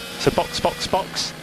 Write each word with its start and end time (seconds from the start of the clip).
So 0.00 0.30
box, 0.30 0.60
box, 0.60 0.86
box. 0.88 1.34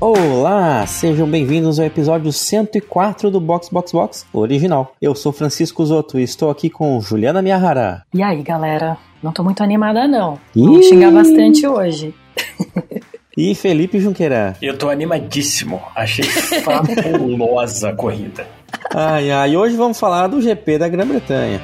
Olá, 0.00 0.86
sejam 0.86 1.28
bem-vindos 1.28 1.78
ao 1.78 1.84
episódio 1.84 2.32
104 2.32 3.30
do 3.30 3.38
Box 3.40 3.68
Box 3.68 3.92
Box 3.92 4.26
original. 4.32 4.94
Eu 5.00 5.14
sou 5.14 5.32
Francisco 5.32 5.84
Zoto 5.84 6.18
e 6.18 6.22
estou 6.22 6.50
aqui 6.50 6.70
com 6.70 6.98
Juliana 7.00 7.42
Miyahara. 7.42 8.04
E 8.14 8.22
aí, 8.22 8.42
galera? 8.42 8.96
Não 9.22 9.32
tô 9.32 9.44
muito 9.44 9.62
animada, 9.62 10.08
não. 10.08 10.38
Vou 10.56 10.82
xingar 10.82 11.10
bastante 11.10 11.66
hoje. 11.66 12.14
E 13.42 13.54
Felipe 13.54 13.98
Junqueira. 13.98 14.54
Eu 14.60 14.76
tô 14.76 14.90
animadíssimo. 14.90 15.80
Achei 15.96 16.26
fabulosa 16.62 17.88
a 17.88 17.96
corrida. 17.96 18.46
Ai, 18.94 19.30
ai, 19.30 19.56
hoje 19.56 19.74
vamos 19.76 19.98
falar 19.98 20.26
do 20.26 20.42
GP 20.42 20.76
da 20.76 20.86
Grã-Bretanha. 20.86 21.62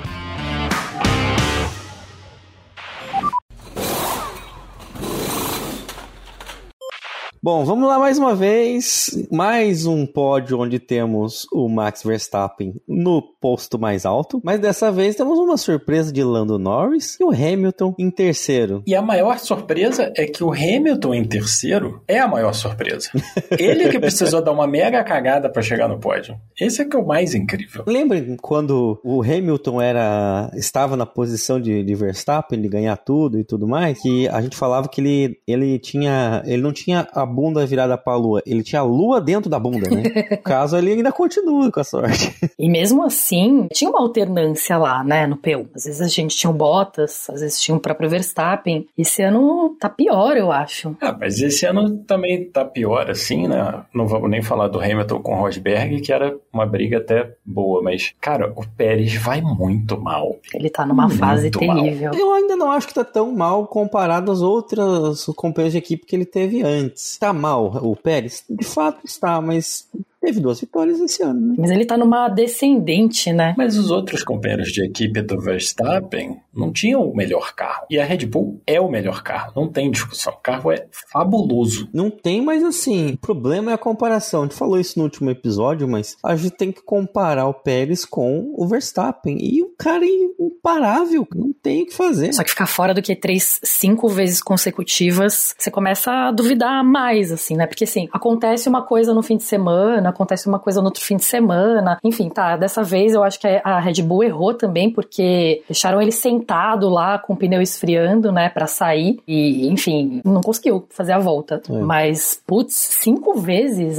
Bom, 7.42 7.62
vamos 7.66 7.86
lá 7.86 7.98
mais 7.98 8.16
uma 8.16 8.34
vez. 8.34 9.10
Mais 9.30 9.84
um 9.84 10.06
pódio 10.06 10.58
onde 10.58 10.78
temos 10.78 11.46
o 11.52 11.68
Max 11.68 12.02
Verstappen 12.02 12.74
no 12.88 13.20
posto 13.46 13.78
mais 13.78 14.04
alto. 14.04 14.40
Mas 14.42 14.58
dessa 14.58 14.90
vez 14.90 15.14
temos 15.14 15.38
uma 15.38 15.56
surpresa 15.56 16.12
de 16.12 16.20
Lando 16.24 16.58
Norris 16.58 17.16
e 17.20 17.22
o 17.22 17.30
Hamilton 17.30 17.94
em 17.96 18.10
terceiro. 18.10 18.82
E 18.84 18.92
a 18.92 19.00
maior 19.00 19.38
surpresa 19.38 20.12
é 20.16 20.26
que 20.26 20.42
o 20.42 20.50
Hamilton 20.50 21.14
em 21.14 21.24
terceiro 21.24 22.02
é 22.08 22.18
a 22.18 22.26
maior 22.26 22.52
surpresa. 22.52 23.08
Ele 23.56 23.88
que 23.88 24.00
precisou 24.00 24.42
dar 24.42 24.50
uma 24.50 24.66
mega 24.66 25.04
cagada 25.04 25.48
pra 25.48 25.62
chegar 25.62 25.86
no 25.86 26.00
pódio. 26.00 26.36
Esse 26.60 26.82
é 26.82 26.84
que 26.84 26.96
é 26.96 26.98
o 26.98 27.06
mais 27.06 27.34
incrível. 27.34 27.84
Lembrem 27.86 28.36
quando 28.42 28.98
o 29.04 29.22
Hamilton 29.22 29.80
era 29.80 30.50
estava 30.56 30.96
na 30.96 31.06
posição 31.06 31.60
de, 31.60 31.84
de 31.84 31.94
Verstappen 31.94 32.60
de 32.60 32.66
ganhar 32.66 32.96
tudo 32.96 33.38
e 33.38 33.44
tudo 33.44 33.68
mais, 33.68 34.02
que 34.02 34.26
a 34.26 34.40
gente 34.40 34.56
falava 34.56 34.88
que 34.88 35.00
ele, 35.00 35.38
ele 35.46 35.78
tinha 35.78 36.42
ele 36.46 36.62
não 36.62 36.72
tinha 36.72 37.06
a 37.12 37.24
bunda 37.24 37.64
virada 37.64 37.96
pra 37.96 38.16
lua, 38.16 38.42
ele 38.44 38.64
tinha 38.64 38.80
a 38.80 38.84
lua 38.84 39.20
dentro 39.20 39.48
da 39.48 39.60
bunda, 39.60 39.88
né? 39.88 40.02
Caso 40.42 40.76
ele 40.76 40.90
ainda 40.90 41.12
continua 41.12 41.70
com 41.70 41.78
a 41.78 41.84
sorte. 41.84 42.34
E 42.58 42.68
mesmo 42.68 43.04
assim, 43.04 43.35
tinha 43.72 43.90
uma 43.90 44.00
alternância 44.00 44.76
lá, 44.78 45.02
né, 45.04 45.26
no 45.26 45.36
P1. 45.36 45.66
Às 45.74 45.84
vezes 45.84 46.00
a 46.00 46.08
gente 46.08 46.36
tinha 46.36 46.50
o 46.50 46.54
Bottas, 46.54 47.28
às 47.30 47.40
vezes 47.40 47.60
tinha 47.60 47.76
o 47.76 47.80
próprio 47.80 48.08
Verstappen. 48.08 48.86
Esse 48.96 49.22
ano 49.22 49.76
tá 49.80 49.88
pior, 49.88 50.36
eu 50.36 50.50
acho. 50.52 50.96
Ah, 51.00 51.16
mas 51.18 51.40
esse 51.40 51.66
ano 51.66 51.98
também 51.98 52.44
tá 52.44 52.64
pior, 52.64 53.10
assim, 53.10 53.46
né? 53.48 53.84
Não 53.94 54.06
vamos 54.06 54.30
nem 54.30 54.42
falar 54.42 54.68
do 54.68 54.80
Hamilton 54.80 55.20
com 55.20 55.34
o 55.34 55.40
Rosberg, 55.40 56.00
que 56.00 56.12
era 56.12 56.36
uma 56.52 56.66
briga 56.66 56.98
até 56.98 57.34
boa, 57.44 57.82
mas, 57.82 58.14
cara, 58.20 58.52
o 58.56 58.66
Pérez 58.76 59.14
vai 59.16 59.40
muito 59.40 60.00
mal. 60.00 60.36
Ele 60.54 60.70
tá 60.70 60.84
numa 60.86 61.08
fase 61.08 61.42
Muito 61.44 61.64
mal. 61.64 61.82
terrível. 61.82 62.12
Eu 62.14 62.32
ainda 62.32 62.56
não 62.56 62.70
acho 62.70 62.88
que 62.88 62.94
tá 62.94 63.04
tão 63.04 63.32
mal 63.32 63.66
comparado 63.66 64.30
às 64.32 64.40
outras 64.40 65.24
companhias 65.36 65.72
de 65.72 65.78
equipe 65.78 66.06
que 66.06 66.16
ele 66.16 66.24
teve 66.26 66.62
antes. 66.62 67.18
Tá 67.18 67.32
mal 67.32 67.66
o 67.82 67.94
Pérez? 67.96 68.44
De 68.48 68.64
fato 68.64 69.00
está, 69.04 69.40
mas 69.40 69.88
teve 70.26 70.40
duas 70.40 70.60
vitórias 70.60 70.98
esse 71.00 71.22
ano, 71.22 71.40
né? 71.40 71.54
Mas 71.56 71.70
ele 71.70 71.84
tá 71.84 71.96
numa 71.96 72.28
descendente, 72.28 73.32
né? 73.32 73.54
Mas 73.56 73.78
os 73.78 73.92
outros 73.92 74.24
companheiros 74.24 74.72
de 74.72 74.84
equipe 74.84 75.22
do 75.22 75.40
Verstappen 75.40 76.40
não 76.52 76.72
tinham 76.72 77.02
o 77.02 77.14
melhor 77.14 77.54
carro. 77.54 77.86
E 77.88 78.00
a 78.00 78.04
Red 78.04 78.26
Bull 78.26 78.60
é 78.66 78.80
o 78.80 78.90
melhor 78.90 79.22
carro, 79.22 79.52
não 79.54 79.68
tem 79.68 79.88
discussão. 79.88 80.32
O 80.32 80.38
carro 80.38 80.72
é 80.72 80.88
fabuloso. 81.12 81.88
Não 81.94 82.10
tem, 82.10 82.42
mas 82.42 82.64
assim, 82.64 83.12
o 83.12 83.18
problema 83.18 83.70
é 83.70 83.74
a 83.74 83.78
comparação. 83.78 84.40
A 84.40 84.44
gente 84.46 84.56
falou 84.56 84.80
isso 84.80 84.98
no 84.98 85.04
último 85.04 85.30
episódio, 85.30 85.86
mas 85.86 86.16
a 86.24 86.34
gente 86.34 86.56
tem 86.56 86.72
que 86.72 86.82
comparar 86.82 87.46
o 87.46 87.54
Pérez 87.54 88.04
com 88.04 88.52
o 88.56 88.66
Verstappen. 88.66 89.38
E 89.40 89.62
o 89.62 89.72
cara 89.78 90.04
é 90.04 90.08
imparável, 90.40 91.24
não 91.36 91.52
tem 91.52 91.82
o 91.82 91.86
que 91.86 91.94
fazer. 91.94 92.32
Só 92.32 92.42
que 92.42 92.50
ficar 92.50 92.66
fora 92.66 92.92
do 92.92 93.00
Q3 93.00 93.60
cinco 93.62 94.08
vezes 94.08 94.42
consecutivas, 94.42 95.54
você 95.56 95.70
começa 95.70 96.10
a 96.10 96.32
duvidar 96.32 96.82
mais, 96.82 97.30
assim, 97.30 97.56
né? 97.56 97.66
Porque 97.66 97.84
assim, 97.84 98.08
acontece 98.12 98.68
uma 98.68 98.82
coisa 98.82 99.14
no 99.14 99.22
fim 99.22 99.36
de 99.36 99.44
semana, 99.44 100.15
acontece 100.16 100.48
uma 100.48 100.58
coisa 100.58 100.80
no 100.80 100.86
outro 100.86 101.02
fim 101.02 101.16
de 101.16 101.24
semana. 101.24 101.98
Enfim, 102.02 102.28
tá, 102.28 102.56
dessa 102.56 102.82
vez 102.82 103.14
eu 103.14 103.22
acho 103.22 103.38
que 103.38 103.46
a 103.46 103.78
Red 103.78 104.02
Bull 104.02 104.24
errou 104.24 104.54
também, 104.54 104.90
porque 104.90 105.62
deixaram 105.68 106.02
ele 106.02 106.12
sentado 106.12 106.88
lá 106.88 107.18
com 107.18 107.34
o 107.34 107.36
pneu 107.36 107.62
esfriando, 107.62 108.32
né, 108.32 108.48
pra 108.48 108.66
sair. 108.66 109.18
E, 109.26 109.68
enfim, 109.68 110.20
não 110.24 110.40
conseguiu 110.40 110.86
fazer 110.90 111.12
a 111.12 111.18
volta. 111.18 111.62
É. 111.68 111.72
Mas, 111.78 112.42
putz, 112.46 112.74
cinco 112.74 113.38
vezes, 113.38 113.98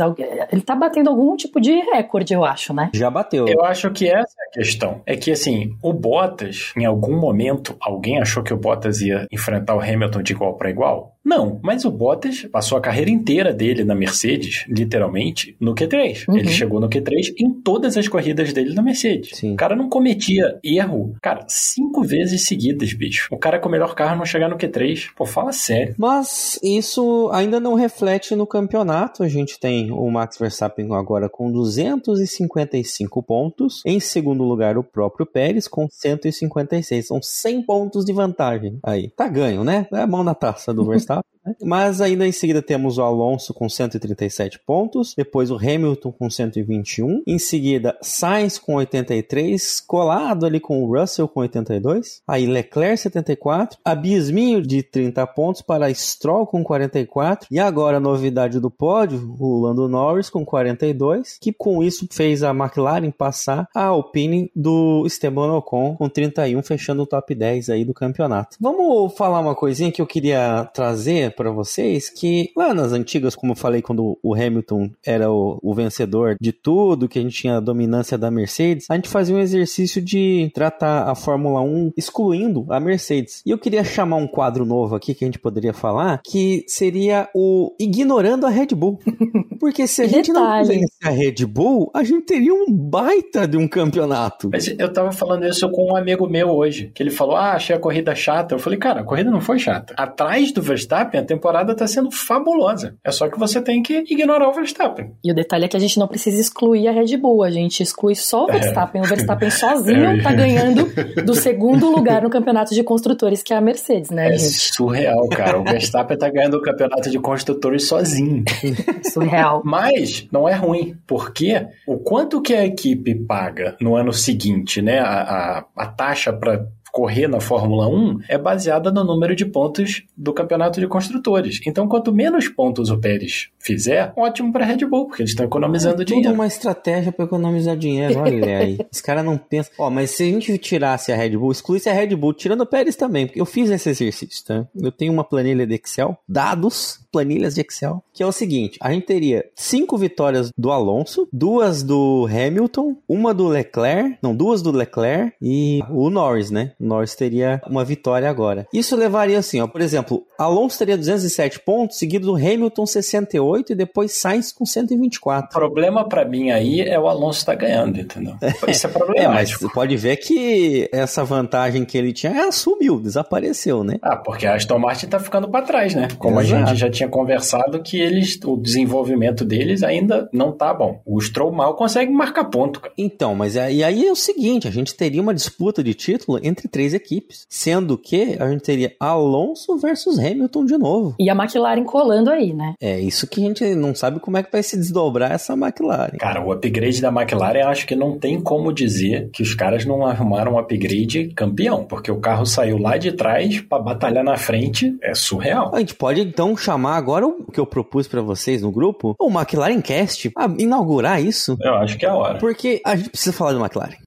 ele 0.51 0.61
tá 0.61 0.75
batendo 0.75 1.09
algum 1.09 1.35
tipo 1.35 1.61
de 1.61 1.71
recorde, 1.71 2.33
eu 2.33 2.43
acho, 2.43 2.73
né? 2.73 2.89
Já 2.93 3.09
bateu. 3.09 3.47
Eu 3.47 3.63
acho 3.63 3.89
que 3.91 4.07
essa 4.07 4.35
é 4.39 4.47
a 4.49 4.51
questão. 4.51 5.01
É 5.05 5.15
que, 5.15 5.31
assim, 5.31 5.75
o 5.81 5.93
Bottas, 5.93 6.73
em 6.75 6.85
algum 6.85 7.19
momento, 7.19 7.75
alguém 7.79 8.19
achou 8.19 8.43
que 8.43 8.53
o 8.53 8.57
Bottas 8.57 9.01
ia 9.01 9.27
enfrentar 9.31 9.75
o 9.75 9.79
Hamilton 9.79 10.21
de 10.23 10.33
igual 10.33 10.55
para 10.55 10.69
igual? 10.69 11.16
Não, 11.27 11.59
mas 11.61 11.83
o 11.83 11.91
Bottas 11.91 12.47
passou 12.49 12.77
a 12.77 12.81
carreira 12.81 13.11
inteira 13.11 13.53
dele 13.53 13.83
na 13.83 13.93
Mercedes, 13.93 14.63
literalmente, 14.69 15.57
no 15.59 15.75
Q3. 15.75 16.23
Uhum. 16.25 16.37
Ele 16.37 16.47
chegou 16.47 16.79
no 16.79 16.87
Q3 16.87 17.33
em 17.37 17.51
todas 17.51 17.97
as 17.97 18.07
corridas 18.07 18.53
dele 18.53 18.73
na 18.73 18.81
Mercedes. 18.81 19.37
Sim. 19.37 19.51
O 19.51 19.57
cara 19.57 19.75
não 19.75 19.89
cometia 19.89 20.57
erro, 20.63 21.17
cara, 21.21 21.43
cinco 21.49 22.01
vezes 22.01 22.45
seguidas, 22.45 22.93
bicho. 22.93 23.27
O 23.29 23.37
cara 23.37 23.59
com 23.59 23.67
o 23.67 23.71
melhor 23.71 23.93
carro 23.93 24.15
não 24.15 24.25
chegar 24.25 24.47
no 24.47 24.57
Q3. 24.57 25.09
Pô, 25.17 25.25
fala 25.25 25.51
sério. 25.51 25.95
Mas 25.97 26.57
isso 26.63 27.29
ainda 27.33 27.59
não 27.59 27.73
reflete 27.73 28.33
no 28.33 28.47
campeonato. 28.47 29.21
A 29.21 29.27
gente 29.27 29.59
tem 29.59 29.91
o 29.91 30.09
Max 30.09 30.37
Verstappen 30.37 30.93
agora 30.95 31.27
com 31.27 31.51
255 31.51 33.21
pontos. 33.21 33.81
Em 33.85 33.99
segundo 33.99 34.45
lugar, 34.45 34.77
o 34.77 34.83
próprio 34.83 35.25
Pérez 35.25 35.67
com 35.67 35.89
156. 35.91 37.05
São 37.05 37.21
100 37.21 37.63
pontos 37.63 38.05
de 38.05 38.13
vantagem. 38.13 38.79
Aí, 38.81 39.09
tá 39.09 39.27
ganho, 39.27 39.65
né? 39.65 39.85
É 39.91 40.03
a 40.03 40.07
mão 40.07 40.23
na 40.23 40.33
taça 40.33 40.73
do 40.73 40.85
Verstappen. 40.85 41.16
Mas 41.61 42.01
ainda 42.01 42.27
em 42.27 42.31
seguida 42.31 42.61
temos 42.61 42.97
o 42.97 43.01
Alonso 43.01 43.53
com 43.53 43.69
137 43.69 44.59
pontos, 44.59 45.13
depois 45.15 45.51
o 45.51 45.55
Hamilton 45.55 46.11
com 46.11 46.29
121, 46.29 47.23
em 47.25 47.39
seguida 47.39 47.97
Sainz 48.01 48.57
com 48.57 48.75
83, 48.75 49.81
colado 49.81 50.45
ali 50.45 50.59
com 50.59 50.83
o 50.83 50.97
Russell 50.97 51.27
com 51.27 51.41
82, 51.41 52.21
aí 52.27 52.45
Leclerc 52.45 52.97
74, 52.97 53.77
abisminho 53.83 54.61
de 54.61 54.83
30 54.83 55.25
pontos 55.27 55.61
para 55.61 55.93
Stroll 55.93 56.45
com 56.45 56.63
44, 56.63 57.47
e 57.51 57.59
agora 57.59 57.97
a 57.97 58.01
novidade 58.01 58.59
do 58.59 58.69
pódio, 58.69 59.35
o 59.39 59.61
Lando 59.61 59.87
Norris 59.87 60.29
com 60.29 60.45
42, 60.45 61.37
que 61.39 61.53
com 61.53 61.83
isso 61.83 62.07
fez 62.11 62.43
a 62.43 62.51
McLaren 62.51 63.11
passar 63.11 63.67
a 63.73 63.85
Alpine 63.85 64.51
do 64.55 65.03
Esteban 65.05 65.53
Ocon 65.53 65.95
com 65.95 66.09
31, 66.09 66.61
fechando 66.63 67.03
o 67.03 67.07
top 67.07 67.33
10 67.33 67.69
aí 67.69 67.85
do 67.85 67.93
campeonato. 67.93 68.57
Vamos 68.59 69.15
falar 69.15 69.39
uma 69.39 69.55
coisinha 69.55 69.91
que 69.91 70.01
eu 70.01 70.07
queria 70.07 70.65
trazer 70.73 71.35
para 71.37 71.51
vocês, 71.51 72.09
que 72.09 72.51
lá 72.55 72.73
nas 72.73 72.91
antigas, 72.91 73.35
como 73.35 73.51
eu 73.51 73.55
falei, 73.55 73.81
quando 73.81 74.17
o 74.21 74.33
Hamilton 74.33 74.89
era 75.05 75.31
o, 75.31 75.59
o 75.61 75.73
vencedor 75.73 76.35
de 76.41 76.51
tudo, 76.51 77.07
que 77.07 77.19
a 77.19 77.21
gente 77.21 77.37
tinha 77.37 77.57
a 77.57 77.61
dominância 77.61 78.17
da 78.17 78.31
Mercedes, 78.31 78.87
a 78.89 78.95
gente 78.95 79.07
fazia 79.07 79.35
um 79.35 79.39
exercício 79.39 80.01
de 80.01 80.51
tratar 80.53 81.09
a 81.09 81.15
Fórmula 81.15 81.61
1 81.61 81.93
excluindo 81.95 82.65
a 82.69 82.79
Mercedes. 82.79 83.41
E 83.45 83.51
eu 83.51 83.57
queria 83.57 83.83
chamar 83.83 84.17
um 84.17 84.27
quadro 84.27 84.65
novo 84.65 84.95
aqui 84.95 85.13
que 85.13 85.23
a 85.23 85.27
gente 85.27 85.39
poderia 85.39 85.73
falar, 85.73 86.21
que 86.25 86.65
seria 86.67 87.29
o 87.33 87.73
Ignorando 87.79 88.45
a 88.45 88.49
Red 88.49 88.67
Bull. 88.67 88.99
Porque 89.59 89.87
se 89.87 90.01
a 90.01 90.07
gente 90.07 90.31
não 90.31 90.61
tivesse 90.61 90.91
a 91.03 91.09
Red 91.09 91.45
Bull, 91.45 91.91
a 91.93 92.03
gente 92.03 92.25
teria 92.25 92.53
um 92.53 92.71
baita 92.71 93.47
de 93.47 93.57
um 93.57 93.67
campeonato. 93.67 94.49
Mas 94.51 94.67
eu 94.67 94.91
tava 94.91 95.11
falando 95.11 95.45
isso 95.45 95.69
com 95.71 95.91
um 95.91 95.95
amigo 95.95 96.27
meu 96.27 96.49
hoje, 96.49 96.91
que 96.93 97.01
ele 97.01 97.09
falou: 97.09 97.35
Ah, 97.35 97.53
achei 97.53 97.75
a 97.75 97.79
corrida 97.79 98.15
chata. 98.15 98.55
Eu 98.55 98.59
falei, 98.59 98.77
cara, 98.77 99.01
a 99.01 99.03
corrida 99.03 99.29
não 99.29 99.41
foi 99.41 99.59
chata. 99.59 99.93
Atrás 99.97 100.51
do 100.51 100.61
Verstappen, 100.61 101.19
temporada 101.27 101.75
tá 101.75 101.85
sendo 101.85 102.09
fabulosa. 102.11 102.95
É 103.03 103.11
só 103.11 103.27
que 103.29 103.37
você 103.37 103.61
tem 103.61 103.83
que 103.83 104.03
ignorar 104.09 104.47
o 104.49 104.53
Verstappen. 104.53 105.11
E 105.23 105.31
o 105.31 105.35
detalhe 105.35 105.65
é 105.65 105.67
que 105.67 105.77
a 105.77 105.79
gente 105.79 105.99
não 105.99 106.07
precisa 106.07 106.39
excluir 106.41 106.87
a 106.87 106.91
Red 106.91 107.15
Bull, 107.17 107.43
a 107.43 107.51
gente 107.51 107.83
exclui 107.83 108.15
só 108.15 108.45
o 108.45 108.47
Verstappen. 108.47 109.01
O 109.01 109.05
Verstappen 109.05 109.49
sozinho 109.51 110.05
É. 110.05 110.21
tá 110.21 110.33
ganhando 110.33 110.85
do 111.23 111.35
segundo 111.35 111.89
lugar 111.91 112.21
no 112.23 112.29
campeonato 112.29 112.73
de 112.73 112.81
construtores, 112.83 113.43
que 113.43 113.53
é 113.53 113.57
a 113.57 113.61
Mercedes, 113.61 114.09
né, 114.09 114.29
É 114.33 114.37
gente? 114.37 114.73
surreal, 114.73 115.27
cara. 115.29 115.59
O 115.59 115.63
Verstappen 115.63 116.17
tá 116.17 116.29
ganhando 116.29 116.57
o 116.57 116.61
campeonato 116.61 117.09
de 117.09 117.19
construtores 117.19 117.87
sozinho. 117.87 118.43
Surreal. 119.11 119.61
Mas 119.65 120.27
não 120.31 120.47
é 120.47 120.53
ruim, 120.53 120.95
porque 121.05 121.65
o 121.85 121.97
quanto 121.97 122.41
que 122.41 122.53
a 122.53 122.65
equipe 122.65 123.13
paga 123.15 123.75
no 123.81 123.95
ano 123.95 124.13
seguinte, 124.13 124.81
né? 124.81 124.99
A, 124.99 125.05
a, 125.21 125.65
a 125.75 125.85
taxa 125.87 126.31
para 126.33 126.65
correr 126.91 127.27
na 127.27 127.39
Fórmula 127.39 127.87
1 127.87 128.19
é 128.27 128.37
baseada 128.37 128.91
no 128.91 129.03
número 129.03 129.35
de 129.35 129.45
pontos 129.45 130.03
do 130.15 130.33
campeonato 130.33 130.79
de 130.79 130.87
construtores. 130.87 131.59
Então, 131.65 131.87
quanto 131.87 132.13
menos 132.13 132.47
pontos 132.47 132.89
o 132.89 132.97
Pérez 132.97 133.49
fizer, 133.59 134.13
ótimo 134.15 134.51
para 134.51 134.65
Red 134.65 134.85
Bull, 134.85 135.07
porque 135.07 135.21
eles 135.21 135.31
estão 135.31 135.45
economizando 135.45 136.01
é 136.01 136.05
dinheiro. 136.05 136.29
Tudo 136.29 136.35
uma 136.35 136.47
estratégia 136.47 137.11
para 137.11 137.25
economizar 137.25 137.77
dinheiro, 137.77 138.19
olha 138.19 138.57
aí. 138.59 138.77
Os 138.91 139.01
caras 139.01 139.23
não 139.23 139.37
pensam. 139.37 139.73
Ó, 139.77 139.89
mas 139.89 140.11
se 140.11 140.23
a 140.23 140.25
gente 140.25 140.57
tirasse 140.57 141.11
a 141.11 141.15
Red 141.15 141.37
Bull, 141.37 141.51
excluísse 141.51 141.89
a 141.89 141.93
Red 141.93 142.15
Bull, 142.15 142.33
tirando 142.33 142.61
o 142.61 142.65
Pérez 142.65 142.95
também, 142.95 143.27
porque 143.27 143.41
eu 143.41 143.45
fiz 143.45 143.69
esse 143.69 143.89
exercício, 143.89 144.45
tá? 144.45 144.65
Eu 144.75 144.91
tenho 144.91 145.11
uma 145.11 145.23
planilha 145.23 145.65
de 145.65 145.75
Excel, 145.75 146.17
dados, 146.27 146.99
planilhas 147.11 147.55
de 147.55 147.61
Excel, 147.61 148.03
que 148.13 148.23
é 148.23 148.25
o 148.25 148.31
seguinte: 148.31 148.77
a 148.81 148.91
gente 148.91 149.05
teria 149.05 149.45
cinco 149.55 149.97
vitórias 149.97 150.51
do 150.57 150.71
Alonso, 150.71 151.27
duas 151.31 151.83
do 151.83 152.27
Hamilton, 152.29 152.95
uma 153.07 153.33
do 153.33 153.47
Leclerc, 153.47 154.17
não, 154.21 154.35
duas 154.35 154.61
do 154.61 154.71
Leclerc 154.71 155.33
e 155.41 155.81
o 155.89 156.09
Norris, 156.09 156.51
né? 156.51 156.73
O 156.79 156.85
Norris 156.85 157.15
teria 157.15 157.61
uma 157.67 157.83
vitória 157.83 158.29
agora. 158.29 158.67
Isso 158.73 158.95
levaria 158.95 159.39
assim, 159.39 159.61
ó, 159.61 159.67
por 159.67 159.81
exemplo, 159.81 160.25
Alonso 160.37 160.77
teria 160.77 160.97
207 160.97 161.59
pontos, 161.61 161.97
seguido 161.97 162.27
do 162.27 162.35
Hamilton 162.35 162.85
68 162.85 163.71
e 163.71 163.75
depois 163.75 164.13
Sainz 164.13 164.51
com 164.51 164.65
124. 164.65 165.49
O 165.49 165.59
problema 165.59 166.07
para 166.07 166.25
mim 166.25 166.51
aí 166.51 166.81
é 166.81 166.99
o 166.99 167.07
Alonso 167.07 167.45
tá 167.45 167.55
ganhando, 167.55 167.99
entendeu? 167.99 168.35
Isso 168.67 168.87
é 168.87 168.89
problemático. 168.89 169.63
É, 169.63 169.65
mas 169.65 169.73
pode 169.73 169.95
ver 169.97 170.17
que 170.17 170.89
essa 170.91 171.23
vantagem 171.23 171.85
que 171.85 171.97
ele 171.97 172.13
tinha 172.13 172.51
sumiu, 172.51 172.99
desapareceu, 172.99 173.83
né? 173.83 173.97
Ah, 174.01 174.15
porque 174.15 174.45
a 174.45 174.55
Aston 174.55 174.79
Martin 174.79 175.07
tá 175.07 175.19
ficando 175.19 175.49
para 175.49 175.65
trás, 175.65 175.93
né? 175.93 176.07
Como 176.17 176.39
Exato. 176.39 176.63
a 176.63 176.65
gente 176.67 176.79
já 176.79 176.89
tinha 176.97 177.09
conversado 177.09 177.81
que 177.81 177.99
eles, 177.99 178.39
o 178.43 178.57
desenvolvimento 178.57 179.45
deles 179.45 179.83
ainda 179.83 180.29
não 180.33 180.51
tá 180.51 180.73
bom. 180.73 181.01
O 181.05 181.19
Stroll 181.21 181.51
mal 181.51 181.75
consegue 181.75 182.11
marcar 182.11 182.45
ponto, 182.45 182.79
cara. 182.79 182.93
Então, 182.97 183.35
mas 183.35 183.55
é, 183.55 183.71
e 183.71 183.83
aí 183.83 184.05
é 184.05 184.11
o 184.11 184.15
seguinte, 184.15 184.67
a 184.67 184.71
gente 184.71 184.95
teria 184.95 185.21
uma 185.21 185.33
disputa 185.33 185.83
de 185.83 185.93
título 185.93 186.39
entre 186.43 186.67
três 186.67 186.93
equipes, 186.93 187.45
sendo 187.49 187.97
que 187.97 188.37
a 188.39 188.49
gente 188.49 188.61
teria 188.61 188.93
Alonso 188.99 189.77
versus 189.77 190.17
Hamilton 190.19 190.65
de 190.65 190.77
novo. 190.77 191.15
E 191.19 191.29
a 191.29 191.33
McLaren 191.33 191.83
colando 191.83 192.29
aí, 192.29 192.53
né? 192.53 192.73
É, 192.81 192.99
isso 192.99 193.27
que 193.27 193.41
a 193.41 193.47
gente 193.47 193.75
não 193.75 193.93
sabe 193.93 194.19
como 194.19 194.37
é 194.37 194.43
que 194.43 194.51
vai 194.51 194.63
se 194.63 194.77
desdobrar 194.77 195.31
essa 195.31 195.53
McLaren. 195.53 196.17
Cara, 196.17 196.43
o 196.43 196.51
upgrade 196.51 197.01
da 197.01 197.09
McLaren, 197.09 197.67
acho 197.67 197.85
que 197.85 197.95
não 197.95 198.17
tem 198.17 198.41
como 198.41 198.73
dizer 198.73 199.29
que 199.31 199.43
os 199.43 199.53
caras 199.53 199.85
não 199.85 200.05
arrumaram 200.05 200.53
um 200.53 200.59
upgrade 200.59 201.31
campeão, 201.35 201.85
porque 201.85 202.11
o 202.11 202.19
carro 202.19 202.45
saiu 202.45 202.77
lá 202.77 202.97
de 202.97 203.11
trás 203.11 203.61
para 203.61 203.81
batalhar 203.81 204.23
na 204.23 204.37
frente, 204.37 204.95
é 205.01 205.13
surreal. 205.13 205.71
A 205.73 205.79
gente 205.79 205.95
pode 205.95 206.21
então 206.21 206.55
chamar 206.55 206.86
agora 206.95 207.27
o 207.27 207.51
que 207.51 207.59
eu 207.59 207.65
propus 207.65 208.07
para 208.07 208.21
vocês 208.21 208.61
no 208.61 208.71
grupo, 208.71 209.15
o 209.19 209.29
McLaren 209.29 209.81
Cast, 209.81 210.31
a 210.37 210.45
inaugurar 210.57 211.21
isso. 211.21 211.57
Eu 211.61 211.75
acho 211.75 211.97
que 211.97 212.05
é 212.05 212.09
a 212.09 212.15
hora. 212.15 212.37
Porque 212.39 212.81
a 212.85 212.95
gente 212.95 213.09
precisa 213.09 213.33
falar 213.35 213.53
do 213.53 213.59
McLaren. 213.59 213.97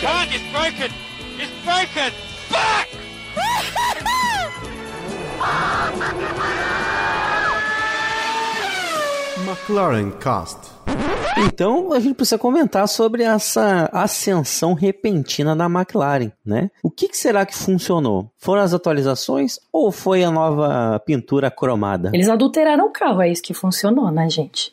God, 0.00 0.28
it's 0.32 0.42
broken! 0.50 0.90
It's 1.38 1.52
broken! 1.62 2.10
Back! 2.50 2.88
McLaren 9.44 10.12
Cast. 10.18 10.79
Então 11.38 11.92
a 11.92 12.00
gente 12.00 12.14
precisa 12.14 12.38
comentar 12.38 12.86
sobre 12.88 13.22
essa 13.22 13.88
ascensão 13.92 14.74
repentina 14.74 15.56
da 15.56 15.66
McLaren, 15.66 16.32
né? 16.44 16.70
O 16.82 16.90
que, 16.90 17.08
que, 17.08 17.16
será 17.16 17.46
que 17.46 17.56
funcionou? 17.56 18.30
Foram 18.40 18.62
as 18.62 18.72
atualizações 18.72 19.58
ou 19.70 19.92
foi 19.92 20.24
a 20.24 20.30
nova 20.30 20.98
pintura 21.04 21.50
cromada? 21.50 22.10
Eles 22.14 22.28
adulteraram 22.28 22.86
o 22.86 22.90
carro, 22.90 23.20
é 23.20 23.28
isso 23.28 23.42
que 23.42 23.52
funcionou, 23.52 24.10
né, 24.10 24.30
gente? 24.30 24.72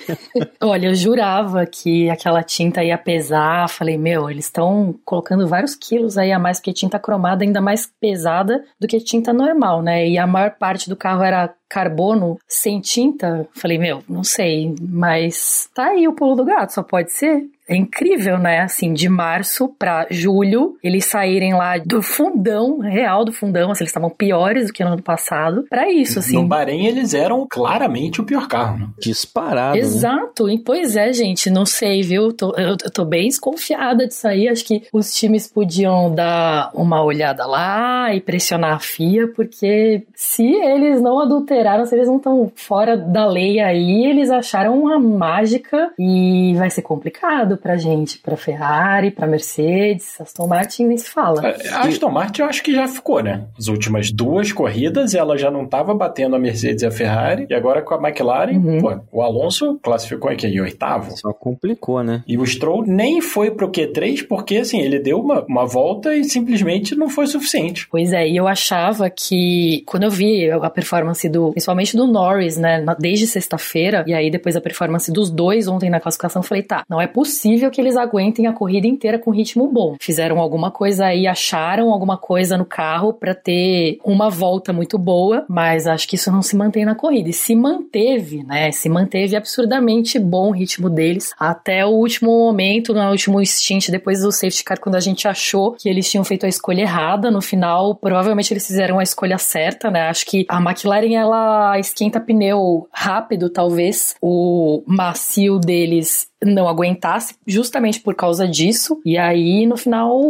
Olha, 0.58 0.86
eu 0.86 0.94
jurava 0.94 1.66
que 1.66 2.08
aquela 2.08 2.42
tinta 2.42 2.82
ia 2.82 2.96
pesar. 2.96 3.68
Falei, 3.68 3.98
meu, 3.98 4.30
eles 4.30 4.46
estão 4.46 4.94
colocando 5.04 5.46
vários 5.46 5.74
quilos 5.74 6.16
aí 6.16 6.32
a 6.32 6.38
mais, 6.38 6.58
porque 6.58 6.72
tinta 6.72 6.98
cromada 6.98 7.44
é 7.44 7.46
ainda 7.46 7.60
mais 7.60 7.86
pesada 8.00 8.64
do 8.80 8.88
que 8.88 8.98
tinta 8.98 9.30
normal, 9.30 9.82
né? 9.82 10.08
E 10.08 10.16
a 10.16 10.26
maior 10.26 10.52
parte 10.52 10.88
do 10.88 10.96
carro 10.96 11.22
era 11.22 11.54
carbono 11.68 12.38
sem 12.48 12.80
tinta. 12.80 13.46
Falei, 13.52 13.76
meu, 13.76 14.02
não 14.08 14.24
sei, 14.24 14.74
mas 14.80 15.68
tá 15.74 15.88
aí 15.88 16.08
o 16.08 16.14
pulo 16.14 16.36
do 16.36 16.44
gato, 16.44 16.72
só 16.72 16.82
pode 16.82 17.12
ser. 17.12 17.44
É 17.72 17.76
incrível, 17.76 18.38
né? 18.38 18.60
Assim, 18.60 18.92
de 18.92 19.08
março 19.08 19.68
para 19.78 20.06
julho, 20.10 20.76
eles 20.82 21.06
saírem 21.06 21.54
lá 21.54 21.78
do 21.78 22.02
fundão, 22.02 22.80
real 22.80 23.24
do 23.24 23.32
fundão, 23.32 23.70
assim, 23.70 23.84
eles 23.84 23.90
estavam 23.90 24.10
piores 24.10 24.66
do 24.66 24.72
que 24.74 24.84
no 24.84 24.92
ano 24.92 25.02
passado, 25.02 25.64
para 25.70 25.90
isso, 25.90 26.18
assim. 26.18 26.36
No 26.36 26.46
Bahrein, 26.46 26.86
eles 26.86 27.14
eram 27.14 27.46
claramente 27.48 28.20
o 28.20 28.24
pior 28.24 28.46
carro, 28.46 28.78
né? 28.78 28.88
Disparado. 29.00 29.74
Né? 29.74 29.80
Exato, 29.80 30.46
né? 30.46 30.54
e 30.54 30.58
pois 30.58 30.96
é, 30.96 31.12
gente, 31.14 31.48
não 31.48 31.64
sei, 31.64 32.02
viu? 32.02 32.30
Tô, 32.32 32.50
eu, 32.58 32.76
eu 32.84 32.90
tô 32.92 33.06
bem 33.06 33.28
desconfiada 33.28 34.06
disso 34.06 34.28
aí. 34.28 34.48
Acho 34.48 34.66
que 34.66 34.82
os 34.92 35.14
times 35.14 35.46
podiam 35.46 36.14
dar 36.14 36.70
uma 36.74 37.02
olhada 37.02 37.46
lá 37.46 38.14
e 38.14 38.20
pressionar 38.20 38.74
a 38.74 38.78
FIA, 38.78 39.28
porque 39.28 40.04
se 40.14 40.44
eles 40.44 41.00
não 41.00 41.20
adulteraram, 41.20 41.86
se 41.86 41.94
eles 41.94 42.06
não 42.06 42.18
estão 42.18 42.52
fora 42.54 42.98
da 42.98 43.24
lei 43.24 43.60
aí, 43.60 44.04
eles 44.04 44.30
acharam 44.30 44.78
uma 44.78 44.98
mágica 44.98 45.90
e 45.98 46.54
vai 46.56 46.68
ser 46.68 46.82
complicado 46.82 47.61
pra 47.62 47.76
gente, 47.76 48.18
pra 48.18 48.36
Ferrari, 48.36 49.10
pra 49.10 49.26
Mercedes, 49.26 50.20
Aston 50.20 50.46
Martin 50.46 50.86
nem 50.86 50.98
se 50.98 51.08
fala. 51.08 51.46
É, 51.46 51.68
a 51.68 51.82
Aston 51.82 52.10
Martin 52.10 52.42
eu 52.42 52.48
acho 52.48 52.62
que 52.62 52.74
já 52.74 52.88
ficou, 52.88 53.22
né? 53.22 53.44
As 53.56 53.68
últimas 53.68 54.10
duas 54.10 54.52
corridas 54.52 55.14
ela 55.14 55.38
já 55.38 55.50
não 55.50 55.66
tava 55.66 55.94
batendo 55.94 56.36
a 56.36 56.38
Mercedes 56.38 56.82
e 56.82 56.86
a 56.86 56.90
Ferrari, 56.90 57.46
e 57.48 57.54
agora 57.54 57.82
com 57.82 57.94
a 57.94 58.08
McLaren, 58.08 58.56
uhum. 58.56 58.80
pô, 58.80 59.00
o 59.12 59.22
Alonso 59.22 59.78
classificou 59.82 60.30
aqui 60.30 60.46
em 60.46 60.60
oitavo. 60.60 61.16
Só 61.16 61.32
complicou, 61.32 62.02
né? 62.02 62.24
E 62.26 62.36
o 62.36 62.46
Stroll 62.46 62.84
nem 62.84 63.20
foi 63.20 63.50
pro 63.50 63.70
Q3 63.70 64.26
porque, 64.26 64.56
assim, 64.56 64.80
ele 64.80 64.98
deu 64.98 65.20
uma, 65.20 65.44
uma 65.46 65.66
volta 65.66 66.14
e 66.14 66.24
simplesmente 66.24 66.94
não 66.96 67.08
foi 67.08 67.26
suficiente. 67.26 67.86
Pois 67.90 68.12
é, 68.12 68.28
e 68.28 68.36
eu 68.36 68.48
achava 68.48 69.08
que, 69.08 69.82
quando 69.86 70.04
eu 70.04 70.10
vi 70.10 70.50
a 70.50 70.70
performance 70.70 71.28
do, 71.28 71.50
principalmente 71.50 71.96
do 71.96 72.06
Norris, 72.06 72.56
né, 72.56 72.84
desde 72.98 73.26
sexta-feira, 73.26 74.04
e 74.06 74.14
aí 74.14 74.30
depois 74.30 74.56
a 74.56 74.60
performance 74.60 75.12
dos 75.12 75.30
dois 75.30 75.68
ontem 75.68 75.90
na 75.90 76.00
classificação, 76.00 76.40
eu 76.40 76.46
falei, 76.46 76.62
tá, 76.62 76.82
não 76.88 77.00
é 77.00 77.06
possível 77.06 77.51
possível 77.52 77.70
que 77.70 77.80
eles 77.80 77.96
aguentem 77.96 78.46
a 78.46 78.52
corrida 78.52 78.86
inteira 78.86 79.18
com 79.18 79.30
ritmo 79.30 79.68
bom. 79.68 79.96
Fizeram 80.00 80.38
alguma 80.38 80.70
coisa 80.70 81.06
aí, 81.06 81.26
acharam 81.26 81.90
alguma 81.90 82.16
coisa 82.16 82.56
no 82.56 82.64
carro 82.64 83.12
para 83.12 83.34
ter 83.34 83.98
uma 84.04 84.30
volta 84.30 84.72
muito 84.72 84.98
boa, 84.98 85.44
mas 85.48 85.86
acho 85.86 86.08
que 86.08 86.16
isso 86.16 86.32
não 86.32 86.40
se 86.40 86.56
mantém 86.56 86.84
na 86.84 86.94
corrida. 86.94 87.28
E 87.28 87.32
se 87.32 87.54
manteve, 87.54 88.42
né? 88.42 88.72
Se 88.72 88.88
manteve 88.88 89.36
absurdamente 89.36 90.18
bom 90.18 90.48
o 90.48 90.52
ritmo 90.52 90.88
deles 90.88 91.34
até 91.38 91.84
o 91.84 91.90
último 91.90 92.30
momento, 92.30 92.94
no 92.94 93.10
último 93.10 93.44
stint, 93.44 93.90
depois 93.90 94.20
do 94.20 94.32
safety 94.32 94.64
car, 94.64 94.80
quando 94.80 94.94
a 94.94 95.00
gente 95.00 95.28
achou 95.28 95.72
que 95.72 95.88
eles 95.88 96.10
tinham 96.10 96.24
feito 96.24 96.46
a 96.46 96.48
escolha 96.48 96.82
errada. 96.82 97.30
No 97.30 97.42
final, 97.42 97.94
provavelmente 97.94 98.52
eles 98.52 98.66
fizeram 98.66 98.98
a 98.98 99.02
escolha 99.02 99.36
certa, 99.36 99.90
né? 99.90 100.08
Acho 100.08 100.24
que 100.24 100.46
a 100.48 100.58
McLaren 100.58 101.14
ela 101.14 101.78
esquenta 101.78 102.18
pneu 102.18 102.88
rápido, 102.90 103.50
talvez. 103.50 104.14
O 104.22 104.82
macio 104.86 105.58
deles 105.58 106.31
não 106.44 106.68
aguentasse 106.68 107.34
justamente 107.46 108.00
por 108.00 108.14
causa 108.14 108.46
disso. 108.46 109.00
E 109.04 109.16
aí, 109.16 109.66
no 109.66 109.76
final, 109.76 110.20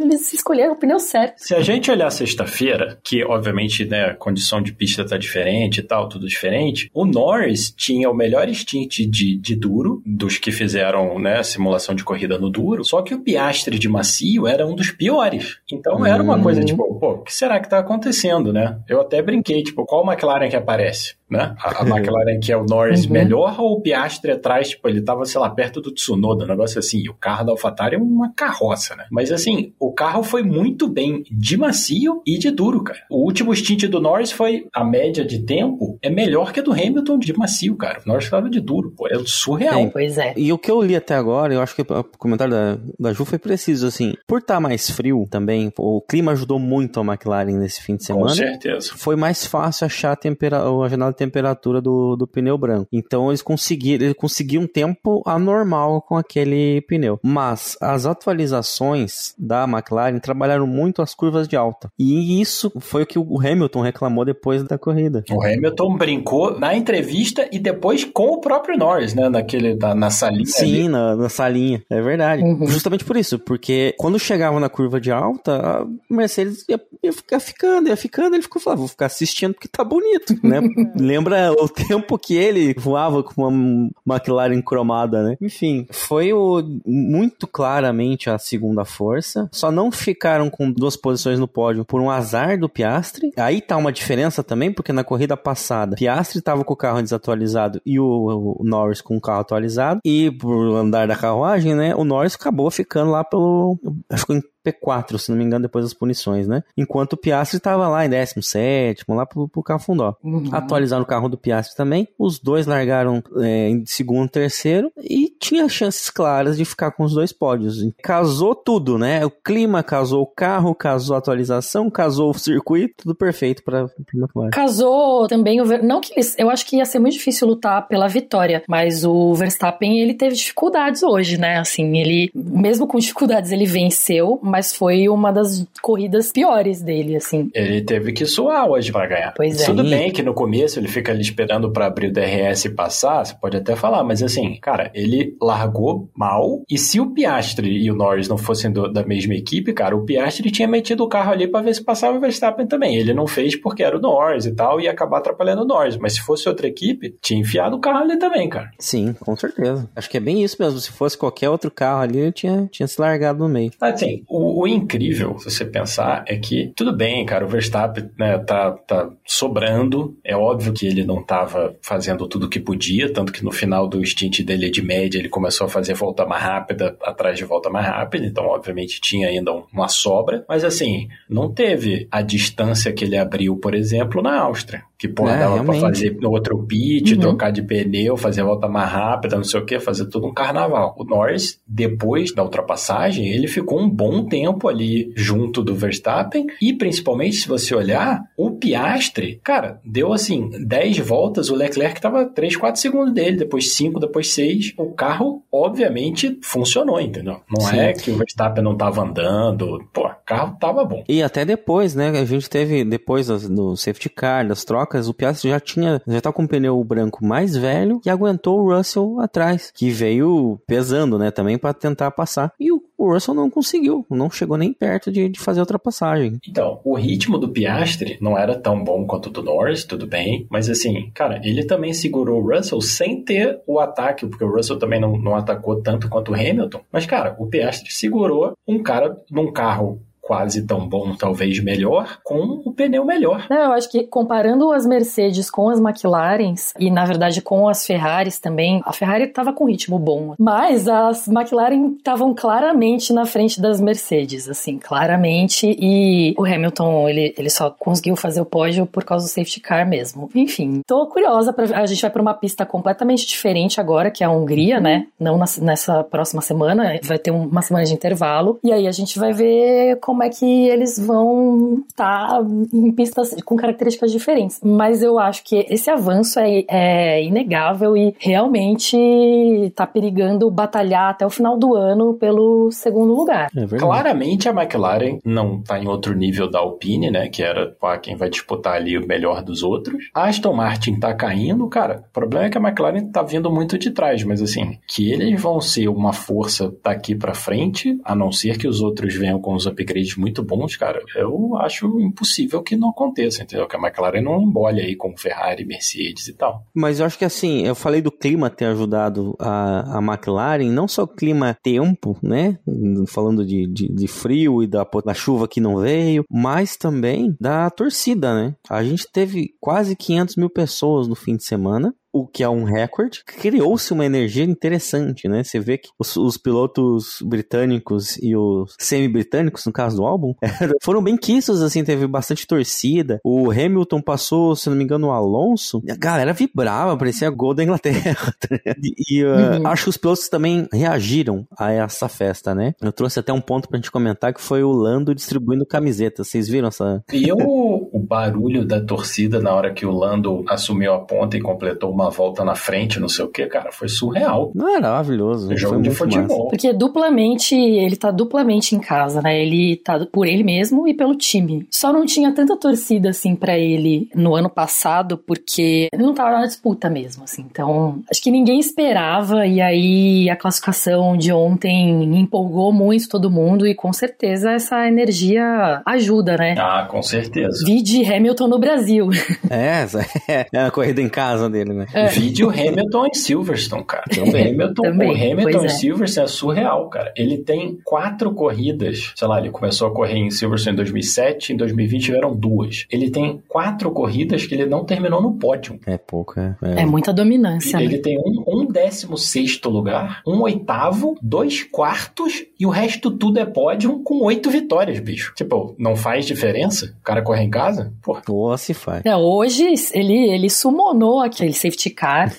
eles 0.00 0.32
escolheram 0.32 0.72
o 0.72 0.76
pneu 0.76 0.98
certo. 0.98 1.38
Se 1.38 1.54
a 1.54 1.60
gente 1.60 1.90
olhar 1.90 2.10
sexta-feira, 2.10 2.98
que 3.02 3.24
obviamente, 3.24 3.84
né, 3.84 4.06
a 4.06 4.14
condição 4.14 4.60
de 4.62 4.72
pista 4.72 5.04
tá 5.04 5.16
diferente 5.16 5.78
e 5.78 5.82
tal, 5.82 6.08
tudo 6.08 6.26
diferente, 6.26 6.90
o 6.94 7.04
Norris 7.04 7.72
tinha 7.76 8.10
o 8.10 8.14
melhor 8.14 8.48
stint 8.54 9.00
de, 9.08 9.36
de 9.36 9.56
duro 9.56 10.02
dos 10.04 10.38
que 10.38 10.50
fizeram, 10.50 11.18
né, 11.18 11.38
a 11.38 11.44
simulação 11.44 11.94
de 11.94 12.04
corrida 12.04 12.38
no 12.38 12.50
duro, 12.50 12.84
só 12.84 13.02
que 13.02 13.14
o 13.14 13.20
Piastre 13.20 13.78
de 13.78 13.88
macio 13.88 14.46
era 14.46 14.66
um 14.66 14.74
dos 14.74 14.90
piores. 14.90 15.58
Então 15.70 16.04
era 16.04 16.22
uma 16.22 16.40
coisa 16.40 16.60
uhum. 16.60 16.66
tipo, 16.66 16.94
pô, 16.98 17.10
o 17.12 17.22
que 17.22 17.32
será 17.32 17.60
que 17.60 17.68
tá 17.68 17.78
acontecendo, 17.78 18.52
né? 18.52 18.78
Eu 18.88 19.00
até 19.00 19.22
brinquei, 19.22 19.62
tipo, 19.62 19.84
qual 19.84 20.04
McLaren 20.04 20.48
que 20.48 20.56
aparece? 20.56 21.14
Né? 21.32 21.54
A, 21.58 21.82
a 21.82 21.86
McLaren 21.86 22.38
que 22.40 22.52
é 22.52 22.56
o 22.56 22.64
Norris 22.64 23.06
uhum. 23.06 23.12
melhor 23.12 23.58
ou 23.58 23.78
o 23.78 23.80
Piastre 23.80 24.32
atrás, 24.32 24.70
tipo, 24.70 24.88
ele 24.88 25.00
tava, 25.00 25.24
sei 25.24 25.40
lá, 25.40 25.50
perto 25.50 25.80
do 25.80 25.92
Tsunoda, 25.92 26.44
um 26.44 26.48
negócio 26.48 26.78
assim. 26.78 26.98
E 26.98 27.08
o 27.08 27.14
carro 27.14 27.44
da 27.44 27.52
AlphaTauri 27.52 27.96
é 27.96 27.98
uma 27.98 28.32
carroça, 28.34 28.94
né? 28.96 29.06
Mas 29.10 29.32
assim, 29.32 29.72
o 29.78 29.92
carro 29.92 30.22
foi 30.22 30.42
muito 30.42 30.88
bem 30.88 31.24
de 31.30 31.56
macio 31.56 32.22
e 32.26 32.38
de 32.38 32.50
duro, 32.50 32.82
cara. 32.82 33.00
O 33.10 33.24
último 33.24 33.54
stint 33.54 33.84
do 33.84 34.00
Norris 34.00 34.32
foi 34.32 34.66
a 34.72 34.84
média 34.84 35.24
de 35.24 35.40
tempo 35.40 35.98
é 36.02 36.10
melhor 36.10 36.52
que 36.52 36.60
a 36.60 36.62
do 36.62 36.72
Hamilton 36.72 37.18
de 37.18 37.32
macio, 37.32 37.76
cara. 37.76 38.00
O 38.04 38.08
Norris 38.08 38.24
estava 38.24 38.50
de 38.50 38.60
duro, 38.60 38.92
pô, 38.96 39.08
é 39.08 39.18
surreal. 39.24 39.80
Sim, 39.80 39.90
pois 39.90 40.18
é. 40.18 40.34
E 40.36 40.52
o 40.52 40.58
que 40.58 40.70
eu 40.70 40.82
li 40.82 40.96
até 40.96 41.14
agora, 41.14 41.54
eu 41.54 41.60
acho 41.60 41.74
que 41.74 41.82
o 41.82 42.04
comentário 42.18 42.52
da, 42.52 42.78
da 42.98 43.12
Ju 43.12 43.24
foi 43.24 43.38
preciso, 43.38 43.86
assim, 43.86 44.14
por 44.26 44.38
estar 44.38 44.54
tá 44.54 44.60
mais 44.60 44.90
frio 44.90 45.26
também, 45.30 45.72
o 45.78 46.00
clima 46.00 46.32
ajudou 46.32 46.58
muito 46.58 47.00
a 47.00 47.04
McLaren 47.04 47.56
nesse 47.58 47.82
fim 47.82 47.96
de 47.96 48.04
semana. 48.04 48.26
Com 48.26 48.34
certeza. 48.34 48.92
Foi 48.96 49.16
mais 49.16 49.46
fácil 49.46 49.86
achar 49.86 50.12
a, 50.12 50.16
tempera 50.16 50.62
a 50.62 50.88
janela 50.88 51.10
de 51.10 51.16
temperatura 51.22 51.80
do, 51.80 52.16
do 52.16 52.26
pneu 52.26 52.58
branco. 52.58 52.88
Então 52.92 53.28
eles 53.30 53.42
conseguiram, 53.42 54.04
eles 54.04 54.16
conseguiram 54.16 54.64
um 54.64 54.66
tempo 54.66 55.22
anormal 55.26 56.02
com 56.02 56.16
aquele 56.16 56.80
pneu. 56.82 57.18
Mas 57.22 57.76
as 57.80 58.06
atualizações 58.06 59.34
da 59.38 59.64
McLaren 59.64 60.18
trabalharam 60.18 60.66
muito 60.66 61.02
as 61.02 61.14
curvas 61.14 61.46
de 61.46 61.56
alta. 61.56 61.90
E 61.98 62.40
isso 62.40 62.72
foi 62.80 63.02
o 63.02 63.06
que 63.06 63.18
o 63.18 63.40
Hamilton 63.40 63.80
reclamou 63.80 64.24
depois 64.24 64.62
da 64.62 64.78
corrida. 64.78 65.24
O 65.30 65.42
Hamilton 65.42 65.96
brincou 65.96 66.58
na 66.58 66.74
entrevista 66.74 67.48
e 67.52 67.58
depois 67.58 68.04
com 68.04 68.28
o 68.28 68.40
próprio 68.40 68.76
Norris, 68.76 69.14
né? 69.14 69.28
Naquele, 69.28 69.74
na, 69.74 69.94
na 69.94 70.10
salinha. 70.10 70.46
Sim, 70.46 70.88
na, 70.88 71.16
na, 71.16 71.28
salinha. 71.28 71.82
É 71.88 72.00
verdade. 72.00 72.42
Uhum. 72.42 72.66
Justamente 72.66 73.04
por 73.04 73.16
isso, 73.16 73.38
porque 73.38 73.94
quando 73.98 74.18
chegava 74.18 74.58
na 74.58 74.68
curva 74.68 75.00
de 75.00 75.10
alta, 75.10 75.56
a 75.56 75.86
Mercedes 76.10 76.64
ia, 76.68 76.80
ia 77.02 77.12
ficar 77.12 77.40
ficando, 77.40 77.88
ia 77.88 77.96
ficando, 77.96 78.34
ele 78.34 78.42
ficou 78.42 78.60
falando, 78.60 78.80
vou 78.80 78.88
ficar 78.88 79.06
assistindo 79.06 79.54
porque 79.54 79.68
tá 79.68 79.84
bonito, 79.84 80.38
né? 80.42 80.60
Lembra 81.02 81.52
o 81.52 81.68
tempo 81.68 82.18
que 82.18 82.36
ele 82.36 82.74
voava 82.74 83.22
com 83.22 83.46
uma 83.46 83.90
McLaren 84.06 84.60
cromada, 84.62 85.22
né? 85.22 85.36
Enfim, 85.40 85.86
foi 85.90 86.32
o, 86.32 86.62
muito 86.86 87.46
claramente 87.46 88.30
a 88.30 88.38
segunda 88.38 88.84
força. 88.84 89.48
Só 89.52 89.70
não 89.70 89.90
ficaram 89.90 90.48
com 90.48 90.70
duas 90.70 90.96
posições 90.96 91.38
no 91.38 91.48
pódio 91.48 91.84
por 91.84 92.00
um 92.00 92.10
azar 92.10 92.58
do 92.58 92.68
Piastri. 92.68 93.32
Aí 93.36 93.60
tá 93.60 93.76
uma 93.76 93.92
diferença 93.92 94.42
também, 94.42 94.72
porque 94.72 94.92
na 94.92 95.04
corrida 95.04 95.36
passada, 95.36 95.96
Piastri 95.96 96.40
tava 96.40 96.64
com 96.64 96.72
o 96.72 96.76
carro 96.76 97.02
desatualizado 97.02 97.80
e 97.84 97.98
o, 97.98 98.56
o 98.58 98.64
Norris 98.64 99.00
com 99.00 99.16
o 99.16 99.20
carro 99.20 99.40
atualizado. 99.40 100.00
E 100.04 100.30
por 100.30 100.76
andar 100.76 101.08
da 101.08 101.16
carruagem, 101.16 101.74
né? 101.74 101.94
O 101.94 102.04
Norris 102.04 102.34
acabou 102.34 102.70
ficando 102.70 103.10
lá 103.10 103.24
pelo. 103.24 103.78
Acho 104.08 104.26
que 104.26 104.51
P4, 104.64 105.18
se 105.18 105.30
não 105.30 105.38
me 105.38 105.44
engano, 105.44 105.62
depois 105.62 105.84
das 105.84 105.94
punições, 105.94 106.46
né? 106.46 106.62
Enquanto 106.76 107.14
o 107.14 107.16
Piastri 107.16 107.58
estava 107.58 107.88
lá 107.88 108.04
em 108.04 108.10
17, 108.10 109.04
lá 109.08 109.26
pro, 109.26 109.48
pro 109.48 109.62
Cafundó. 109.62 110.14
Uhum. 110.22 110.48
Atualizaram 110.52 111.02
o 111.02 111.06
carro 111.06 111.28
do 111.28 111.38
Piastri 111.38 111.76
também. 111.76 112.08
Os 112.18 112.38
dois 112.38 112.66
largaram 112.66 113.22
é, 113.38 113.68
em 113.68 113.84
segundo, 113.86 114.28
terceiro 114.28 114.90
e 114.98 115.28
tinha 115.38 115.68
chances 115.68 116.08
claras 116.08 116.56
de 116.56 116.64
ficar 116.64 116.92
com 116.92 117.04
os 117.04 117.14
dois 117.14 117.32
pódios. 117.32 117.78
Casou 118.02 118.54
tudo, 118.54 118.98
né? 118.98 119.24
O 119.24 119.30
clima 119.30 119.82
casou 119.82 120.22
o 120.22 120.26
carro, 120.26 120.74
casou 120.74 121.16
a 121.16 121.18
atualização, 121.18 121.90
casou 121.90 122.30
o 122.30 122.38
circuito, 122.38 122.94
tudo 123.02 123.14
perfeito 123.14 123.62
para 123.62 123.86
McLaren. 124.14 124.50
Casou 124.50 125.26
também 125.26 125.60
o 125.60 125.64
não 125.82 126.00
que 126.00 126.12
eles, 126.12 126.34
eu 126.38 126.50
acho 126.50 126.66
que 126.66 126.76
ia 126.76 126.84
ser 126.84 126.98
muito 126.98 127.14
difícil 127.14 127.48
lutar 127.48 127.86
pela 127.88 128.08
vitória, 128.08 128.62
mas 128.68 129.04
o 129.04 129.34
Verstappen 129.34 130.00
ele 130.00 130.14
teve 130.14 130.34
dificuldades 130.34 131.02
hoje, 131.02 131.38
né? 131.38 131.58
Assim, 131.58 131.98
ele 131.98 132.30
mesmo 132.34 132.86
com 132.86 132.98
dificuldades 132.98 133.50
ele 133.50 133.66
venceu, 133.66 134.38
mas 134.52 134.76
foi 134.76 135.08
uma 135.08 135.32
das 135.32 135.66
corridas 135.80 136.30
piores 136.30 136.82
dele, 136.82 137.16
assim. 137.16 137.50
Ele 137.54 137.80
teve 137.80 138.12
que 138.12 138.26
suar 138.26 138.68
hoje 138.68 138.92
para 138.92 139.06
ganhar. 139.06 139.32
Pois 139.34 139.62
é. 139.62 139.64
Tudo 139.64 139.82
bem 139.82 140.12
que 140.12 140.22
no 140.22 140.34
começo 140.34 140.78
ele 140.78 140.88
fica 140.88 141.10
ali 141.10 141.22
esperando 141.22 141.72
para 141.72 141.86
abrir 141.86 142.08
o 142.08 142.12
DRS 142.12 142.66
e 142.66 142.74
passar, 142.74 143.24
você 143.24 143.34
pode 143.34 143.56
até 143.56 143.74
falar, 143.74 144.04
mas 144.04 144.22
assim, 144.22 144.58
cara, 144.60 144.90
ele 144.92 145.34
largou 145.40 146.10
mal 146.14 146.60
e 146.68 146.76
se 146.76 147.00
o 147.00 147.06
Piastri 147.14 147.82
e 147.82 147.90
o 147.90 147.94
Norris 147.94 148.28
não 148.28 148.36
fossem 148.36 148.70
do, 148.70 148.92
da 148.92 149.02
mesma 149.02 149.34
equipe, 149.34 149.72
cara, 149.72 149.96
o 149.96 150.04
Piastri 150.04 150.50
tinha 150.50 150.68
metido 150.68 151.02
o 151.02 151.08
carro 151.08 151.32
ali 151.32 151.48
para 151.48 151.64
ver 151.64 151.74
se 151.74 151.82
passava 151.82 152.18
o 152.18 152.20
Verstappen 152.20 152.66
também. 152.66 152.96
Ele 152.96 153.14
não 153.14 153.26
fez 153.26 153.56
porque 153.56 153.82
era 153.82 153.96
o 153.96 154.00
Norris 154.02 154.44
e 154.44 154.54
tal, 154.54 154.78
e 154.78 154.84
ia 154.84 154.90
acabar 154.90 155.18
atrapalhando 155.18 155.62
o 155.62 155.66
Norris, 155.66 155.96
mas 155.96 156.12
se 156.12 156.20
fosse 156.20 156.46
outra 156.46 156.66
equipe, 156.66 157.16
tinha 157.22 157.40
enfiado 157.40 157.74
o 157.74 157.80
carro 157.80 158.00
ali 158.00 158.18
também, 158.18 158.50
cara. 158.50 158.70
Sim, 158.78 159.14
com 159.18 159.34
certeza. 159.34 159.88
Acho 159.96 160.10
que 160.10 160.18
é 160.18 160.20
bem 160.20 160.44
isso 160.44 160.58
mesmo. 160.60 160.78
Se 160.78 160.92
fosse 160.92 161.16
qualquer 161.16 161.48
outro 161.48 161.70
carro 161.70 162.02
ali, 162.02 162.18
ele 162.18 162.32
tinha, 162.32 162.68
tinha 162.70 162.86
se 162.86 163.00
largado 163.00 163.38
no 163.38 163.48
meio. 163.48 163.70
Assim, 163.80 164.22
o 164.28 164.41
o, 164.42 164.66
incrível, 164.66 165.38
se 165.38 165.50
você 165.50 165.64
pensar, 165.64 166.24
é 166.26 166.36
que 166.36 166.72
tudo 166.74 166.94
bem, 166.94 167.24
cara, 167.24 167.44
o 167.44 167.48
Verstappen 167.48 168.10
né, 168.18 168.38
tá, 168.38 168.72
tá 168.72 169.10
sobrando. 169.24 170.16
É 170.24 170.36
óbvio 170.36 170.72
que 170.72 170.86
ele 170.86 171.04
não 171.04 171.20
estava 171.20 171.76
fazendo 171.82 172.26
tudo 172.26 172.46
o 172.46 172.48
que 172.48 172.60
podia, 172.60 173.12
tanto 173.12 173.32
que 173.32 173.44
no 173.44 173.52
final 173.52 173.88
do 173.88 174.04
stint 174.04 174.40
dele 174.42 174.70
de 174.70 174.82
média 174.82 175.18
ele 175.18 175.28
começou 175.28 175.66
a 175.66 175.70
fazer 175.70 175.94
volta 175.94 176.26
mais 176.26 176.42
rápida 176.42 176.96
atrás 177.02 177.36
de 177.36 177.44
volta 177.44 177.70
mais 177.70 177.86
rápida, 177.86 178.26
então 178.26 178.44
obviamente 178.44 179.00
tinha 179.00 179.28
ainda 179.28 179.52
uma 179.72 179.88
sobra, 179.88 180.44
mas 180.48 180.64
assim, 180.64 181.08
não 181.28 181.52
teve 181.52 182.06
a 182.10 182.22
distância 182.22 182.92
que 182.92 183.04
ele 183.04 183.16
abriu, 183.16 183.56
por 183.56 183.74
exemplo, 183.74 184.22
na 184.22 184.40
Áustria 184.40 184.82
que 185.02 185.08
pô, 185.08 185.28
é, 185.28 185.36
dava 185.36 185.54
realmente. 185.54 185.80
pra 185.80 185.88
fazer 185.88 186.16
no 186.20 186.30
outro 186.30 186.56
pit, 186.64 187.14
uhum. 187.14 187.20
trocar 187.20 187.50
de 187.50 187.60
pneu, 187.60 188.16
fazer 188.16 188.42
a 188.42 188.44
volta 188.44 188.68
mais 188.68 188.88
rápida, 188.88 189.34
não 189.34 189.42
sei 189.42 189.58
o 189.58 189.64
que, 189.64 189.80
fazer 189.80 190.06
tudo 190.06 190.28
um 190.28 190.32
carnaval. 190.32 190.94
O 190.96 191.02
Norris, 191.02 191.58
depois 191.66 192.32
da 192.32 192.44
ultrapassagem, 192.44 193.26
ele 193.26 193.48
ficou 193.48 193.80
um 193.80 193.90
bom 193.90 194.24
tempo 194.24 194.68
ali 194.68 195.12
junto 195.16 195.60
do 195.60 195.74
Verstappen 195.74 196.46
e 196.60 196.72
principalmente 196.72 197.34
se 197.34 197.48
você 197.48 197.74
olhar, 197.74 198.22
o 198.36 198.52
Piastre, 198.52 199.40
cara, 199.42 199.80
deu 199.84 200.12
assim 200.12 200.48
10 200.64 200.98
voltas, 200.98 201.50
o 201.50 201.56
Leclerc 201.56 202.00
tava 202.00 202.26
3, 202.26 202.54
4 202.54 202.80
segundos 202.80 203.12
dele, 203.12 203.38
depois 203.38 203.74
5, 203.74 203.98
depois 203.98 204.32
6. 204.32 204.74
O 204.78 204.92
carro, 204.92 205.42
obviamente, 205.50 206.38
funcionou, 206.44 207.00
entendeu? 207.00 207.40
Não 207.50 207.66
Sim. 207.66 207.78
é 207.80 207.92
que 207.92 208.12
o 208.12 208.18
Verstappen 208.18 208.62
não 208.62 208.76
tava 208.76 209.02
andando, 209.02 209.82
pô, 209.92 210.06
o 210.06 210.14
carro 210.24 210.56
tava 210.60 210.84
bom. 210.84 211.02
E 211.08 211.24
até 211.24 211.44
depois, 211.44 211.96
né, 211.96 212.10
a 212.10 212.24
gente 212.24 212.48
teve, 212.48 212.84
depois 212.84 213.26
do 213.26 213.76
safety 213.76 214.08
car, 214.08 214.46
das 214.46 214.64
trocas, 214.64 214.91
trocas, 214.92 215.08
o 215.08 215.14
Piastri 215.14 215.50
já 215.50 215.60
tinha, 215.60 216.02
já 216.06 216.20
tá 216.20 216.32
com 216.32 216.44
o 216.44 216.48
pneu 216.48 216.82
branco 216.84 217.24
mais 217.24 217.56
velho 217.56 218.00
e 218.04 218.10
aguentou 218.10 218.60
o 218.60 218.76
Russell 218.76 219.20
atrás, 219.20 219.72
que 219.74 219.90
veio 219.90 220.60
pesando, 220.66 221.18
né, 221.18 221.30
também 221.30 221.56
para 221.56 221.72
tentar 221.72 222.10
passar. 222.10 222.52
E 222.60 222.70
o, 222.70 222.82
o, 222.98 223.12
Russell 223.12 223.34
não 223.34 223.48
conseguiu, 223.48 224.04
não 224.10 224.30
chegou 224.30 224.56
nem 224.56 224.72
perto 224.72 225.10
de, 225.10 225.28
de 225.28 225.40
fazer 225.40 225.60
a 225.60 225.62
ultrapassagem. 225.62 226.38
Então, 226.46 226.80
o 226.84 226.94
ritmo 226.94 227.38
do 227.38 227.48
Piastri 227.48 228.18
não 228.20 228.36
era 228.36 228.54
tão 228.54 228.82
bom 228.82 229.06
quanto 229.06 229.26
o 229.26 229.30
do 229.30 229.42
Norris, 229.42 229.84
tudo 229.84 230.06
bem, 230.06 230.46
mas 230.50 230.68
assim, 230.68 231.10
cara, 231.14 231.40
ele 231.42 231.64
também 231.64 231.92
segurou 231.92 232.42
o 232.42 232.54
Russell 232.54 232.80
sem 232.80 233.22
ter 233.22 233.60
o 233.66 233.80
ataque, 233.80 234.26
porque 234.26 234.44
o 234.44 234.54
Russell 234.54 234.78
também 234.78 235.00
não, 235.00 235.16
não 235.16 235.34
atacou 235.34 235.80
tanto 235.80 236.08
quanto 236.08 236.32
o 236.32 236.34
Hamilton. 236.34 236.80
Mas, 236.92 237.06
cara, 237.06 237.34
o 237.38 237.46
Piastri 237.46 237.92
segurou 237.92 238.52
um 238.66 238.82
cara 238.82 239.16
num 239.30 239.52
carro 239.52 240.00
quase 240.22 240.64
tão 240.64 240.88
bom, 240.88 241.14
talvez 241.14 241.62
melhor, 241.62 242.18
com 242.22 242.62
o 242.64 242.72
pneu 242.72 243.04
melhor. 243.04 243.46
Não, 243.50 243.64
eu 243.64 243.72
acho 243.72 243.90
que 243.90 244.04
comparando 244.04 244.72
as 244.72 244.86
Mercedes 244.86 245.50
com 245.50 245.68
as 245.68 245.80
McLarens 245.80 246.72
e 246.78 246.90
na 246.90 247.04
verdade 247.04 247.42
com 247.42 247.68
as 247.68 247.84
Ferraris 247.84 248.38
também, 248.38 248.80
a 248.84 248.92
Ferrari 248.92 249.24
estava 249.24 249.52
com 249.52 249.66
ritmo 249.66 249.98
bom, 249.98 250.34
mas 250.38 250.88
as 250.88 251.26
McLaren 251.26 251.94
estavam 251.96 252.34
claramente 252.34 253.12
na 253.12 253.26
frente 253.26 253.60
das 253.60 253.80
Mercedes, 253.80 254.48
assim, 254.48 254.78
claramente, 254.78 255.76
e 255.78 256.34
o 256.38 256.44
Hamilton, 256.44 257.08
ele, 257.08 257.34
ele 257.36 257.50
só 257.50 257.70
conseguiu 257.70 258.14
fazer 258.14 258.40
o 258.40 258.46
pódio 258.46 258.86
por 258.86 259.04
causa 259.04 259.26
do 259.26 259.28
safety 259.28 259.60
car 259.60 259.88
mesmo. 259.88 260.30
Enfim, 260.34 260.82
tô 260.86 261.06
curiosa 261.06 261.52
para 261.52 261.80
a 261.80 261.86
gente 261.86 262.02
vai 262.02 262.10
para 262.10 262.22
uma 262.22 262.34
pista 262.34 262.64
completamente 262.66 263.26
diferente 263.26 263.80
agora, 263.80 264.10
que 264.10 264.22
é 264.22 264.26
a 264.26 264.30
Hungria, 264.30 264.80
né? 264.80 265.06
Não 265.18 265.36
na, 265.36 265.46
nessa 265.60 266.04
próxima 266.04 266.42
semana, 266.42 266.98
vai 267.02 267.18
ter 267.18 267.30
uma 267.30 267.62
semana 267.62 267.84
de 267.84 267.92
intervalo, 267.94 268.58
e 268.62 268.72
aí 268.72 268.86
a 268.86 268.92
gente 268.92 269.18
vai 269.18 269.32
ver 269.32 269.98
como 270.00 270.11
como 270.12 270.22
é 270.22 270.28
que 270.28 270.68
eles 270.68 270.98
vão 270.98 271.82
estar 271.88 272.28
tá 272.28 272.46
em 272.70 272.92
pistas 272.92 273.34
com 273.46 273.56
características 273.56 274.12
diferentes. 274.12 274.60
Mas 274.62 275.02
eu 275.02 275.18
acho 275.18 275.42
que 275.42 275.64
esse 275.70 275.90
avanço 275.90 276.38
é, 276.38 276.66
é 276.68 277.24
inegável 277.24 277.96
e 277.96 278.14
realmente 278.18 278.94
está 278.94 279.86
perigando 279.86 280.50
batalhar 280.50 281.08
até 281.08 281.24
o 281.24 281.30
final 281.30 281.56
do 281.56 281.74
ano 281.74 282.12
pelo 282.12 282.70
segundo 282.70 283.14
lugar. 283.14 283.48
É 283.56 283.78
Claramente 283.78 284.50
a 284.50 284.52
McLaren 284.52 285.18
não 285.24 285.60
está 285.60 285.78
em 285.78 285.88
outro 285.88 286.14
nível 286.14 286.50
da 286.50 286.58
Alpine, 286.58 287.10
né? 287.10 287.28
Que 287.28 287.42
era 287.42 287.74
pá, 287.80 287.96
quem 287.96 288.14
vai 288.14 288.28
disputar 288.28 288.74
ali 288.74 288.98
o 288.98 289.06
melhor 289.06 289.42
dos 289.42 289.62
outros. 289.62 290.10
A 290.12 290.24
Aston 290.24 290.52
Martin 290.52 290.92
está 290.92 291.14
caindo, 291.14 291.66
cara. 291.68 292.04
O 292.10 292.12
problema 292.12 292.44
é 292.44 292.50
que 292.50 292.58
a 292.58 292.60
McLaren 292.60 293.06
está 293.06 293.22
vindo 293.22 293.50
muito 293.50 293.78
de 293.78 293.90
trás, 293.90 294.22
mas 294.24 294.42
assim, 294.42 294.78
que 294.86 295.10
eles 295.10 295.40
vão 295.40 295.58
ser 295.58 295.88
uma 295.88 296.12
força 296.12 296.70
daqui 296.84 297.14
para 297.14 297.32
frente, 297.32 297.98
a 298.04 298.14
não 298.14 298.30
ser 298.30 298.58
que 298.58 298.68
os 298.68 298.82
outros 298.82 299.14
venham 299.14 299.40
com 299.40 299.54
os 299.54 299.66
upgrades 299.66 300.01
muito 300.16 300.42
bons, 300.42 300.76
cara, 300.76 301.02
eu 301.16 301.56
acho 301.56 302.00
impossível 302.00 302.62
que 302.62 302.76
não 302.76 302.90
aconteça, 302.90 303.42
entendeu? 303.42 303.66
Que 303.66 303.76
a 303.76 303.78
McLaren 303.78 304.20
não 304.20 304.42
embole 304.42 304.80
aí 304.80 304.96
com 304.96 305.16
Ferrari, 305.16 305.64
Mercedes 305.64 306.28
e 306.28 306.34
tal. 306.34 306.66
Mas 306.74 307.00
eu 307.00 307.06
acho 307.06 307.18
que 307.18 307.24
assim, 307.24 307.66
eu 307.66 307.74
falei 307.74 308.00
do 308.00 308.10
clima 308.10 308.50
ter 308.50 308.66
ajudado 308.66 309.34
a, 309.38 309.98
a 309.98 310.02
McLaren, 310.02 310.70
não 310.70 310.88
só 310.88 311.04
o 311.04 311.08
clima 311.08 311.56
tempo, 311.62 312.16
né? 312.22 312.58
Falando 313.06 313.44
de, 313.44 313.66
de, 313.66 313.88
de 313.88 314.08
frio 314.08 314.62
e 314.62 314.66
da, 314.66 314.86
da 315.04 315.14
chuva 315.14 315.48
que 315.48 315.60
não 315.60 315.76
veio, 315.76 316.24
mas 316.30 316.76
também 316.76 317.34
da 317.40 317.70
torcida, 317.70 318.34
né? 318.34 318.54
A 318.68 318.82
gente 318.82 319.06
teve 319.10 319.50
quase 319.60 319.96
500 319.96 320.36
mil 320.36 320.50
pessoas 320.50 321.08
no 321.08 321.14
fim 321.14 321.36
de 321.36 321.44
semana 321.44 321.94
o 322.12 322.26
que 322.26 322.42
é 322.42 322.48
um 322.48 322.64
recorde. 322.64 323.22
Criou-se 323.24 323.92
uma 323.92 324.04
energia 324.04 324.44
interessante, 324.44 325.28
né? 325.28 325.42
Você 325.42 325.58
vê 325.58 325.78
que 325.78 325.88
os, 325.98 326.16
os 326.16 326.36
pilotos 326.36 327.18
britânicos 327.22 328.18
e 328.18 328.36
os 328.36 328.74
semi-britânicos, 328.78 329.64
no 329.64 329.72
caso 329.72 329.96
do 329.96 330.04
álbum, 330.04 330.34
foram 330.82 331.02
bem 331.02 331.16
quistos, 331.16 331.62
assim, 331.62 331.82
teve 331.82 332.06
bastante 332.06 332.46
torcida. 332.46 333.20
O 333.24 333.50
Hamilton 333.50 334.02
passou, 334.02 334.54
se 334.54 334.68
não 334.68 334.76
me 334.76 334.84
engano, 334.84 335.08
o 335.08 335.12
Alonso. 335.12 335.82
A 335.88 335.96
galera 335.96 336.32
vibrava, 336.32 336.96
parecia 336.96 337.30
gol 337.30 337.54
da 337.54 337.64
Inglaterra. 337.64 338.02
Tá 338.42 338.56
e, 338.82 339.18
e 339.18 339.24
uh, 339.24 339.60
uhum. 339.60 339.66
acho 339.66 339.84
que 339.84 339.90
os 339.90 339.96
pilotos 339.96 340.28
também 340.28 340.66
reagiram 340.72 341.46
a 341.56 341.70
essa 341.70 342.08
festa, 342.08 342.54
né? 342.54 342.74
Eu 342.80 342.92
trouxe 342.92 343.20
até 343.20 343.32
um 343.32 343.40
ponto 343.40 343.68
pra 343.68 343.76
gente 343.78 343.90
comentar 343.90 344.34
que 344.34 344.40
foi 344.40 344.62
o 344.62 344.72
Lando 344.72 345.14
distribuindo 345.14 345.64
camisetas. 345.64 346.28
Vocês 346.28 346.48
viram 346.48 346.68
essa? 346.68 347.02
E 347.12 347.30
o, 347.32 347.88
o 347.92 347.98
barulho 347.98 348.64
da 348.64 348.80
torcida 348.80 349.40
na 349.40 349.52
hora 349.54 349.72
que 349.72 349.86
o 349.86 349.92
Lando 349.92 350.44
assumiu 350.48 350.94
a 350.94 351.00
ponta 351.00 351.36
e 351.36 351.40
completou 351.40 351.92
uma 351.92 352.01
volta 352.10 352.44
na 352.44 352.54
frente, 352.54 353.00
não 353.00 353.08
sei 353.08 353.24
o 353.24 353.28
que, 353.28 353.46
cara, 353.46 353.70
foi 353.72 353.88
surreal. 353.88 354.50
Maravilhoso. 354.54 355.54
jogo 355.56 355.82
de 355.82 355.90
futebol. 355.90 356.38
Massa. 356.38 356.50
Porque 356.50 356.72
duplamente, 356.72 357.54
ele 357.54 357.96
tá 357.96 358.10
duplamente 358.10 358.74
em 358.74 358.80
casa, 358.80 359.20
né? 359.20 359.40
Ele 359.40 359.76
tá 359.76 360.06
por 360.10 360.26
ele 360.26 360.42
mesmo 360.42 360.86
e 360.88 360.94
pelo 360.94 361.14
time. 361.14 361.66
Só 361.70 361.92
não 361.92 362.04
tinha 362.04 362.32
tanta 362.32 362.56
torcida 362.56 363.10
assim 363.10 363.34
para 363.34 363.58
ele 363.58 364.08
no 364.14 364.34
ano 364.34 364.48
passado, 364.48 365.18
porque 365.18 365.88
ele 365.92 366.02
não 366.02 366.14
tava 366.14 366.38
na 366.38 366.46
disputa 366.46 366.88
mesmo, 366.88 367.24
assim. 367.24 367.44
Então, 367.50 368.00
acho 368.10 368.22
que 368.22 368.30
ninguém 368.30 368.58
esperava 368.58 369.46
e 369.46 369.60
aí 369.60 370.30
a 370.30 370.36
classificação 370.36 371.16
de 371.16 371.32
ontem 371.32 372.18
empolgou 372.18 372.72
muito 372.72 373.08
todo 373.08 373.30
mundo 373.30 373.66
e 373.66 373.74
com 373.74 373.92
certeza 373.92 374.52
essa 374.52 374.86
energia 374.86 375.82
ajuda, 375.86 376.36
né? 376.36 376.54
Ah, 376.58 376.86
com 376.88 377.02
certeza. 377.02 377.64
Vide 377.64 378.04
Hamilton 378.04 378.48
no 378.48 378.58
Brasil. 378.58 379.08
É, 379.52 380.46
é 380.52 380.64
a 380.64 380.70
corrida 380.70 381.00
em 381.00 381.08
casa 381.08 381.48
dele, 381.48 381.72
né? 381.72 381.86
É. 381.92 382.06
Vídeo 382.08 382.50
Hamilton 382.50 383.06
em 383.06 383.14
Silverstone, 383.14 383.84
cara. 383.84 384.04
O 384.22 384.36
Hamilton, 384.36 384.82
Também, 384.82 385.10
o 385.10 385.14
Hamilton 385.14 385.62
em 385.62 385.66
é. 385.66 385.68
Silverstone 385.68 386.24
é 386.24 386.28
surreal, 386.28 386.88
cara. 386.88 387.12
Ele 387.16 387.38
tem 387.38 387.78
quatro 387.84 388.32
corridas, 388.32 389.12
sei 389.16 389.28
lá, 389.28 389.38
ele 389.38 389.50
começou 389.50 389.88
a 389.88 389.90
correr 389.92 390.16
em 390.16 390.30
Silverstone 390.30 390.74
em 390.74 390.76
2007, 390.76 391.52
em 391.52 391.56
2020 391.56 392.02
tiveram 392.02 392.34
duas. 392.34 392.86
Ele 392.90 393.10
tem 393.10 393.42
quatro 393.48 393.90
corridas 393.90 394.46
que 394.46 394.54
ele 394.54 394.66
não 394.66 394.84
terminou 394.84 395.20
no 395.20 395.34
pódio. 395.34 395.78
É 395.86 395.98
pouco, 395.98 396.38
é. 396.38 396.56
É, 396.62 396.82
é 396.82 396.86
muita 396.86 397.12
dominância. 397.12 397.76
Ele 397.78 397.96
né? 397.96 398.02
tem 398.02 398.18
um, 398.18 398.44
um 398.46 398.66
décimo 398.66 399.18
sexto 399.18 399.68
lugar, 399.68 400.22
um 400.26 400.40
oitavo, 400.42 401.16
dois 401.20 401.62
quartos 401.62 402.44
e 402.58 402.66
o 402.66 402.70
resto 402.70 403.10
tudo 403.10 403.38
é 403.38 403.44
pódio 403.44 404.00
com 404.00 404.22
oito 404.24 404.50
vitórias, 404.50 405.00
bicho. 405.00 405.32
Tipo, 405.34 405.74
não 405.78 405.96
faz 405.96 406.24
diferença? 406.26 406.94
O 407.00 407.04
cara 407.04 407.22
corre 407.22 407.42
em 407.42 407.50
casa? 407.50 407.92
Pô. 408.02 408.18
Pô, 408.24 408.56
se 408.56 408.74
faz. 408.74 409.04
É, 409.04 409.16
hoje 409.16 409.74
ele, 409.92 410.30
ele 410.30 410.48
sumonou 410.48 411.20
aquele 411.20 411.52
safety 411.52 411.81
car, 411.90 412.32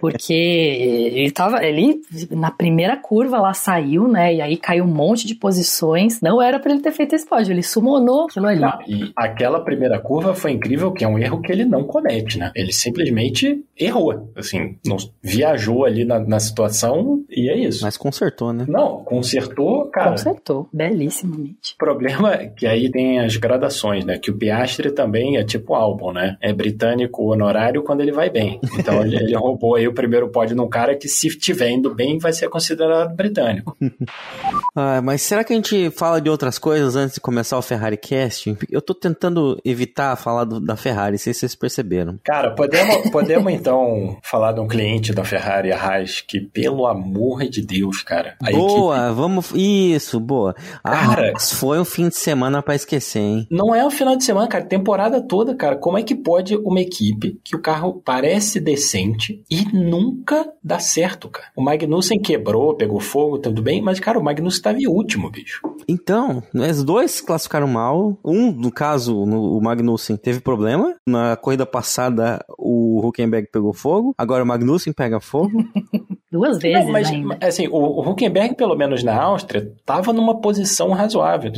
porque 0.00 0.32
ele 0.32 1.30
tava, 1.30 1.64
ele 1.64 2.00
na 2.30 2.50
primeira 2.50 2.96
curva 2.96 3.38
lá 3.38 3.54
saiu, 3.54 4.08
né, 4.08 4.34
e 4.34 4.40
aí 4.40 4.56
caiu 4.56 4.84
um 4.84 4.92
monte 4.92 5.26
de 5.26 5.34
posições, 5.34 6.20
não 6.20 6.40
era 6.40 6.58
para 6.58 6.72
ele 6.72 6.80
ter 6.80 6.92
feito 6.92 7.14
esse 7.14 7.26
pódio, 7.26 7.52
ele 7.52 7.62
sumonou 7.62 8.24
aquilo 8.24 8.46
ali. 8.46 8.60
Não, 8.60 8.78
e 8.86 9.12
aquela 9.16 9.60
primeira 9.60 9.98
curva 9.98 10.34
foi 10.34 10.52
incrível, 10.52 10.92
que 10.92 11.04
é 11.04 11.08
um 11.08 11.18
erro 11.18 11.40
que 11.40 11.52
ele 11.52 11.64
não 11.64 11.84
comete, 11.84 12.38
né, 12.38 12.50
ele 12.54 12.72
simplesmente 12.72 13.64
errou, 13.78 14.30
assim, 14.36 14.76
não, 14.84 14.96
viajou 15.22 15.84
ali 15.84 16.04
na, 16.04 16.18
na 16.18 16.40
situação 16.40 17.24
e 17.40 17.48
é 17.48 17.56
isso. 17.56 17.82
Mas 17.82 17.96
consertou, 17.96 18.52
né? 18.52 18.64
Não, 18.68 19.02
consertou, 19.04 19.86
cara. 19.86 20.10
Consertou, 20.10 20.68
belíssimamente. 20.72 21.74
O 21.74 21.78
problema 21.78 22.34
é 22.34 22.46
que 22.48 22.66
aí 22.66 22.90
tem 22.90 23.20
as 23.20 23.36
gradações, 23.36 24.04
né, 24.04 24.18
que 24.18 24.30
o 24.30 24.36
Piastri 24.36 24.90
também 24.90 25.36
é 25.36 25.44
tipo 25.44 25.74
álbum, 25.74 26.12
né, 26.12 26.36
é 26.40 26.52
britânico 26.52 27.30
honorário 27.30 27.82
quando 27.82 28.00
ele 28.00 28.12
vai 28.12 28.30
bem. 28.30 28.60
Então 28.78 29.04
ele, 29.04 29.16
ele 29.16 29.34
roubou 29.34 29.76
aí 29.76 29.86
o 29.86 29.94
primeiro 29.94 30.28
pódio 30.28 30.56
num 30.56 30.68
cara 30.68 30.96
que 30.96 31.08
se 31.08 31.28
estiver 31.28 31.70
indo 31.70 31.94
bem 31.94 32.18
vai 32.18 32.32
ser 32.32 32.48
considerado 32.48 33.14
britânico. 33.14 33.76
ah, 34.74 35.00
mas 35.02 35.22
será 35.22 35.44
que 35.44 35.52
a 35.52 35.56
gente 35.56 35.90
fala 35.90 36.20
de 36.20 36.28
outras 36.28 36.58
coisas 36.58 36.96
antes 36.96 37.14
de 37.14 37.20
começar 37.20 37.58
o 37.58 37.62
Ferrari 37.62 37.96
Cast? 37.96 38.56
Eu 38.70 38.82
tô 38.82 38.94
tentando 38.94 39.60
evitar 39.64 40.16
falar 40.16 40.44
do, 40.44 40.60
da 40.60 40.76
Ferrari, 40.76 41.18
sei 41.18 41.32
se 41.32 41.40
vocês 41.40 41.54
perceberam. 41.54 42.18
Cara, 42.24 42.50
podemos, 42.50 43.10
podemos 43.10 43.52
então 43.52 44.18
falar 44.22 44.52
de 44.52 44.60
um 44.60 44.68
cliente 44.68 45.12
da 45.12 45.24
Ferrari, 45.24 45.72
a 45.72 45.78
Haas, 45.80 46.20
que 46.20 46.40
pelo 46.40 46.86
amor 46.86 47.29
de 47.38 47.62
Deus, 47.62 48.02
cara. 48.02 48.36
boa, 48.52 48.96
equipe... 48.96 49.14
vamos. 49.14 49.52
Isso, 49.54 50.18
boa. 50.18 50.54
A 50.82 50.90
cara, 50.90 51.30
Haas 51.32 51.52
foi 51.52 51.78
um 51.78 51.84
fim 51.84 52.08
de 52.08 52.16
semana 52.16 52.62
para 52.62 52.74
esquecer, 52.74 53.20
hein? 53.20 53.46
Não 53.50 53.74
é 53.74 53.84
um 53.86 53.90
final 53.90 54.16
de 54.16 54.24
semana, 54.24 54.48
cara, 54.48 54.64
temporada 54.64 55.20
toda, 55.20 55.54
cara. 55.54 55.76
Como 55.76 55.98
é 55.98 56.02
que 56.02 56.14
pode 56.14 56.56
uma 56.56 56.80
equipe 56.80 57.40
que 57.44 57.56
o 57.56 57.60
carro 57.60 58.00
parece 58.04 58.60
decente 58.60 59.42
e 59.50 59.64
nunca 59.72 60.50
dá 60.62 60.78
certo, 60.78 61.28
cara? 61.28 61.48
O 61.56 61.62
Magnussen 61.62 62.18
quebrou, 62.18 62.74
pegou 62.74 63.00
fogo, 63.00 63.38
tudo 63.38 63.62
bem, 63.62 63.80
mas, 63.82 64.00
cara, 64.00 64.18
o 64.18 64.24
Magnussen 64.24 64.58
estava 64.58 64.78
em 64.78 64.86
último, 64.86 65.30
bicho. 65.30 65.60
Então, 65.88 66.42
os 66.54 66.84
dois 66.84 67.20
classificaram 67.20 67.66
mal. 67.66 68.18
Um, 68.24 68.52
no 68.52 68.70
caso, 68.70 69.26
no, 69.26 69.56
o 69.56 69.62
Magnussen 69.62 70.16
teve 70.16 70.40
problema. 70.40 70.94
Na 71.06 71.36
corrida 71.36 71.66
passada, 71.66 72.44
o 72.58 73.06
Huckenberg 73.06 73.48
pegou 73.50 73.72
fogo. 73.72 74.14
Agora 74.16 74.44
o 74.44 74.46
Magnussen 74.46 74.92
pega 74.92 75.20
fogo. 75.20 75.50
Duas 76.30 76.58
vezes 76.58 76.84
Não, 76.84 76.92
mas, 76.92 77.08
ainda. 77.08 77.38
assim, 77.40 77.66
o, 77.66 77.76
o 77.76 78.08
Huckenberg, 78.08 78.54
pelo 78.54 78.76
menos 78.76 79.02
na 79.02 79.20
Áustria, 79.20 79.72
estava 79.76 80.12
numa 80.12 80.40
posição 80.40 80.90
razoável? 80.90 81.50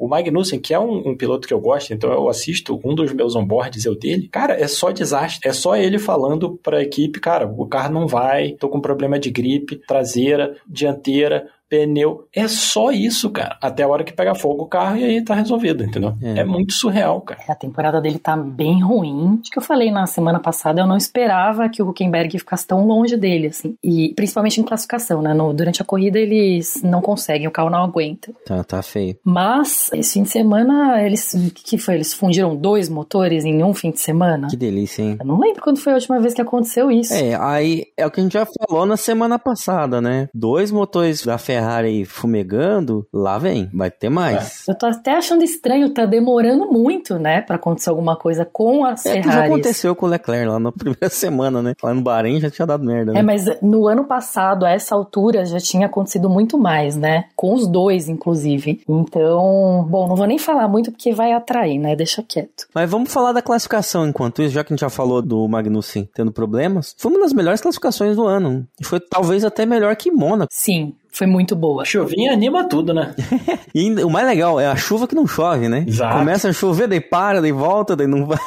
O 0.00 0.08
Magnussen, 0.08 0.58
que 0.58 0.74
é 0.74 0.80
um, 0.80 1.10
um, 1.10 1.16
piloto 1.16 1.46
que 1.46 1.54
eu 1.54 1.60
gosto, 1.60 1.94
então 1.94 2.12
eu 2.12 2.28
assisto, 2.28 2.80
um 2.84 2.92
dos 2.92 3.12
meus 3.12 3.36
onboards 3.36 3.86
é 3.86 3.90
o 3.90 3.94
dele. 3.94 4.28
Cara, 4.28 4.60
é 4.60 4.66
só 4.66 4.90
desastre. 4.90 5.48
É 5.48 5.52
só 5.52 5.76
ele 5.76 5.98
falando 5.98 6.58
pra 6.60 6.82
equipe, 6.82 7.20
cara, 7.20 7.46
o 7.46 7.66
carro 7.66 7.94
não 7.94 8.08
vai, 8.08 8.52
tô 8.52 8.68
com 8.68 8.80
problema 8.80 9.16
de 9.16 9.30
gripe, 9.30 9.76
traseira, 9.86 10.56
dianteira, 10.66 11.48
pneu. 11.68 12.26
É 12.34 12.48
só 12.48 12.90
isso, 12.90 13.30
cara. 13.30 13.56
Até 13.60 13.82
a 13.82 13.88
hora 13.88 14.04
que 14.04 14.12
pega 14.12 14.34
fogo 14.34 14.64
o 14.64 14.68
carro 14.68 14.96
e 14.96 15.04
aí 15.04 15.22
tá 15.22 15.34
resolvido, 15.34 15.84
entendeu? 15.84 16.14
É, 16.22 16.40
é 16.40 16.44
muito 16.44 16.72
surreal, 16.72 17.20
cara. 17.20 17.40
A 17.48 17.54
temporada 17.54 18.00
dele 18.00 18.18
tá 18.18 18.36
bem 18.36 18.82
ruim. 18.82 19.38
Acho 19.40 19.50
que 19.50 19.58
eu 19.58 19.62
falei 19.62 19.90
na 19.90 20.06
semana 20.06 20.40
passada, 20.40 20.80
eu 20.80 20.86
não 20.86 20.96
esperava 20.96 21.68
que 21.68 21.82
o 21.82 21.88
Huckenberg 21.88 22.38
ficasse 22.38 22.66
tão 22.66 22.86
longe 22.86 23.16
dele, 23.16 23.48
assim. 23.48 23.76
E 23.82 24.12
principalmente 24.14 24.60
em 24.60 24.64
classificação, 24.64 25.20
né? 25.20 25.34
No, 25.34 25.52
durante 25.52 25.82
a 25.82 25.84
corrida 25.84 26.18
eles 26.18 26.80
não 26.82 27.00
conseguem, 27.00 27.48
o 27.48 27.50
carro 27.50 27.70
não 27.70 27.84
aguenta. 27.84 28.32
Tá, 28.44 28.62
tá 28.64 28.82
feio. 28.82 29.16
Mas, 29.24 29.90
esse 29.92 30.14
fim 30.14 30.22
de 30.22 30.30
semana, 30.30 31.02
eles. 31.02 31.34
O 31.34 31.50
que 31.50 31.78
foi? 31.78 31.94
Eles 31.94 32.14
fundiram 32.14 32.54
dois 32.54 32.88
motores 32.88 33.44
em 33.44 33.62
um 33.62 33.74
fim 33.74 33.90
de 33.90 34.00
semana? 34.00 34.48
Que 34.48 34.56
delícia, 34.56 35.02
hein? 35.02 35.16
Eu 35.18 35.26
não 35.26 35.38
lembro 35.38 35.62
quando 35.62 35.78
foi 35.78 35.92
a 35.92 35.96
última 35.96 36.20
vez 36.20 36.34
que 36.34 36.40
aconteceu 36.40 36.90
isso. 36.90 37.12
É, 37.12 37.34
aí 37.34 37.86
é 37.96 38.06
o 38.06 38.10
que 38.10 38.20
a 38.20 38.22
gente 38.22 38.32
já 38.32 38.46
falou 38.46 38.86
na 38.86 38.96
semana 38.96 39.38
passada, 39.38 40.00
né? 40.00 40.28
Dois 40.32 40.70
motores 40.70 41.24
da 41.24 41.38
Ferrari 41.38 41.55
Ferrari 41.56 42.04
fumegando, 42.04 43.06
lá 43.12 43.38
vem, 43.38 43.70
vai 43.72 43.90
ter 43.90 44.10
mais. 44.10 44.68
É. 44.68 44.72
Eu 44.72 44.74
tô 44.76 44.86
até 44.86 45.12
achando 45.12 45.42
estranho, 45.42 45.88
tá 45.88 46.04
demorando 46.04 46.70
muito, 46.70 47.18
né, 47.18 47.40
para 47.40 47.56
acontecer 47.56 47.88
alguma 47.88 48.14
coisa 48.14 48.44
com 48.44 48.84
as 48.84 49.06
é, 49.06 49.14
Ferraris. 49.14 49.34
já 49.34 49.44
aconteceu 49.46 49.96
com 49.96 50.06
o 50.06 50.08
Leclerc 50.08 50.46
lá 50.46 50.58
na 50.58 50.70
primeira 50.72 51.08
semana, 51.08 51.62
né? 51.62 51.74
Lá 51.82 51.94
no 51.94 52.02
Bahrein 52.02 52.40
já 52.40 52.50
tinha 52.50 52.66
dado 52.66 52.84
merda. 52.84 53.12
Né? 53.12 53.20
É, 53.20 53.22
mas 53.22 53.44
no 53.62 53.88
ano 53.88 54.04
passado, 54.04 54.66
a 54.66 54.70
essa 54.70 54.94
altura, 54.94 55.46
já 55.46 55.58
tinha 55.58 55.86
acontecido 55.86 56.28
muito 56.28 56.58
mais, 56.58 56.94
né? 56.94 57.24
Com 57.34 57.54
os 57.54 57.66
dois, 57.66 58.08
inclusive. 58.08 58.82
Então, 58.86 59.86
bom, 59.88 60.08
não 60.08 60.16
vou 60.16 60.26
nem 60.26 60.38
falar 60.38 60.68
muito 60.68 60.92
porque 60.92 61.12
vai 61.12 61.32
atrair, 61.32 61.78
né? 61.78 61.96
Deixa 61.96 62.22
quieto. 62.22 62.66
Mas 62.74 62.90
vamos 62.90 63.10
falar 63.10 63.32
da 63.32 63.40
classificação 63.40 64.06
enquanto 64.06 64.42
isso, 64.42 64.54
já 64.54 64.62
que 64.62 64.72
a 64.72 64.74
gente 64.74 64.80
já 64.80 64.90
falou 64.90 65.22
do 65.22 65.46
Magnussen 65.48 66.08
tendo 66.14 66.32
problemas. 66.32 66.94
Foi 66.98 67.10
uma 67.10 67.20
das 67.20 67.32
melhores 67.32 67.60
classificações 67.60 68.16
do 68.16 68.26
ano. 68.26 68.66
E 68.80 68.84
foi 68.84 69.00
talvez 69.00 69.44
até 69.44 69.64
melhor 69.64 69.94
que 69.96 70.10
Mônaco. 70.10 70.48
Sim, 70.52 70.94
foi 71.16 71.26
muito 71.26 71.56
boa. 71.56 71.82
Chuvinha 71.82 72.32
anima 72.32 72.68
tudo, 72.68 72.92
né? 72.92 73.14
e 73.74 73.90
o 74.04 74.10
mais 74.10 74.26
legal 74.26 74.60
é 74.60 74.66
a 74.66 74.76
chuva 74.76 75.08
que 75.08 75.14
não 75.14 75.26
chove, 75.26 75.66
né? 75.66 75.82
Exato. 75.88 76.18
Começa 76.18 76.50
a 76.50 76.52
chover, 76.52 76.86
daí 76.86 77.00
para, 77.00 77.40
daí 77.40 77.52
volta, 77.52 77.96
daí 77.96 78.06
não 78.06 78.26
vai. 78.28 78.38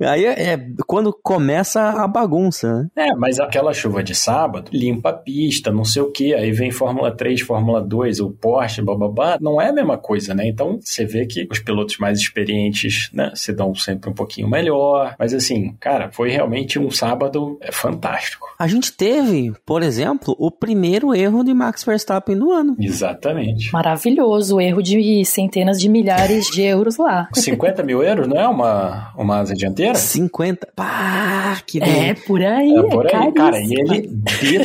Aí 0.00 0.24
é, 0.24 0.52
é 0.54 0.66
quando 0.86 1.12
começa 1.12 1.82
a 1.82 2.08
bagunça, 2.08 2.72
né? 2.72 3.08
É, 3.08 3.14
mas 3.14 3.38
aquela 3.38 3.74
chuva 3.74 4.02
de 4.02 4.14
sábado 4.14 4.70
limpa 4.72 5.10
a 5.10 5.12
pista, 5.12 5.70
não 5.70 5.84
sei 5.84 6.00
o 6.00 6.10
que. 6.10 6.32
Aí 6.32 6.50
vem 6.50 6.70
Fórmula 6.70 7.14
3, 7.14 7.42
Fórmula 7.42 7.82
2, 7.82 8.20
o 8.20 8.30
Porsche, 8.30 8.80
bababá. 8.80 9.36
Não 9.38 9.60
é 9.60 9.68
a 9.68 9.72
mesma 9.72 9.98
coisa, 9.98 10.34
né? 10.34 10.48
Então 10.48 10.78
você 10.80 11.04
vê 11.04 11.26
que 11.26 11.46
os 11.50 11.58
pilotos 11.58 11.98
mais 11.98 12.18
experientes, 12.18 13.10
né, 13.12 13.32
se 13.34 13.52
dão 13.52 13.74
sempre 13.74 14.08
um 14.08 14.14
pouquinho 14.14 14.48
melhor. 14.48 15.14
Mas 15.18 15.34
assim, 15.34 15.76
cara, 15.78 16.10
foi 16.10 16.30
realmente 16.30 16.78
um 16.78 16.90
sábado 16.90 17.58
é, 17.60 17.70
fantástico. 17.70 18.48
A 18.58 18.66
gente 18.66 18.94
teve, 18.94 19.52
por 19.66 19.82
exemplo, 19.82 20.34
o 20.38 20.50
primeiro 20.50 21.14
erro 21.14 21.44
de 21.44 21.52
Max 21.52 21.84
Verstappen 21.84 21.97
Verstappen 21.98 22.36
no 22.36 22.52
ano. 22.52 22.76
Exatamente. 22.78 23.72
Maravilhoso, 23.72 24.60
erro 24.60 24.82
de 24.82 25.24
centenas 25.24 25.80
de 25.80 25.88
milhares 25.88 26.46
de 26.46 26.62
euros 26.62 26.96
lá. 26.96 27.28
50 27.34 27.82
mil 27.82 28.02
euros, 28.02 28.28
não 28.28 28.36
é 28.36 28.46
uma, 28.46 29.12
uma 29.16 29.38
asa 29.40 29.54
dianteira? 29.54 29.96
50? 29.96 30.68
Pá, 30.74 31.60
que. 31.66 31.82
É 31.82 32.14
por 32.14 32.40
aí, 32.42 32.72
é 32.72 32.82
por 32.82 33.06
é 33.06 33.16
aí, 33.16 33.32
cara. 33.32 33.60
E 33.60 33.74
ele 33.74 34.08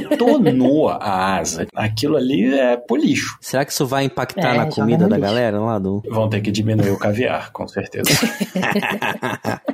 detonou 0.09 0.89
a 0.89 1.37
asa. 1.37 1.65
Aquilo 1.73 2.15
ali 2.15 2.53
é 2.53 2.77
pro 2.77 2.95
lixo. 2.95 3.37
Será 3.41 3.65
que 3.65 3.71
isso 3.71 3.85
vai 3.85 4.05
impactar 4.05 4.53
é, 4.53 4.57
na 4.57 4.65
comida 4.67 5.07
da 5.07 5.17
lixo. 5.17 5.27
galera 5.27 5.59
lá 5.59 5.79
do... 5.79 6.03
Vão 6.09 6.29
ter 6.29 6.41
que 6.41 6.51
diminuir 6.51 6.91
o 6.91 6.99
caviar, 6.99 7.51
com 7.51 7.67
certeza. 7.67 8.09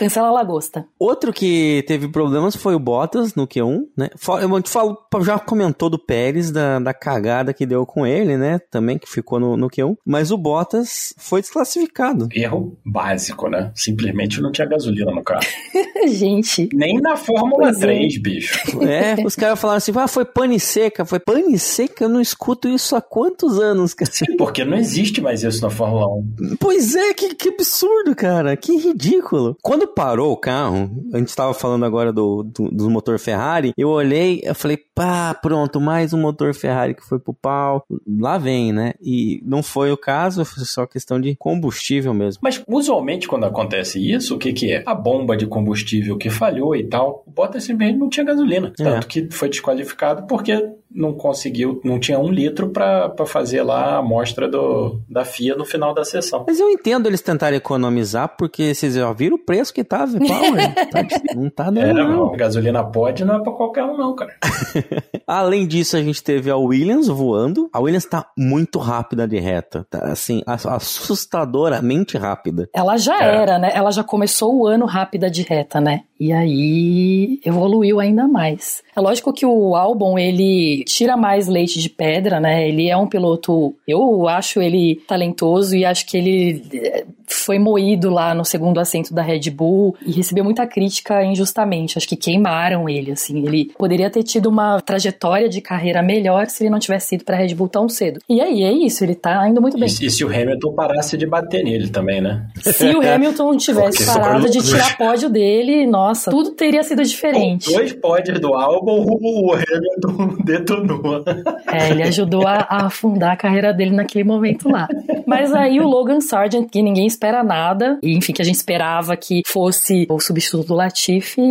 Cancela 0.00 0.28
a 0.28 0.32
lagosta. 0.32 0.86
Outro 0.98 1.30
que 1.30 1.84
teve 1.86 2.08
problemas 2.08 2.56
foi 2.56 2.74
o 2.74 2.78
Bottas 2.78 3.34
no 3.34 3.46
Q1, 3.46 3.82
né? 3.94 4.08
Eu 4.40 4.62
te 4.62 4.70
falo, 4.70 4.96
já 5.20 5.38
comentou 5.38 5.90
do 5.90 5.98
Pérez, 5.98 6.50
da, 6.50 6.78
da 6.78 6.94
cagada 6.94 7.52
que 7.52 7.66
deu 7.66 7.84
com 7.84 8.06
ele, 8.06 8.38
né? 8.38 8.58
Também 8.70 8.96
que 8.96 9.06
ficou 9.06 9.38
no, 9.38 9.58
no 9.58 9.68
Q1. 9.68 9.98
Mas 10.02 10.30
o 10.30 10.38
Bottas 10.38 11.12
foi 11.18 11.42
desclassificado. 11.42 12.30
Erro 12.32 12.78
básico, 12.82 13.50
né? 13.50 13.70
Simplesmente 13.74 14.40
não 14.40 14.50
tinha 14.50 14.66
gasolina 14.66 15.10
no 15.10 15.22
carro. 15.22 15.44
Gente. 16.08 16.70
Nem 16.72 16.98
na 16.98 17.14
Fórmula 17.18 17.64
pois 17.64 17.76
3, 17.76 18.14
é. 18.14 18.18
bicho. 18.18 18.82
É, 18.82 19.16
os 19.22 19.36
caras 19.36 19.60
falaram 19.60 19.76
assim: 19.76 19.92
ah, 19.96 20.08
foi 20.08 20.24
pane 20.24 20.58
seca. 20.58 21.04
Foi 21.04 21.20
pane 21.20 21.58
seca? 21.58 22.04
Eu 22.04 22.08
não 22.08 22.22
escuto 22.22 22.70
isso 22.70 22.96
há 22.96 23.02
quantos 23.02 23.58
anos, 23.58 23.92
cara? 23.92 24.10
Sim, 24.10 24.34
porque 24.38 24.64
não 24.64 24.78
existe 24.78 25.20
mais 25.20 25.42
isso 25.42 25.60
na 25.60 25.68
Fórmula 25.68 26.06
1. 26.06 26.56
Pois 26.58 26.94
é, 26.96 27.12
que, 27.12 27.34
que 27.34 27.50
absurdo, 27.50 28.16
cara. 28.16 28.56
Que 28.56 28.78
ridículo. 28.78 29.58
Quando 29.60 29.89
parou 29.94 30.32
o 30.32 30.36
carro, 30.36 30.90
a 31.12 31.18
gente 31.18 31.28
estava 31.28 31.52
falando 31.52 31.84
agora 31.84 32.12
do, 32.12 32.42
do, 32.42 32.70
do, 32.70 32.90
motor 32.90 33.18
Ferrari, 33.18 33.72
eu 33.76 33.88
olhei, 33.88 34.40
eu 34.44 34.54
falei, 34.54 34.78
pá, 34.94 35.34
pronto, 35.34 35.80
mais 35.80 36.12
um 36.12 36.20
motor 36.20 36.54
Ferrari 36.54 36.94
que 36.94 37.06
foi 37.06 37.18
pro 37.18 37.34
pau. 37.34 37.84
Lá 38.18 38.38
vem, 38.38 38.72
né? 38.72 38.94
E 39.00 39.42
não 39.44 39.62
foi 39.62 39.92
o 39.92 39.96
caso, 39.96 40.44
foi 40.44 40.64
só 40.64 40.86
questão 40.86 41.20
de 41.20 41.36
combustível 41.36 42.14
mesmo. 42.14 42.40
Mas 42.42 42.62
usualmente 42.66 43.28
quando 43.28 43.44
acontece 43.44 43.98
isso, 43.98 44.34
o 44.34 44.38
que 44.38 44.52
que 44.52 44.72
é? 44.72 44.82
A 44.86 44.94
bomba 44.94 45.36
de 45.36 45.46
combustível 45.46 46.16
que 46.16 46.30
falhou 46.30 46.74
e 46.74 46.84
tal, 46.84 47.24
o 47.26 47.30
Bottas 47.30 47.64
simplesmente 47.64 47.98
não 47.98 48.08
tinha 48.08 48.24
gasolina. 48.24 48.72
É. 48.78 48.82
Tanto 48.82 49.06
que 49.06 49.28
foi 49.30 49.48
desqualificado 49.48 50.26
porque 50.26 50.70
não 50.92 51.14
conseguiu, 51.14 51.80
não 51.84 52.00
tinha 52.00 52.18
um 52.18 52.28
litro 52.28 52.70
para 52.70 53.14
fazer 53.26 53.62
lá 53.62 53.94
a 53.94 53.98
amostra 53.98 54.48
do, 54.48 55.00
da 55.08 55.24
FIA 55.24 55.54
no 55.54 55.64
final 55.64 55.94
da 55.94 56.04
sessão. 56.04 56.44
Mas 56.46 56.58
eu 56.58 56.68
entendo 56.68 57.06
eles 57.06 57.20
tentarem 57.20 57.56
economizar, 57.56 58.36
porque 58.36 58.74
vocês 58.74 58.94
já 58.94 59.12
viram 59.12 59.36
o 59.36 59.38
preço 59.38 59.72
que 59.72 59.79
tá, 59.84 60.06
Power? 60.06 60.74
tá, 60.90 61.34
não 61.34 61.50
tá 61.50 61.64
dando, 61.64 61.78
é, 61.78 61.92
não. 61.92 62.32
Gasolina 62.32 62.84
pode 62.84 63.24
não 63.24 63.36
é 63.36 63.42
pra 63.42 63.52
qualquer 63.52 63.84
um, 63.84 63.96
não, 63.96 64.14
cara. 64.14 64.34
Além 65.26 65.66
disso, 65.66 65.96
a 65.96 66.02
gente 66.02 66.22
teve 66.22 66.50
a 66.50 66.56
Williams 66.56 67.08
voando. 67.08 67.68
A 67.72 67.80
Williams 67.80 68.04
tá 68.04 68.26
muito 68.36 68.78
rápida 68.78 69.26
de 69.26 69.38
reta. 69.38 69.86
Tá, 69.88 70.10
assim, 70.10 70.42
assustadoramente 70.46 72.16
rápida. 72.16 72.68
Ela 72.74 72.96
já 72.96 73.22
é. 73.22 73.36
era, 73.36 73.58
né? 73.58 73.70
Ela 73.74 73.90
já 73.90 74.02
começou 74.02 74.56
o 74.56 74.66
ano 74.66 74.86
rápida 74.86 75.30
de 75.30 75.42
reta, 75.42 75.80
né? 75.80 76.02
E 76.18 76.32
aí 76.32 77.40
evoluiu 77.44 77.98
ainda 77.98 78.28
mais. 78.28 78.82
É 78.94 79.00
lógico 79.00 79.32
que 79.32 79.46
o 79.46 79.74
álbum 79.74 80.18
ele 80.18 80.84
tira 80.84 81.16
mais 81.16 81.48
leite 81.48 81.80
de 81.80 81.88
pedra, 81.88 82.38
né? 82.38 82.68
Ele 82.68 82.90
é 82.90 82.96
um 82.96 83.06
piloto, 83.06 83.74
eu 83.88 84.28
acho 84.28 84.60
ele 84.60 84.96
talentoso 85.08 85.74
e 85.74 85.84
acho 85.84 86.04
que 86.06 86.18
ele 86.18 86.62
eh, 86.74 87.06
foi 87.34 87.58
moído 87.58 88.10
lá 88.10 88.34
no 88.34 88.44
segundo 88.44 88.80
assento 88.80 89.14
da 89.14 89.22
Red 89.22 89.50
Bull 89.50 89.96
e 90.04 90.12
recebeu 90.12 90.44
muita 90.44 90.66
crítica 90.66 91.24
injustamente. 91.24 91.96
Acho 91.96 92.08
que 92.08 92.16
queimaram 92.16 92.88
ele, 92.88 93.12
assim. 93.12 93.46
Ele 93.46 93.72
poderia 93.78 94.10
ter 94.10 94.22
tido 94.22 94.48
uma 94.48 94.80
trajetória 94.80 95.48
de 95.48 95.60
carreira 95.60 96.02
melhor 96.02 96.46
se 96.46 96.62
ele 96.62 96.70
não 96.70 96.78
tivesse 96.78 97.14
ido 97.14 97.24
para 97.24 97.36
Red 97.36 97.54
Bull 97.54 97.68
tão 97.68 97.88
cedo. 97.88 98.20
E 98.28 98.40
aí 98.40 98.62
é 98.62 98.72
isso, 98.72 99.04
ele 99.04 99.14
tá 99.14 99.48
indo 99.48 99.60
muito 99.60 99.78
bem. 99.78 99.88
E, 99.88 100.06
e 100.06 100.10
se 100.10 100.24
o 100.24 100.28
Hamilton 100.28 100.72
parasse 100.74 101.16
de 101.16 101.26
bater 101.26 101.64
nele 101.64 101.88
também, 101.88 102.20
né? 102.20 102.46
Se 102.60 102.94
o 102.94 103.00
Hamilton 103.00 103.56
tivesse 103.56 104.06
parado 104.06 104.48
de 104.50 104.60
tirar 104.62 104.96
pódio 104.98 105.28
dele, 105.28 105.86
nossa, 105.86 106.30
tudo 106.30 106.50
teria 106.50 106.82
sido 106.82 107.02
diferente. 107.02 107.66
Com 107.66 107.72
dois 107.72 107.92
pódios 107.92 108.40
do 108.40 108.54
álbum, 108.54 109.04
o 109.04 109.52
Hamilton 109.52 110.36
detonou. 110.44 111.24
É, 111.70 111.90
ele 111.90 112.02
ajudou 112.02 112.46
a, 112.46 112.66
a 112.68 112.86
afundar 112.86 113.32
a 113.32 113.36
carreira 113.36 113.72
dele 113.72 113.92
naquele 113.92 114.24
momento 114.24 114.68
lá. 114.68 114.88
Mas 115.26 115.52
aí 115.52 115.80
o 115.80 115.86
Logan 115.86 116.20
Sargent, 116.20 116.68
que 116.70 116.82
ninguém 116.82 117.06
espera 117.20 117.44
nada, 117.44 117.98
e 118.02 118.16
enfim, 118.16 118.32
que 118.32 118.40
a 118.40 118.44
gente 118.44 118.54
esperava 118.54 119.14
que 119.14 119.42
fosse 119.46 120.06
o 120.08 120.18
substituto 120.18 120.68
do 120.68 120.74
Latifi, 120.74 121.42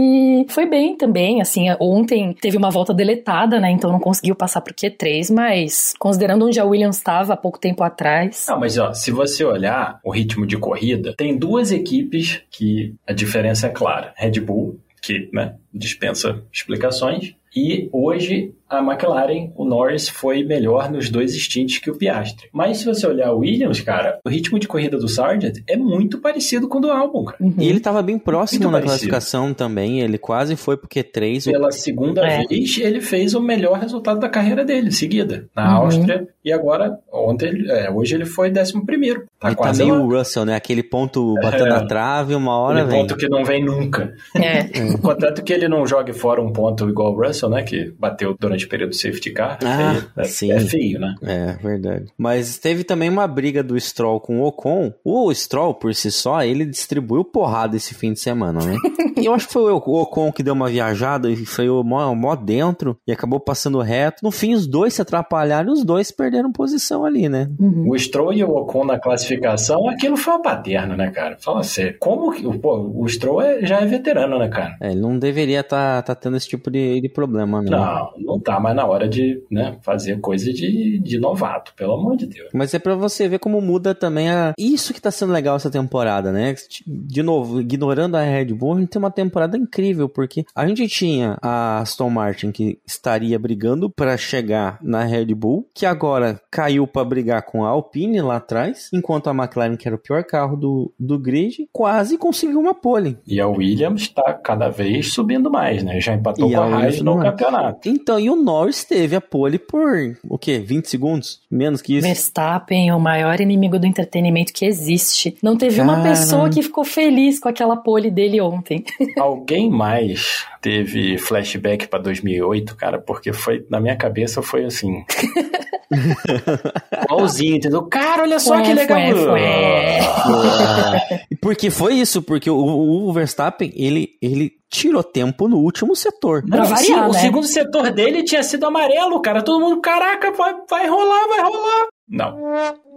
foi 0.50 0.66
bem 0.66 0.98
também, 0.98 1.42
assim, 1.42 1.66
ontem 1.80 2.34
teve 2.34 2.58
uma 2.58 2.72
volta 2.72 2.92
deletada, 2.92 3.60
né, 3.60 3.70
então 3.70 3.92
não 3.92 4.00
conseguiu 4.00 4.34
passar 4.34 4.62
pro 4.62 4.74
Q3, 4.74 5.32
mas 5.32 5.94
considerando 6.00 6.48
onde 6.48 6.60
a 6.60 6.66
Williams 6.66 6.98
estava 6.98 7.34
há 7.34 7.38
pouco 7.38 7.60
tempo 7.60 7.84
atrás... 7.84 8.48
Não, 8.50 8.60
mas 8.60 8.80
ó, 8.80 8.94
se 8.94 9.12
você 9.12 9.46
olhar 9.46 10.00
o 10.04 10.12
ritmo 10.12 10.48
de 10.48 10.58
corrida, 10.58 11.14
tem 11.16 11.38
duas 11.38 11.72
equipes 11.72 12.42
que 12.50 12.96
a 13.06 13.14
diferença 13.14 13.68
é 13.68 13.70
clara, 13.70 14.14
Red 14.18 14.40
Bull 14.40 14.80
que 15.02 15.30
né, 15.32 15.56
dispensa 15.74 16.44
explicações. 16.52 17.34
E 17.56 17.90
hoje 17.92 18.54
a 18.70 18.80
McLaren, 18.80 19.52
o 19.56 19.66
Norris 19.66 20.08
foi 20.08 20.44
melhor 20.44 20.92
nos 20.92 21.10
dois 21.10 21.36
stints 21.36 21.80
que 21.80 21.90
o 21.90 21.98
Piastri. 21.98 22.50
Mas 22.54 22.78
se 22.78 22.86
você 22.86 23.08
olhar 23.08 23.34
o 23.34 23.40
Williams, 23.40 23.82
cara, 23.82 24.20
o 24.26 24.30
ritmo 24.30 24.60
de 24.60 24.68
corrida 24.68 24.98
do 24.98 25.08
Sargent 25.08 25.58
é 25.68 25.76
muito 25.76 26.20
parecido 26.20 26.68
com 26.68 26.78
o 26.78 26.82
do 26.82 26.92
Albon, 26.92 27.26
cara. 27.26 27.38
Uhum. 27.42 27.56
E 27.58 27.68
ele 27.68 27.78
estava 27.78 28.02
bem 28.02 28.20
próximo 28.20 28.64
muito 28.64 28.72
na 28.72 28.80
parecido. 28.80 29.10
classificação 29.10 29.54
também, 29.54 30.02
ele 30.02 30.18
quase 30.18 30.56
foi 30.56 30.78
pro 30.78 30.88
Q3. 30.88 31.52
Pela 31.52 31.72
segunda 31.72 32.26
é. 32.26 32.46
vez, 32.46 32.78
ele 32.78 33.02
fez 33.02 33.34
o 33.34 33.42
melhor 33.42 33.80
resultado 33.80 34.20
da 34.20 34.30
carreira 34.30 34.64
dele, 34.64 34.92
seguida, 34.92 35.48
na 35.56 35.78
uhum. 35.78 35.86
Áustria. 35.86 36.28
E 36.44 36.52
agora, 36.52 36.98
ontem, 37.12 37.66
é, 37.70 37.90
hoje 37.90 38.16
ele 38.16 38.26
foi 38.26 38.52
11 38.52 38.86
primeiro. 38.86 39.26
Tá 39.40 39.50
tá 39.50 39.56
quase 39.56 39.80
tá 39.80 39.86
meio 39.86 40.02
o 40.02 40.10
Russell, 40.10 40.46
né? 40.46 40.56
Aquele 40.56 40.84
ponto 40.84 41.36
batendo 41.36 41.68
é. 41.68 41.70
na 41.70 41.86
trave, 41.86 42.36
uma 42.36 42.58
hora 42.58 42.80
Aquele 42.80 42.92
vem. 42.92 43.02
ponto 43.02 43.18
que 43.18 43.30
não 43.30 43.44
vem 43.44 43.64
nunca. 43.64 44.14
É. 44.36 44.64
Contanto 45.02 45.44
que 45.44 45.54
ele 45.54 45.68
não 45.68 45.86
jogue 45.86 46.14
fora 46.14 46.42
um 46.42 46.52
ponto 46.52 46.90
igual 46.90 47.14
o 47.14 47.26
Russell, 47.26 47.50
né? 47.50 47.64
Que 47.64 47.94
bateu 47.98 48.36
durante 48.40 48.59
o 48.66 48.70
período 48.70 48.94
safety 48.94 49.32
car. 49.32 49.60
Ah, 49.64 50.02
é, 50.18 50.24
sim. 50.24 50.52
é 50.52 50.60
feio, 50.60 51.00
né? 51.00 51.16
É, 51.22 51.54
verdade. 51.62 52.06
Mas 52.18 52.58
teve 52.58 52.84
também 52.84 53.10
uma 53.10 53.28
briga 53.28 53.64
do 53.64 53.80
Stroll 53.80 54.20
com 54.20 54.42
o 54.42 54.46
Ocon. 54.46 54.94
O 55.04 55.34
Stroll, 55.34 55.74
por 55.74 55.94
si 55.94 56.12
só, 56.12 56.44
ele 56.44 56.66
distribuiu 56.66 57.24
porrada 57.24 57.76
esse 57.76 57.94
fim 57.94 58.14
de 58.14 58.20
semana, 58.20 58.60
né? 58.64 58.76
e 59.18 59.26
eu 59.28 59.34
acho 59.34 59.48
que 59.48 59.54
foi 59.54 59.72
o 59.72 59.78
Ocon 59.78 60.32
que 60.32 60.44
deu 60.44 60.54
uma 60.54 60.70
viajada 60.70 61.30
e 61.30 61.36
freou 61.46 61.84
mó, 61.84 62.14
mó 62.14 62.36
dentro 62.36 62.98
e 63.08 63.12
acabou 63.12 63.40
passando 63.40 63.80
reto. 63.82 64.24
No 64.24 64.32
fim, 64.32 64.54
os 64.54 64.68
dois 64.68 64.94
se 64.94 65.02
atrapalharam 65.02 65.70
e 65.70 65.74
os 65.74 65.84
dois 65.84 66.12
perderam 66.12 66.52
posição 66.52 67.06
ali, 67.06 67.30
né? 67.30 67.50
Uhum. 67.60 67.90
O 67.90 67.98
Stroll 67.98 68.34
e 68.34 68.44
o 68.44 68.50
Ocon 68.50 68.86
na 68.86 69.00
classificação, 69.00 69.88
aquilo 69.90 70.18
foi 70.18 70.34
uma 70.34 70.42
paterna, 70.42 70.96
né, 70.96 71.12
cara? 71.12 71.38
Fala 71.40 71.64
sério. 71.64 71.96
Como 72.00 72.32
que. 72.32 72.60
Pô, 72.60 72.92
o 72.96 73.08
Stroll 73.08 73.42
é, 73.42 73.66
já 73.66 73.80
é 73.82 73.86
veterano, 73.86 74.38
né, 74.38 74.48
cara? 74.48 74.78
É, 74.82 74.92
ele 74.92 75.02
não 75.02 75.18
deveria 75.18 75.62
estar 75.62 76.02
tá, 76.04 76.14
tá 76.14 76.22
tendo 76.22 76.38
esse 76.38 76.48
tipo 76.48 76.70
de, 76.70 77.02
de 77.02 77.10
problema, 77.10 77.62
não. 77.62 77.72
Não, 77.72 78.14
não 78.18 78.40
tá 78.40 78.49
mais 78.58 78.74
na 78.74 78.86
hora 78.86 79.10
de 79.10 79.44
né, 79.52 79.78
fazer 79.82 80.22
coisa 80.22 80.54
de, 80.54 80.98
de 81.00 81.20
novato, 81.20 81.74
pelo 81.76 81.96
amor 81.96 82.16
de 82.16 82.26
Deus. 82.26 82.50
Mas 82.54 82.74
é 82.74 82.80
para 82.80 82.96
você 82.96 83.28
ver 83.28 83.40
como 83.40 83.60
muda 83.60 83.94
também 83.94 84.30
a. 84.30 84.54
Isso 84.58 84.94
que 84.94 85.02
tá 85.02 85.12
sendo 85.12 85.34
legal 85.34 85.58
essa 85.58 85.70
temporada, 85.70 86.32
né? 86.32 86.56
De 86.88 87.22
novo, 87.22 87.60
ignorando 87.60 88.16
a 88.16 88.24
Red 88.24 88.54
Bull, 88.54 88.76
a 88.76 88.80
gente 88.80 88.90
tem 88.90 89.00
uma 89.00 89.12
temporada 89.12 89.58
incrível, 89.58 90.08
porque 90.08 90.46
a 90.56 90.66
gente 90.66 90.88
tinha 90.88 91.38
a 91.42 91.80
Aston 91.80 92.10
Martin 92.10 92.52
que 92.52 92.80
estaria 92.86 93.38
brigando 93.38 93.90
para 93.90 94.16
chegar 94.16 94.80
na 94.82 95.04
Red 95.04 95.34
Bull, 95.34 95.68
que 95.74 95.86
agora 95.86 96.40
caiu 96.50 96.88
para 96.88 97.04
brigar 97.04 97.42
com 97.44 97.66
a 97.66 97.70
Alpine 97.70 98.22
lá 98.22 98.38
atrás, 98.38 98.90
enquanto 98.94 99.30
a 99.30 99.34
McLaren, 99.34 99.76
que 99.76 99.88
era 99.88 99.96
o 99.96 100.00
pior 100.00 100.24
carro 100.24 100.56
do, 100.56 100.94
do 101.00 101.18
grid, 101.18 101.68
quase 101.72 102.18
conseguiu 102.18 102.60
uma 102.60 102.74
pole. 102.74 103.18
E 103.26 103.40
a 103.40 103.48
Williams 103.48 104.04
está 104.04 104.34
cada 104.34 104.70
vez 104.70 105.14
subindo 105.14 105.50
mais, 105.50 105.84
né? 105.84 106.00
Já 106.00 106.14
empatou 106.14 106.50
e 106.50 106.54
com 106.54 106.62
a 106.62 106.66
Haas 106.66 107.02
no 107.02 107.20
campeonato. 107.20 107.90
Então, 107.90 108.20
e 108.20 108.30
o 108.30 108.36
Norris 108.40 108.84
teve 108.84 109.16
a 109.16 109.22
pole 109.22 109.60
por 109.60 110.18
o 110.28 110.38
quê? 110.38 110.60
20 110.60 110.90
segundos? 110.90 111.42
Menos 111.50 111.82
que 111.82 111.98
isso? 111.98 112.08
Verstappen, 112.08 112.92
o 112.92 113.00
maior 113.00 113.40
inimigo 113.40 113.80
do 113.80 113.86
entretenimento 113.86 114.54
que 114.54 114.66
existe. 114.66 115.38
Não 115.42 115.58
teve 115.58 115.78
Cara... 115.78 115.90
uma 115.90 116.04
pessoa 116.04 116.50
que 116.50 116.62
ficou 116.62 116.84
feliz 116.84 117.40
com 117.40 117.50
aquela 117.50 117.78
pole 117.78 118.10
dele 118.10 118.40
ontem. 118.42 118.84
Alguém 119.18 119.70
mais 119.70 120.46
teve 120.62 121.18
flashback 121.18 121.88
para 121.88 122.00
2008, 122.00 122.76
cara, 122.76 123.00
porque 123.00 123.34
foi 123.34 123.66
na 123.70 123.80
minha 123.80 123.96
cabeça 123.96 124.42
foi 124.42 124.66
assim. 124.66 125.04
Igualzinho, 127.04 127.56
entendeu? 127.58 127.84
Cara, 127.88 128.24
olha 128.24 128.40
só 128.40 128.56
foi, 128.56 128.64
que 128.64 128.74
legal. 128.74 129.00
Foi, 129.00 129.26
foi. 129.26 131.18
porque 131.42 131.70
foi 131.70 131.94
isso, 131.96 132.22
porque 132.22 132.50
o, 132.50 132.58
o 132.58 133.12
Verstappen, 133.14 133.72
ele, 133.76 134.10
ele 134.22 134.52
tirou 134.70 135.04
tempo 135.04 135.48
no 135.48 135.58
último 135.58 135.96
setor. 135.96 136.44
Não, 136.46 136.66
variar, 136.66 136.78
sim, 136.78 136.96
né? 136.96 137.08
O 137.08 137.14
segundo 137.14 137.48
setor 137.48 137.92
dele 137.92 138.24
tinha 138.24 138.44
sido 138.44 138.66
amarelo, 138.66 139.22
cara. 139.22 139.42
Todo 139.42 139.60
mundo, 139.60 139.82
caraca, 139.82 140.32
vai, 140.32 140.56
vai 140.70 140.88
rolar, 140.88 141.28
vai 141.28 141.42
rolar. 141.42 141.88
Não. 142.08 142.38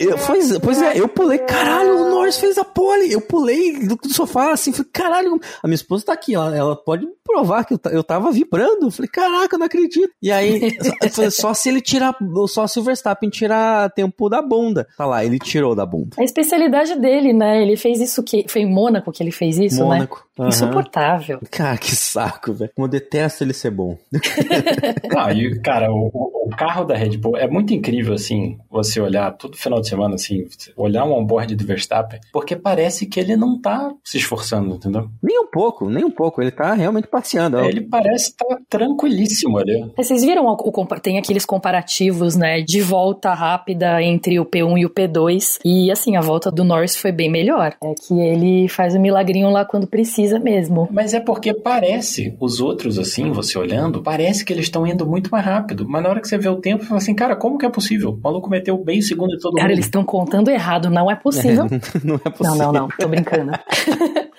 Eu, 0.03 0.19
pois, 0.19 0.59
pois 0.59 0.83
é, 0.83 0.99
eu 0.99 1.09
pulei, 1.09 1.39
caralho, 1.39 1.97
o 1.97 2.11
Norris 2.11 2.39
fez 2.39 2.59
a 2.59 2.65
pole. 2.65 3.13
Eu 3.13 3.21
pulei 3.21 3.87
do, 3.87 3.97
do 3.97 4.13
sofá 4.13 4.53
assim, 4.53 4.73
falei, 4.73 4.91
caralho, 4.93 5.41
a 5.63 5.67
minha 5.67 5.75
esposa 5.75 6.07
tá 6.07 6.13
aqui, 6.13 6.35
ela, 6.35 6.57
ela 6.57 6.77
pode 6.77 7.07
provar 7.25 7.65
que 7.65 7.75
eu, 7.75 7.81
eu 7.91 8.05
tava 8.05 8.31
vibrando. 8.31 8.91
falei, 8.91 9.09
caraca, 9.09 9.55
eu 9.55 9.59
não 9.59 9.67
acredito. 9.67 10.13
E 10.21 10.31
aí, 10.31 10.77
falei, 11.11 11.31
só 11.31 11.55
se 11.55 11.69
ele 11.69 11.81
tirar, 11.81 12.17
só 12.49 12.67
se 12.67 12.79
o 12.79 12.83
Verstappen 12.83 13.31
tirar 13.31 13.91
tempo 13.91 14.29
da 14.29 14.43
bunda. 14.43 14.87
Tá 14.97 15.07
lá, 15.07 15.25
ele 15.25 15.39
tirou 15.39 15.75
da 15.75 15.87
bunda. 15.87 16.17
A 16.19 16.25
especialidade 16.25 16.97
dele, 16.97 17.33
né? 17.33 17.63
Ele 17.63 17.77
fez 17.77 18.01
isso 18.01 18.23
que. 18.23 18.47
Foi 18.49 18.63
em 18.63 18.71
Mônaco 18.71 19.13
que 19.13 19.23
ele 19.23 19.33
fez 19.33 19.59
isso, 19.59 19.85
Mônaco. 19.85 20.17
né? 20.17 20.33
Uhum. 20.39 20.49
Insuportável. 20.49 21.41
Cara, 21.51 21.77
que 21.77 21.95
saco, 21.95 22.55
velho. 22.55 22.71
Como 22.75 22.87
eu 22.87 22.91
detesto 22.91 23.45
ele 23.45 23.53
ser 23.53 23.71
bom. 23.71 23.99
ah, 25.17 25.33
e, 25.33 25.61
cara, 25.61 25.93
o, 25.93 26.11
o, 26.47 26.51
carro 26.57 26.85
da 26.85 26.95
Red 26.95 27.19
Bull 27.19 27.37
é 27.37 27.47
muito 27.47 27.75
incrível, 27.75 28.15
assim, 28.15 28.59
você 28.71 28.99
olhar 28.99 29.31
todo 29.33 29.59
final 29.59 29.81
de 29.81 29.89
semana, 29.93 30.15
assim, 30.15 30.47
olhar 30.77 31.05
um 31.05 31.13
onboard 31.13 31.55
do 31.55 31.65
Verstappen, 31.65 32.21
porque 32.33 32.57
parece 32.57 33.07
que 33.07 33.21
ele 33.21 33.37
não 33.37 33.61
tá 33.61 33.93
se 34.03 34.19
esforçando, 34.19 34.75
entendeu? 34.75 35.09
Nem 35.23 35.39
um 35.39 35.47
pouco, 35.47 35.89
nem 35.89 36.05
um 36.05 36.11
pouco. 36.11 36.41
Ele 36.41 36.51
tá 36.51 36.73
realmente 36.75 37.09
passeando. 37.09 37.59
É, 37.59 37.69
ele 37.69 37.83
parece 37.83 38.31
estar 38.31 38.47
tá 38.47 38.59
tranquilíssimo 38.69 39.59
ali. 39.59 39.91
Vocês 39.97 40.23
viram, 40.23 40.47
o, 40.47 40.53
o, 40.53 40.87
tem 41.01 41.19
aqueles 41.19 41.45
comparativos, 41.45 42.37
né, 42.37 42.61
de 42.61 42.81
volta 42.81 43.35
rápida 43.35 44.03
entre 44.03 44.39
o 44.39 44.47
P1 44.47 44.79
e 44.79 44.87
o 44.87 44.91
P2, 44.91 45.59
e 45.65 45.91
assim, 45.91 46.17
a 46.17 46.21
volta 46.21 46.51
do 46.51 46.65
Norris 46.65 46.97
foi 46.97 47.13
bem 47.13 47.31
melhor. 47.31 47.75
É 47.83 47.95
que 47.95 48.19
ele 48.19 48.69
faz 48.69 48.95
o 48.95 48.99
um 48.99 49.01
milagrinho 49.01 49.51
lá 49.51 49.65
quando 49.65 49.87
precisa 49.87 50.39
mesmo. 50.39 50.89
Mas 50.91 51.15
é 51.15 51.21
porque 51.21 51.53
parece, 51.53 52.35
os 52.41 52.61
outros 52.61 52.99
assim, 52.99 53.31
você 53.31 53.59
olhando, 53.59 54.03
parece 54.03 54.45
que 54.45 54.53
eles 54.53 54.67
estão 54.67 54.87
indo 54.87 55.07
muito 55.07 55.31
mais 55.31 55.45
rápido. 55.45 55.87
Mas 55.89 56.03
na 56.03 56.09
hora 56.09 56.21
que 56.21 56.29
você 56.29 56.39
vê 56.39 56.49
o 56.49 56.57
tempo, 56.57 56.83
você 56.83 56.89
fala 56.89 56.99
assim, 56.99 57.15
cara, 57.15 57.37
como 57.37 57.59
que 57.59 57.67
é 57.67 57.71
possível? 57.71 58.11
O 58.11 58.21
maluco 58.21 58.49
meteu 58.49 58.77
bem 58.83 58.99
o 58.99 59.03
segundo 59.03 59.31
de 59.31 59.41
todo 59.41 59.55
cara, 59.55 59.69
mundo. 59.69 59.72
Cara, 59.72 59.72
eles 59.73 59.87
estão 59.87 60.05
contando 60.05 60.51
errado, 60.51 60.91
não 60.91 61.11
é 61.11 61.15
possível. 61.15 61.67
É, 61.67 61.81
não 62.05 62.17
é 62.17 62.31
possível. 62.31 62.57
Não, 62.57 62.73
não, 62.73 62.73
não, 62.73 62.89
tô 62.89 63.09
brincando. 63.09 63.53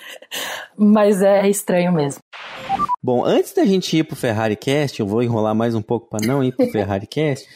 Mas 0.77 1.21
é 1.21 1.47
estranho 1.47 1.91
mesmo. 1.91 2.21
Bom, 3.01 3.25
antes 3.25 3.53
da 3.53 3.65
gente 3.65 3.97
ir 3.97 4.03
pro 4.03 4.15
Ferrari 4.15 4.55
Cast, 4.55 4.99
eu 4.99 5.05
vou 5.05 5.21
enrolar 5.21 5.53
mais 5.53 5.75
um 5.75 5.81
pouco 5.81 6.09
para 6.09 6.25
não 6.25 6.43
ir 6.43 6.55
pro 6.55 6.71
Ferrari 6.71 7.05
Cast. 7.05 7.47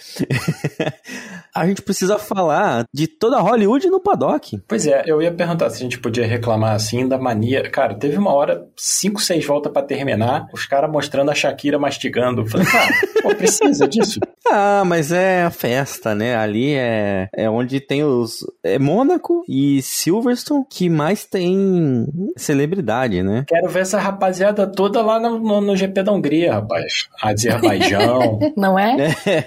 a 1.56 1.66
gente 1.66 1.82
precisa 1.82 2.20
falar 2.20 2.86
de 2.94 3.08
toda 3.08 3.40
Hollywood 3.40 3.88
no 3.90 4.00
paddock. 4.00 4.62
Pois 4.68 4.86
é, 4.86 5.04
eu 5.06 5.22
ia 5.22 5.32
perguntar 5.32 5.70
se 5.70 5.78
a 5.78 5.80
gente 5.80 6.00
podia 6.00 6.28
reclamar 6.28 6.74
assim 6.74 7.08
da 7.08 7.18
mania. 7.18 7.70
Cara, 7.70 7.96
teve 7.96 8.18
uma 8.18 8.34
hora, 8.34 8.68
5, 8.76 9.22
6 9.22 9.46
voltas 9.46 9.72
para 9.72 9.82
terminar, 9.82 10.48
os 10.54 10.66
caras 10.66 10.92
mostrando 10.92 11.32
a 11.32 11.36
Shakira 11.36 11.80
mastigando. 11.80 12.42
Eu 12.42 12.46
falei, 12.46 12.68
cara, 12.68 12.94
pô, 13.24 13.36
precisa 13.36 13.88
disso? 13.88 14.20
Ah, 14.50 14.84
mas 14.86 15.12
é 15.12 15.44
a 15.44 15.52
festa, 15.52 16.16
né? 16.16 16.34
Ali 16.38 16.74
é, 16.74 17.28
é 17.34 17.50
onde 17.50 17.82
tem 17.82 18.06
os. 18.06 18.46
É 18.64 18.80
Mônaco 18.80 19.44
e 19.46 19.82
Silverstone 19.82 20.64
que 20.70 20.90
mais 20.90 21.26
tem 21.26 22.08
celebridade, 22.38 23.22
né? 23.24 23.46
Quero 23.48 23.70
ver 23.70 23.82
essa 23.82 24.00
rapaziada 24.00 24.68
toda 24.68 25.02
lá 25.02 25.20
no, 25.20 25.40
no, 25.40 25.62
no 25.62 25.76
GP 25.76 26.04
da 26.04 26.12
Hungria, 26.12 26.54
rapaz. 26.54 27.08
Azerbaijão. 27.22 28.40
Não 28.56 28.78
é? 28.78 29.16
É, 29.26 29.46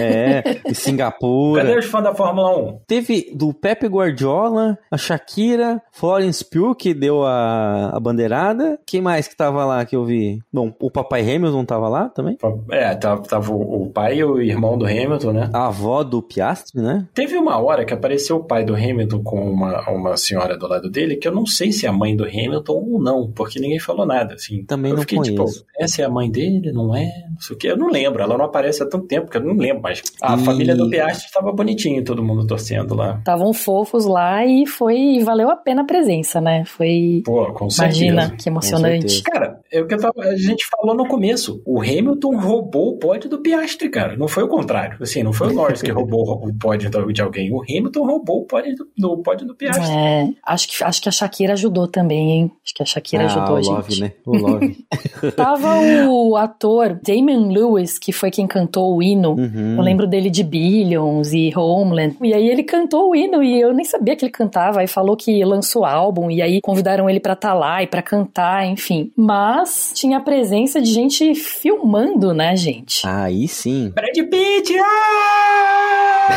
é. 0.00 0.60
E 0.66 0.74
Singapura. 0.74 1.64
Cadê 1.64 1.78
os 1.78 1.86
fãs 1.86 2.04
da 2.04 2.14
Fórmula 2.14 2.56
1? 2.56 2.80
Teve 2.86 3.30
do 3.34 3.52
Pepe 3.52 3.86
Guardiola, 3.86 4.78
a 4.90 4.96
Shakira, 4.96 5.82
Florence 5.92 6.44
Pugh, 6.44 6.74
que 6.74 6.94
deu 6.94 7.24
a, 7.24 7.90
a 7.94 8.00
bandeirada. 8.00 8.78
Quem 8.86 9.00
mais 9.00 9.28
que 9.28 9.36
tava 9.36 9.64
lá 9.64 9.84
que 9.84 9.96
eu 9.96 10.04
vi? 10.04 10.40
Bom, 10.52 10.72
o 10.80 10.90
papai 10.90 11.22
Hamilton 11.22 11.64
tava 11.64 11.88
lá 11.88 12.08
também? 12.08 12.36
É, 12.70 12.94
tava, 12.94 13.22
tava 13.22 13.52
o, 13.52 13.84
o 13.84 13.90
pai 13.90 14.18
e 14.18 14.24
o 14.24 14.40
irmão 14.40 14.76
do 14.76 14.84
Hamilton, 14.84 15.32
né? 15.32 15.50
A 15.52 15.66
avó 15.66 16.02
do 16.02 16.22
Piastri, 16.22 16.80
né? 16.80 17.06
Teve 17.14 17.36
uma 17.36 17.60
hora 17.60 17.84
que 17.84 17.94
apareceu 17.94 18.36
o 18.36 18.44
pai 18.44 18.64
do 18.64 18.74
Hamilton 18.74 19.22
com 19.22 19.40
uma, 19.50 19.88
uma 19.90 20.16
senhora 20.16 20.56
do 20.56 20.66
lado 20.66 20.90
dele, 20.90 21.16
que 21.16 21.28
eu 21.28 21.32
não 21.32 21.46
sei 21.46 21.72
se 21.72 21.86
é 21.86 21.88
a 21.88 21.92
mãe 21.92 22.16
do 22.16 22.24
Hamilton 22.30 22.72
ou 22.72 23.02
não, 23.02 23.30
porque 23.32 23.60
ninguém 23.60 23.78
falou 23.78 24.06
nada, 24.06 24.34
assim. 24.34 24.64
Também 24.64 24.90
eu 24.90 24.96
não 24.96 25.02
fiquei, 25.02 25.20
tipo, 25.20 25.36
conheço. 25.36 25.60
tipo, 25.60 25.70
essa 25.78 26.02
é 26.02 26.04
a 26.04 26.10
mãe 26.10 26.30
dele, 26.30 26.72
não 26.72 26.94
é? 26.94 27.06
Não 27.30 27.40
sei 27.40 27.56
o 27.56 27.58
que, 27.58 27.66
eu 27.66 27.76
não 27.76 27.88
lembro, 27.88 28.22
ela 28.22 28.36
não 28.36 28.44
aparece 28.44 28.82
há 28.82 28.88
tanto 28.88 29.06
tempo 29.06 29.30
que 29.30 29.36
eu 29.36 29.42
não 29.42 29.54
lembro, 29.54 29.82
mas 29.82 30.02
a 30.22 30.36
e... 30.36 30.44
família 30.44 30.76
do 30.76 30.88
Piastri 30.88 31.26
estava 31.26 31.52
bonitinho, 31.52 32.04
todo 32.04 32.22
mundo 32.22 32.46
torcendo 32.46 32.94
lá. 32.94 33.18
Estavam 33.18 33.52
fofos 33.52 34.04
lá 34.04 34.44
e 34.46 34.66
foi, 34.66 35.18
valeu 35.22 35.50
a 35.50 35.56
pena 35.56 35.82
a 35.82 35.84
presença, 35.84 36.40
né? 36.40 36.64
Foi, 36.64 37.22
Pô, 37.24 37.52
com 37.52 37.68
imagina, 37.68 38.22
certeza. 38.22 38.42
que 38.42 38.48
emocionante. 38.48 39.22
Cara, 39.22 39.60
é 39.72 39.80
o 39.80 39.86
que 39.86 39.96
tava, 39.96 40.22
a 40.22 40.36
gente 40.36 40.66
falou 40.68 40.96
no 40.96 41.06
começo, 41.06 41.62
o 41.66 41.80
Hamilton 41.80 42.36
roubou 42.38 42.94
o 42.94 42.98
pódio 42.98 43.28
do 43.28 43.38
Piastri, 43.38 43.88
cara, 43.88 44.16
não 44.16 44.28
foi 44.28 44.42
o 44.42 44.48
contrário, 44.48 44.98
assim, 45.00 45.22
não 45.22 45.32
foi 45.32 45.48
o 45.48 45.52
Norris 45.52 45.82
que 45.82 45.90
roubou 45.90 46.44
o 46.46 46.54
pódio 46.58 46.90
de 47.12 47.22
alguém, 47.22 47.52
o 47.52 47.62
Hamilton 47.62 48.04
roubou 48.04 48.42
o 48.42 48.44
pódio 48.46 48.74
do, 48.76 48.88
do, 48.96 49.22
pódio 49.22 49.46
do 49.46 49.54
Piastri. 49.54 49.90
É, 49.90 50.28
acho 50.44 50.68
que, 50.68 50.84
acho 50.84 51.02
que 51.02 51.08
a 51.08 51.12
Shakira 51.12 51.52
ajudou 51.54 51.86
também, 51.86 52.19
hein? 52.28 52.52
Acho 52.64 52.74
que 52.74 52.82
a 52.82 52.86
Shakira 52.86 53.22
ah, 53.22 53.26
ajudou 53.26 53.56
a 53.56 53.62
gente. 53.62 53.74
Love, 53.74 54.00
né? 54.00 54.12
O 54.26 54.36
Love. 54.36 54.86
Tava 55.36 55.80
o 56.08 56.36
ator 56.36 56.98
Damon 57.02 57.48
Lewis, 57.52 57.98
que 57.98 58.12
foi 58.12 58.30
quem 58.30 58.46
cantou 58.46 58.96
o 58.96 59.02
hino. 59.02 59.32
Uhum. 59.32 59.76
Eu 59.76 59.82
lembro 59.82 60.06
dele 60.06 60.30
de 60.30 60.42
Billions 60.42 61.32
e 61.32 61.52
Homeland. 61.56 62.16
E 62.22 62.34
aí 62.34 62.48
ele 62.48 62.62
cantou 62.62 63.10
o 63.10 63.14
hino 63.16 63.42
e 63.42 63.60
eu 63.60 63.72
nem 63.72 63.84
sabia 63.84 64.14
que 64.16 64.24
ele 64.24 64.32
cantava. 64.32 64.80
Aí 64.80 64.86
falou 64.86 65.16
que 65.16 65.44
lançou 65.44 65.84
álbum 65.84 66.30
e 66.30 66.42
aí 66.42 66.60
convidaram 66.60 67.08
ele 67.08 67.20
para 67.20 67.32
estar 67.32 67.50
tá 67.50 67.54
lá 67.54 67.82
e 67.82 67.86
para 67.86 68.02
cantar, 68.02 68.66
enfim. 68.66 69.10
Mas 69.16 69.92
tinha 69.94 70.18
a 70.18 70.20
presença 70.20 70.80
de 70.80 70.92
gente 70.92 71.34
filmando, 71.34 72.34
né, 72.34 72.56
gente? 72.56 73.06
Aí 73.06 73.48
sim. 73.48 73.90
Brad 73.94 74.16
Pitt! 74.16 74.76
Ah! 74.78 76.28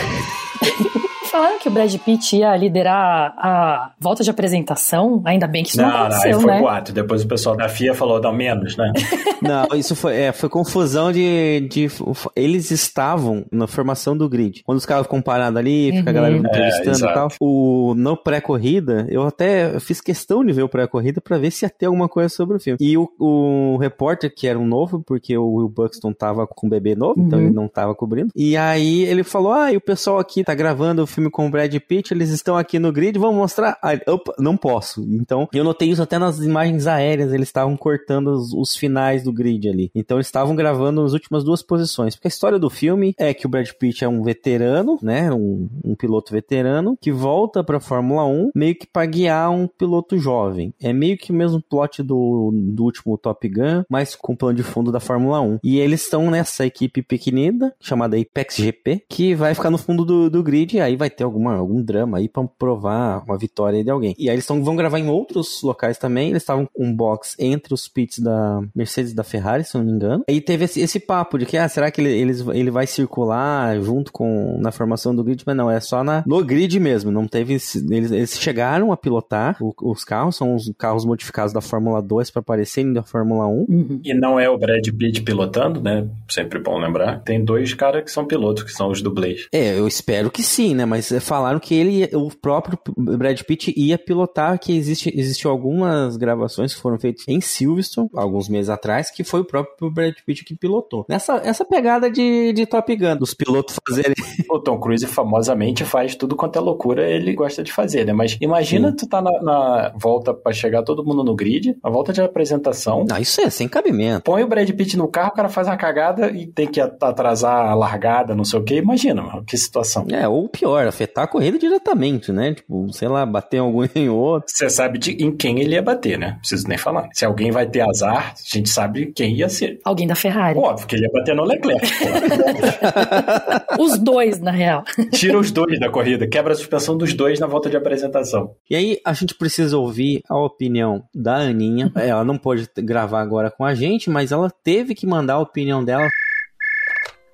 falaram 1.34 1.58
que 1.58 1.67
o 1.67 1.72
Brad 1.72 1.91
Pitt 1.98 2.38
ia 2.38 2.56
liderar 2.56 3.34
a 3.36 3.91
volta 4.00 4.24
de 4.24 4.30
apresentação, 4.30 5.19
ainda 5.26 5.48
bem 5.48 5.63
que 5.63 5.69
isso 5.69 5.82
não, 5.82 5.89
não 5.89 5.98
aconteceu, 5.98 6.32
não, 6.34 6.41
foi 6.41 6.52
né? 6.52 6.60
boato. 6.60 6.93
Depois 6.93 7.24
o 7.24 7.28
pessoal 7.28 7.58
da 7.58 7.67
FIA 7.67 7.96
falou, 7.96 8.22
dá 8.22 8.32
menos, 8.32 8.78
né? 8.78 8.93
não, 9.41 9.76
isso 9.76 9.96
foi, 9.96 10.15
é, 10.15 10.32
foi 10.32 10.48
confusão 10.48 11.12
de, 11.12 11.67
de... 11.72 11.88
Eles 12.36 12.69
estavam 12.69 13.46
na 13.52 13.65
formação 13.65 14.15
do 14.15 14.30
grid. 14.30 14.62
Quando 14.63 14.78
os 14.78 14.86
carros 14.86 15.08
ficam 15.08 15.24
parados 15.24 15.58
ali, 15.58 15.91
fica 15.98 16.12
a 16.12 16.13
galera 16.13 16.36
uhum. 16.36 16.46
entrevistando 16.46 17.08
é, 17.08 17.10
e 17.10 17.13
tal. 17.15 17.30
O, 17.41 17.96
no 17.98 18.15
pré-corrida, 18.15 19.08
eu 19.10 19.24
até 19.24 19.80
fiz 19.80 20.00
questão 20.00 20.46
de 20.46 20.54
ver 20.54 20.62
o 20.62 20.69
pré-corrida 20.69 21.19
pra 21.19 21.39
ver 21.39 21.50
se 21.50 21.65
ia 21.65 21.69
ter 21.69 21.88
alguma 21.88 22.08
coisa 22.08 22.30
sobre 22.30 22.58
o 22.58 22.60
filme. 22.60 22.78
E 22.80 22.96
o, 22.96 23.10
o 23.19 23.78
repórter, 23.78 24.32
que 24.32 24.48
era 24.48 24.60
um 24.60 24.67
novo, 24.67 25.02
porque 25.04 25.36
o 25.36 25.56
Will 25.56 25.69
Buxton 25.69 26.13
tava 26.13 26.46
com 26.46 26.67
um 26.67 26.69
bebê 26.69 26.96
novo, 26.96 27.15
então 27.19 27.24
uhum. 27.24 27.26
então 27.26 27.39
ele 27.39 27.50
não 27.50 27.67
tava 27.67 27.96
cobrindo. 27.96 28.30
E 28.36 28.56
aí 28.56 29.02
ele 29.06 29.24
falou, 29.24 29.52
ah, 29.52 29.74
e 29.74 29.78
o 29.78 29.82
pessoal 29.82 30.19
aqui 30.19 30.43
tá 30.43 30.54
gravando 30.54 31.02
o 31.02 31.08
filme 31.08 31.22
filme 31.23 31.31
com 31.31 31.47
o 31.47 31.49
Brad 31.49 31.73
Pitt, 31.75 32.13
eles 32.13 32.29
estão 32.29 32.57
aqui 32.57 32.79
no 32.79 32.91
grid, 32.91 33.17
vamos 33.17 33.38
mostrar. 33.38 33.77
Ah, 33.81 33.93
opa, 34.07 34.33
não 34.39 34.57
posso. 34.57 35.05
Então, 35.09 35.47
eu 35.53 35.63
notei 35.63 35.89
isso 35.89 36.01
até 36.01 36.17
nas 36.17 36.39
imagens 36.39 36.88
aéreas, 36.88 37.31
eles 37.31 37.47
estavam 37.47 37.77
cortando 37.77 38.27
os, 38.27 38.53
os 38.53 38.75
finais 38.75 39.23
do 39.23 39.31
grid 39.31 39.69
ali. 39.69 39.91
Então, 39.95 40.17
eles 40.17 40.27
estavam 40.27 40.55
gravando 40.55 41.03
as 41.03 41.13
últimas 41.13 41.43
duas 41.43 41.62
posições. 41.62 42.15
Porque 42.15 42.27
a 42.27 42.29
história 42.29 42.59
do 42.59 42.69
filme 42.69 43.13
é 43.17 43.33
que 43.33 43.45
o 43.45 43.49
Brad 43.49 43.69
Pitt 43.79 44.03
é 44.03 44.07
um 44.07 44.23
veterano, 44.23 44.97
né? 45.01 45.31
Um, 45.31 45.69
um 45.83 45.95
piloto 45.95 46.31
veterano 46.31 46.97
que 46.99 47.12
volta 47.12 47.63
pra 47.63 47.79
Fórmula 47.79 48.25
1 48.25 48.51
meio 48.55 48.75
que 48.75 48.88
pra 48.88 49.05
guiar 49.05 49.51
um 49.51 49.67
piloto 49.67 50.17
jovem. 50.17 50.73
É 50.81 50.91
meio 50.91 51.17
que 51.17 51.31
o 51.31 51.36
mesmo 51.36 51.62
plot 51.62 52.01
do, 52.03 52.51
do 52.53 52.83
último 52.83 53.17
Top 53.17 53.47
Gun, 53.47 53.83
mas 53.89 54.15
com 54.15 54.33
o 54.33 54.38
plano 54.38 54.55
de 54.55 54.63
fundo 54.63 54.91
da 54.91 54.99
Fórmula 54.99 55.41
1. 55.41 55.59
E 55.63 55.79
eles 55.79 56.03
estão 56.03 56.29
nessa 56.29 56.65
equipe 56.65 57.01
pequenina, 57.01 57.73
chamada 57.79 58.17
Apex 58.17 58.57
GP, 58.57 59.05
que 59.09 59.36
vai 59.36 59.53
ficar 59.53 59.69
no 59.69 59.77
fundo 59.77 60.03
do, 60.03 60.29
do 60.29 60.43
grid 60.43 60.73
aí 60.79 60.95
vai 60.95 61.09
ter 61.15 61.23
alguma, 61.23 61.56
algum 61.56 61.82
drama 61.82 62.17
aí 62.17 62.28
para 62.28 62.43
provar 62.43 63.23
uma 63.26 63.38
vitória 63.38 63.84
de 63.84 63.89
alguém. 63.89 64.15
E 64.17 64.30
aí 64.30 64.36
eles 64.36 64.45
tão, 64.45 64.63
vão 64.63 64.76
gravar 64.76 64.99
em 64.99 65.10
outros 65.10 65.62
locais 65.62 65.97
também. 65.97 66.30
Eles 66.30 66.43
estavam 66.43 66.67
com 66.71 66.86
um 66.86 66.95
box 66.95 67.36
entre 67.39 67.73
os 67.73 67.88
pits 67.88 68.19
da 68.19 68.62
Mercedes 68.76 69.12
e 69.12 69.15
da 69.15 69.23
Ferrari, 69.23 69.63
se 69.63 69.76
eu 69.76 69.84
não 69.84 69.89
me 69.89 69.95
engano. 69.95 70.23
E 70.28 70.41
teve 70.41 70.65
esse, 70.65 70.82
esse 70.82 70.99
papo 70.99 71.38
de 71.38 71.45
que, 71.45 71.58
ah, 71.58 71.67
será 71.67 71.91
que 71.91 72.02
ele, 72.02 72.12
eles, 72.12 72.45
ele 72.54 72.71
vai 72.71 72.88
circular 72.88 73.80
junto 73.82 74.12
com 74.12 74.58
na 74.60 74.71
formação 74.71 75.15
do 75.15 75.23
grid? 75.23 75.43
Mas 75.45 75.56
não, 75.56 75.69
é 75.69 75.80
só 75.80 76.04
na, 76.04 76.23
no 76.26 76.43
grid 76.43 76.80
mesmo. 76.80 77.12
Não 77.12 77.28
teve. 77.28 77.54
Eles, 77.54 78.12
eles 78.12 78.39
chegaram 78.39 78.91
a 78.91 78.97
pilotar 78.97 79.58
o, 79.62 79.73
os 79.82 80.04
carros, 80.04 80.36
são 80.36 80.56
os 80.56 80.71
carros 80.78 81.06
modificados 81.06 81.54
da 81.54 81.62
Fórmula 81.62 82.02
2 82.02 82.32
para 82.32 82.39
aparecerem 82.41 82.93
da 82.93 83.04
Fórmula 83.04 83.47
1. 83.47 83.65
Uhum. 83.69 84.02
E 84.04 84.13
não 84.13 84.39
é 84.39 84.49
o 84.49 84.58
Brad 84.58 84.86
Pitt 84.97 85.21
pilotando, 85.21 85.82
né? 85.82 86.08
Sempre 86.30 86.60
bom 86.60 86.78
lembrar. 86.80 87.21
Tem 87.21 87.43
dois 87.43 87.73
caras 87.73 88.04
que 88.04 88.12
são 88.12 88.26
pilotos, 88.26 88.63
que 88.63 88.71
são 88.71 88.89
os 88.89 89.02
dublês. 89.02 89.47
É, 89.52 89.78
eu 89.78 89.88
espero 89.88 90.32
que 90.32 90.43
sim, 90.43 90.76
né? 90.76 90.86
Mas 90.86 91.02
falaram 91.19 91.59
que 91.59 91.73
ele, 91.73 92.09
o 92.15 92.29
próprio 92.29 92.77
Brad 92.97 93.39
Pitt 93.41 93.73
ia 93.75 93.97
pilotar, 93.97 94.59
que 94.59 94.75
existe, 94.75 95.11
existiu 95.15 95.49
algumas 95.49 96.17
gravações 96.17 96.73
que 96.73 96.81
foram 96.81 96.97
feitas 96.97 97.25
em 97.27 97.41
Silverstone, 97.41 98.09
alguns 98.13 98.49
meses 98.49 98.69
atrás, 98.69 99.09
que 99.09 99.23
foi 99.23 99.41
o 99.41 99.45
próprio 99.45 99.91
Brad 99.91 100.13
Pitt 100.25 100.43
que 100.43 100.55
pilotou. 100.55 101.05
Nessa 101.07 101.41
essa 101.43 101.65
pegada 101.65 102.09
de, 102.09 102.53
de 102.53 102.65
Top 102.65 102.95
Gun, 102.95 103.15
dos 103.17 103.33
pilotos 103.33 103.77
fazerem... 103.87 104.15
O 104.49 104.59
Tom 104.59 104.79
Cruise 104.79 105.05
famosamente 105.07 105.83
faz 105.83 106.15
tudo 106.15 106.35
quanto 106.35 106.57
é 106.57 106.59
loucura, 106.59 107.09
ele 107.09 107.33
gosta 107.33 107.63
de 107.63 107.71
fazer, 107.71 108.05
né? 108.05 108.13
Mas 108.13 108.37
imagina 108.39 108.89
Sim. 108.89 108.95
tu 108.97 109.07
tá 109.07 109.21
na, 109.21 109.41
na 109.41 109.93
volta 109.95 110.33
para 110.33 110.53
chegar 110.53 110.83
todo 110.83 111.03
mundo 111.03 111.23
no 111.23 111.35
grid, 111.35 111.75
a 111.81 111.89
volta 111.89 112.13
de 112.13 112.21
apresentação... 112.21 113.05
Não, 113.09 113.17
isso 113.17 113.41
é 113.41 113.49
sem 113.49 113.67
cabimento. 113.67 114.23
Põe 114.23 114.43
o 114.43 114.47
Brad 114.47 114.69
Pitt 114.69 114.95
no 114.95 115.07
carro, 115.07 115.29
o 115.29 115.33
cara 115.33 115.49
faz 115.49 115.67
uma 115.67 115.77
cagada 115.77 116.29
e 116.31 116.45
tem 116.45 116.67
que 116.67 116.79
atrasar 116.79 117.67
a 117.67 117.73
largada, 117.73 118.35
não 118.35 118.45
sei 118.45 118.59
o 118.59 118.63
que. 118.63 118.75
Imagina, 118.75 119.21
mano, 119.21 119.43
que 119.43 119.57
situação. 119.57 120.05
É, 120.11 120.27
ou 120.27 120.47
pior, 120.47 120.83
pior, 120.84 120.88
afetar 120.88 121.24
a 121.24 121.28
corrida 121.28 121.58
diretamente, 121.58 122.32
né? 122.32 122.54
Tipo, 122.54 122.91
sei 122.91 123.08
lá, 123.08 123.26
bater 123.26 123.58
em 123.58 123.60
algum 123.60 123.84
em 123.96 124.10
outro. 124.10 124.46
Você 124.48 124.69
sabe 124.69 124.98
de, 124.98 125.12
em 125.12 125.36
quem 125.36 125.60
ele 125.60 125.76
ia 125.76 125.82
bater, 125.82 126.17
né? 126.17 126.38
Preciso 126.39 126.67
nem 126.67 126.78
falar. 126.78 127.08
Se 127.13 127.26
alguém 127.26 127.52
vai 127.52 127.65
ter 127.65 127.82
azar, 127.82 128.34
a 128.34 128.58
gente 128.58 128.69
sabe 128.69 129.12
quem 129.13 129.36
ia 129.36 129.50
ser. 129.50 129.80
Alguém 129.84 130.08
da 130.08 130.15
Ferrari. 130.15 130.58
Óbvio 130.58 130.88
que 130.88 130.96
ele 130.96 131.04
ia 131.04 131.12
bater 131.12 131.36
no 131.36 131.43
Leclerc. 131.43 131.88
os 133.80 133.98
dois, 133.98 134.39
na 134.39 134.52
real. 134.52 134.84
Tira 135.13 135.38
os 135.38 135.52
dois 135.52 135.80
da 135.80 135.89
corrida, 135.89 136.28
quebra 136.28 136.54
a 136.54 136.56
suspensão 136.56 136.98
dos 136.98 137.13
dois 137.13 137.39
na 137.39 137.48
volta 137.48 137.69
de 137.69 137.78
apresentação. 137.78 138.56
E 138.69 138.76
aí 138.76 139.00
a 139.06 139.13
gente 139.13 139.36
precisa 139.36 139.78
ouvir 139.78 140.22
a 140.30 140.38
opinião 140.38 141.04
da 141.13 141.36
Aninha. 141.36 141.91
Ela 141.96 142.24
não 142.24 142.38
pode 142.38 142.67
gravar 142.78 143.22
agora 143.22 143.52
com 143.52 143.63
a 143.63 143.74
gente, 143.74 144.10
mas 144.10 144.32
ela 144.32 144.50
teve 144.63 144.96
que 144.96 145.08
mandar 145.08 145.36
a 145.36 145.39
opinião 145.39 145.84
dela 145.84 146.08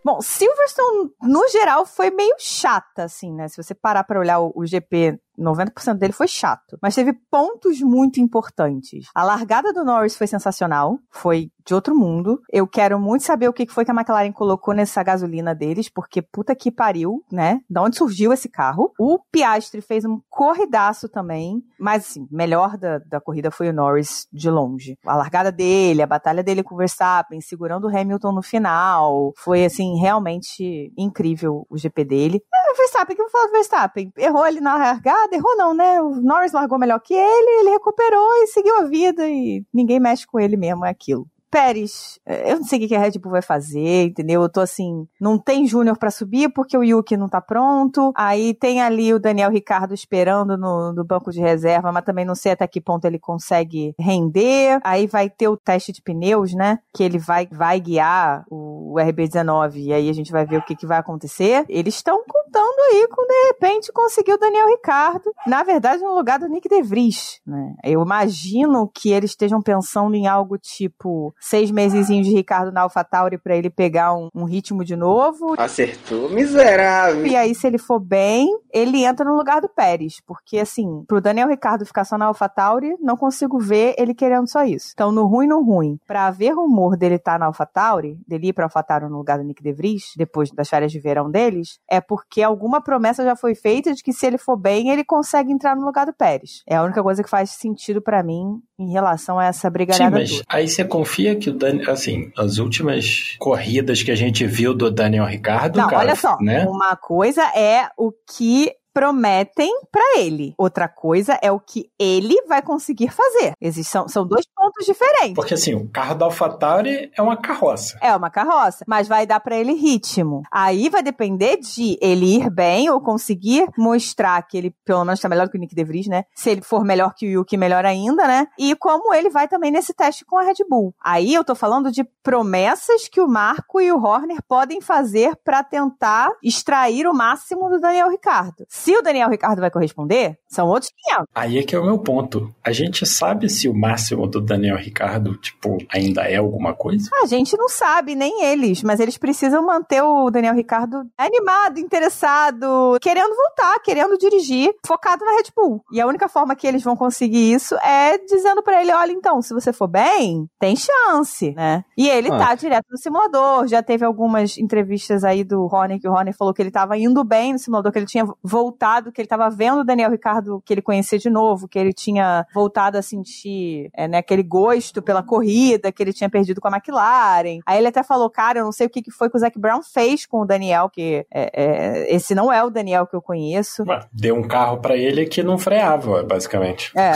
Bom, 0.10 0.22
Silverstone, 0.22 1.12
no 1.22 1.48
geral, 1.50 1.86
foi 1.86 2.10
meio 2.10 2.36
chata, 2.40 3.04
assim, 3.04 3.32
né? 3.32 3.48
Se 3.48 3.62
você 3.62 3.76
parar 3.76 4.04
para 4.04 4.20
olhar 4.20 4.40
o, 4.40 4.52
o 4.56 4.66
GP 4.66 5.20
90% 5.40 5.96
dele 5.96 6.14
foi 6.14 6.28
chato. 6.28 6.78
Mas 6.82 6.96
teve 6.96 7.14
pontos 7.32 7.80
muito 7.82 8.20
importantes. 8.20 9.08
A 9.16 9.24
largada 9.24 9.74
do 9.74 9.84
Norris 9.84 10.18
foi 10.18 10.28
sensacional. 10.28 11.00
Foi 11.10 11.52
de 11.70 11.74
outro 11.76 11.96
mundo. 11.96 12.42
Eu 12.52 12.68
quero 12.68 13.00
muito 13.00 13.24
saber 13.24 13.48
o 13.48 13.54
que 13.54 13.68
foi 13.68 13.86
que 13.86 13.92
a 13.92 13.94
McLaren 13.94 14.32
colocou 14.32 14.74
nessa 14.74 15.04
gasolina 15.04 15.54
deles, 15.54 15.88
porque 15.88 16.20
puta 16.20 16.56
que 16.56 16.72
pariu, 16.72 17.24
né? 17.32 17.62
Da 17.70 17.84
onde 17.84 17.96
surgiu 17.96 18.34
esse 18.34 18.50
carro. 18.50 18.92
O 18.98 19.20
Piastri 19.32 19.80
fez 19.80 20.04
um 20.04 20.20
corridaço 20.30 21.08
também. 21.08 21.64
Mas, 21.80 22.08
assim, 22.08 22.28
melhor 22.32 22.76
da, 22.76 22.98
da 22.98 23.22
corrida 23.22 23.52
foi 23.52 23.70
o 23.70 23.74
Norris 23.74 24.28
de 24.34 24.50
longe. 24.50 24.98
A 25.06 25.16
largada 25.16 25.52
dele, 25.52 26.02
a 26.02 26.08
batalha 26.08 26.44
dele 26.44 26.64
com 26.64 26.74
o 26.74 26.78
Verstappen, 26.78 27.40
segurando 27.40 27.86
o 27.86 27.96
Hamilton 27.96 28.32
no 28.32 28.42
final. 28.42 29.32
Foi, 29.38 29.64
assim, 29.64 30.00
realmente 30.00 30.92
incrível 30.98 31.68
o 31.70 31.78
GP 31.78 32.04
dele. 32.04 32.42
É, 32.54 32.72
o 32.74 32.78
Verstappen, 32.78 33.16
que 33.16 33.22
eu 33.22 33.30
falar 33.30 33.46
do 33.46 33.52
Verstappen? 33.52 34.12
Errou 34.18 34.48
ele 34.48 34.60
na 34.60 34.76
largada 34.76 35.29
errou 35.36 35.56
não, 35.58 35.74
né? 35.74 36.02
O 36.02 36.16
Norris 36.16 36.52
largou 36.52 36.80
melhor 36.80 37.00
que 37.00 37.14
ele, 37.14 37.62
ele 37.62 37.70
recuperou 37.72 38.34
e 38.44 38.48
seguiu 38.48 38.78
a 38.78 38.84
vida 38.84 39.28
e 39.28 39.64
ninguém 39.74 40.00
mexe 40.00 40.26
com 40.28 40.40
ele 40.40 40.58
mesmo, 40.58 40.86
é 40.86 40.90
aquilo. 40.90 41.28
Pérez, 41.50 42.20
eu 42.26 42.58
não 42.58 42.64
sei 42.64 42.84
o 42.84 42.88
que 42.88 42.96
a 42.96 43.00
Red 43.00 43.18
Bull 43.20 43.32
vai 43.32 43.42
fazer, 43.42 44.06
entendeu? 44.06 44.42
Eu 44.44 44.50
tô 44.50 44.60
assim, 44.60 45.08
não 45.20 45.38
tem 45.38 45.66
Júnior 45.66 45.98
para 45.98 46.12
subir 46.12 46.50
porque 46.54 46.78
o 46.78 46.84
Yuki 46.84 47.18
não 47.18 47.28
tá 47.28 47.42
pronto. 47.42 48.12
Aí 48.16 48.54
tem 48.54 48.82
ali 48.82 49.14
o 49.14 49.20
Daniel 49.20 49.50
Ricardo 49.50 49.94
esperando 49.94 50.58
no, 50.58 50.94
no, 50.94 51.04
banco 51.04 51.32
de 51.32 51.40
reserva, 51.40 51.92
mas 51.92 52.04
também 52.04 52.24
não 52.24 52.36
sei 52.36 52.52
até 52.52 52.68
que 52.68 52.80
ponto 52.80 53.06
ele 53.06 53.18
consegue 53.18 53.96
render. 53.98 54.80
Aí 54.84 55.08
vai 55.08 55.30
ter 55.30 55.48
o 55.48 55.58
teste 55.58 55.92
de 55.92 56.02
pneus, 56.02 56.54
né? 56.54 56.80
Que 56.94 57.04
ele 57.04 57.18
vai, 57.18 57.48
vai 57.52 57.80
guiar 57.80 58.46
o, 58.50 58.94
o 58.94 58.96
RB19 58.96 59.76
e 59.78 59.94
aí 59.94 60.10
a 60.10 60.14
gente 60.14 60.32
vai 60.32 60.46
ver 60.46 60.58
o 60.58 60.66
que, 60.66 60.76
que 60.76 60.86
vai 60.86 61.00
acontecer. 61.00 61.66
Eles 61.68 61.96
estão 61.96 62.24
contando 62.28 62.80
aí 62.92 63.08
com 63.08 63.26
de 63.26 63.48
repente 63.48 63.92
conseguir 63.92 64.34
o 64.34 64.38
Daniel 64.38 64.68
Ricardo. 64.68 65.32
Na 65.48 65.64
verdade, 65.64 66.04
no 66.04 66.14
lugar 66.14 66.38
do 66.38 66.48
Nick 66.48 66.70
De 66.70 66.82
Vries, 66.84 67.40
né? 67.46 67.76
Eu 67.84 68.04
imagino 68.04 68.90
que 68.94 69.12
eles 69.12 69.32
estejam 69.32 69.62
pensando 69.62 70.16
em 70.16 70.28
algo 70.28 70.58
tipo 70.58 71.34
seis 71.40 71.72
meses 71.72 72.08
de 72.08 72.34
Ricardo 72.34 72.72
na 72.72 72.82
AlphaTauri 72.82 73.38
para 73.38 73.56
ele 73.56 73.70
pegar 73.70 74.14
um, 74.14 74.30
um, 74.34 74.46
ritmo 74.46 74.84
de 74.84 74.96
novo. 74.96 75.56
Acertou, 75.58 76.30
miserável. 76.30 77.26
E 77.26 77.36
aí, 77.36 77.56
se 77.56 77.68
ele 77.68 77.78
for 77.78 78.00
bem, 78.00 78.48
ele 78.72 79.04
entra 79.04 79.26
no 79.26 79.36
lugar 79.36 79.62
do 79.62 79.70
Pérez. 79.70 80.22
Porque, 80.26 80.60
assim, 80.60 81.04
pro 81.08 81.22
Daniel 81.22 81.48
Ricardo 81.48 81.86
ficar 81.86 82.06
só 82.06 82.18
na 82.18 82.26
AlphaTauri, 82.26 82.96
não 83.00 83.16
consigo 83.16 83.60
ver 83.60 83.96
ele 83.98 84.14
querendo 84.14 84.50
só 84.50 84.64
isso. 84.64 84.92
Então, 84.94 85.12
no 85.12 85.26
ruim, 85.26 85.48
no 85.48 85.64
ruim, 85.64 85.98
pra 86.08 86.28
haver 86.28 86.54
rumor 86.54 86.98
dele 86.98 87.16
estar 87.16 87.34
tá 87.34 87.40
na 87.40 87.46
AlphaTauri, 87.46 88.18
dele 88.28 88.48
ir 88.48 88.54
pra 88.54 88.66
AlphaTauri 88.66 89.06
no 89.06 89.18
lugar 89.18 89.38
do 89.38 89.44
Nick 89.44 89.64
De 89.64 89.72
Vries, 89.72 90.14
depois 90.18 90.52
das 90.52 90.70
férias 90.70 90.92
de 90.92 91.00
verão 91.00 91.30
deles, 91.30 91.80
é 91.90 92.02
porque 92.02 92.42
alguma 92.42 92.82
promessa 92.82 93.24
já 93.24 93.36
foi 93.36 93.56
feita 93.56 93.94
de 93.94 94.04
que 94.04 94.14
se 94.14 94.26
ele 94.26 94.38
for 94.38 94.58
bem, 94.58 94.90
ele 94.90 95.04
consegue 95.04 95.52
entrar 95.52 95.76
no 95.76 95.86
lugar 95.86 96.06
do 96.06 96.14
Pérez. 96.14 96.64
É 96.68 96.76
a 96.76 96.84
única 96.84 97.02
coisa 97.02 97.24
que 97.24 97.30
faz 97.30 97.52
sentido 97.52 98.02
para 98.02 98.24
mim 98.24 98.62
em 98.78 98.92
relação 98.92 99.38
a 99.38 99.46
essa 99.46 99.70
brigalhada 99.70 100.16
Sim, 100.16 100.22
mas 100.22 100.32
toda. 100.32 100.46
aí 100.48 100.68
você 100.68 100.86
confia 100.86 101.29
que 101.36 101.50
o 101.50 101.54
Daniel, 101.54 101.92
assim, 101.92 102.32
as 102.38 102.58
últimas 102.58 103.36
corridas 103.40 104.04
que 104.04 104.12
a 104.12 104.16
gente 104.16 104.46
viu 104.46 104.74
do 104.74 104.92
Daniel 104.92 105.26
Ricardo, 105.26 105.78
Não, 105.78 105.88
cara, 105.88 106.04
olha 106.04 106.16
só, 106.16 106.38
né? 106.40 106.66
uma 106.68 106.96
coisa 106.96 107.44
é 107.56 107.90
o 107.98 108.12
que 108.12 108.72
prometem 108.94 109.72
para 109.92 110.20
ele. 110.20 110.54
Outra 110.58 110.88
coisa 110.88 111.38
é 111.42 111.52
o 111.52 111.60
que 111.60 111.90
ele 111.98 112.42
vai 112.48 112.62
conseguir 112.62 113.10
fazer. 113.10 113.54
Existem, 113.62 114.02
são, 114.02 114.08
são 114.08 114.28
dois 114.28 114.46
pontos 114.56 114.86
diferentes. 114.86 115.36
Porque 115.36 115.54
assim, 115.54 115.74
o 115.74 115.90
carro 115.90 116.16
da 116.16 116.26
AlphaTauri 116.26 117.12
é 117.16 117.22
uma 117.22 117.38
carroça. 117.38 117.98
É 118.02 118.16
uma 118.16 118.30
carroça, 118.30 118.84
mas 118.88 119.08
vai 119.08 119.26
dar 119.26 119.40
para 119.40 119.56
ele 119.56 119.74
ritmo. 119.74 120.44
Aí 120.52 120.90
vai 120.90 121.02
depender 121.04 121.58
de 121.58 121.98
ele 122.02 122.38
ir 122.38 122.50
bem 122.50 122.90
ou 122.90 123.02
conseguir 123.02 123.68
mostrar 123.78 124.42
que 124.44 124.58
ele 124.58 124.76
pelo 124.86 125.06
menos 125.06 125.20
tá 125.20 125.30
melhor 125.30 125.46
do 125.46 125.52
que 125.52 125.58
o 125.58 125.60
Nick 125.60 125.76
De 125.76 125.84
Vries, 125.84 126.08
né? 126.08 126.24
Se 126.36 126.50
ele 126.50 126.62
for 126.62 126.84
melhor 126.84 127.14
que 127.14 127.26
o 127.26 127.30
Yuki, 127.30 127.58
melhor 127.58 127.86
ainda, 127.86 128.28
né? 128.28 128.48
E 128.58 128.76
como 128.76 129.14
ele 129.14 129.30
vai 129.30 129.48
também 129.48 129.72
nesse 129.72 129.94
teste 129.94 130.26
com 130.26 130.38
a 130.38 130.44
Red 130.44 130.66
Bull. 130.70 130.94
Aí 131.04 131.34
eu 131.34 131.44
tô 131.44 131.56
falando 131.56 131.92
de 131.92 132.04
promessas 132.24 133.08
que 133.08 133.22
o 133.22 133.28
Marco 133.28 133.80
e 133.82 133.92
o 133.92 134.02
Horner 134.04 134.42
podem 134.48 134.82
fazer 134.82 135.36
para 135.44 135.64
tentar 135.64 136.30
extrair 136.44 137.08
o 137.08 137.14
máximo 137.14 137.70
do 137.70 137.80
Daniel 137.80 138.10
Ricardo. 138.10 138.66
Se 138.68 138.89
o 138.98 139.02
Daniel 139.02 139.30
Ricardo 139.30 139.60
vai 139.60 139.72
corresponder, 139.72 140.38
são 140.48 140.68
outros 140.68 140.92
500. 141.06 141.28
Aí 141.34 141.58
é 141.58 141.64
que 141.64 141.76
é 141.76 141.80
o 141.80 141.86
meu 141.86 142.00
ponto. 142.00 142.54
A 142.64 142.72
gente 142.72 143.06
sabe 143.06 143.50
se 143.50 143.68
o 143.68 143.74
máximo 143.74 144.28
do 144.28 144.42
Daniel 144.42 144.78
Ricardo, 144.78 145.36
tipo, 145.38 145.78
ainda 145.90 146.24
é 146.24 146.38
alguma 146.38 146.74
coisa? 146.74 147.10
A 147.22 147.26
gente 147.26 147.58
não 147.58 147.70
sabe, 147.70 148.16
nem 148.16 148.44
eles, 148.46 148.84
mas 148.84 149.00
eles 149.00 149.18
precisam 149.18 149.66
manter 149.66 150.02
o 150.02 150.30
Daniel 150.30 150.56
Ricardo 150.56 151.04
animado, 151.18 151.80
interessado, 151.80 152.98
querendo 153.02 153.36
voltar, 153.36 153.80
querendo 153.80 154.18
dirigir, 154.18 154.74
focado 154.86 155.24
na 155.26 155.32
Red 155.32 155.52
Bull. 155.56 155.84
E 155.92 156.02
a 156.02 156.08
única 156.08 156.28
forma 156.28 156.56
que 156.56 156.68
eles 156.68 156.84
vão 156.84 156.96
conseguir 156.96 157.54
isso 157.54 157.76
é 157.84 158.18
dizendo 158.18 158.64
para 158.64 158.82
ele, 158.82 158.92
olha, 158.92 159.12
então, 159.12 159.42
se 159.42 159.54
você 159.54 159.72
for 159.72 159.88
bem, 159.88 160.48
tem 160.60 160.76
chance, 160.76 161.52
né? 161.52 161.84
E 161.98 162.10
ele 162.10 162.30
ah. 162.32 162.38
tá 162.38 162.56
direto 162.56 162.88
no 162.92 162.98
simulador, 162.98 163.68
já 163.68 163.82
teve 163.84 164.06
algumas 164.06 164.58
entrevistas 164.58 165.24
aí 165.24 165.44
do 165.44 165.66
Rony, 165.68 166.00
que 166.00 166.08
o 166.08 166.12
Rony 166.12 166.34
falou 166.34 166.54
que 166.54 166.62
ele 166.62 166.72
tava 166.72 166.98
indo 166.98 167.24
bem 167.24 167.54
no 167.54 167.60
simulador, 167.60 167.92
que 167.92 168.00
ele 168.00 168.06
tinha 168.06 168.28
voltado 168.44 168.69
voltado, 168.70 169.12
que 169.12 169.20
ele 169.20 169.26
estava 169.26 169.50
vendo 169.50 169.82
o 169.82 169.84
Daniel 169.84 170.12
Ricardo 170.12 170.62
que 170.64 170.74
ele 170.74 170.82
conhecia 170.82 171.18
de 171.18 171.30
novo, 171.30 171.68
que 171.68 171.80
ele 171.80 171.92
tinha 171.92 172.46
voltado 172.54 172.98
a 172.98 173.02
sentir 173.02 173.90
é, 173.94 174.08
né, 174.08 174.20
aquele 174.20 174.44
gosto 174.44 175.02
pela 175.02 175.24
corrida 175.24 175.92
que 175.92 176.02
ele 176.04 176.14
tinha 176.14 176.30
perdido 176.30 176.62
com 176.62 176.68
a 176.68 176.72
McLaren. 176.72 177.60
Aí 177.66 177.80
ele 177.80 177.88
até 177.88 178.04
falou, 178.04 178.30
cara, 178.30 178.60
eu 178.60 178.64
não 178.64 178.72
sei 178.72 178.88
o 178.88 178.90
que, 178.90 179.02
que 179.02 179.12
foi 179.12 179.30
que 179.30 179.36
o 179.36 179.40
Zac 179.40 179.58
Brown 179.58 179.82
fez 179.82 180.26
com 180.26 180.42
o 180.42 180.46
Daniel, 180.46 180.90
que 180.90 181.26
é, 181.32 181.52
é, 181.54 182.16
esse 182.16 182.36
não 182.36 182.54
é 182.54 182.64
o 182.64 182.70
Daniel 182.70 183.08
que 183.08 183.16
eu 183.16 183.22
conheço. 183.22 183.84
Deu 184.14 184.36
um 184.36 184.48
carro 184.48 184.78
para 184.78 184.96
ele 184.96 185.26
que 185.26 185.42
não 185.42 185.58
freava, 185.58 186.24
basicamente. 186.24 186.92
É. 186.96 187.14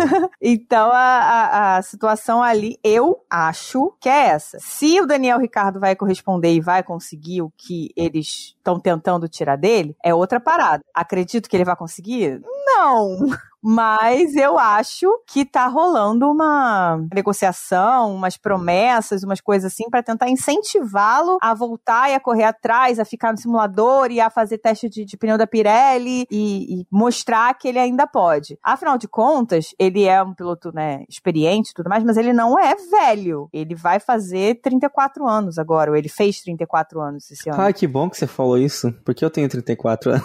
então 0.40 0.90
a, 0.92 0.96
a, 0.96 1.76
a 1.76 1.82
situação 1.82 2.42
ali, 2.42 2.78
eu 2.84 3.24
acho 3.30 3.94
que 4.00 4.08
é 4.08 4.28
essa. 4.28 4.58
Se 4.60 5.00
o 5.00 5.06
Daniel 5.06 5.38
Ricardo 5.38 5.80
vai 5.80 5.96
corresponder 5.96 6.52
e 6.52 6.60
vai 6.60 6.82
conseguir 6.82 7.42
o 7.42 7.52
que 7.56 7.90
eles 7.96 8.54
estão 8.60 8.78
tentando 8.78 9.28
tirar 9.28 9.56
dele, 9.56 9.96
é 10.04 10.14
outra 10.14 10.38
parada. 10.38 10.84
Acredito 10.94 11.48
que 11.48 11.56
ele 11.56 11.64
vai 11.64 11.74
conseguir? 11.74 12.40
Não. 12.66 13.18
Mas 13.62 14.34
eu 14.36 14.58
acho 14.58 15.06
que 15.26 15.44
tá 15.44 15.66
rolando 15.66 16.30
uma 16.30 16.98
negociação, 17.14 18.14
umas 18.14 18.36
promessas, 18.36 19.22
umas 19.22 19.40
coisas 19.40 19.72
assim, 19.72 19.90
para 19.90 20.02
tentar 20.02 20.30
incentivá-lo 20.30 21.38
a 21.42 21.54
voltar 21.54 22.10
e 22.10 22.14
a 22.14 22.20
correr 22.20 22.44
atrás, 22.44 22.98
a 22.98 23.04
ficar 23.04 23.32
no 23.32 23.38
simulador 23.38 24.10
e 24.10 24.20
a 24.20 24.30
fazer 24.30 24.58
teste 24.58 24.88
de, 24.88 25.04
de 25.04 25.16
pneu 25.16 25.36
da 25.36 25.46
Pirelli 25.46 26.26
e, 26.30 26.80
e, 26.80 26.86
mostrar 26.90 27.52
que 27.54 27.68
ele 27.68 27.78
ainda 27.78 28.06
pode. 28.06 28.58
Afinal 28.62 28.96
de 28.96 29.06
contas, 29.06 29.74
ele 29.78 30.04
é 30.04 30.22
um 30.22 30.34
piloto, 30.34 30.72
né, 30.72 31.04
experiente 31.08 31.70
e 31.70 31.74
tudo 31.74 31.88
mais, 31.88 32.02
mas 32.02 32.16
ele 32.16 32.32
não 32.32 32.58
é 32.58 32.74
velho. 32.74 33.48
Ele 33.52 33.74
vai 33.74 34.00
fazer 34.00 34.60
34 34.62 35.26
anos 35.28 35.58
agora, 35.58 35.90
ou 35.90 35.96
ele 35.96 36.08
fez 36.08 36.40
34 36.40 37.00
anos 37.00 37.30
esse 37.30 37.50
ano. 37.50 37.60
Ah, 37.60 37.72
que 37.72 37.86
bom 37.86 38.08
que 38.08 38.16
você 38.16 38.26
falou 38.26 38.56
isso, 38.56 38.92
porque 39.04 39.24
eu 39.24 39.30
tenho 39.30 39.48
34 39.48 40.12
anos. 40.12 40.24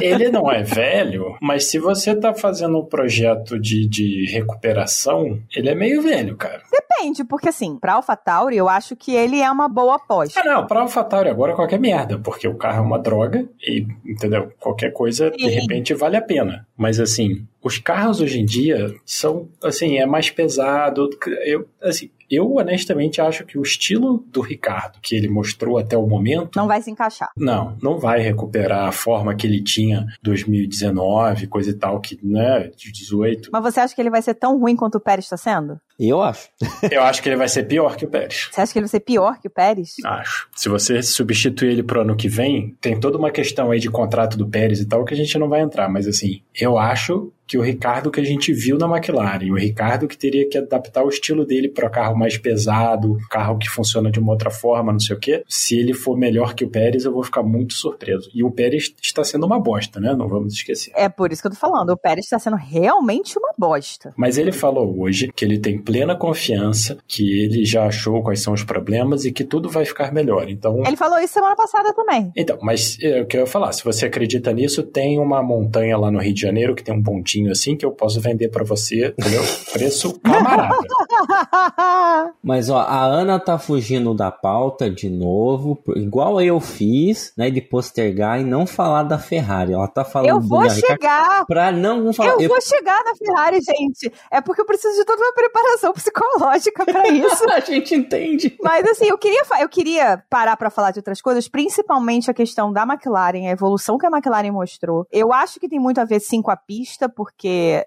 ele 0.00 0.30
não 0.30 0.50
é 0.50 0.62
velho, 0.62 1.36
mas 1.42 1.64
se 1.64 1.78
você 1.78 2.14
tá 2.14 2.34
fazendo 2.34 2.67
um 2.76 2.84
projeto 2.84 3.58
de, 3.58 3.86
de 3.86 4.26
recuperação, 4.30 5.40
ele 5.54 5.68
é 5.68 5.74
meio 5.74 6.02
velho, 6.02 6.36
cara. 6.36 6.62
Depende, 6.70 7.24
porque 7.24 7.48
assim, 7.48 7.76
pra 7.78 7.94
AlphaTauri 7.94 8.56
eu 8.56 8.68
acho 8.68 8.96
que 8.96 9.14
ele 9.14 9.40
é 9.40 9.50
uma 9.50 9.68
boa 9.68 9.96
aposta. 9.96 10.40
Ah, 10.40 10.44
não, 10.44 10.66
pra 10.66 10.80
AlphaTauri 10.80 11.28
agora 11.28 11.52
é 11.52 11.56
qualquer 11.56 11.78
merda, 11.78 12.18
porque 12.18 12.48
o 12.48 12.56
carro 12.56 12.78
é 12.78 12.86
uma 12.86 12.98
droga 12.98 13.48
e, 13.60 13.86
entendeu? 14.04 14.52
Qualquer 14.58 14.92
coisa, 14.92 15.30
Sim. 15.30 15.36
de 15.36 15.48
repente, 15.48 15.94
vale 15.94 16.16
a 16.16 16.22
pena. 16.22 16.66
Mas 16.76 16.98
assim, 17.00 17.46
os 17.62 17.78
carros 17.78 18.20
hoje 18.20 18.40
em 18.40 18.44
dia 18.44 18.94
são, 19.04 19.48
assim, 19.62 19.98
é 19.98 20.06
mais 20.06 20.30
pesado. 20.30 21.08
Eu, 21.44 21.68
assim, 21.82 22.10
Eu 22.30 22.54
honestamente 22.56 23.20
acho 23.20 23.44
que 23.44 23.58
o 23.58 23.62
estilo 23.62 24.24
do 24.28 24.40
Ricardo, 24.40 24.98
que 25.00 25.14
ele 25.14 25.28
mostrou 25.28 25.78
até 25.78 25.96
o 25.96 26.06
momento. 26.06 26.56
Não 26.56 26.66
vai 26.66 26.82
se 26.82 26.90
encaixar. 26.90 27.30
Não, 27.36 27.76
não 27.82 27.98
vai 27.98 28.20
recuperar 28.20 28.88
a 28.88 28.92
forma 28.92 29.34
que 29.34 29.46
ele 29.46 29.62
tinha 29.62 30.06
2019, 30.22 31.46
coisa 31.46 31.70
e 31.70 31.74
tal, 31.74 32.00
que, 32.00 32.18
né, 32.22 32.70
de 32.76 32.92
18. 32.92 33.50
Mas 33.52 33.62
você 33.62 33.80
acha 33.80 33.94
que 33.94 34.00
ele 34.00 34.10
vai 34.10 34.22
ser 34.22 34.34
tão 34.34 34.58
ruim 34.58 34.76
quanto 34.76 34.96
o 34.96 35.00
Pérez 35.00 35.24
está 35.24 35.36
sendo? 35.36 35.80
Eu 35.98 36.22
acho. 36.22 36.48
Eu 36.90 37.02
acho 37.02 37.22
que 37.22 37.28
ele 37.28 37.36
vai 37.36 37.48
ser 37.48 37.64
pior 37.64 37.96
que 37.96 38.04
o 38.04 38.08
Pérez. 38.08 38.48
Você 38.52 38.60
acha 38.60 38.72
que 38.72 38.78
ele 38.78 38.84
vai 38.84 38.90
ser 38.90 39.00
pior 39.00 39.40
que 39.40 39.48
o 39.48 39.50
Pérez? 39.50 39.94
Acho. 40.04 40.48
Se 40.54 40.68
você 40.68 41.02
substituir 41.02 41.72
ele 41.72 41.82
pro 41.82 42.02
ano 42.02 42.14
que 42.14 42.28
vem, 42.28 42.76
tem 42.80 42.98
toda 42.98 43.18
uma 43.18 43.30
questão 43.30 43.70
aí 43.70 43.80
de 43.80 43.90
contrato 43.90 44.36
do 44.36 44.46
Pérez 44.46 44.80
e 44.80 44.86
tal 44.86 45.04
que 45.04 45.14
a 45.14 45.16
gente 45.16 45.36
não 45.38 45.48
vai 45.48 45.60
entrar, 45.60 45.88
mas 45.88 46.06
assim, 46.06 46.40
eu 46.54 46.78
acho 46.78 47.32
que 47.48 47.56
o 47.56 47.62
Ricardo 47.62 48.10
que 48.10 48.20
a 48.20 48.24
gente 48.24 48.52
viu 48.52 48.76
na 48.76 48.86
McLaren, 48.86 49.50
o 49.50 49.56
Ricardo 49.56 50.06
que 50.06 50.16
teria 50.16 50.46
que 50.48 50.58
adaptar 50.58 51.02
o 51.02 51.08
estilo 51.08 51.46
dele 51.46 51.68
para 51.68 51.88
carro 51.88 52.16
mais 52.16 52.36
pesado, 52.36 53.16
carro 53.30 53.56
que 53.58 53.68
funciona 53.68 54.10
de 54.10 54.20
uma 54.20 54.32
outra 54.32 54.50
forma, 54.50 54.92
não 54.92 55.00
sei 55.00 55.16
o 55.16 55.18
quê. 55.18 55.42
Se 55.48 55.78
ele 55.78 55.94
for 55.94 56.16
melhor 56.16 56.54
que 56.54 56.64
o 56.64 56.68
Pérez, 56.68 57.04
eu 57.06 57.12
vou 57.12 57.24
ficar 57.24 57.42
muito 57.42 57.72
surpreso. 57.72 58.30
E 58.34 58.44
o 58.44 58.50
Pérez 58.50 58.94
está 59.02 59.24
sendo 59.24 59.46
uma 59.46 59.58
bosta, 59.58 59.98
né? 59.98 60.14
Não 60.14 60.28
vamos 60.28 60.52
esquecer. 60.52 60.92
É 60.94 61.08
por 61.08 61.32
isso 61.32 61.40
que 61.40 61.48
eu 61.48 61.52
tô 61.52 61.56
falando, 61.56 61.90
o 61.90 61.96
Pérez 61.96 62.26
está 62.26 62.38
sendo 62.38 62.56
realmente 62.56 63.38
uma 63.38 63.52
bosta. 63.56 64.12
Mas 64.16 64.36
ele 64.36 64.52
falou 64.52 65.00
hoje 65.00 65.32
que 65.34 65.44
ele 65.44 65.58
tem 65.58 65.78
plena 65.78 66.14
confiança, 66.14 66.98
que 67.06 67.40
ele 67.44 67.64
já 67.64 67.86
achou 67.86 68.22
quais 68.22 68.42
são 68.42 68.52
os 68.52 68.62
problemas 68.62 69.24
e 69.24 69.32
que 69.32 69.42
tudo 69.42 69.70
vai 69.70 69.86
ficar 69.86 70.12
melhor. 70.12 70.50
Então, 70.50 70.82
Ele 70.86 70.96
falou 70.96 71.18
isso 71.18 71.32
semana 71.32 71.56
passada 71.56 71.94
também. 71.94 72.30
então, 72.36 72.58
mas 72.60 72.98
é, 73.00 73.22
o 73.22 73.26
que 73.26 73.36
eu 73.36 73.40
ia 73.42 73.46
falar, 73.46 73.72
se 73.72 73.84
você 73.84 74.04
acredita 74.06 74.52
nisso, 74.52 74.82
tem 74.82 75.18
uma 75.18 75.42
montanha 75.42 75.96
lá 75.96 76.10
no 76.10 76.18
Rio 76.18 76.34
de 76.34 76.40
Janeiro 76.40 76.74
que 76.74 76.82
tem 76.82 76.94
um 76.94 77.02
pontinho 77.02 77.37
assim 77.48 77.76
que 77.76 77.84
eu 77.86 77.92
posso 77.92 78.20
vender 78.20 78.48
para 78.48 78.64
você, 78.64 79.14
entendeu? 79.18 79.42
Preço 79.72 80.18
camarada. 80.20 80.74
Mas 82.42 82.68
ó, 82.70 82.78
a 82.78 83.04
Ana 83.04 83.38
tá 83.38 83.58
fugindo 83.58 84.14
da 84.14 84.30
pauta 84.30 84.90
de 84.90 85.08
novo, 85.08 85.78
igual 85.96 86.40
eu 86.40 86.58
fiz, 86.60 87.32
né, 87.36 87.50
de 87.50 87.60
postergar 87.60 88.40
e 88.40 88.44
não 88.44 88.66
falar 88.66 89.02
da 89.02 89.18
Ferrari. 89.18 89.72
Ela 89.72 89.86
tá 89.88 90.04
falando 90.04 90.28
eu 90.30 90.40
vou 90.40 90.68
chegar. 90.70 91.44
pra 91.46 91.70
não 91.70 92.12
falar. 92.12 92.30
Eu 92.32 92.40
eu- 92.40 92.48
vou 92.48 92.60
chegar 92.60 93.02
na 93.04 93.14
Ferrari, 93.14 93.60
gente. 93.60 94.12
É 94.30 94.40
porque 94.40 94.60
eu 94.60 94.66
preciso 94.66 94.96
de 94.96 95.04
toda 95.04 95.20
uma 95.22 95.32
preparação 95.32 95.92
psicológica 95.92 96.84
pra 96.84 97.08
isso. 97.08 97.44
a 97.50 97.60
gente 97.60 97.94
entende. 97.94 98.56
Mas 98.62 98.86
assim, 98.88 99.06
eu 99.06 99.18
queria, 99.18 99.42
eu 99.60 99.68
queria 99.68 100.22
parar 100.30 100.56
pra 100.56 100.70
falar 100.70 100.90
de 100.90 100.98
outras 101.00 101.20
coisas, 101.20 101.48
principalmente 101.48 102.30
a 102.30 102.34
questão 102.34 102.72
da 102.72 102.82
McLaren, 102.84 103.46
a 103.48 103.50
evolução 103.50 103.98
que 103.98 104.06
a 104.06 104.10
McLaren 104.10 104.50
mostrou. 104.52 105.06
Eu 105.12 105.32
acho 105.32 105.58
que 105.60 105.68
tem 105.68 105.78
muito 105.78 106.00
a 106.00 106.04
ver 106.04 106.20
sim 106.20 106.40
com 106.40 106.50
a 106.50 106.56
pista, 106.56 107.08
porque 107.08 107.27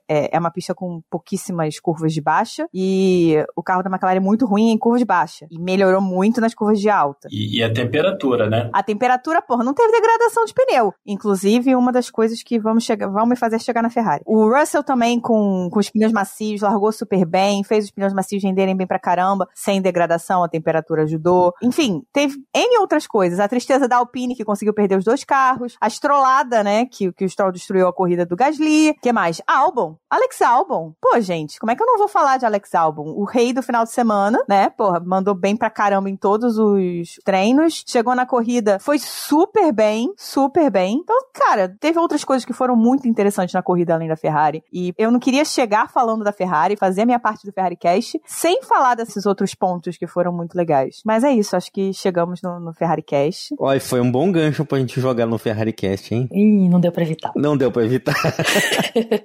é, 0.08 0.36
é 0.36 0.40
uma 0.40 0.52
pista 0.52 0.74
com 0.74 1.02
pouquíssimas 1.10 1.80
curvas 1.80 2.14
de 2.14 2.22
baixa 2.22 2.68
e 2.74 3.36
o 3.56 3.64
carro 3.64 3.84
da 3.84 3.90
McLaren 3.90 4.18
é 4.18 4.20
muito 4.20 4.46
ruim 4.46 4.72
em 4.72 4.78
curvas 4.78 5.00
de 5.00 5.06
baixa 5.06 5.48
e 5.50 5.60
melhorou 5.60 6.02
muito 6.02 6.42
nas 6.42 6.54
curvas 6.54 6.80
de 6.80 6.90
alta. 6.90 7.28
E, 7.32 7.58
e 7.58 7.64
a 7.64 7.72
temperatura, 7.72 8.50
né? 8.50 8.70
A 8.74 8.84
temperatura, 8.84 9.42
porra, 9.42 9.64
não 9.64 9.74
teve 9.74 9.92
degradação 9.92 10.46
de 10.46 10.54
pneu. 10.54 10.94
Inclusive, 11.06 11.76
uma 11.76 11.92
das 11.92 12.10
coisas 12.10 12.44
que 12.44 12.60
vamos 12.60 12.84
chegar, 12.84 13.08
vão 13.08 13.26
me 13.26 13.36
fazer 13.36 13.60
chegar 13.60 13.82
na 13.82 13.90
Ferrari. 13.90 14.24
O 14.26 14.50
Russell 14.50 14.84
também, 14.84 15.20
com, 15.20 15.70
com 15.72 15.80
os 15.80 15.90
pneus 15.90 16.12
macios, 16.12 16.62
largou 16.62 16.92
super 16.92 17.26
bem, 17.26 17.64
fez 17.64 17.86
os 17.86 17.92
pneus 17.92 18.14
macios 18.14 18.44
renderem 18.44 18.76
bem 18.76 18.88
pra 18.88 19.00
caramba, 19.00 19.48
sem 19.54 19.82
degradação, 19.82 20.44
a 20.44 20.50
temperatura 20.50 21.04
ajudou. 21.04 21.54
Enfim, 21.62 22.04
teve 22.14 22.36
N 22.56 22.78
outras 22.80 23.08
coisas. 23.08 23.40
A 23.40 23.48
tristeza 23.48 23.88
da 23.88 23.98
Alpine, 23.98 24.36
que 24.36 24.46
conseguiu 24.46 24.74
perder 24.74 24.98
os 24.98 25.06
dois 25.06 25.24
carros. 25.24 25.76
A 25.80 25.88
estrolada, 25.88 26.64
né, 26.64 26.86
que, 26.86 27.12
que 27.12 27.26
o 27.26 27.30
Stroll 27.30 27.52
destruiu 27.52 27.88
a 27.88 27.94
corrida 27.94 28.26
do 28.26 28.36
Gasly. 28.36 28.96
que 29.02 29.12
mais? 29.12 29.31
Albon. 29.48 29.96
Alex 30.10 30.42
Albon. 30.42 30.94
Pô, 31.00 31.20
gente, 31.20 31.60
como 31.60 31.72
é 31.72 31.76
que 31.76 31.82
eu 31.82 31.88
não 31.88 31.98
vou 31.98 32.08
falar 32.08 32.38
de 32.38 32.46
Alex 32.46 32.74
Albon? 32.76 33.14
O 33.16 33.24
rei 33.24 33.54
do 33.54 33.62
final 33.62 33.84
de 33.84 33.92
semana, 33.92 34.44
né? 34.48 34.70
Porra, 34.70 35.00
mandou 35.00 35.34
bem 35.34 35.56
pra 35.56 35.70
caramba 35.70 36.10
em 36.10 36.16
todos 36.16 36.58
os 36.58 37.20
treinos. 37.24 37.84
Chegou 37.88 38.16
na 38.16 38.26
corrida, 38.26 38.80
foi 38.80 39.00
super 39.00 39.72
bem, 39.72 40.12
super 40.18 40.70
bem. 40.70 41.00
Então, 41.02 41.18
cara, 41.34 41.76
teve 41.80 42.00
outras 42.00 42.24
coisas 42.24 42.46
que 42.46 42.54
foram 42.54 42.76
muito 42.76 43.08
interessantes 43.08 43.54
na 43.54 43.62
corrida 43.62 43.94
além 43.94 44.08
da 44.08 44.16
Ferrari. 44.16 44.64
E 44.72 44.94
eu 44.98 45.12
não 45.12 45.20
queria 45.20 45.46
chegar 45.46 45.90
falando 45.90 46.24
da 46.24 46.32
Ferrari, 46.32 46.76
fazer 46.76 47.02
a 47.02 47.06
minha 47.06 47.20
parte 47.20 47.46
do 47.46 47.54
Ferrari 47.54 47.76
Cast, 47.76 48.20
sem 48.26 48.62
falar 48.64 48.96
desses 48.96 49.26
outros 49.26 49.54
pontos 49.54 49.98
que 49.98 50.08
foram 50.08 50.34
muito 50.34 50.56
legais. 50.56 51.02
Mas 51.06 51.24
é 51.24 51.32
isso, 51.32 51.56
acho 51.56 51.72
que 51.72 51.94
chegamos 51.94 52.42
no, 52.42 52.60
no 52.60 52.74
Ferrari 52.74 53.04
Cast. 53.04 53.56
Olha, 53.60 53.80
foi 53.80 54.02
um 54.02 54.12
bom 54.12 54.32
gancho 54.32 54.66
pra 54.66 54.80
gente 54.80 55.00
jogar 55.00 55.26
no 55.26 55.38
Ferrari 55.38 55.74
Cast, 55.74 56.14
hein? 56.14 56.28
Ih, 56.32 56.70
não 56.70 56.80
deu 56.80 56.92
pra 56.92 57.04
evitar. 57.04 57.32
Não 57.36 57.56
deu 57.56 57.72
pra 57.72 57.84
evitar. 57.84 58.16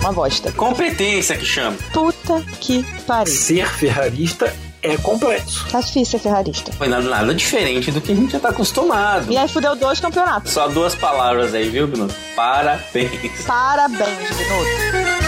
Uma 0.00 0.12
bosta. 0.12 0.50
Competência 0.52 1.36
que 1.36 1.44
chama. 1.44 1.76
Puta 1.92 2.42
que 2.60 2.84
pariu. 3.06 3.32
Ser 3.32 3.68
ferrarista 3.68 4.52
é 4.82 4.96
complexo. 4.96 5.68
Tá 5.70 5.80
difícil 5.80 6.18
ser 6.18 6.18
ferrarista. 6.18 6.72
Foi 6.72 6.88
nada, 6.88 7.08
nada 7.08 7.32
diferente 7.32 7.92
do 7.92 8.00
que 8.00 8.10
a 8.10 8.14
gente 8.14 8.32
já 8.32 8.40
tá 8.40 8.48
acostumado. 8.48 9.30
E 9.30 9.36
aí 9.36 9.46
fudeu 9.48 9.76
dois 9.76 10.00
campeonatos. 10.00 10.52
Só 10.52 10.66
duas 10.66 10.96
palavras 10.96 11.54
aí, 11.54 11.68
viu, 11.68 11.86
Bruno? 11.86 12.12
Parabéns. 12.34 13.44
Parabéns, 13.46 14.36
Binotto. 14.36 15.22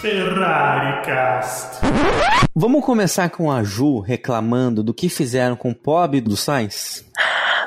Ferrari 0.00 1.02
Cast. 1.04 1.80
Vamos 2.54 2.84
começar 2.84 3.28
com 3.28 3.52
a 3.52 3.62
Ju 3.62 4.00
reclamando 4.00 4.82
do 4.82 4.94
que 4.94 5.08
fizeram 5.08 5.54
com 5.54 5.70
o 5.70 5.74
pobre 5.74 6.20
do 6.20 6.36
Sainz? 6.36 7.04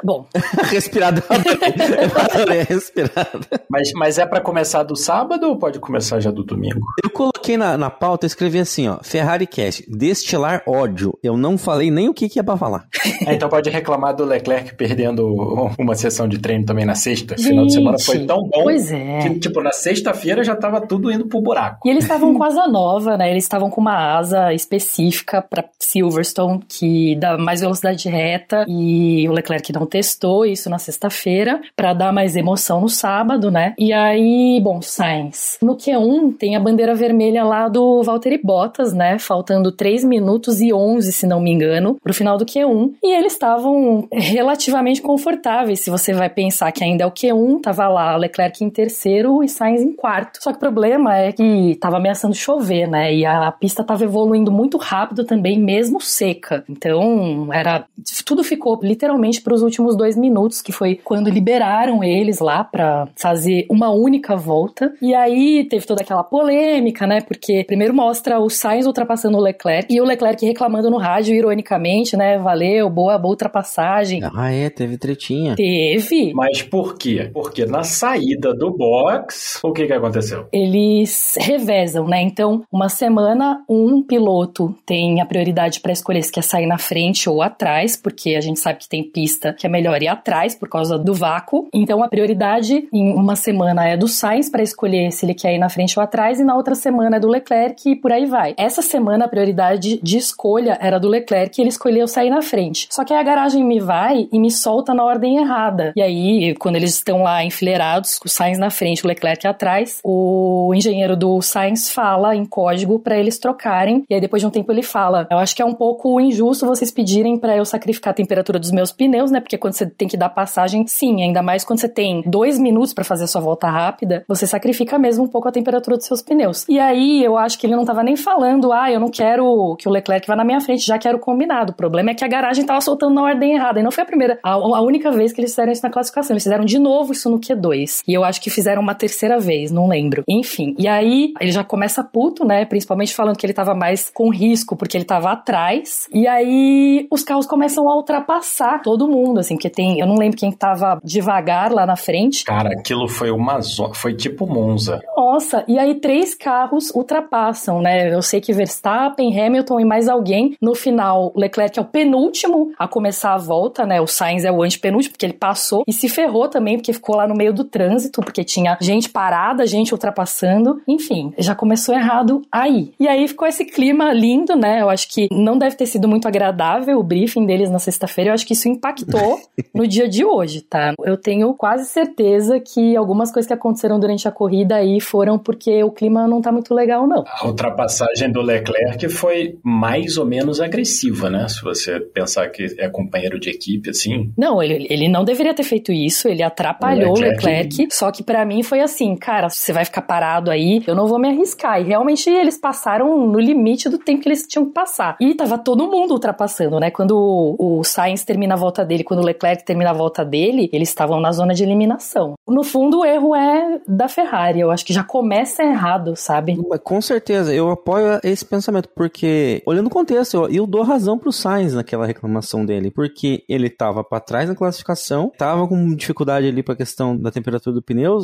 Bom, 0.04 0.26
respirada. 0.70 1.24
Eu 1.30 2.42
adorei 2.42 2.64
respirada. 2.64 3.48
Mas, 3.70 3.92
mas 3.94 4.18
é 4.18 4.26
pra 4.26 4.42
começar 4.42 4.84
do 4.84 4.96
sábado 4.96 5.48
ou 5.48 5.58
pode 5.58 5.80
começar 5.80 6.20
já 6.20 6.32
do 6.32 6.44
domingo? 6.44 6.82
Eu 7.04 7.10
coloquei 7.10 7.58
na, 7.58 7.78
na 7.78 7.90
pauta, 7.90 8.26
escrevi 8.26 8.60
assim, 8.60 8.88
ó, 8.88 8.98
Ferrari 9.02 9.48
Cast, 9.48 9.86
destilar 9.90 10.64
ódio. 10.68 11.18
Eu 11.24 11.38
não 11.38 11.58
falei 11.58 11.90
nem 11.92 12.10
o 12.10 12.14
que, 12.14 12.30
que 12.30 12.40
ia 12.40 12.44
pra 12.44 12.58
falar. 12.58 12.88
É, 13.26 13.34
então 13.34 13.50
pode 13.50 13.70
reclamar 13.70 14.16
do 14.16 14.26
Leclerc 14.26 14.76
perdendo 14.76 15.28
uma 15.78 15.96
sessão 15.96 16.28
de 16.28 16.40
treino 16.40 16.66
também 16.66 16.86
na 16.86 16.96
sexta. 16.96 17.36
Final 17.38 17.66
de 17.66 17.74
semana 17.74 17.98
foi 18.00 18.18
Gente, 18.18 18.28
tão 18.28 18.44
bom 18.44 18.64
pois 18.64 18.92
é. 18.92 19.20
que, 19.20 19.40
tipo, 19.40 19.62
na 19.62 19.72
sexta-feira 19.72 20.44
já 20.44 20.56
tava 20.56 20.82
tudo 20.82 21.12
indo 21.12 21.28
pro 21.28 21.42
buraco. 21.42 21.88
E 21.88 21.90
eles 21.90 22.04
estavam 22.04 22.34
com 22.34 22.44
asa 22.44 22.68
nova, 22.68 23.18
né? 23.18 23.32
Eles 23.32 23.44
estavam 23.44 23.70
com 23.70 23.82
uma 23.82 24.18
asa 24.18 24.54
específica 24.54 25.42
para 25.42 25.66
Silverstone 25.80 26.62
que 26.68 27.16
dá 27.16 27.38
mais 27.38 27.62
velocidade 27.62 28.10
reta 28.10 28.66
e 28.68 29.28
o 29.28 29.32
Leclerc 29.32 29.72
não 29.74 29.86
testou 29.88 30.46
isso 30.46 30.70
na 30.70 30.78
sexta-feira 30.78 31.62
para 31.76 31.94
dar 31.94 32.14
mais 32.14 32.36
emoção 32.36 32.82
no 32.82 32.90
sábado, 32.90 33.50
né? 33.50 33.74
E 33.78 33.92
aí, 33.92 34.60
bom, 34.62 34.82
Sainz. 34.82 35.58
No 35.62 35.76
Q1 35.76 36.38
tem 36.38 36.56
a 36.56 36.60
bandeira 36.60 36.94
vermelha 36.94 37.44
lá 37.44 37.68
do 37.68 38.04
Valtteri 38.04 38.40
Bottas, 38.44 38.94
né? 38.94 39.18
Faltando 39.18 39.72
3 39.72 40.04
minutos 40.04 40.62
e 40.62 40.74
11, 40.74 41.12
se 41.12 41.26
não 41.26 41.40
me 41.40 41.52
engano, 41.52 41.98
pro 42.04 42.14
final 42.14 42.38
do 42.38 42.46
Q1. 42.46 42.94
E 43.04 43.16
eles 43.16 43.34
estavam 43.34 44.08
relativamente 44.12 45.02
confortáveis, 45.02 45.80
se 45.80 45.90
você 45.90 46.14
vai 46.14 46.30
pensar 46.30 46.72
que 46.72 46.84
ainda 46.84 47.04
é 47.04 47.08
o 47.08 47.12
Q1, 47.12 47.62
tava 47.62 47.88
lá 47.88 48.16
Leclerc 48.16 48.64
em 48.64 48.70
terceiro 48.70 49.44
e 49.44 49.50
Sainz 49.50 49.82
em 49.82 49.94
quarto. 49.94 50.42
Só 50.42 50.52
que 50.52 50.58
o 50.58 50.60
problema 50.60 51.16
é 51.16 51.32
que 51.32 51.78
tava 51.80 51.98
ameaçando 51.98 52.36
chover, 52.36 52.88
né? 52.88 53.14
E 53.14 53.26
a 53.26 53.52
pista 53.52 53.84
tava 53.84 54.04
evoluindo 54.04 54.52
muito 54.52 54.78
rápido 54.78 55.24
também, 55.24 55.60
mesmo 55.60 56.02
seca. 56.02 56.64
Então, 56.70 57.50
era 57.54 57.86
tudo 58.26 58.44
ficou 58.44 58.80
literalmente 58.82 59.42
para 59.42 59.54
os 59.54 59.62
últimos 59.62 59.77
dois 59.96 60.16
minutos, 60.18 60.62
que 60.62 60.72
foi 60.72 60.96
quando 60.96 61.30
liberaram 61.30 62.04
eles 62.04 62.40
lá 62.40 62.64
para 62.64 63.08
fazer 63.16 63.66
uma 63.70 63.90
única 63.90 64.36
volta. 64.36 64.94
E 65.02 65.14
aí 65.14 65.66
teve 65.70 65.86
toda 65.86 66.02
aquela 66.02 66.24
polêmica, 66.24 67.06
né? 67.06 67.22
Porque 67.22 67.64
primeiro 67.64 67.94
mostra 67.94 68.40
o 68.40 68.50
Sainz 68.50 68.86
ultrapassando 68.86 69.38
o 69.38 69.42
Leclerc 69.42 69.94
e 69.94 70.02
o 70.02 70.06
Leclerc 70.06 70.46
reclamando 70.46 70.90
no 70.90 70.98
rádio, 70.98 71.36
ironicamente, 71.36 72.16
né? 72.16 72.38
Valeu, 72.38 72.90
boa, 72.90 73.18
boa 73.18 73.32
ultrapassagem. 73.32 74.22
Ah, 74.36 74.52
é, 74.52 74.70
teve 74.70 74.98
tretinha. 74.98 75.56
Teve. 75.56 76.34
Mas 76.34 76.62
por 76.62 76.98
quê? 76.98 77.30
Porque 77.34 77.66
na 77.66 77.84
saída 77.84 78.54
do 78.54 78.72
box, 78.72 79.60
o 79.64 79.72
que 79.72 79.86
que 79.86 79.94
aconteceu? 79.94 80.48
eles 80.52 81.36
revezam, 81.40 82.08
né? 82.08 82.22
Então, 82.22 82.64
uma 82.72 82.90
semana, 82.90 83.64
um 83.70 84.02
piloto 84.02 84.76
tem 84.86 85.22
a 85.22 85.26
prioridade 85.26 85.80
para 85.80 85.92
escolher 85.92 86.24
se 86.24 86.32
quer 86.32 86.44
sair 86.44 86.66
na 86.66 86.78
frente 86.78 87.30
ou 87.30 87.42
atrás, 87.42 87.96
porque 87.96 88.36
a 88.36 88.42
gente 88.42 88.60
sabe 88.60 88.80
que 88.80 88.90
tem 88.90 89.04
pista 89.04 89.54
que 89.54 89.67
é 89.68 89.70
melhor 89.70 90.02
ir 90.02 90.08
atrás 90.08 90.56
por 90.56 90.68
causa 90.68 90.98
do 90.98 91.14
vácuo. 91.14 91.68
Então, 91.74 92.04
a 92.04 92.08
prioridade 92.08 92.88
em 92.92 93.14
uma 93.14 93.36
semana 93.36 93.88
é 93.88 93.96
do 93.96 94.08
Sainz 94.08 94.50
para 94.50 94.64
escolher 94.64 95.12
se 95.12 95.26
ele 95.26 95.34
quer 95.34 95.54
ir 95.54 95.60
na 95.60 95.70
frente 95.70 95.98
ou 96.00 96.04
atrás, 96.04 96.40
e 96.40 96.44
na 96.44 96.56
outra 96.56 96.76
semana 96.76 97.18
é 97.18 97.20
do 97.20 97.28
Leclerc 97.28 97.90
e 97.90 97.96
por 97.96 98.12
aí 98.12 98.26
vai. 98.26 98.54
Essa 98.58 98.82
semana, 98.82 99.26
a 99.26 99.28
prioridade 99.28 100.00
de 100.02 100.18
escolha 100.18 100.78
era 100.82 101.00
do 101.00 101.08
Leclerc 101.08 101.60
e 101.60 101.62
ele 101.62 101.70
escolheu 101.70 102.08
sair 102.08 102.30
na 102.30 102.42
frente. 102.42 102.88
Só 102.90 103.04
que 103.04 103.14
a 103.14 103.22
garagem 103.22 103.64
me 103.64 103.80
vai 103.80 104.28
e 104.32 104.40
me 104.40 104.50
solta 104.50 104.94
na 104.94 105.04
ordem 105.04 105.38
errada. 105.38 105.94
E 105.96 106.02
aí, 106.02 106.56
quando 106.56 106.76
eles 106.76 106.96
estão 106.96 107.24
lá 107.24 107.44
enfileirados, 107.44 108.20
o 108.26 108.30
Sainz 108.30 108.58
na 108.58 108.70
frente, 108.70 109.04
o 109.04 109.08
Leclerc 109.08 109.46
atrás, 109.46 110.00
o 110.04 110.74
engenheiro 110.76 111.16
do 111.16 111.42
Sainz 111.42 111.92
fala 111.92 112.36
em 112.36 112.46
código 112.46 113.00
para 113.00 113.18
eles 113.18 113.38
trocarem. 113.38 114.04
E 114.10 114.14
aí 114.14 114.22
depois 114.22 114.42
de 114.42 114.48
um 114.48 114.52
tempo 114.52 114.72
ele 114.72 114.84
fala: 114.84 115.28
"Eu 115.30 115.38
acho 115.38 115.56
que 115.56 115.62
é 115.62 115.66
um 115.66 115.74
pouco 115.74 116.20
injusto 116.20 116.66
vocês 116.66 116.92
pedirem 116.92 117.38
para 117.38 117.56
eu 117.56 117.66
sacrificar 117.66 118.12
a 118.12 118.16
temperatura 118.16 118.60
dos 118.60 118.72
meus 118.72 118.92
pneus, 118.92 119.32
né? 119.32 119.40
Porque 119.40 119.57
porque 119.58 119.60
quando 119.60 119.74
você 119.74 119.86
tem 119.86 120.08
que 120.08 120.16
dar 120.16 120.30
passagem, 120.30 120.86
sim, 120.88 121.22
ainda 121.22 121.42
mais 121.42 121.64
quando 121.64 121.80
você 121.80 121.90
tem 121.90 122.22
dois 122.26 122.60
minutos 122.60 122.94
para 122.94 123.04
fazer 123.04 123.24
a 123.24 123.28
sua 123.28 123.42
volta 123.42 123.70
rápida, 123.70 124.24
você 124.28 124.46
sacrifica 124.46 124.98
mesmo 124.98 125.24
um 125.26 125.28
pouco 125.28 125.48
a 125.48 125.52
temperatura 125.52 125.98
dos 125.98 126.06
seus 126.06 126.22
pneus. 126.22 126.66
E 126.70 126.80
aí 126.80 127.24
eu 127.24 127.38
acho 127.38 127.58
que 127.58 127.66
ele 127.66 127.76
não 127.76 127.86
tava 127.86 128.04
nem 128.04 128.16
falando, 128.16 128.72
ah, 128.72 128.92
eu 128.92 129.00
não 129.00 129.10
quero 129.10 129.76
que 129.78 129.88
o 129.88 129.92
Leclerc 129.92 130.28
vá 130.28 130.36
na 130.36 130.46
minha 130.46 130.62
frente, 130.62 130.86
já 130.86 130.98
quero 130.98 131.20
combinado. 131.20 131.72
O 131.72 131.76
problema 131.76 132.12
é 132.12 132.14
que 132.14 132.24
a 132.24 132.28
garagem 132.28 132.66
tava 132.66 132.80
soltando 132.82 133.16
na 133.16 133.24
ordem 133.24 133.54
errada. 133.54 133.80
E 133.80 133.84
não 133.84 133.92
foi 133.92 134.04
a 134.04 134.06
primeira, 134.06 134.40
a, 134.44 134.52
a 134.52 134.82
única 134.82 135.12
vez 135.12 135.34
que 135.34 135.42
eles 135.42 135.52
fizeram 135.52 135.72
isso 135.72 135.84
na 135.84 135.90
classificação. 135.90 136.34
Eles 136.34 136.44
fizeram 136.44 136.66
de 136.66 136.78
novo 136.78 137.14
isso 137.14 137.30
no 137.30 137.40
Q2. 137.40 138.04
E 138.08 138.14
eu 138.14 138.24
acho 138.24 138.42
que 138.42 138.50
fizeram 138.50 138.82
uma 138.82 138.94
terceira 138.94 139.40
vez, 139.40 139.72
não 139.72 139.88
lembro. 139.88 140.24
Enfim. 140.28 140.76
E 140.78 140.88
aí 140.88 141.34
ele 141.40 141.52
já 141.52 141.64
começa 141.64 142.04
puto, 142.04 142.46
né? 142.46 142.66
Principalmente 142.66 143.16
falando 143.16 143.38
que 143.38 143.46
ele 143.46 143.54
tava 143.54 143.74
mais 143.74 144.12
com 144.14 144.30
risco 144.30 144.76
porque 144.76 144.98
ele 144.98 145.06
tava 145.06 145.32
atrás. 145.32 146.08
E 146.14 146.28
aí 146.28 147.08
os 147.10 147.24
carros 147.24 147.48
começam 147.48 147.90
a 147.90 147.96
ultrapassar 147.96 148.82
todo 148.82 149.08
mundo, 149.08 149.37
assim, 149.40 149.56
porque 149.56 149.70
tem, 149.70 150.00
eu 150.00 150.08
não 150.08 150.16
lembro 150.16 150.38
quem 150.38 150.52
tava 150.52 151.00
devagar 151.04 151.72
lá 151.72 151.86
na 151.86 151.96
frente. 151.96 152.44
Cara, 152.44 152.70
aquilo 152.70 153.08
foi 153.08 153.32
uma 153.32 153.60
zona, 153.62 153.94
foi 153.94 154.14
tipo 154.14 154.48
Monza. 154.48 155.02
Nossa, 155.16 155.64
e 155.68 155.78
aí 155.78 155.96
três 155.96 156.34
carros 156.34 156.90
ultrapassam, 156.94 157.82
né? 157.82 158.14
Eu 158.14 158.22
sei 158.22 158.42
que 158.42 158.54
Verstappen, 158.54 159.40
Hamilton 159.40 159.80
e 159.80 159.86
mais 159.86 160.08
alguém. 160.08 160.56
No 160.62 160.76
final, 160.76 161.32
Leclerc 161.36 161.78
é 161.78 161.82
o 161.82 161.86
penúltimo 161.86 162.72
a 162.78 162.88
começar 162.88 163.34
a 163.34 163.38
volta, 163.38 163.86
né? 163.86 164.00
O 164.02 164.08
Sainz 164.08 164.46
é 164.46 164.52
o 164.52 164.64
antepenúltimo, 164.64 165.14
porque 165.14 165.26
ele 165.26 165.34
passou 165.34 165.84
e 165.88 165.94
se 165.94 166.10
ferrou 166.10 166.48
também, 166.48 166.78
porque 166.78 166.94
ficou 166.94 167.16
lá 167.16 167.28
no 167.28 167.36
meio 167.36 167.54
do 167.54 167.64
trânsito, 167.64 168.22
porque 168.22 168.44
tinha 168.44 168.78
gente 168.82 169.10
parada, 169.10 169.66
gente 169.66 169.94
ultrapassando. 169.94 170.82
Enfim, 170.88 171.34
já 171.38 171.54
começou 171.54 171.94
errado 171.94 172.42
aí. 172.52 172.92
E 173.00 173.08
aí 173.08 173.28
ficou 173.28 173.48
esse 173.48 173.66
clima 173.66 174.14
lindo, 174.14 174.56
né? 174.56 174.82
Eu 174.82 174.90
acho 174.90 175.08
que 175.10 175.28
não 175.32 175.58
deve 175.58 175.76
ter 175.76 175.86
sido 175.86 176.08
muito 176.08 176.28
agradável 176.28 177.00
o 177.00 177.04
briefing 177.04 177.46
deles 177.46 177.70
na 177.70 177.80
sexta-feira. 177.80 178.30
Eu 178.30 178.34
acho 178.34 178.46
que 178.46 178.54
isso 178.54 178.68
impactou 178.68 179.27
no 179.74 179.88
dia 179.88 180.08
de 180.08 180.24
hoje, 180.26 180.62
tá? 180.62 180.94
Eu 181.04 181.18
tenho 181.18 181.54
quase 181.54 181.86
certeza 181.86 182.60
que 182.60 182.96
algumas 182.96 183.32
coisas 183.32 183.48
que 183.48 183.54
aconteceram 183.54 184.00
durante 184.00 184.28
a 184.28 184.32
corrida 184.32 184.76
aí 184.76 185.00
foram 185.00 185.38
porque 185.38 185.84
o 185.84 185.92
clima 185.92 186.28
não 186.28 186.42
tá 186.42 186.52
muito 186.52 186.74
legal, 186.74 187.08
não. 187.08 187.24
A 187.26 187.48
ultrapassagem 187.48 188.32
do 188.32 188.42
Leclerc 188.42 189.08
foi 189.10 189.58
mais 189.64 190.18
ou 190.18 190.26
menos 190.26 190.60
agressiva, 190.60 191.30
né? 191.30 191.48
Se 191.48 191.62
você 191.62 192.00
pensar 192.00 192.50
que 192.50 192.76
é 192.78 192.90
companheiro 192.90 193.40
de 193.40 193.50
equipe, 193.50 193.90
assim. 193.90 194.32
Não, 194.38 194.62
ele, 194.62 194.88
ele 194.90 195.08
não 195.08 195.24
deveria 195.24 195.54
ter 195.54 195.64
feito 195.64 195.92
isso, 195.92 196.28
ele 196.28 196.44
atrapalhou 196.44 197.12
o 197.12 197.20
Leclerc, 197.20 197.78
Leclerc 197.78 197.88
só 197.92 198.12
que 198.12 198.24
para 198.24 198.46
mim 198.46 198.64
foi 198.64 198.80
assim, 198.82 199.16
cara, 199.16 199.50
você 199.50 199.72
vai 199.72 199.86
ficar 199.86 200.02
parado 200.02 200.52
aí, 200.52 200.84
eu 200.86 200.96
não 200.96 201.08
vou 201.08 201.20
me 201.20 201.28
arriscar. 201.28 201.82
E 201.82 201.84
realmente 201.84 202.30
eles 202.30 202.58
passaram 202.58 203.28
no 203.28 203.40
limite 203.40 203.90
do 203.90 203.98
tempo 203.98 204.22
que 204.22 204.30
eles 204.30 204.46
tinham 204.48 204.66
que 204.66 204.74
passar. 204.74 205.18
E 205.20 205.34
tava 205.34 205.58
todo 205.58 205.88
mundo 205.88 206.12
ultrapassando, 206.12 206.80
né? 206.80 206.92
Quando 206.92 207.12
o, 207.18 207.80
o 207.80 207.84
Sainz 207.84 208.24
termina 208.24 208.54
a 208.54 208.58
volta 208.58 208.84
dele, 208.84 209.04
quando 209.04 209.17
o 209.20 209.24
Leclerc 209.24 209.66
termina 209.66 209.92
a 209.92 209.94
volta 209.94 210.24
dele, 210.24 210.70
eles 210.72 210.90
estavam 210.90 211.20
na 211.20 211.32
zona 211.32 211.54
de 211.54 211.64
eliminação. 211.64 212.36
No 212.48 212.64
fundo, 212.64 213.00
o 213.00 213.06
erro 213.06 213.36
é 213.36 213.80
da 213.88 214.08
Ferrari. 214.08 214.60
Eu 214.60 214.72
acho 214.72 214.86
que 214.86 214.94
já 214.94 215.04
começa 215.04 215.64
errado, 215.64 216.16
sabe? 216.16 216.58
Com 216.84 217.02
certeza, 217.02 217.54
eu 217.54 217.70
apoio 217.70 218.20
esse 218.24 218.46
pensamento, 218.46 218.90
porque, 218.96 219.62
olhando 219.66 219.88
o 219.88 219.92
contexto, 219.92 220.48
eu, 220.52 220.68
dou 220.68 220.84
razão 220.84 221.18
pro 221.18 221.32
Sainz 221.32 221.74
naquela 221.74 222.06
reclamação 222.06 222.66
dele, 222.66 222.92
porque 222.92 223.44
ele 223.48 223.70
tava 223.70 224.04
para 224.04 224.20
trás 224.20 224.50
na 224.50 224.56
classificação, 224.56 225.32
tava 225.38 225.68
com 225.68 225.96
dificuldade 225.96 226.48
ali 226.48 226.62
pra 226.62 226.76
questão 226.76 227.18
da 227.18 227.32
temperatura 227.32 227.74
do 227.74 227.82
pneu, 227.82 228.18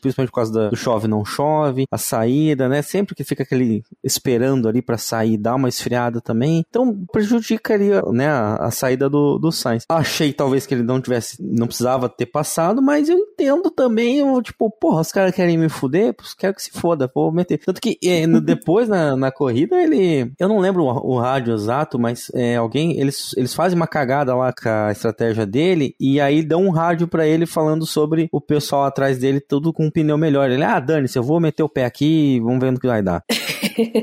principalmente 0.00 0.30
por 0.30 0.36
causa 0.36 0.52
da, 0.52 0.68
do 0.70 0.76
chove 0.76 1.08
não 1.08 1.24
chove, 1.24 1.84
a 1.90 1.98
saída, 1.98 2.68
né? 2.68 2.82
Sempre 2.82 3.14
que 3.14 3.24
fica 3.24 3.42
aquele 3.42 3.82
esperando 4.02 4.68
ali 4.68 4.80
para 4.80 4.98
sair, 4.98 5.36
dá 5.36 5.54
uma 5.54 5.68
esfriada 5.68 6.20
também. 6.20 6.64
Então 6.68 7.04
prejudicaria, 7.12 8.02
né, 8.12 8.28
a, 8.28 8.56
a, 8.56 8.70
saída 8.70 9.08
do, 9.08 9.38
do 9.38 9.50
Sainz. 9.52 9.84
Achei 9.88 10.29
talvez 10.32 10.66
que 10.66 10.74
ele 10.74 10.82
não 10.82 11.00
tivesse, 11.00 11.36
não 11.40 11.66
precisava 11.66 12.08
ter 12.08 12.26
passado, 12.26 12.82
mas 12.82 13.08
eu 13.08 13.16
entendo 13.18 13.70
também, 13.70 14.18
eu, 14.18 14.42
tipo, 14.42 14.70
porra, 14.70 15.00
os 15.00 15.12
caras 15.12 15.34
querem 15.34 15.58
me 15.58 15.68
fuder, 15.68 16.14
quero 16.38 16.54
que 16.54 16.62
se 16.62 16.70
foda, 16.70 17.10
vou 17.14 17.32
meter. 17.32 17.58
Tanto 17.58 17.80
que 17.80 17.98
é, 18.04 18.26
no, 18.26 18.40
depois 18.40 18.88
na, 18.88 19.16
na 19.16 19.30
corrida 19.30 19.76
ele, 19.76 20.32
eu 20.38 20.48
não 20.48 20.58
lembro 20.58 20.84
o, 20.84 21.14
o 21.14 21.18
rádio 21.18 21.54
exato, 21.54 21.98
mas 21.98 22.30
é, 22.34 22.56
alguém, 22.56 22.98
eles, 22.98 23.34
eles 23.36 23.54
fazem 23.54 23.76
uma 23.76 23.86
cagada 23.86 24.34
lá 24.34 24.52
com 24.52 24.68
a 24.68 24.92
estratégia 24.92 25.46
dele 25.46 25.94
e 25.98 26.20
aí 26.20 26.42
dão 26.42 26.64
um 26.64 26.70
rádio 26.70 27.08
para 27.08 27.26
ele 27.26 27.46
falando 27.46 27.86
sobre 27.86 28.28
o 28.32 28.40
pessoal 28.40 28.84
atrás 28.84 29.18
dele, 29.18 29.40
tudo 29.40 29.72
com 29.72 29.86
um 29.86 29.90
pneu 29.90 30.18
melhor. 30.18 30.50
Ele, 30.50 30.64
ah, 30.64 30.80
dane-se, 30.80 31.18
eu 31.18 31.22
vou 31.22 31.40
meter 31.40 31.62
o 31.62 31.68
pé 31.68 31.84
aqui, 31.84 32.40
vamos 32.40 32.60
ver 32.60 32.70
no 32.70 32.80
que 32.80 32.86
vai 32.86 33.02
dar. 33.02 33.22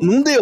não 0.02 0.22
deu. 0.22 0.42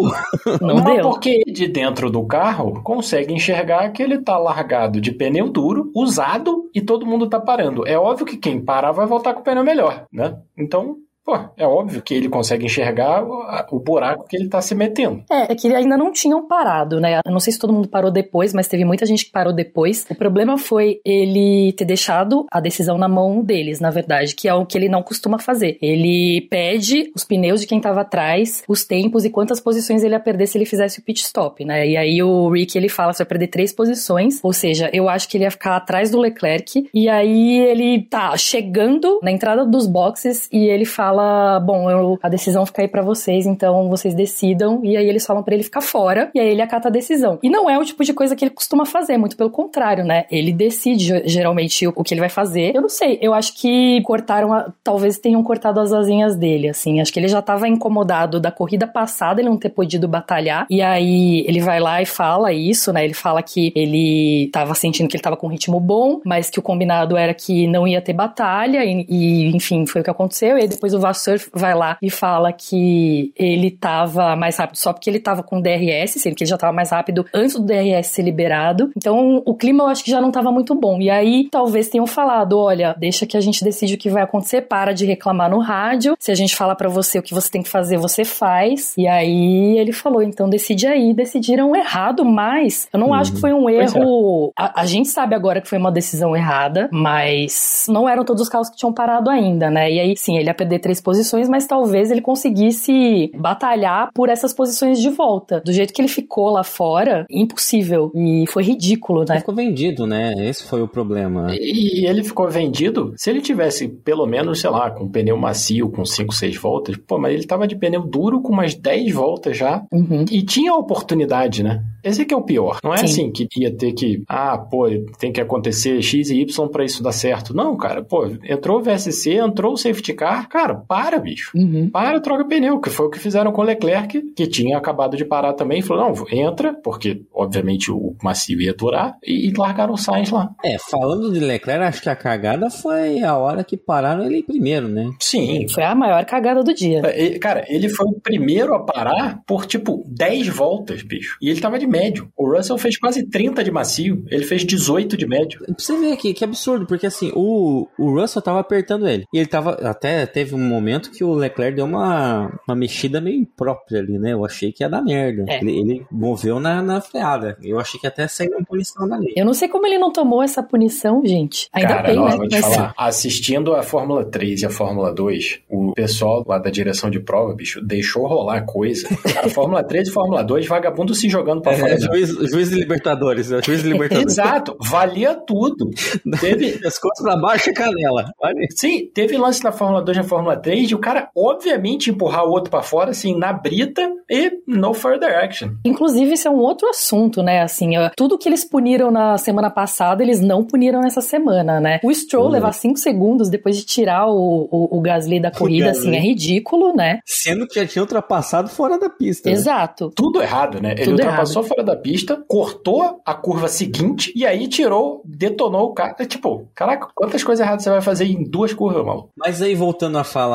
Não, 0.60 0.76
não 0.76 0.84
deu. 0.84 1.10
porque 1.10 1.42
de 1.46 1.66
dentro 1.68 2.10
do 2.10 2.24
carro 2.26 2.82
consegue 2.82 3.32
enxergar 3.32 3.90
que 3.90 4.02
ele 4.02 4.18
tá 4.18 4.38
largado 4.38 5.00
de 5.00 5.12
pneu 5.12 5.48
duro, 5.48 5.90
usado 5.94 6.70
e 6.74 6.80
todo 6.80 7.06
mundo 7.06 7.28
tá 7.28 7.40
parando. 7.40 7.86
É 7.86 7.98
óbvio 7.98 8.26
que 8.26 8.36
quem 8.36 8.60
parar 8.60 8.92
vai 8.92 9.06
voltar 9.06 9.34
com 9.34 9.40
o 9.40 9.44
pneu 9.44 9.64
melhor, 9.64 10.06
né? 10.12 10.38
Então 10.56 10.96
Pô, 11.26 11.36
é 11.56 11.66
óbvio 11.66 12.00
que 12.00 12.14
ele 12.14 12.28
consegue 12.28 12.66
enxergar 12.66 13.24
o 13.72 13.80
buraco 13.80 14.28
que 14.28 14.36
ele 14.36 14.48
tá 14.48 14.62
se 14.62 14.76
metendo. 14.76 15.24
É, 15.28 15.52
é 15.52 15.56
que 15.56 15.66
ainda 15.74 15.96
não 15.96 16.12
tinham 16.12 16.46
parado, 16.46 17.00
né? 17.00 17.18
Eu 17.26 17.32
não 17.32 17.40
sei 17.40 17.52
se 17.52 17.58
todo 17.58 17.72
mundo 17.72 17.88
parou 17.88 18.12
depois, 18.12 18.54
mas 18.54 18.68
teve 18.68 18.84
muita 18.84 19.04
gente 19.04 19.24
que 19.24 19.32
parou 19.32 19.52
depois. 19.52 20.06
O 20.08 20.14
problema 20.14 20.56
foi 20.56 21.00
ele 21.04 21.72
ter 21.72 21.84
deixado 21.84 22.46
a 22.48 22.60
decisão 22.60 22.96
na 22.96 23.08
mão 23.08 23.42
deles, 23.42 23.80
na 23.80 23.90
verdade, 23.90 24.36
que 24.36 24.46
é 24.46 24.54
o 24.54 24.64
que 24.64 24.78
ele 24.78 24.88
não 24.88 25.02
costuma 25.02 25.36
fazer. 25.36 25.76
Ele 25.82 26.46
pede 26.48 27.10
os 27.12 27.24
pneus 27.24 27.60
de 27.60 27.66
quem 27.66 27.80
tava 27.80 28.02
atrás, 28.02 28.62
os 28.68 28.84
tempos 28.84 29.24
e 29.24 29.30
quantas 29.30 29.58
posições 29.58 30.04
ele 30.04 30.14
ia 30.14 30.20
perder 30.20 30.46
se 30.46 30.56
ele 30.56 30.64
fizesse 30.64 31.00
o 31.00 31.02
pit 31.02 31.22
stop, 31.22 31.64
né? 31.64 31.88
E 31.88 31.96
aí 31.96 32.22
o 32.22 32.48
Rick 32.50 32.78
ele 32.78 32.88
fala: 32.88 33.12
você 33.12 33.24
vai 33.24 33.30
perder 33.30 33.48
três 33.48 33.72
posições, 33.72 34.38
ou 34.44 34.52
seja, 34.52 34.88
eu 34.92 35.08
acho 35.08 35.28
que 35.28 35.36
ele 35.36 35.42
ia 35.42 35.50
ficar 35.50 35.74
atrás 35.74 36.08
do 36.08 36.20
Leclerc. 36.20 36.88
E 36.94 37.08
aí 37.08 37.58
ele 37.58 38.02
tá 38.04 38.36
chegando 38.36 39.18
na 39.24 39.32
entrada 39.32 39.66
dos 39.66 39.88
boxes 39.88 40.48
e 40.52 40.68
ele 40.68 40.84
fala 40.84 41.15
fala: 41.16 41.60
Bom, 41.60 41.90
eu, 41.90 42.18
a 42.22 42.28
decisão 42.28 42.66
fica 42.66 42.82
aí 42.82 42.88
para 42.88 43.02
vocês, 43.02 43.46
então 43.46 43.88
vocês 43.88 44.14
decidam. 44.14 44.80
E 44.84 44.96
aí 44.96 45.08
eles 45.08 45.26
falam 45.26 45.42
para 45.42 45.54
ele 45.54 45.64
ficar 45.64 45.80
fora, 45.80 46.30
e 46.34 46.40
aí 46.40 46.48
ele 46.48 46.62
acata 46.62 46.88
a 46.88 46.90
decisão. 46.90 47.38
E 47.42 47.48
não 47.48 47.68
é 47.68 47.78
o 47.78 47.84
tipo 47.84 48.04
de 48.04 48.12
coisa 48.12 48.36
que 48.36 48.44
ele 48.44 48.50
costuma 48.50 48.84
fazer, 48.84 49.16
muito 49.16 49.36
pelo 49.36 49.50
contrário, 49.50 50.04
né? 50.04 50.26
Ele 50.30 50.52
decide 50.52 51.22
geralmente 51.24 51.86
o 51.86 52.04
que 52.04 52.12
ele 52.12 52.20
vai 52.20 52.28
fazer. 52.28 52.74
Eu 52.74 52.82
não 52.82 52.88
sei, 52.88 53.18
eu 53.22 53.32
acho 53.32 53.54
que 53.56 54.02
cortaram, 54.02 54.52
a, 54.52 54.70
talvez 54.84 55.18
tenham 55.18 55.42
cortado 55.42 55.80
as 55.80 55.92
asinhas 55.92 56.36
dele, 56.36 56.68
assim. 56.68 57.00
Acho 57.00 57.12
que 57.12 57.18
ele 57.18 57.28
já 57.28 57.40
tava 57.40 57.66
incomodado 57.66 58.38
da 58.38 58.50
corrida 58.50 58.86
passada, 58.86 59.40
ele 59.40 59.48
não 59.48 59.56
ter 59.56 59.70
podido 59.70 60.06
batalhar. 60.06 60.66
E 60.68 60.82
aí 60.82 61.44
ele 61.46 61.60
vai 61.60 61.80
lá 61.80 62.02
e 62.02 62.06
fala 62.06 62.52
isso, 62.52 62.92
né? 62.92 63.04
Ele 63.04 63.14
fala 63.14 63.42
que 63.42 63.72
ele 63.74 64.50
tava 64.52 64.74
sentindo 64.74 65.08
que 65.08 65.16
ele 65.16 65.22
tava 65.22 65.36
com 65.36 65.46
um 65.46 65.50
ritmo 65.50 65.80
bom, 65.80 66.20
mas 66.24 66.50
que 66.50 66.58
o 66.58 66.62
combinado 66.62 67.16
era 67.16 67.32
que 67.32 67.66
não 67.66 67.86
ia 67.86 68.00
ter 68.00 68.12
batalha, 68.12 68.84
e, 68.84 69.06
e 69.08 69.56
enfim, 69.56 69.86
foi 69.86 70.00
o 70.00 70.04
que 70.04 70.10
aconteceu. 70.10 70.58
E 70.58 70.62
aí 70.62 70.68
depois 70.68 70.92
o 70.94 71.00
Vasseur 71.06 71.40
vai 71.52 71.74
lá 71.74 71.96
e 72.02 72.10
fala 72.10 72.52
que 72.52 73.32
ele 73.36 73.70
tava 73.70 74.34
mais 74.36 74.56
rápido 74.56 74.76
só 74.76 74.92
porque 74.92 75.08
ele 75.08 75.20
tava 75.20 75.42
com 75.42 75.60
DRS, 75.60 76.12
sendo 76.12 76.34
que 76.34 76.44
ele 76.44 76.50
já 76.50 76.58
tava 76.58 76.72
mais 76.72 76.90
rápido 76.90 77.24
antes 77.32 77.54
do 77.54 77.64
DRS 77.64 78.08
ser 78.08 78.22
liberado. 78.22 78.90
Então 78.96 79.42
o 79.44 79.54
clima 79.54 79.84
eu 79.84 79.88
acho 79.88 80.04
que 80.04 80.10
já 80.10 80.20
não 80.20 80.30
tava 80.30 80.50
muito 80.50 80.74
bom. 80.74 81.00
E 81.00 81.10
aí 81.10 81.48
talvez 81.50 81.88
tenham 81.88 82.06
falado: 82.06 82.58
olha, 82.58 82.94
deixa 82.98 83.26
que 83.26 83.36
a 83.36 83.40
gente 83.40 83.62
decide 83.62 83.94
o 83.94 83.98
que 83.98 84.10
vai 84.10 84.22
acontecer, 84.22 84.62
para 84.62 84.92
de 84.92 85.06
reclamar 85.06 85.50
no 85.50 85.58
rádio. 85.58 86.16
Se 86.18 86.30
a 86.30 86.34
gente 86.34 86.56
falar 86.56 86.74
para 86.74 86.88
você 86.88 87.18
o 87.18 87.22
que 87.22 87.34
você 87.34 87.50
tem 87.50 87.62
que 87.62 87.68
fazer, 87.68 87.96
você 87.98 88.24
faz. 88.24 88.94
E 88.96 89.06
aí 89.06 89.78
ele 89.78 89.92
falou: 89.92 90.22
então 90.22 90.48
decide 90.48 90.86
aí. 90.86 91.14
Decidiram 91.14 91.74
errado, 91.74 92.24
mas 92.24 92.88
eu 92.92 92.98
não 92.98 93.08
uhum. 93.08 93.14
acho 93.14 93.32
que 93.32 93.40
foi 93.40 93.52
um 93.52 93.68
é. 93.68 93.84
erro. 93.84 94.52
É. 94.58 94.62
A, 94.62 94.82
a 94.82 94.86
gente 94.86 95.08
sabe 95.08 95.34
agora 95.34 95.60
que 95.60 95.68
foi 95.68 95.78
uma 95.78 95.92
decisão 95.92 96.36
errada, 96.36 96.88
mas 96.92 97.86
não 97.88 98.08
eram 98.08 98.24
todos 98.24 98.42
os 98.42 98.48
carros 98.48 98.68
que 98.68 98.76
tinham 98.76 98.92
parado 98.92 99.30
ainda, 99.30 99.70
né? 99.70 99.90
E 99.90 100.00
aí 100.00 100.16
sim, 100.16 100.36
ele 100.36 100.46
ia 100.46 100.54
perder 100.54 100.78
três 100.78 100.95
posições, 101.00 101.48
mas 101.48 101.66
talvez 101.66 102.10
ele 102.10 102.20
conseguisse 102.20 103.30
batalhar 103.34 104.10
por 104.14 104.28
essas 104.28 104.52
posições 104.52 105.00
de 105.00 105.10
volta. 105.10 105.60
Do 105.64 105.72
jeito 105.72 105.92
que 105.92 106.00
ele 106.00 106.08
ficou 106.08 106.50
lá 106.50 106.64
fora, 106.64 107.26
impossível. 107.30 108.10
E 108.14 108.44
foi 108.48 108.62
ridículo, 108.62 109.20
né? 109.20 109.34
Ele 109.34 109.40
ficou 109.40 109.54
vendido, 109.54 110.06
né? 110.06 110.34
Esse 110.48 110.64
foi 110.64 110.82
o 110.82 110.88
problema. 110.88 111.48
E 111.52 112.06
ele 112.06 112.22
ficou 112.22 112.48
vendido? 112.48 113.12
Se 113.16 113.30
ele 113.30 113.40
tivesse 113.40 113.88
pelo 113.88 114.26
menos, 114.26 114.60
sei 114.60 114.70
lá, 114.70 114.90
com 114.90 115.08
pneu 115.08 115.36
macio, 115.36 115.90
com 115.90 116.04
5, 116.04 116.34
6 116.34 116.56
voltas, 116.56 116.96
pô, 116.96 117.18
mas 117.18 117.34
ele 117.34 117.46
tava 117.46 117.66
de 117.66 117.76
pneu 117.76 118.02
duro 118.02 118.40
com 118.40 118.52
umas 118.52 118.74
10 118.74 119.12
voltas 119.12 119.56
já. 119.56 119.84
Uhum. 119.92 120.24
E 120.30 120.42
tinha 120.42 120.72
a 120.72 120.76
oportunidade, 120.76 121.62
né? 121.62 121.82
Esse 122.02 122.24
que 122.24 122.32
é 122.32 122.36
o 122.36 122.42
pior. 122.42 122.78
Não 122.84 122.94
é 122.94 122.98
Sim. 122.98 123.04
assim 123.04 123.32
que 123.32 123.48
ia 123.56 123.74
ter 123.74 123.92
que, 123.92 124.22
ah, 124.28 124.56
pô, 124.56 124.86
tem 125.18 125.32
que 125.32 125.40
acontecer 125.40 126.00
X 126.00 126.30
e 126.30 126.40
Y 126.40 126.68
para 126.68 126.84
isso 126.84 127.02
dar 127.02 127.12
certo. 127.12 127.54
Não, 127.54 127.76
cara, 127.76 128.02
pô, 128.02 128.26
entrou 128.44 128.78
o 128.78 128.82
VSC, 128.82 129.34
entrou 129.34 129.72
o 129.72 129.76
safety 129.76 130.12
car, 130.14 130.48
cara, 130.48 130.82
Para, 130.86 131.18
bicho. 131.18 131.52
Uhum. 131.54 131.90
Para, 131.90 132.20
troca 132.20 132.44
pneu, 132.44 132.80
que 132.80 132.90
foi 132.90 133.06
o 133.06 133.10
que 133.10 133.18
fizeram 133.18 133.52
com 133.52 133.62
o 133.62 133.64
Leclerc, 133.64 134.20
que 134.34 134.46
tinha 134.46 134.76
acabado 134.76 135.16
de 135.16 135.24
parar 135.24 135.52
também, 135.52 135.82
falou, 135.82 136.08
não, 136.08 136.26
entra, 136.30 136.74
porque, 136.74 137.22
obviamente, 137.32 137.90
o 137.90 138.14
macio 138.22 138.60
ia 138.60 138.70
aturar, 138.70 139.16
e, 139.24 139.48
e 139.48 139.52
largaram 139.52 139.94
o 139.94 139.98
Sainz 139.98 140.30
lá. 140.30 140.50
É, 140.64 140.76
falando 140.78 141.32
de 141.32 141.40
Leclerc, 141.40 141.84
acho 141.84 142.02
que 142.02 142.08
a 142.08 142.16
cagada 142.16 142.70
foi 142.70 143.22
a 143.22 143.36
hora 143.36 143.64
que 143.64 143.76
pararam 143.76 144.24
ele 144.24 144.42
primeiro, 144.42 144.88
né? 144.88 145.10
Sim. 145.20 145.66
Foi 145.68 145.84
a 145.84 145.94
maior 145.94 146.24
cagada 146.24 146.62
do 146.62 146.74
dia. 146.74 147.02
E, 147.16 147.38
Cara, 147.38 147.64
ele 147.68 147.88
foi 147.88 148.06
o 148.06 148.20
primeiro 148.20 148.74
a 148.74 148.82
parar 148.82 149.40
por, 149.46 149.66
tipo, 149.66 150.04
10 150.06 150.48
voltas, 150.48 151.02
bicho. 151.02 151.36
E 151.40 151.50
ele 151.50 151.60
tava 151.60 151.78
de 151.78 151.86
médio. 151.86 152.28
O 152.36 152.50
Russell 152.50 152.78
fez 152.78 152.98
quase 152.98 153.26
30 153.28 153.62
de 153.62 153.70
macio, 153.70 154.24
ele 154.30 154.44
fez 154.44 154.64
18 154.64 155.16
de 155.16 155.26
médio. 155.26 155.60
Pra 155.64 155.74
você 155.78 155.96
ver 155.96 156.12
aqui, 156.12 156.34
que 156.34 156.44
absurdo, 156.44 156.86
porque 156.86 157.06
assim, 157.06 157.32
o, 157.34 157.86
o 157.98 158.10
Russell 158.10 158.42
tava 158.42 158.60
apertando 158.60 159.08
ele. 159.08 159.24
E 159.32 159.38
ele 159.38 159.46
tava. 159.46 159.72
Até 159.72 160.26
teve 160.26 160.54
um 160.66 160.68
momento 160.68 161.10
que 161.10 161.22
o 161.24 161.32
Leclerc 161.32 161.76
deu 161.76 161.84
uma, 161.84 162.52
uma 162.66 162.76
mexida 162.76 163.20
meio 163.20 163.40
imprópria 163.40 164.00
ali, 164.00 164.18
né? 164.18 164.32
Eu 164.32 164.44
achei 164.44 164.72
que 164.72 164.82
ia 164.82 164.88
dar 164.88 165.02
merda. 165.02 165.44
É. 165.48 165.60
Ele, 165.60 165.78
ele 165.78 166.06
moveu 166.10 166.58
na, 166.60 166.82
na 166.82 167.00
freada. 167.00 167.56
Eu 167.62 167.78
achei 167.78 167.98
que 168.00 168.06
até 168.06 168.26
saiu 168.28 168.50
uma 168.52 168.64
punição 168.64 169.08
dali. 169.08 169.32
Eu 169.36 169.44
não 169.44 169.54
sei 169.54 169.68
como 169.68 169.86
ele 169.86 169.98
não 169.98 170.12
tomou 170.12 170.42
essa 170.42 170.62
punição, 170.62 171.22
gente. 171.24 171.68
Ainda 171.72 171.88
Cara, 171.88 172.06
bem, 172.08 172.22
né? 172.22 172.36
vou 172.36 172.48
te 172.48 172.60
Mas- 172.60 172.74
falar. 172.74 172.94
Assistindo 172.96 173.74
a 173.74 173.82
Fórmula 173.82 174.24
3 174.24 174.62
e 174.62 174.66
a 174.66 174.70
Fórmula 174.70 175.12
2, 175.12 175.60
o 175.70 175.92
pessoal 175.94 176.44
lá 176.46 176.58
da 176.58 176.70
direção 176.70 177.08
de 177.10 177.20
prova, 177.20 177.54
bicho, 177.54 177.80
deixou 177.80 178.26
rolar 178.26 178.62
coisa. 178.64 179.08
A 179.42 179.48
Fórmula 179.48 179.82
3 179.84 180.08
e 180.08 180.10
Fórmula 180.10 180.42
2, 180.42 180.66
vagabundo 180.66 181.14
se 181.14 181.28
jogando 181.28 181.62
pra 181.62 181.72
fora. 181.74 181.94
É, 181.94 181.98
juiz, 182.00 182.28
juiz 182.50 182.70
de 182.70 182.76
Libertadores, 182.76 183.50
é 183.52 183.62
juiz 183.62 183.82
de 183.82 183.88
Libertadores. 183.92 184.32
Exato, 184.32 184.76
valia 184.80 185.34
tudo. 185.34 185.90
Teve, 186.40 186.72
Pescoço 186.78 187.22
pra 187.22 187.36
baixo 187.36 187.70
e 187.70 187.72
canela. 187.72 188.26
Isso. 188.58 188.78
Sim, 188.78 189.10
teve 189.12 189.36
lance 189.36 189.62
na 189.62 189.72
Fórmula 189.72 190.02
2 190.02 190.16
e 190.18 190.20
na 190.20 190.26
3 190.56 190.88
de 190.88 190.94
o 190.94 190.98
cara, 190.98 191.28
obviamente, 191.36 192.10
empurrar 192.10 192.44
o 192.46 192.50
outro 192.50 192.70
pra 192.70 192.82
fora, 192.82 193.10
assim, 193.10 193.36
na 193.36 193.52
brita 193.52 194.10
e 194.30 194.52
no 194.66 194.92
further 194.94 195.36
action. 195.36 195.70
Inclusive, 195.84 196.32
isso 196.34 196.48
é 196.48 196.50
um 196.50 196.58
outro 196.58 196.88
assunto, 196.88 197.42
né? 197.42 197.62
Assim, 197.62 197.92
tudo 198.16 198.38
que 198.38 198.48
eles 198.48 198.64
puniram 198.64 199.10
na 199.10 199.38
semana 199.38 199.70
passada, 199.70 200.22
eles 200.22 200.40
não 200.40 200.64
puniram 200.64 201.00
nessa 201.00 201.20
semana, 201.20 201.80
né? 201.80 202.00
O 202.02 202.12
Stroll 202.12 202.46
Uhum. 202.46 202.52
levar 202.52 202.72
cinco 202.72 202.98
segundos 202.98 203.48
depois 203.48 203.76
de 203.76 203.84
tirar 203.84 204.26
o, 204.28 204.68
o, 204.70 204.98
o 204.98 205.00
Gasly 205.00 205.40
da 205.40 205.50
corrida, 205.50 205.90
assim, 205.90 206.14
é 206.14 206.20
ridículo, 206.20 206.94
né? 206.94 207.20
Sendo 207.24 207.66
que 207.66 207.74
já 207.80 207.86
tinha 207.86 208.02
ultrapassado 208.02 208.68
fora 208.68 208.98
da 208.98 209.08
pista. 209.10 209.48
né? 209.48 209.54
Exato. 209.54 210.10
Tudo 210.14 210.40
errado, 210.42 210.80
né? 210.80 210.92
Ele 210.92 211.04
Tudo 211.04 211.12
ultrapassou 211.22 211.62
fora 211.62 211.82
da 211.82 211.96
pista, 211.96 212.42
cortou 212.46 213.20
a 213.24 213.34
curva 213.34 213.68
seguinte 213.68 214.32
e 214.34 214.46
aí 214.46 214.68
tirou, 214.68 215.22
detonou 215.24 215.86
o 215.90 215.94
carro. 215.94 216.14
É 216.18 216.24
tipo, 216.24 216.68
caraca, 216.74 217.08
quantas 217.14 217.42
coisas 217.44 217.64
erradas 217.64 217.82
você 217.84 217.90
vai 217.90 218.00
fazer 218.00 218.24
em 218.26 218.42
duas 218.48 218.72
curvas, 218.72 219.04
maluco? 219.04 219.30
Mas 219.36 219.60
aí 219.62 219.74
voltando 219.74 220.18
a 220.18 220.24
falar 220.24 220.45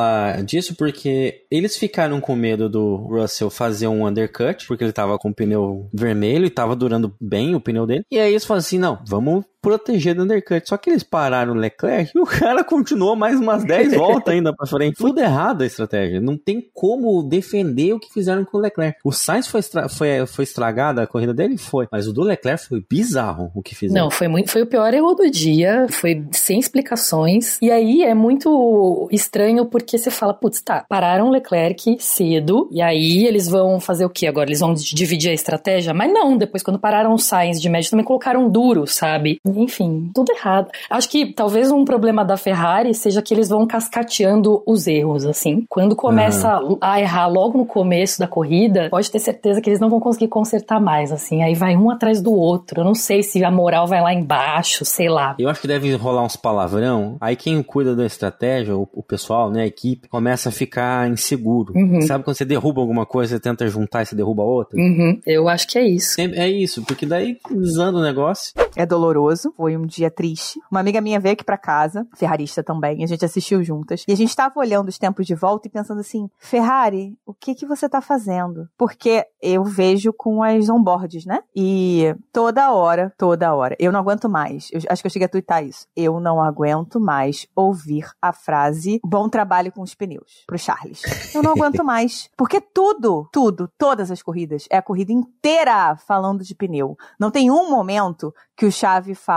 disso, 0.44 0.74
porque 0.76 1.44
eles 1.50 1.76
ficaram 1.76 2.20
com 2.20 2.34
medo 2.34 2.68
do 2.68 2.96
Russell 2.96 3.50
fazer 3.50 3.86
um 3.86 4.06
undercut, 4.06 4.66
porque 4.66 4.84
ele 4.84 4.92
tava 4.92 5.18
com 5.18 5.30
o 5.30 5.34
pneu 5.34 5.88
vermelho 5.92 6.46
e 6.46 6.50
tava 6.50 6.76
durando 6.76 7.14
bem 7.20 7.54
o 7.54 7.60
pneu 7.60 7.86
dele. 7.86 8.04
E 8.10 8.18
aí 8.18 8.30
eles 8.30 8.44
falaram 8.44 8.60
assim: 8.60 8.78
não, 8.78 8.98
vamos 9.06 9.44
proteger 9.62 10.14
do 10.14 10.24
undercut. 10.24 10.68
Só 10.68 10.76
que 10.76 10.90
eles 10.90 11.04
pararam 11.04 11.52
o 11.52 11.56
Leclerc 11.56 12.10
e 12.14 12.20
o 12.20 12.26
cara 12.26 12.64
continuou 12.64 13.14
mais 13.14 13.38
umas 13.38 13.64
10 13.64 13.94
voltas 13.96 14.34
ainda 14.34 14.52
pra 14.52 14.66
frente. 14.66 14.96
Tudo 14.96 15.20
errado 15.20 15.62
a 15.62 15.66
estratégia. 15.66 16.20
Não 16.20 16.36
tem 16.36 16.60
como 16.74 17.22
defender 17.22 17.92
o 17.94 18.00
que 18.00 18.12
fizeram 18.12 18.44
com 18.44 18.58
o 18.58 18.60
Leclerc. 18.60 18.98
O 19.04 19.12
Sainz 19.12 19.46
foi, 19.46 19.60
estra 19.60 19.88
foi, 19.88 20.26
foi 20.26 20.42
estragada 20.42 21.02
a 21.02 21.06
corrida 21.06 21.32
dele? 21.32 21.56
Foi. 21.56 21.86
Mas 21.90 22.08
o 22.08 22.12
do 22.12 22.22
Leclerc 22.22 22.66
foi 22.66 22.84
bizarro 22.88 23.50
o 23.54 23.62
que 23.62 23.74
fizeram. 23.74 24.04
Não, 24.04 24.10
foi 24.10 24.26
muito, 24.26 24.50
foi 24.50 24.62
o 24.62 24.66
pior 24.66 24.92
erro 24.92 25.14
do 25.14 25.30
dia, 25.30 25.86
foi 25.88 26.24
sem 26.32 26.58
explicações. 26.58 27.58
E 27.62 27.70
aí 27.70 28.02
é 28.02 28.14
muito 28.14 29.08
estranho 29.12 29.66
porque 29.66 29.96
você 29.96 30.10
fala, 30.10 30.34
putz, 30.34 30.60
tá, 30.60 30.84
pararam 30.88 31.28
o 31.28 31.30
Leclerc 31.30 31.96
cedo, 32.00 32.68
e 32.72 32.82
aí 32.82 33.26
eles 33.26 33.48
vão 33.48 33.78
fazer 33.78 34.04
o 34.04 34.10
quê 34.10 34.26
agora? 34.26 34.48
Eles 34.48 34.60
vão 34.60 34.74
dividir 34.74 35.30
a 35.30 35.34
estratégia? 35.34 35.94
Mas 35.94 36.12
não, 36.12 36.36
depois 36.36 36.62
quando 36.62 36.78
pararam 36.78 37.12
o 37.12 37.18
Sainz 37.18 37.60
de 37.60 37.68
médio 37.68 37.90
também 37.90 38.04
colocaram 38.04 38.48
duro, 38.48 38.86
sabe? 38.86 39.38
Enfim, 39.60 40.10
tudo 40.14 40.32
errado. 40.32 40.70
Acho 40.90 41.08
que 41.08 41.32
talvez 41.32 41.70
um 41.70 41.84
problema 41.84 42.24
da 42.24 42.36
Ferrari 42.36 42.94
seja 42.94 43.22
que 43.22 43.32
eles 43.34 43.48
vão 43.48 43.66
cascateando 43.66 44.62
os 44.66 44.86
erros, 44.86 45.24
assim. 45.24 45.64
Quando 45.68 45.96
começa 45.96 46.60
a 46.80 47.00
errar 47.00 47.26
logo 47.26 47.58
no 47.58 47.66
começo 47.66 48.18
da 48.18 48.26
corrida, 48.26 48.88
pode 48.90 49.10
ter 49.10 49.18
certeza 49.18 49.60
que 49.60 49.68
eles 49.68 49.80
não 49.80 49.90
vão 49.90 50.00
conseguir 50.00 50.28
consertar 50.28 50.80
mais, 50.80 51.12
assim. 51.12 51.42
Aí 51.42 51.54
vai 51.54 51.76
um 51.76 51.90
atrás 51.90 52.20
do 52.20 52.32
outro. 52.32 52.80
Eu 52.80 52.84
não 52.84 52.94
sei 52.94 53.22
se 53.22 53.42
a 53.44 53.50
moral 53.50 53.86
vai 53.86 54.00
lá 54.00 54.12
embaixo, 54.12 54.84
sei 54.84 55.08
lá. 55.08 55.34
Eu 55.38 55.48
acho 55.48 55.60
que 55.60 55.68
deve 55.68 55.94
rolar 55.94 56.24
uns 56.24 56.36
palavrão. 56.36 57.16
Aí 57.20 57.36
quem 57.36 57.62
cuida 57.62 57.94
da 57.94 58.06
estratégia, 58.06 58.76
o, 58.76 58.88
o 58.92 59.02
pessoal, 59.02 59.50
né, 59.50 59.62
a 59.62 59.66
equipe, 59.66 60.08
começa 60.08 60.48
a 60.48 60.52
ficar 60.52 61.08
inseguro. 61.08 61.72
Uhum. 61.74 62.02
Sabe 62.02 62.24
quando 62.24 62.36
você 62.36 62.44
derruba 62.44 62.80
alguma 62.80 63.06
coisa, 63.06 63.34
você 63.34 63.40
tenta 63.40 63.66
juntar 63.68 64.02
e 64.02 64.06
você 64.06 64.14
derruba 64.14 64.42
a 64.42 64.46
outra? 64.46 64.78
Uhum, 64.78 65.20
eu 65.26 65.48
acho 65.48 65.66
que 65.68 65.78
é 65.78 65.86
isso. 65.86 66.20
É, 66.20 66.24
é 66.24 66.48
isso, 66.48 66.82
porque 66.82 67.06
daí 67.06 67.38
desanda 67.50 67.98
o 67.98 68.02
negócio. 68.02 68.52
É 68.76 68.86
doloroso, 68.86 69.41
foi 69.50 69.76
um 69.76 69.86
dia 69.86 70.10
triste. 70.10 70.60
Uma 70.70 70.80
amiga 70.80 71.00
minha 71.00 71.18
veio 71.18 71.32
aqui 71.32 71.44
pra 71.44 71.58
casa, 71.58 72.06
ferrarista 72.14 72.62
também, 72.62 73.02
a 73.02 73.06
gente 73.06 73.24
assistiu 73.24 73.62
juntas. 73.62 74.04
E 74.06 74.12
a 74.12 74.16
gente 74.16 74.34
tava 74.36 74.60
olhando 74.60 74.88
os 74.88 74.98
tempos 74.98 75.26
de 75.26 75.34
volta 75.34 75.66
e 75.66 75.70
pensando 75.70 76.00
assim: 76.00 76.28
Ferrari, 76.38 77.16
o 77.26 77.34
que 77.34 77.54
que 77.54 77.66
você 77.66 77.88
tá 77.88 78.00
fazendo? 78.00 78.68
Porque 78.76 79.24
eu 79.40 79.64
vejo 79.64 80.12
com 80.12 80.42
as 80.42 80.68
onboards, 80.68 81.24
né? 81.24 81.40
E 81.54 82.14
toda 82.32 82.72
hora, 82.72 83.12
toda 83.16 83.54
hora, 83.54 83.76
eu 83.78 83.90
não 83.90 84.00
aguento 84.00 84.28
mais. 84.28 84.68
Eu 84.72 84.80
acho 84.88 85.02
que 85.02 85.06
eu 85.06 85.10
cheguei 85.10 85.26
a 85.26 85.30
twittar 85.30 85.64
isso. 85.64 85.86
Eu 85.96 86.20
não 86.20 86.40
aguento 86.40 87.00
mais 87.00 87.46
ouvir 87.56 88.08
a 88.20 88.32
frase 88.32 89.00
bom 89.04 89.28
trabalho 89.28 89.72
com 89.72 89.82
os 89.82 89.94
pneus 89.94 90.44
pro 90.46 90.58
Charles. 90.58 91.02
Eu 91.34 91.42
não 91.42 91.52
aguento 91.52 91.82
mais. 91.84 92.28
Porque 92.36 92.60
tudo, 92.60 93.28
tudo, 93.32 93.68
todas 93.78 94.10
as 94.10 94.22
corridas, 94.22 94.66
é 94.70 94.76
a 94.76 94.82
corrida 94.82 95.12
inteira 95.12 95.96
falando 95.96 96.44
de 96.44 96.54
pneu. 96.54 96.96
Não 97.18 97.30
tem 97.30 97.50
um 97.50 97.70
momento 97.70 98.32
que 98.56 98.66
o 98.66 98.72
Chave 98.72 99.14
fala, 99.14 99.31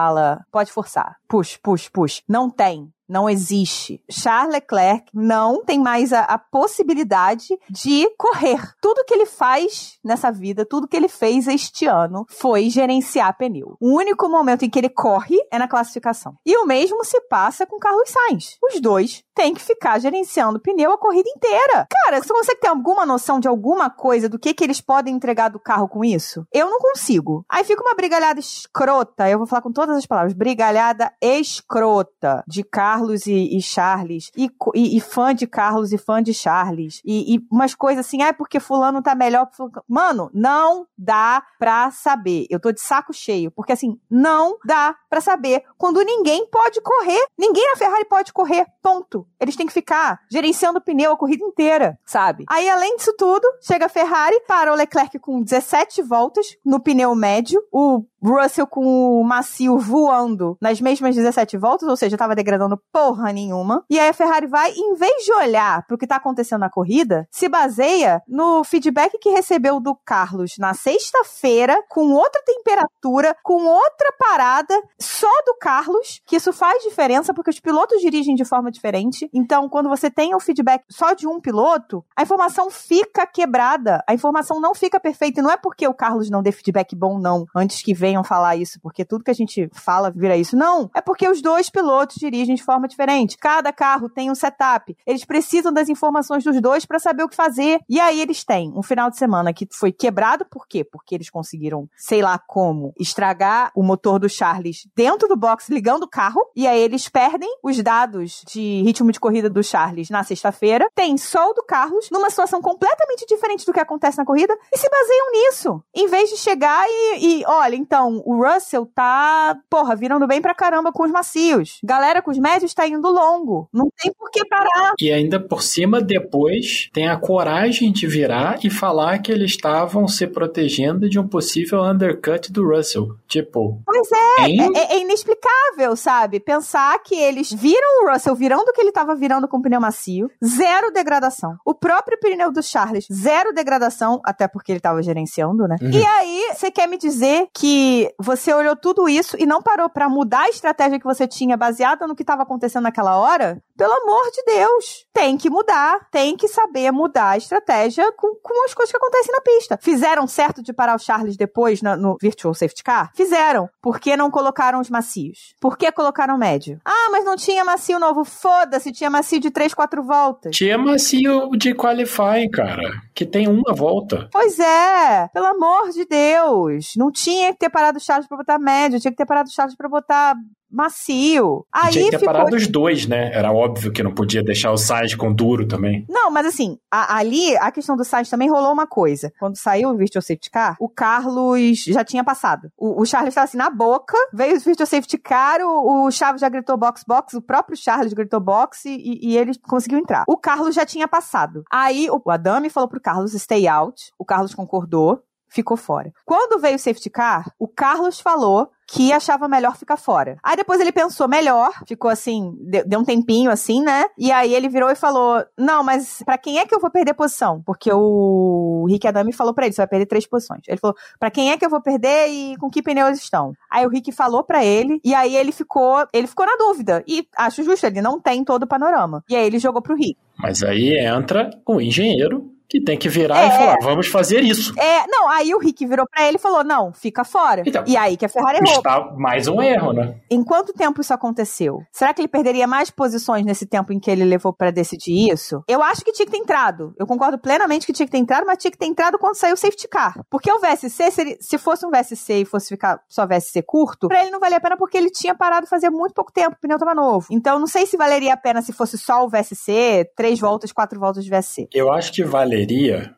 pode 0.51 0.71
forçar, 0.71 1.15
push, 1.27 1.57
push, 1.61 1.89
push. 1.89 2.21
Não 2.27 2.49
tem. 2.49 2.94
Não 3.07 3.29
existe. 3.29 4.01
Charles 4.09 4.53
Leclerc 4.53 5.05
não 5.13 5.63
tem 5.63 5.79
mais 5.79 6.11
a, 6.11 6.21
a 6.21 6.37
possibilidade 6.37 7.57
de 7.69 8.09
correr. 8.17 8.59
Tudo 8.81 9.03
que 9.05 9.13
ele 9.13 9.25
faz 9.25 9.99
nessa 10.03 10.31
vida, 10.31 10.65
tudo 10.65 10.87
que 10.87 10.97
ele 10.97 11.07
fez 11.07 11.47
este 11.47 11.85
ano 11.85 12.25
foi 12.27 12.69
gerenciar 12.69 13.37
pneu. 13.37 13.77
O 13.79 13.95
único 13.95 14.27
momento 14.27 14.65
em 14.65 14.69
que 14.69 14.79
ele 14.79 14.89
corre 14.89 15.37
é 15.51 15.59
na 15.59 15.67
classificação. 15.67 16.35
E 16.45 16.57
o 16.57 16.65
mesmo 16.65 17.03
se 17.03 17.19
passa 17.21 17.65
com 17.65 17.79
Carlos 17.79 18.09
Sainz. 18.09 18.57
Os 18.63 18.79
dois 18.79 19.23
têm 19.35 19.53
que 19.53 19.61
ficar 19.61 19.99
gerenciando 19.99 20.59
pneu 20.59 20.91
a 20.91 20.97
corrida 20.97 21.29
inteira. 21.29 21.87
Cara, 21.89 22.21
você 22.21 22.33
consegue 22.33 22.61
ter 22.61 22.67
alguma 22.67 23.05
noção 23.05 23.39
de 23.39 23.47
alguma 23.47 23.89
coisa 23.89 24.29
do 24.29 24.39
que, 24.39 24.53
que 24.53 24.63
eles 24.63 24.81
podem 24.81 25.13
entregar 25.13 25.49
do 25.49 25.59
carro 25.59 25.87
com 25.87 26.03
isso? 26.03 26.45
Eu 26.51 26.69
não 26.69 26.79
consigo. 26.79 27.45
Aí 27.49 27.63
fica 27.63 27.81
uma 27.81 27.95
brigalhada 27.95 28.39
escrota, 28.39 29.29
eu 29.29 29.37
vou 29.37 29.47
falar 29.47 29.61
com 29.61 29.71
todas 29.71 29.97
as 29.97 30.05
palavras, 30.05 30.33
brigalhada 30.33 31.11
escrota 31.21 32.43
de 32.47 32.63
Carlos 32.95 33.27
e, 33.27 33.57
e 33.57 33.61
Charles, 33.61 34.31
e, 34.37 34.49
e- 34.73 34.97
e 34.97 35.01
fã 35.01 35.35
de 35.35 35.45
Carlos 35.45 35.91
e 35.91 35.97
fã 35.97 36.23
de 36.23 36.33
Charles, 36.33 37.01
e, 37.03 37.39
umas 37.51 37.75
coisas 37.75 38.05
assim, 38.05 38.21
ah, 38.21 38.33
porque 38.33 38.57
fulano 38.59 39.01
tá 39.01 39.13
melhor. 39.13 39.49
Mano, 39.87 40.29
não 40.33 40.87
dá 40.97 41.43
pra 41.59 41.91
saber. 41.91 42.45
Eu 42.49 42.57
tô 42.59 42.71
de 42.71 42.79
saco 42.79 43.11
cheio, 43.13 43.51
porque 43.51 43.73
assim, 43.73 43.99
não 44.09 44.57
dá 44.63 44.95
pra 45.09 45.19
saber 45.19 45.63
quando 45.77 46.01
ninguém 46.03 46.47
pode 46.49 46.79
correr. 46.81 47.21
Ninguém 47.37 47.69
na 47.69 47.75
Ferrari 47.75 48.05
pode 48.05 48.31
correr, 48.31 48.65
ponto. 48.81 49.27
Eles 49.39 49.55
têm 49.57 49.67
que 49.67 49.73
ficar 49.73 50.21
gerenciando 50.31 50.79
o 50.79 50.81
pneu 50.81 51.11
a 51.11 51.17
corrida 51.17 51.43
inteira, 51.43 51.99
sabe? 52.05 52.45
Aí, 52.49 52.69
além 52.69 52.95
disso 52.95 53.13
tudo, 53.17 53.45
chega 53.61 53.87
a 53.87 53.89
Ferrari, 53.89 54.39
para 54.47 54.71
o 54.71 54.75
Leclerc 54.75 55.19
com 55.19 55.41
17 55.41 56.01
voltas 56.01 56.47
no 56.63 56.79
pneu 56.79 57.13
médio, 57.13 57.61
o 57.71 58.03
Russell 58.25 58.65
com 58.65 59.19
o 59.19 59.23
macio 59.23 59.77
voando 59.77 60.57
nas 60.59 60.81
mesmas 60.81 61.15
17 61.15 61.57
voltas, 61.57 61.87
ou 61.87 61.95
seja, 61.95 62.17
tava 62.17 62.35
degradando 62.35 62.79
porra 62.91 63.31
nenhuma. 63.31 63.83
E 63.89 63.99
aí 63.99 64.09
a 64.09 64.13
Ferrari 64.13 64.47
vai, 64.47 64.71
em 64.71 64.95
vez 64.95 65.23
de 65.23 65.33
olhar 65.33 65.85
pro 65.85 65.97
que 65.97 66.07
tá 66.07 66.15
acontecendo 66.15 66.61
na 66.61 66.69
corrida, 66.69 67.27
se 67.31 67.47
baseia 67.47 68.21
no 68.27 68.63
feedback 68.63 69.17
que 69.19 69.29
recebeu 69.29 69.79
do 69.79 69.95
Carlos 69.95 70.55
na 70.57 70.73
sexta-feira, 70.73 71.83
com 71.89 72.11
outra 72.11 72.41
temperatura, 72.43 73.35
com 73.43 73.65
outra 73.65 74.11
parada, 74.17 74.73
só 74.99 75.29
do 75.45 75.55
Carlos, 75.59 76.21
que 76.25 76.35
isso 76.35 76.51
faz 76.51 76.83
diferença, 76.83 77.33
porque 77.33 77.49
os 77.49 77.59
pilotos 77.59 78.01
dirigem 78.01 78.35
de 78.35 78.45
forma 78.45 78.71
diferente. 78.71 79.29
Então, 79.33 79.69
quando 79.69 79.89
você 79.89 80.09
tem 80.09 80.33
o 80.33 80.39
feedback 80.39 80.83
só 80.89 81.13
de 81.13 81.27
um 81.27 81.39
piloto, 81.39 82.03
a 82.15 82.23
informação 82.23 82.69
fica 82.69 83.25
quebrada, 83.27 84.03
a 84.07 84.13
informação 84.13 84.59
não 84.59 84.73
fica 84.73 84.99
perfeita. 84.99 85.39
E 85.39 85.43
não 85.43 85.51
é 85.51 85.57
porque 85.57 85.87
o 85.87 85.93
Carlos 85.93 86.29
não 86.29 86.41
dê 86.41 86.51
feedback 86.51 86.95
bom, 86.95 87.19
não, 87.19 87.45
antes 87.55 87.81
que 87.81 87.93
venham 87.93 88.14
venham 88.15 88.23
falar 88.23 88.55
isso, 88.55 88.79
porque 88.81 89.03
tudo 89.03 89.23
que 89.23 89.31
a 89.31 89.35
gente 89.35 89.69
fala 89.73 90.09
vira 90.09 90.37
isso. 90.37 90.55
Não, 90.55 90.89
é 90.95 91.01
porque 91.01 91.27
os 91.27 91.41
dois 91.41 91.69
pilotos 91.69 92.15
dirigem 92.15 92.55
de 92.55 92.63
forma 92.63 92.87
diferente. 92.87 93.37
Cada 93.37 93.73
carro 93.73 94.09
tem 94.09 94.31
um 94.31 94.35
setup. 94.35 94.95
Eles 95.05 95.25
precisam 95.25 95.71
das 95.71 95.89
informações 95.89 96.43
dos 96.43 96.59
dois 96.61 96.85
para 96.85 96.99
saber 96.99 97.23
o 97.23 97.29
que 97.29 97.35
fazer. 97.35 97.79
E 97.89 97.99
aí 97.99 98.21
eles 98.21 98.43
têm 98.43 98.71
um 98.75 98.81
final 98.81 99.09
de 99.09 99.17
semana 99.17 99.53
que 99.53 99.67
foi 99.71 99.91
quebrado, 99.91 100.45
por 100.45 100.67
quê? 100.67 100.83
Porque 100.83 101.13
eles 101.13 101.29
conseguiram, 101.29 101.89
sei 101.97 102.21
lá 102.21 102.39
como, 102.39 102.93
estragar 102.99 103.71
o 103.75 103.83
motor 103.83 104.19
do 104.19 104.29
Charles 104.29 104.87
dentro 104.95 105.27
do 105.27 105.35
box, 105.35 105.69
ligando 105.69 106.03
o 106.03 106.09
carro, 106.09 106.41
e 106.55 106.67
aí 106.67 106.79
eles 106.79 107.09
perdem 107.09 107.49
os 107.61 107.81
dados 107.81 108.41
de 108.47 108.81
ritmo 108.83 109.11
de 109.11 109.19
corrida 109.19 109.49
do 109.49 109.63
Charles 109.63 110.09
na 110.09 110.23
sexta-feira, 110.23 110.89
tem 110.95 111.17
sol 111.17 111.53
do 111.53 111.63
Carlos 111.63 112.09
numa 112.11 112.29
situação 112.29 112.61
completamente 112.61 113.25
diferente 113.27 113.65
do 113.65 113.73
que 113.73 113.79
acontece 113.79 114.17
na 114.17 114.25
corrida 114.25 114.55
e 114.71 114.77
se 114.77 114.89
baseiam 114.89 115.31
nisso. 115.31 115.83
Em 115.93 116.07
vez 116.07 116.29
de 116.29 116.37
chegar 116.37 116.85
e, 116.87 117.39
e 117.41 117.45
olha, 117.45 117.75
então, 117.75 118.04
o 118.25 118.43
Russell 118.43 118.85
tá, 118.93 119.57
porra, 119.69 119.95
virando 119.95 120.27
bem 120.27 120.41
pra 120.41 120.53
caramba 120.53 120.91
com 120.91 121.03
os 121.03 121.11
macios. 121.11 121.79
Galera 121.83 122.21
com 122.21 122.31
os 122.31 122.37
médios 122.37 122.73
tá 122.73 122.87
indo 122.87 123.09
longo. 123.09 123.69
Não 123.73 123.87
tem 124.01 124.13
por 124.13 124.29
que 124.29 124.45
parar. 124.47 124.93
E 124.99 125.11
ainda 125.11 125.39
por 125.39 125.61
cima, 125.61 126.01
depois, 126.01 126.89
tem 126.93 127.07
a 127.07 127.17
coragem 127.17 127.91
de 127.91 128.07
virar 128.07 128.59
e 128.63 128.69
falar 128.69 129.19
que 129.19 129.31
eles 129.31 129.51
estavam 129.51 130.07
se 130.07 130.27
protegendo 130.27 131.09
de 131.09 131.19
um 131.19 131.27
possível 131.27 131.83
undercut 131.83 132.51
do 132.51 132.67
Russell. 132.67 133.15
Tipo. 133.27 133.81
Pois 133.85 134.09
é, 134.11 134.51
é, 134.51 134.95
é, 134.95 135.01
inexplicável, 135.01 135.95
sabe? 135.95 136.39
Pensar 136.39 136.97
que 137.03 137.15
eles 137.15 137.51
viram 137.51 138.03
o 138.03 138.11
Russell 138.11 138.35
virando 138.35 138.69
o 138.69 138.73
que 138.73 138.81
ele 138.81 138.91
tava 138.91 139.15
virando 139.15 139.47
com 139.47 139.57
o 139.57 139.61
pneu 139.61 139.79
macio, 139.79 140.29
zero 140.43 140.91
degradação. 140.91 141.57
O 141.65 141.73
próprio 141.73 142.19
pneu 142.19 142.51
do 142.51 142.61
Charles, 142.61 143.07
zero 143.11 143.53
degradação, 143.53 144.21
até 144.23 144.47
porque 144.47 144.71
ele 144.71 144.79
tava 144.79 145.01
gerenciando, 145.01 145.67
né? 145.67 145.75
Uhum. 145.81 145.89
E 145.89 146.05
aí, 146.05 146.53
você 146.53 146.71
quer 146.71 146.87
me 146.87 146.97
dizer 146.97 147.47
que 147.53 147.84
você 148.19 148.53
olhou 148.53 148.75
tudo 148.75 149.07
isso 149.09 149.35
e 149.39 149.45
não 149.45 149.61
parou 149.61 149.89
para 149.89 150.09
mudar 150.09 150.41
a 150.41 150.49
estratégia 150.49 150.99
que 150.99 151.05
você 151.05 151.27
tinha 151.27 151.57
baseada 151.57 152.07
no 152.07 152.15
que 152.15 152.23
estava 152.23 152.43
acontecendo 152.43 152.83
naquela 152.83 153.17
hora? 153.17 153.61
Pelo 153.77 153.91
amor 153.91 154.31
de 154.31 154.41
Deus, 154.43 155.05
tem 155.13 155.37
que 155.37 155.49
mudar, 155.49 156.07
tem 156.09 156.37
que 156.37 156.47
saber 156.47 156.91
mudar 156.91 157.31
a 157.31 157.37
estratégia 157.37 158.09
com, 158.13 158.35
com 158.41 158.65
as 158.65 158.73
coisas 158.73 158.91
que 158.91 158.97
acontecem 158.97 159.33
na 159.33 159.41
pista. 159.41 159.77
Fizeram 159.81 160.25
certo 160.27 160.63
de 160.63 160.71
parar 160.71 160.95
o 160.95 160.99
Charles 160.99 161.35
depois 161.35 161.81
na, 161.81 161.97
no 161.97 162.17
Virtual 162.21 162.53
Safety 162.53 162.83
Car? 162.83 163.11
Fizeram. 163.13 163.69
Por 163.81 163.99
que 163.99 164.15
não 164.15 164.31
colocaram 164.31 164.79
os 164.79 164.89
macios? 164.89 165.55
Por 165.59 165.77
que 165.77 165.91
colocaram 165.91 166.37
médio? 166.37 166.79
Ah, 166.85 167.09
mas 167.11 167.25
não 167.25 167.35
tinha 167.35 167.65
macio 167.65 167.99
novo. 167.99 168.23
Foda-se, 168.23 168.93
tinha 168.93 169.09
macio 169.09 169.39
de 169.41 169.51
3, 169.51 169.73
4 169.73 170.03
voltas. 170.03 170.55
Tinha 170.55 170.77
macio 170.77 171.49
de 171.57 171.73
qualify, 171.75 172.49
cara, 172.53 173.01
que 173.13 173.25
tem 173.25 173.47
uma 173.47 173.73
volta. 173.73 174.29
Pois 174.31 174.57
é, 174.57 175.27
pelo 175.33 175.47
amor 175.47 175.89
de 175.89 176.05
Deus. 176.05 176.93
Não 176.95 177.11
tinha 177.11 177.51
que 177.51 177.59
ter 177.59 177.69
parado 177.69 177.97
o 177.97 178.01
Charles 178.01 178.27
pra 178.27 178.37
botar 178.37 178.57
médio, 178.57 179.01
tinha 179.01 179.11
que 179.11 179.17
ter 179.17 179.25
parado 179.25 179.49
o 179.49 179.51
Charles 179.51 179.75
pra 179.75 179.89
botar 179.89 180.35
macio. 180.75 181.65
Aí 181.71 181.91
Tinha 181.91 182.05
que 182.05 182.11
ter 182.11 182.19
ficou... 182.19 182.33
parado 182.33 182.55
os 182.55 182.67
dois, 182.67 183.07
né? 183.07 183.31
Era 183.33 183.51
óbvio 183.51 183.91
que 183.91 184.03
não 184.03 184.13
podia 184.13 184.43
deixar 184.43 184.71
o 184.71 184.77
Sainz 184.77 185.15
com 185.15 185.33
duro 185.33 185.67
também. 185.67 186.05
Não, 186.09 186.29
mas 186.29 186.45
assim, 186.45 186.77
a, 186.91 187.17
ali 187.17 187.55
a 187.57 187.71
questão 187.71 187.95
do 187.95 188.03
Sainz 188.03 188.29
também 188.29 188.49
rolou 188.49 188.71
uma 188.71 188.85
coisa. 188.85 189.31
Quando 189.39 189.57
saiu 189.57 189.89
o 189.89 189.97
Virtual 189.97 190.21
Safety 190.21 190.51
Car, 190.51 190.75
o 190.79 190.89
Carlos 190.89 191.83
já 191.85 192.03
tinha 192.03 192.23
passado. 192.23 192.71
O, 192.77 193.01
o 193.01 193.05
Charles 193.05 193.29
estava 193.29 193.45
assim 193.45 193.57
na 193.57 193.69
boca, 193.69 194.17
veio 194.33 194.57
o 194.57 194.59
Virtual 194.59 194.87
Safety 194.87 195.17
Car, 195.17 195.61
o, 195.61 196.05
o 196.05 196.11
Chaves 196.11 196.41
já 196.41 196.49
gritou 196.49 196.77
box 196.77 197.03
box, 197.07 197.33
o 197.35 197.41
próprio 197.41 197.77
Charles 197.77 198.13
gritou 198.13 198.39
box 198.39 198.85
e, 198.85 199.19
e, 199.21 199.37
ele 199.37 199.57
conseguiu 199.59 199.99
entrar. 199.99 200.23
O 200.27 200.37
Carlos 200.37 200.75
já 200.75 200.85
tinha 200.85 201.07
passado. 201.07 201.63
Aí 201.71 202.09
o, 202.09 202.21
o 202.23 202.31
Adame 202.31 202.69
falou 202.69 202.89
pro 202.89 203.01
Carlos 203.01 203.33
stay 203.33 203.67
out, 203.67 204.11
o 204.17 204.25
Carlos 204.25 204.53
concordou, 204.53 205.21
ficou 205.47 205.77
fora. 205.77 206.11
Quando 206.25 206.59
veio 206.59 206.75
o 206.75 206.79
safety 206.79 207.09
car, 207.09 207.51
o 207.57 207.67
Carlos 207.67 208.19
falou 208.19 208.69
que 208.87 209.11
achava 209.11 209.47
melhor 209.47 209.75
ficar 209.75 209.97
fora. 209.97 210.37
Aí 210.43 210.55
depois 210.55 210.79
ele 210.79 210.91
pensou 210.91 211.27
melhor, 211.27 211.71
ficou 211.87 212.09
assim, 212.09 212.55
deu, 212.85 212.99
um 212.99 213.03
tempinho 213.03 213.49
assim, 213.49 213.81
né? 213.81 214.05
E 214.17 214.31
aí 214.31 214.53
ele 214.53 214.69
virou 214.69 214.89
e 214.89 214.95
falou: 214.95 215.43
Não, 215.57 215.83
mas 215.83 216.21
para 216.25 216.37
quem 216.37 216.59
é 216.59 216.65
que 216.65 216.73
eu 216.73 216.79
vou 216.79 216.91
perder 216.91 217.13
posição? 217.13 217.61
Porque 217.65 217.91
o 217.91 218.85
Rick 218.87 219.07
Adami 219.07 219.33
falou 219.33 219.53
para 219.53 219.65
ele: 219.65 219.73
Você 219.73 219.81
vai 219.81 219.87
perder 219.87 220.05
três 220.05 220.27
posições. 220.27 220.61
Ele 220.67 220.77
falou: 220.77 220.95
Para 221.19 221.31
quem 221.31 221.51
é 221.51 221.57
que 221.57 221.65
eu 221.65 221.69
vou 221.69 221.81
perder 221.81 222.27
e 222.29 222.57
com 222.57 222.69
que 222.69 222.81
pneus 222.81 223.17
estão? 223.17 223.53
Aí 223.69 223.85
o 223.85 223.89
Rick 223.89 224.11
falou 224.11 224.43
para 224.43 224.63
ele, 224.63 224.99
e 225.03 225.13
aí 225.13 225.35
ele 225.35 225.51
ficou, 225.51 226.05
ele 226.13 226.27
ficou 226.27 226.45
na 226.45 226.55
dúvida. 226.55 227.03
E 227.07 227.27
acho 227.37 227.63
justo, 227.63 227.85
ele 227.85 228.01
não 228.01 228.19
tem 228.19 228.43
todo 228.43 228.63
o 228.63 228.67
panorama. 228.67 229.23
E 229.29 229.35
aí 229.35 229.45
ele 229.45 229.59
jogou 229.59 229.81
pro 229.81 229.95
Rick. 229.95 230.17
Mas 230.37 230.63
aí 230.63 230.97
entra 230.99 231.49
o 231.65 231.79
engenheiro 231.79 232.54
que 232.75 232.81
tem 232.83 232.97
que 232.97 233.07
virar 233.07 233.41
é, 233.41 233.47
e 233.47 233.51
falar, 233.51 233.77
vamos 233.81 234.07
fazer 234.07 234.41
isso. 234.41 234.73
É, 234.77 235.07
não, 235.07 235.29
aí 235.29 235.53
o 235.53 235.59
Rick 235.59 235.85
virou 235.85 236.05
para 236.07 236.27
ele 236.27 236.37
e 236.37 236.39
falou, 236.39 236.63
não, 236.63 236.93
fica 236.93 237.23
fora. 237.23 237.63
Então, 237.65 237.83
e 237.87 237.95
aí 237.95 238.17
que 238.17 238.25
a 238.25 238.29
Ferrari 238.29 238.57
errou. 238.57 238.77
Está 238.77 239.13
mais 239.15 239.47
um 239.47 239.61
erro, 239.61 239.93
né? 239.93 240.15
Em 240.29 240.43
quanto 240.43 240.73
tempo 240.73 241.01
isso 241.01 241.13
aconteceu? 241.13 241.81
Será 241.91 242.13
que 242.13 242.21
ele 242.21 242.27
perderia 242.27 242.67
mais 242.67 242.89
posições 242.89 243.45
nesse 243.45 243.65
tempo 243.65 243.93
em 243.93 243.99
que 243.99 244.11
ele 244.11 244.25
levou 244.25 244.51
para 244.51 244.71
decidir 244.71 245.31
isso? 245.31 245.63
Eu 245.67 245.81
acho 245.81 246.03
que 246.03 246.11
tinha 246.11 246.25
que 246.25 246.31
ter 246.31 246.37
entrado. 246.37 246.93
Eu 246.97 247.07
concordo 247.07 247.37
plenamente 247.37 247.85
que 247.85 247.93
tinha 247.93 248.05
que 248.05 248.11
ter 248.11 248.17
entrado, 248.17 248.45
mas 248.45 248.57
tinha 248.57 248.71
que 248.71 248.77
ter 248.77 248.87
entrado 248.87 249.17
quando 249.17 249.35
saiu 249.35 249.53
o 249.53 249.57
safety 249.57 249.87
car. 249.87 250.19
Porque 250.29 250.51
o 250.51 250.59
VSC, 250.59 251.11
se, 251.11 251.21
ele, 251.21 251.37
se 251.39 251.57
fosse 251.57 251.85
um 251.85 251.89
VSC 251.89 252.41
e 252.41 252.45
fosse 252.45 252.69
ficar 252.69 252.99
só 253.07 253.25
VSC 253.25 253.61
curto, 253.61 254.07
pra 254.07 254.21
ele 254.21 254.31
não 254.31 254.39
valia 254.39 254.57
a 254.57 254.61
pena 254.61 254.77
porque 254.77 254.97
ele 254.97 255.09
tinha 255.09 255.35
parado 255.35 255.67
fazer 255.67 255.89
muito 255.89 256.13
pouco 256.13 256.31
tempo, 256.31 256.55
o 256.57 256.59
pneu 256.59 256.77
tava 256.77 256.93
novo. 256.93 257.27
Então 257.31 257.59
não 257.59 257.67
sei 257.67 257.85
se 257.85 257.95
valeria 257.95 258.33
a 258.33 258.37
pena 258.37 258.61
se 258.61 258.73
fosse 258.73 258.97
só 258.97 259.25
o 259.25 259.29
VSC, 259.29 260.09
três 260.15 260.39
voltas, 260.39 260.71
quatro 260.71 260.99
voltas 260.99 261.23
de 261.23 261.29
VSC. 261.29 261.67
Eu 261.73 261.91
acho 261.91 262.11
que 262.11 262.23
valeria 262.23 262.64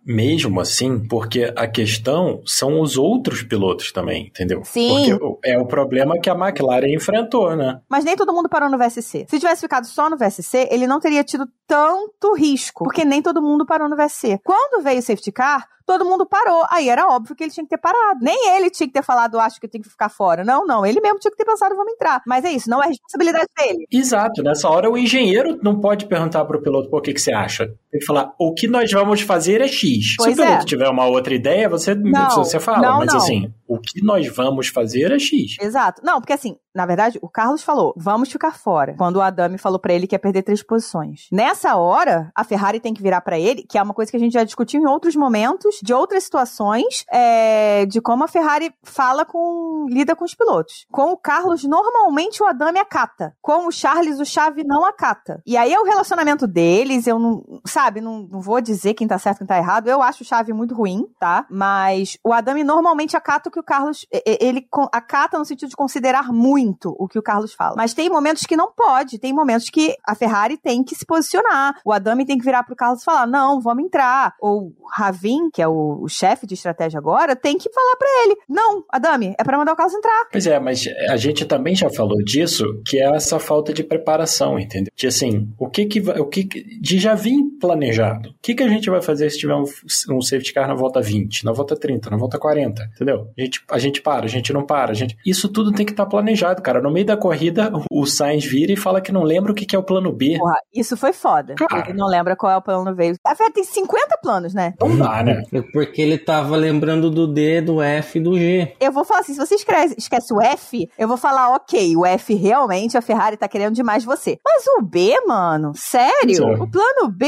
mesmo 0.05 0.59
assim, 0.59 0.99
porque 1.07 1.53
a 1.55 1.67
questão 1.67 2.41
são 2.45 2.81
os 2.81 2.97
outros 2.97 3.43
pilotos 3.43 3.91
também, 3.91 4.27
entendeu? 4.27 4.63
Sim. 4.63 5.17
Porque 5.17 5.39
é 5.45 5.57
o 5.57 5.65
problema 5.65 6.19
que 6.19 6.29
a 6.29 6.35
McLaren 6.35 6.93
enfrentou, 6.93 7.55
né? 7.55 7.79
Mas 7.89 8.03
nem 8.03 8.15
todo 8.15 8.33
mundo 8.33 8.49
parou 8.49 8.69
no 8.69 8.77
VSC. 8.77 9.25
Se 9.29 9.39
tivesse 9.39 9.61
ficado 9.61 9.85
só 9.85 10.09
no 10.09 10.17
VSC, 10.17 10.67
ele 10.71 10.87
não 10.87 10.99
teria 10.99 11.23
tido 11.23 11.47
tanto 11.67 12.33
risco, 12.33 12.83
porque 12.83 13.03
nem 13.03 13.21
todo 13.21 13.41
mundo 13.41 13.65
parou 13.65 13.89
no 13.89 13.95
VSC. 13.95 14.39
Quando 14.43 14.83
veio 14.83 14.99
o 14.99 15.01
safety 15.01 15.31
car, 15.31 15.67
todo 15.87 16.03
mundo 16.03 16.25
parou. 16.25 16.65
Aí 16.69 16.89
era 16.89 17.07
óbvio 17.07 17.33
que 17.33 17.43
ele 17.45 17.51
tinha 17.51 17.63
que 17.63 17.69
ter 17.69 17.77
parado. 17.77 18.19
Nem 18.21 18.55
ele 18.57 18.69
tinha 18.69 18.85
que 18.85 18.93
ter 18.93 19.01
falado, 19.01 19.39
acho 19.39 19.57
que 19.59 19.65
eu 19.65 19.69
tenho 19.69 19.83
que 19.83 19.89
ficar 19.89 20.09
fora. 20.09 20.43
Não, 20.43 20.67
não. 20.67 20.85
Ele 20.85 20.99
mesmo 20.99 21.17
tinha 21.17 21.31
que 21.31 21.37
ter 21.37 21.45
pensado, 21.45 21.75
vamos 21.75 21.93
entrar. 21.93 22.21
Mas 22.27 22.43
é 22.43 22.51
isso, 22.51 22.69
não 22.69 22.83
é 22.83 22.87
responsabilidade 22.87 23.47
dele. 23.57 23.87
Exato. 23.89 24.43
Nessa 24.43 24.69
hora, 24.69 24.91
o 24.91 24.97
engenheiro 24.97 25.57
não 25.63 25.79
pode 25.79 26.05
perguntar 26.05 26.43
pro 26.43 26.61
piloto, 26.61 26.89
por 26.89 27.01
que, 27.01 27.13
que 27.13 27.21
você 27.21 27.31
acha? 27.31 27.67
Tem 27.89 27.99
que 28.01 28.05
falar, 28.05 28.33
o 28.37 28.53
que 28.53 28.67
nós 28.67 28.91
vamos 28.91 29.21
fazer 29.21 29.61
é 29.61 29.67
X. 29.67 30.15
Pois 30.17 30.35
Se 30.35 30.41
o 30.41 30.43
piloto 30.43 30.63
é. 30.63 30.65
tiver 30.65 30.89
uma 30.89 31.05
outra 31.05 31.33
ideia, 31.33 31.69
você, 31.69 31.95
não, 31.95 32.29
você 32.31 32.59
fala. 32.59 32.81
não, 32.81 32.99
mas 32.99 33.13
não. 33.13 33.17
assim, 33.17 33.53
o 33.65 33.79
que 33.79 34.03
nós 34.03 34.27
vamos 34.27 34.67
fazer 34.67 35.11
é 35.11 35.19
X. 35.19 35.55
Exato. 35.61 36.01
Não, 36.03 36.19
porque 36.19 36.33
assim, 36.33 36.57
na 36.77 36.85
verdade, 36.85 37.17
o 37.23 37.27
Carlos 37.27 37.63
falou, 37.63 37.91
vamos 37.97 38.31
ficar 38.31 38.51
fora. 38.51 38.93
Quando 38.95 39.15
o 39.15 39.21
Adame 39.21 39.57
falou 39.57 39.79
para 39.79 39.93
ele 39.93 40.05
que 40.05 40.13
ia 40.13 40.19
perder 40.19 40.43
três 40.43 40.61
posições. 40.61 41.27
Nessa 41.31 41.75
hora, 41.75 42.31
a 42.35 42.43
Ferrari 42.43 42.79
tem 42.79 42.93
que 42.93 43.01
virar 43.01 43.21
para 43.21 43.39
ele, 43.39 43.63
que 43.63 43.79
é 43.79 43.81
uma 43.81 43.95
coisa 43.95 44.11
que 44.11 44.15
a 44.15 44.19
gente 44.19 44.33
já 44.33 44.43
discutiu 44.43 44.79
em 44.79 44.85
outros 44.85 45.15
momentos, 45.15 45.79
de 45.81 45.91
outras 45.91 46.23
situações, 46.23 47.03
é, 47.11 47.87
de 47.87 47.99
como 47.99 48.23
a 48.23 48.27
Ferrari 48.27 48.71
fala 48.83 49.25
com, 49.25 49.87
lida 49.89 50.15
com 50.15 50.23
os 50.23 50.35
pilotos. 50.35 50.85
Com 50.91 51.13
o 51.13 51.17
Carlos, 51.17 51.63
normalmente 51.63 52.43
o 52.43 52.45
Adame 52.45 52.77
acata. 52.77 53.35
Com 53.41 53.65
o 53.65 53.71
Charles, 53.71 54.19
o 54.19 54.25
Chave 54.25 54.63
não 54.63 54.85
acata. 54.85 55.41
E 55.47 55.57
aí 55.57 55.73
é 55.73 55.79
o 55.79 55.85
relacionamento 55.85 56.45
deles, 56.45 57.07
eu 57.07 57.17
não, 57.17 57.43
sabe, 57.65 58.01
não, 58.01 58.27
não 58.31 58.39
vou 58.39 58.61
dizer 58.61 58.93
quem 58.93 59.07
tá 59.07 59.17
certo 59.17 59.37
e 59.37 59.39
quem 59.39 59.47
tá 59.47 59.57
errado. 59.57 59.87
Eu 59.87 60.03
acho 60.03 60.21
o 60.21 60.25
Chave 60.27 60.53
muito 60.53 60.75
ruim, 60.75 61.07
tá? 61.19 61.47
Mas 61.49 62.19
o 62.23 62.31
Adame 62.31 62.63
normalmente 62.63 63.17
acata 63.17 63.49
o 63.49 63.51
que 63.51 63.59
o 63.59 63.63
Carlos, 63.63 64.05
ele 64.23 64.67
acata 64.93 65.39
no 65.39 65.45
sentido 65.45 65.69
de 65.69 65.75
considerar 65.75 66.31
muito 66.31 66.66
muito 66.67 66.95
o 66.97 67.07
que 67.07 67.17
o 67.17 67.23
Carlos 67.23 67.53
fala. 67.53 67.75
Mas 67.75 67.93
tem 67.93 68.09
momentos 68.09 68.43
que 68.43 68.55
não 68.55 68.71
pode, 68.71 69.17
tem 69.17 69.33
momentos 69.33 69.69
que 69.69 69.95
a 70.05 70.13
Ferrari 70.13 70.57
tem 70.57 70.83
que 70.83 70.95
se 70.95 71.05
posicionar. 71.05 71.79
O 71.85 71.91
Adami 71.91 72.25
tem 72.25 72.37
que 72.37 72.43
virar 72.43 72.63
pro 72.63 72.75
Carlos 72.75 73.01
e 73.01 73.05
falar: 73.05 73.25
não, 73.25 73.59
vamos 73.59 73.85
entrar. 73.85 74.35
Ou 74.39 74.73
o 74.79 74.87
Ravin, 74.91 75.49
que 75.51 75.61
é 75.61 75.67
o, 75.67 76.01
o 76.01 76.07
chefe 76.07 76.45
de 76.45 76.53
estratégia 76.53 76.99
agora, 76.99 77.35
tem 77.35 77.57
que 77.57 77.71
falar 77.71 77.95
para 77.95 78.07
ele: 78.23 78.35
não, 78.47 78.83
Adami, 78.89 79.33
é 79.37 79.43
para 79.43 79.57
mandar 79.57 79.73
o 79.73 79.75
Carlos 79.75 79.95
entrar. 79.95 80.27
Pois 80.31 80.45
é, 80.45 80.59
mas 80.59 80.85
a 81.09 81.17
gente 81.17 81.45
também 81.45 81.75
já 81.75 81.89
falou 81.89 82.17
disso, 82.23 82.65
que 82.85 82.97
é 82.97 83.15
essa 83.15 83.39
falta 83.39 83.73
de 83.73 83.83
preparação, 83.83 84.59
entendeu? 84.59 84.91
De 84.95 85.07
assim, 85.07 85.49
o 85.57 85.69
que 85.69 85.85
que 85.85 85.99
o 85.99 86.25
que 86.25 86.43
de 86.79 86.99
já 86.99 87.15
vir 87.15 87.43
planejado. 87.59 88.29
O 88.29 88.33
que 88.41 88.53
que 88.53 88.63
a 88.63 88.69
gente 88.69 88.89
vai 88.89 89.01
fazer 89.01 89.29
se 89.29 89.37
tiver 89.37 89.55
um, 89.55 89.63
um 90.11 90.21
safety 90.21 90.53
car 90.53 90.67
na 90.67 90.75
volta 90.75 91.01
20, 91.01 91.45
na 91.45 91.51
volta 91.51 91.75
30, 91.75 92.09
na 92.09 92.17
volta 92.17 92.37
40, 92.37 92.83
entendeu? 92.95 93.27
A 93.37 93.41
gente, 93.41 93.63
a 93.69 93.79
gente 93.79 94.01
para, 94.01 94.25
a 94.25 94.29
gente 94.29 94.53
não 94.53 94.65
para, 94.65 94.91
a 94.91 94.93
gente. 94.93 95.17
Isso 95.25 95.49
tudo 95.49 95.71
tem 95.71 95.85
que 95.85 95.91
estar 95.91 96.05
tá 96.05 96.09
planejado, 96.09 96.56
cara. 96.61 96.81
No 96.81 96.91
meio 96.91 97.05
da 97.05 97.17
corrida, 97.17 97.71
o 97.91 98.05
Sainz 98.05 98.45
vira 98.45 98.71
e 98.71 98.77
fala 98.77 99.01
que 99.01 99.11
não 99.11 99.23
lembra 99.23 99.51
o 99.51 99.55
que 99.55 99.75
é 99.75 99.79
o 99.79 99.83
plano 99.83 100.11
B. 100.11 100.37
Porra, 100.37 100.59
isso 100.73 100.95
foi 100.97 101.13
foda. 101.13 101.55
Cara. 101.55 101.89
Ele 101.89 101.97
não 101.97 102.07
lembra 102.07 102.35
qual 102.35 102.51
é 102.51 102.57
o 102.57 102.61
plano 102.61 102.93
B. 102.93 103.13
A 103.25 103.35
Ferrari 103.35 103.53
tem 103.53 103.63
50 103.63 104.17
planos, 104.21 104.53
né? 104.53 104.73
Não 104.79 104.97
dá, 104.97 105.23
né? 105.23 105.43
É 105.53 105.61
porque 105.73 106.01
ele 106.01 106.17
tava 106.17 106.55
lembrando 106.55 107.09
do 107.09 107.27
D, 107.27 107.61
do 107.61 107.81
F 107.81 108.19
e 108.19 108.21
do 108.21 108.37
G. 108.37 108.75
Eu 108.79 108.91
vou 108.91 109.03
falar 109.03 109.21
assim, 109.21 109.33
se 109.33 109.39
você 109.39 109.55
esquece, 109.55 109.95
esquece 109.97 110.33
o 110.33 110.41
F, 110.41 110.89
eu 110.97 111.07
vou 111.07 111.17
falar, 111.17 111.55
ok, 111.55 111.95
o 111.95 112.05
F 112.05 112.33
realmente, 112.35 112.97
a 112.97 113.01
Ferrari 113.01 113.37
tá 113.37 113.47
querendo 113.47 113.73
demais 113.73 114.03
de 114.03 114.07
você. 114.07 114.37
Mas 114.45 114.65
o 114.67 114.81
B, 114.81 115.15
mano, 115.27 115.71
sério? 115.75 116.61
O 116.61 116.69
plano 116.69 117.09
B? 117.09 117.27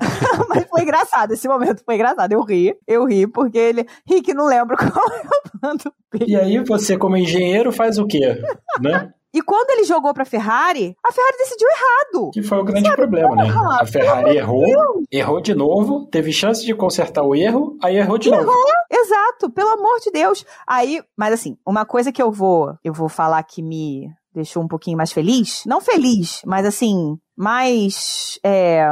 Mas 0.48 0.66
foi 0.68 0.82
engraçado, 0.82 1.32
esse 1.32 1.48
momento 1.48 1.82
foi 1.84 1.94
engraçado. 1.94 2.32
Eu 2.32 2.42
ri, 2.42 2.74
eu 2.86 3.04
ri, 3.04 3.26
porque 3.26 3.58
ele. 3.58 3.86
Rick, 4.06 4.32
não 4.34 4.46
lembro 4.46 4.76
qual 4.78 5.06
é 5.06 5.20
o 5.20 5.58
plano 5.58 5.80
B. 6.12 6.24
E 6.26 6.36
aí 6.36 6.58
você, 6.64 6.96
como 6.96 7.16
engenheiro, 7.16 7.72
faz 7.72 7.98
o 7.98 8.06
quê? 8.06 8.40
né? 8.80 9.12
E 9.32 9.42
quando 9.42 9.70
ele 9.70 9.84
jogou 9.84 10.14
pra 10.14 10.24
Ferrari, 10.24 10.96
a 11.04 11.12
Ferrari 11.12 11.36
decidiu 11.36 11.68
errado. 11.68 12.30
Que 12.32 12.42
foi 12.42 12.58
o 12.58 12.64
grande 12.64 12.90
problema, 12.94 13.36
né? 13.36 13.44
A 13.78 13.84
Ferrari 13.86 14.36
errou, 14.36 14.64
errou 15.12 15.40
de 15.40 15.54
novo, 15.54 16.06
teve 16.06 16.32
chance 16.32 16.64
de 16.64 16.74
consertar 16.74 17.22
o 17.22 17.34
erro, 17.34 17.76
aí 17.82 17.96
errou 17.96 18.16
de 18.16 18.30
novo. 18.30 18.50
Exato, 18.90 19.50
pelo 19.50 19.68
amor 19.68 20.00
de 20.00 20.10
Deus. 20.10 20.46
Aí, 20.66 21.02
mas 21.16 21.34
assim, 21.34 21.58
uma 21.66 21.84
coisa 21.84 22.10
que 22.10 22.22
eu 22.22 22.32
vou, 22.32 22.74
eu 22.82 22.92
vou 22.92 23.08
falar 23.08 23.42
que 23.42 23.62
me 23.62 24.08
deixou 24.34 24.62
um 24.62 24.68
pouquinho 24.68 24.96
mais 24.96 25.12
feliz, 25.12 25.62
não 25.66 25.80
feliz, 25.80 26.40
mas 26.46 26.64
assim, 26.64 27.18
mais 27.38 28.40
é, 28.42 28.84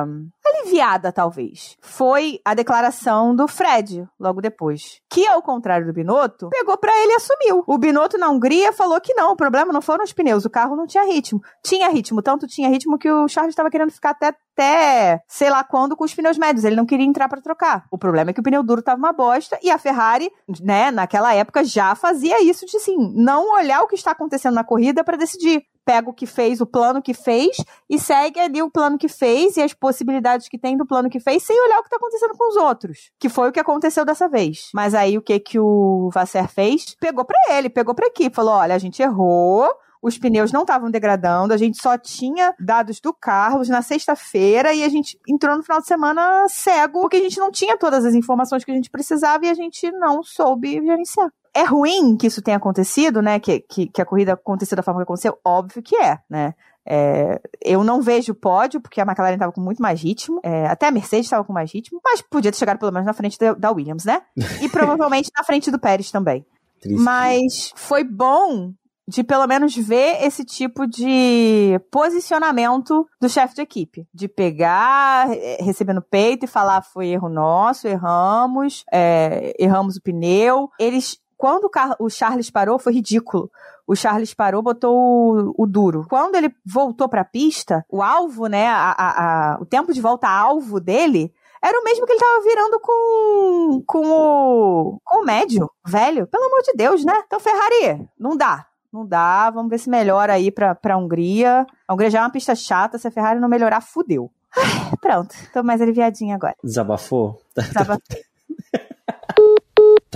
aliviada, 0.46 1.10
talvez, 1.10 1.76
foi 1.80 2.40
a 2.44 2.54
declaração 2.54 3.34
do 3.34 3.48
Fred, 3.48 4.06
logo 4.20 4.40
depois. 4.40 5.00
Que, 5.10 5.26
ao 5.26 5.42
contrário 5.42 5.84
do 5.84 5.92
Binotto, 5.92 6.48
pegou 6.50 6.76
pra 6.78 6.92
ele 7.02 7.12
e 7.12 7.16
assumiu. 7.16 7.64
O 7.66 7.76
Binotto 7.76 8.16
na 8.16 8.30
Hungria 8.30 8.72
falou 8.72 9.00
que 9.00 9.14
não, 9.14 9.32
o 9.32 9.36
problema 9.36 9.72
não 9.72 9.82
foram 9.82 10.04
os 10.04 10.12
pneus, 10.12 10.44
o 10.44 10.50
carro 10.50 10.76
não 10.76 10.86
tinha 10.86 11.04
ritmo. 11.04 11.40
Tinha 11.64 11.88
ritmo, 11.88 12.22
tanto 12.22 12.46
tinha 12.46 12.68
ritmo 12.68 12.98
que 12.98 13.10
o 13.10 13.26
Charles 13.26 13.52
estava 13.52 13.68
querendo 13.68 13.90
ficar 13.90 14.10
até, 14.10 14.32
até 14.52 15.20
sei 15.26 15.50
lá 15.50 15.64
quando 15.64 15.96
com 15.96 16.04
os 16.04 16.14
pneus 16.14 16.38
médios. 16.38 16.64
Ele 16.64 16.76
não 16.76 16.86
queria 16.86 17.06
entrar 17.06 17.28
para 17.28 17.42
trocar. 17.42 17.84
O 17.90 17.98
problema 17.98 18.30
é 18.30 18.32
que 18.32 18.40
o 18.40 18.44
pneu 18.44 18.62
duro 18.62 18.80
tava 18.80 18.98
uma 18.98 19.12
bosta 19.12 19.58
e 19.60 19.70
a 19.70 19.78
Ferrari, 19.78 20.30
né, 20.62 20.92
naquela 20.92 21.34
época 21.34 21.64
já 21.64 21.96
fazia 21.96 22.40
isso 22.42 22.64
de, 22.64 22.76
assim, 22.76 22.96
não 23.14 23.52
olhar 23.54 23.82
o 23.82 23.88
que 23.88 23.96
está 23.96 24.12
acontecendo 24.12 24.54
na 24.54 24.62
corrida 24.62 25.02
para 25.02 25.16
decidir 25.16 25.64
pega 25.86 26.10
o 26.10 26.12
que 26.12 26.26
fez, 26.26 26.60
o 26.60 26.66
plano 26.66 27.00
que 27.00 27.14
fez, 27.14 27.56
e 27.88 27.96
segue 27.96 28.40
ali 28.40 28.60
o 28.60 28.68
plano 28.68 28.98
que 28.98 29.08
fez 29.08 29.56
e 29.56 29.62
as 29.62 29.72
possibilidades 29.72 30.48
que 30.48 30.58
tem 30.58 30.76
do 30.76 30.84
plano 30.84 31.08
que 31.08 31.20
fez, 31.20 31.44
sem 31.44 31.58
olhar 31.62 31.78
o 31.78 31.82
que 31.82 31.86
está 31.86 31.96
acontecendo 31.96 32.36
com 32.36 32.48
os 32.48 32.56
outros. 32.56 33.12
Que 33.20 33.28
foi 33.28 33.48
o 33.48 33.52
que 33.52 33.60
aconteceu 33.60 34.04
dessa 34.04 34.28
vez. 34.28 34.68
Mas 34.74 34.94
aí 34.94 35.16
o 35.16 35.22
que 35.22 35.38
que 35.38 35.60
o 35.60 36.10
Vasser 36.12 36.48
fez? 36.48 36.96
Pegou 36.98 37.24
para 37.24 37.38
ele, 37.50 37.70
pegou 37.70 37.94
pra 37.94 38.08
equipe, 38.08 38.34
falou: 38.34 38.54
olha, 38.54 38.74
a 38.74 38.78
gente 38.78 39.00
errou, 39.00 39.72
os 40.02 40.18
pneus 40.18 40.50
não 40.50 40.62
estavam 40.62 40.90
degradando, 40.90 41.54
a 41.54 41.56
gente 41.56 41.80
só 41.80 41.96
tinha 41.96 42.52
dados 42.58 43.00
do 43.00 43.14
Carlos 43.14 43.68
na 43.68 43.80
sexta-feira 43.80 44.74
e 44.74 44.82
a 44.82 44.88
gente 44.88 45.18
entrou 45.28 45.56
no 45.56 45.62
final 45.62 45.80
de 45.80 45.86
semana 45.86 46.46
cego, 46.48 47.02
porque 47.02 47.16
a 47.16 47.22
gente 47.22 47.38
não 47.38 47.50
tinha 47.50 47.78
todas 47.78 48.04
as 48.04 48.14
informações 48.14 48.64
que 48.64 48.72
a 48.72 48.74
gente 48.74 48.90
precisava 48.90 49.46
e 49.46 49.50
a 49.50 49.54
gente 49.54 49.90
não 49.92 50.22
soube 50.22 50.80
gerenciar. 50.84 51.30
É 51.56 51.64
ruim 51.64 52.16
que 52.16 52.26
isso 52.26 52.42
tenha 52.42 52.56
acontecido, 52.56 53.22
né? 53.22 53.40
Que, 53.40 53.60
que, 53.60 53.86
que 53.86 54.02
a 54.02 54.04
corrida 54.04 54.34
aconteceu 54.34 54.76
da 54.76 54.82
forma 54.82 55.00
que 55.00 55.04
aconteceu? 55.04 55.38
Óbvio 55.44 55.82
que 55.82 55.96
é, 55.96 56.18
né? 56.28 56.54
É, 56.88 57.40
eu 57.64 57.82
não 57.82 58.00
vejo 58.00 58.34
pódio, 58.34 58.80
porque 58.80 59.00
a 59.00 59.04
McLaren 59.04 59.34
estava 59.34 59.52
com 59.52 59.60
muito 59.60 59.82
mais 59.82 60.00
ritmo. 60.00 60.40
É, 60.44 60.66
até 60.66 60.86
a 60.86 60.90
Mercedes 60.90 61.26
estava 61.26 61.44
com 61.44 61.52
mais 61.52 61.72
ritmo, 61.72 62.00
mas 62.04 62.22
podia 62.22 62.52
ter 62.52 62.58
chegado 62.58 62.78
pelo 62.78 62.92
menos 62.92 63.06
na 63.06 63.12
frente 63.12 63.38
da, 63.38 63.54
da 63.54 63.72
Williams, 63.72 64.04
né? 64.04 64.22
E 64.62 64.68
provavelmente 64.68 65.30
na 65.36 65.42
frente 65.42 65.70
do 65.70 65.78
Pérez 65.78 66.10
também. 66.10 66.46
Triste. 66.80 67.02
Mas 67.02 67.72
foi 67.74 68.04
bom 68.04 68.72
de 69.08 69.22
pelo 69.22 69.46
menos 69.46 69.74
ver 69.76 70.24
esse 70.24 70.44
tipo 70.44 70.86
de 70.86 71.80
posicionamento 71.90 73.06
do 73.20 73.28
chefe 73.28 73.54
de 73.54 73.62
equipe. 73.62 74.06
De 74.12 74.26
pegar, 74.28 75.28
receber 75.60 75.92
no 75.92 76.02
peito 76.02 76.44
e 76.44 76.48
falar 76.48 76.82
foi 76.82 77.08
erro 77.08 77.28
nosso, 77.28 77.86
erramos, 77.86 78.84
é, 78.92 79.54
erramos 79.58 79.96
o 79.96 80.02
pneu. 80.02 80.68
Eles, 80.78 81.18
quando 81.36 81.64
o, 81.64 81.70
Car 81.70 81.96
o 81.98 82.08
Charles 82.08 82.50
parou, 82.50 82.78
foi 82.78 82.94
ridículo. 82.94 83.50
O 83.86 83.94
Charles 83.94 84.34
parou, 84.34 84.62
botou 84.62 84.96
o, 84.96 85.54
o 85.56 85.66
duro. 85.66 86.06
Quando 86.08 86.34
ele 86.34 86.54
voltou 86.64 87.08
para 87.08 87.20
a 87.20 87.24
pista, 87.24 87.84
o 87.88 88.02
alvo, 88.02 88.46
né, 88.46 88.66
a, 88.66 88.90
a, 88.90 89.54
a, 89.54 89.58
o 89.60 89.66
tempo 89.66 89.92
de 89.92 90.00
volta 90.00 90.28
alvo 90.28 90.80
dele 90.80 91.32
era 91.62 91.80
o 91.80 91.84
mesmo 91.84 92.06
que 92.06 92.12
ele 92.12 92.20
tava 92.20 92.42
virando 92.42 92.80
com, 92.80 93.82
com 93.86 94.06
o, 94.06 95.00
com 95.04 95.22
o 95.22 95.24
médio, 95.24 95.70
velho. 95.84 96.26
Pelo 96.26 96.44
amor 96.44 96.62
de 96.62 96.72
Deus, 96.74 97.04
né? 97.04 97.22
Então, 97.26 97.40
Ferrari, 97.40 98.08
não 98.18 98.36
dá. 98.36 98.66
Não 98.92 99.04
dá, 99.04 99.50
vamos 99.50 99.68
ver 99.68 99.78
se 99.78 99.90
melhora 99.90 100.32
aí 100.32 100.50
pra, 100.50 100.74
pra 100.74 100.96
Hungria. 100.96 101.66
A 101.86 101.92
Hungria 101.92 102.10
já 102.10 102.18
é 102.18 102.22
uma 102.22 102.30
pista 102.30 102.54
chata, 102.54 102.98
se 102.98 103.06
a 103.06 103.10
Ferrari 103.10 103.40
não 103.40 103.48
melhorar, 103.48 103.80
fudeu. 103.80 104.30
Ai, 104.56 104.96
pronto, 105.00 105.34
tô 105.52 105.62
mais 105.62 105.82
aliviadinha 105.82 106.34
agora. 106.34 106.54
Desabafou? 106.62 107.40
Desabafei. 107.54 108.22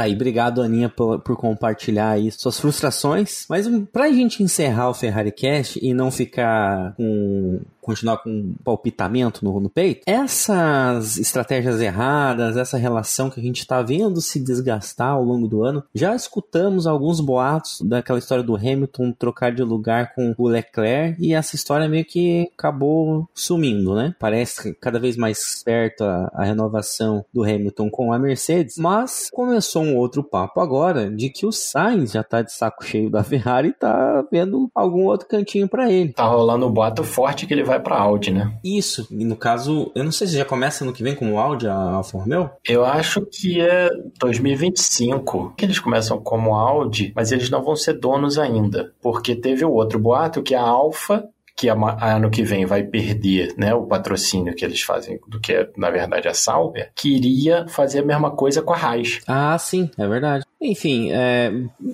Tá 0.01 0.05
aí, 0.05 0.15
obrigado 0.15 0.63
Aninha 0.63 0.89
por, 0.89 1.21
por, 1.21 1.37
compartilhar 1.37 2.13
aí 2.13 2.33
suas 2.33 2.59
frustrações. 2.59 3.45
Mas 3.51 3.69
pra 3.93 4.11
gente 4.11 4.43
encerrar 4.43 4.89
o 4.89 4.95
Ferrari 4.95 5.31
Cast 5.31 5.79
e 5.83 5.93
não 5.93 6.11
ficar 6.11 6.95
com 6.97 7.61
continuar 7.81 8.19
com 8.19 8.31
um 8.31 8.55
palpitamento 8.65 9.45
no, 9.45 9.59
no 9.61 9.71
peito, 9.71 10.03
essas 10.07 11.19
estratégias 11.19 11.81
erradas, 11.81 12.57
essa 12.57 12.77
relação 12.77 13.31
que 13.31 13.41
a 13.41 13.43
gente 13.43 13.61
está 13.61 13.83
vendo 13.83 14.21
se 14.21 14.41
desgastar 14.41 15.13
ao 15.13 15.25
longo 15.25 15.49
do 15.49 15.65
ano, 15.65 15.83
já 15.95 16.15
escutamos 16.15 16.87
alguns 16.87 17.21
boatos 17.21 17.81
daquela 17.83 18.19
história 18.19 18.45
do 18.45 18.57
Hamilton 18.57 19.13
trocar 19.13 19.53
de 19.53 19.63
lugar 19.63 20.15
com 20.15 20.35
o 20.37 20.49
Leclerc 20.49 21.17
e 21.21 21.35
essa 21.35 21.57
história 21.57 21.89
meio 21.89 22.05
que 22.05 22.51
acabou 22.57 23.29
sumindo, 23.35 23.95
né? 23.95 24.15
Parece 24.19 24.75
cada 24.75 24.99
vez 24.99 25.17
mais 25.17 25.63
perto 25.65 26.05
a, 26.05 26.31
a 26.35 26.45
renovação 26.45 27.25
do 27.33 27.43
Hamilton 27.43 27.91
com 27.91 28.13
a 28.13 28.19
Mercedes, 28.19 28.77
mas 28.79 29.29
começou 29.33 29.83
um 29.83 29.97
outro 29.97 30.23
papo 30.23 30.61
agora 30.61 31.11
de 31.11 31.31
que 31.31 31.47
o 31.47 31.53
Sainz 31.53 32.13
já 32.13 32.23
tá 32.23 32.43
de 32.43 32.53
saco 32.53 32.85
cheio 32.85 33.11
da 33.11 33.23
Ferrari 33.23 33.69
e 33.69 33.73
tá 33.73 34.25
vendo 34.31 34.71
algum 34.75 35.05
outro 35.05 35.29
cantinho 35.29 35.69
para 35.69 35.91
ele. 35.91 36.13
Tá 36.13 36.27
rolando 36.27 36.67
um 36.67 36.73
boato 36.73 37.05
forte 37.05 37.47
que 37.47 37.55
ele 37.55 37.65
vai 37.65 37.70
para 37.79 37.99
Audi, 37.99 38.31
né? 38.31 38.53
Isso, 38.65 39.07
e 39.11 39.25
no 39.25 39.37
caso, 39.37 39.91
eu 39.95 40.05
não 40.05 40.13
sei 40.13 40.27
se 40.27 40.37
já 40.37 40.45
começa 40.45 40.85
no 40.85 40.93
que 40.93 41.03
vem 41.03 41.15
como 41.15 41.39
Audi 41.39 41.67
a 41.67 41.75
Alfa 41.75 42.19
Romeo? 42.19 42.51
Eu 42.67 42.85
acho 42.85 43.23
que 43.27 43.61
é 43.61 43.89
2025 44.19 45.55
que 45.57 45.65
eles 45.65 45.79
começam 45.79 46.19
como 46.19 46.55
Audi, 46.55 47.13
mas 47.15 47.33
eles 47.33 47.51
não 47.51 47.63
vão 47.63 47.77
ser 47.77 47.95
donos 47.95 48.39
ainda, 48.39 48.93
porque 49.01 49.35
teve 49.35 49.65
o 49.65 49.73
outro 49.73 49.99
boato 49.99 50.43
que 50.43 50.55
a 50.55 50.63
Alfa 50.63 51.29
que 51.61 51.69
ano 51.69 52.31
que 52.31 52.43
vem 52.43 52.65
vai 52.65 52.83
perder 52.83 53.55
né, 53.55 53.75
o 53.75 53.83
patrocínio 53.83 54.55
que 54.55 54.65
eles 54.65 54.81
fazem, 54.81 55.21
do 55.29 55.39
que 55.39 55.53
é, 55.53 55.69
na 55.77 55.91
verdade, 55.91 56.27
a 56.27 56.33
Sauber, 56.33 56.91
queria 56.97 57.69
fazer 57.69 57.99
a 57.99 58.05
mesma 58.05 58.31
coisa 58.31 58.63
com 58.63 58.73
a 58.73 58.77
Raiz. 58.79 59.21
Ah, 59.27 59.59
sim, 59.59 59.91
é 59.99 60.09
verdade. 60.09 60.43
Enfim, 60.59 61.11
é, 61.13 61.53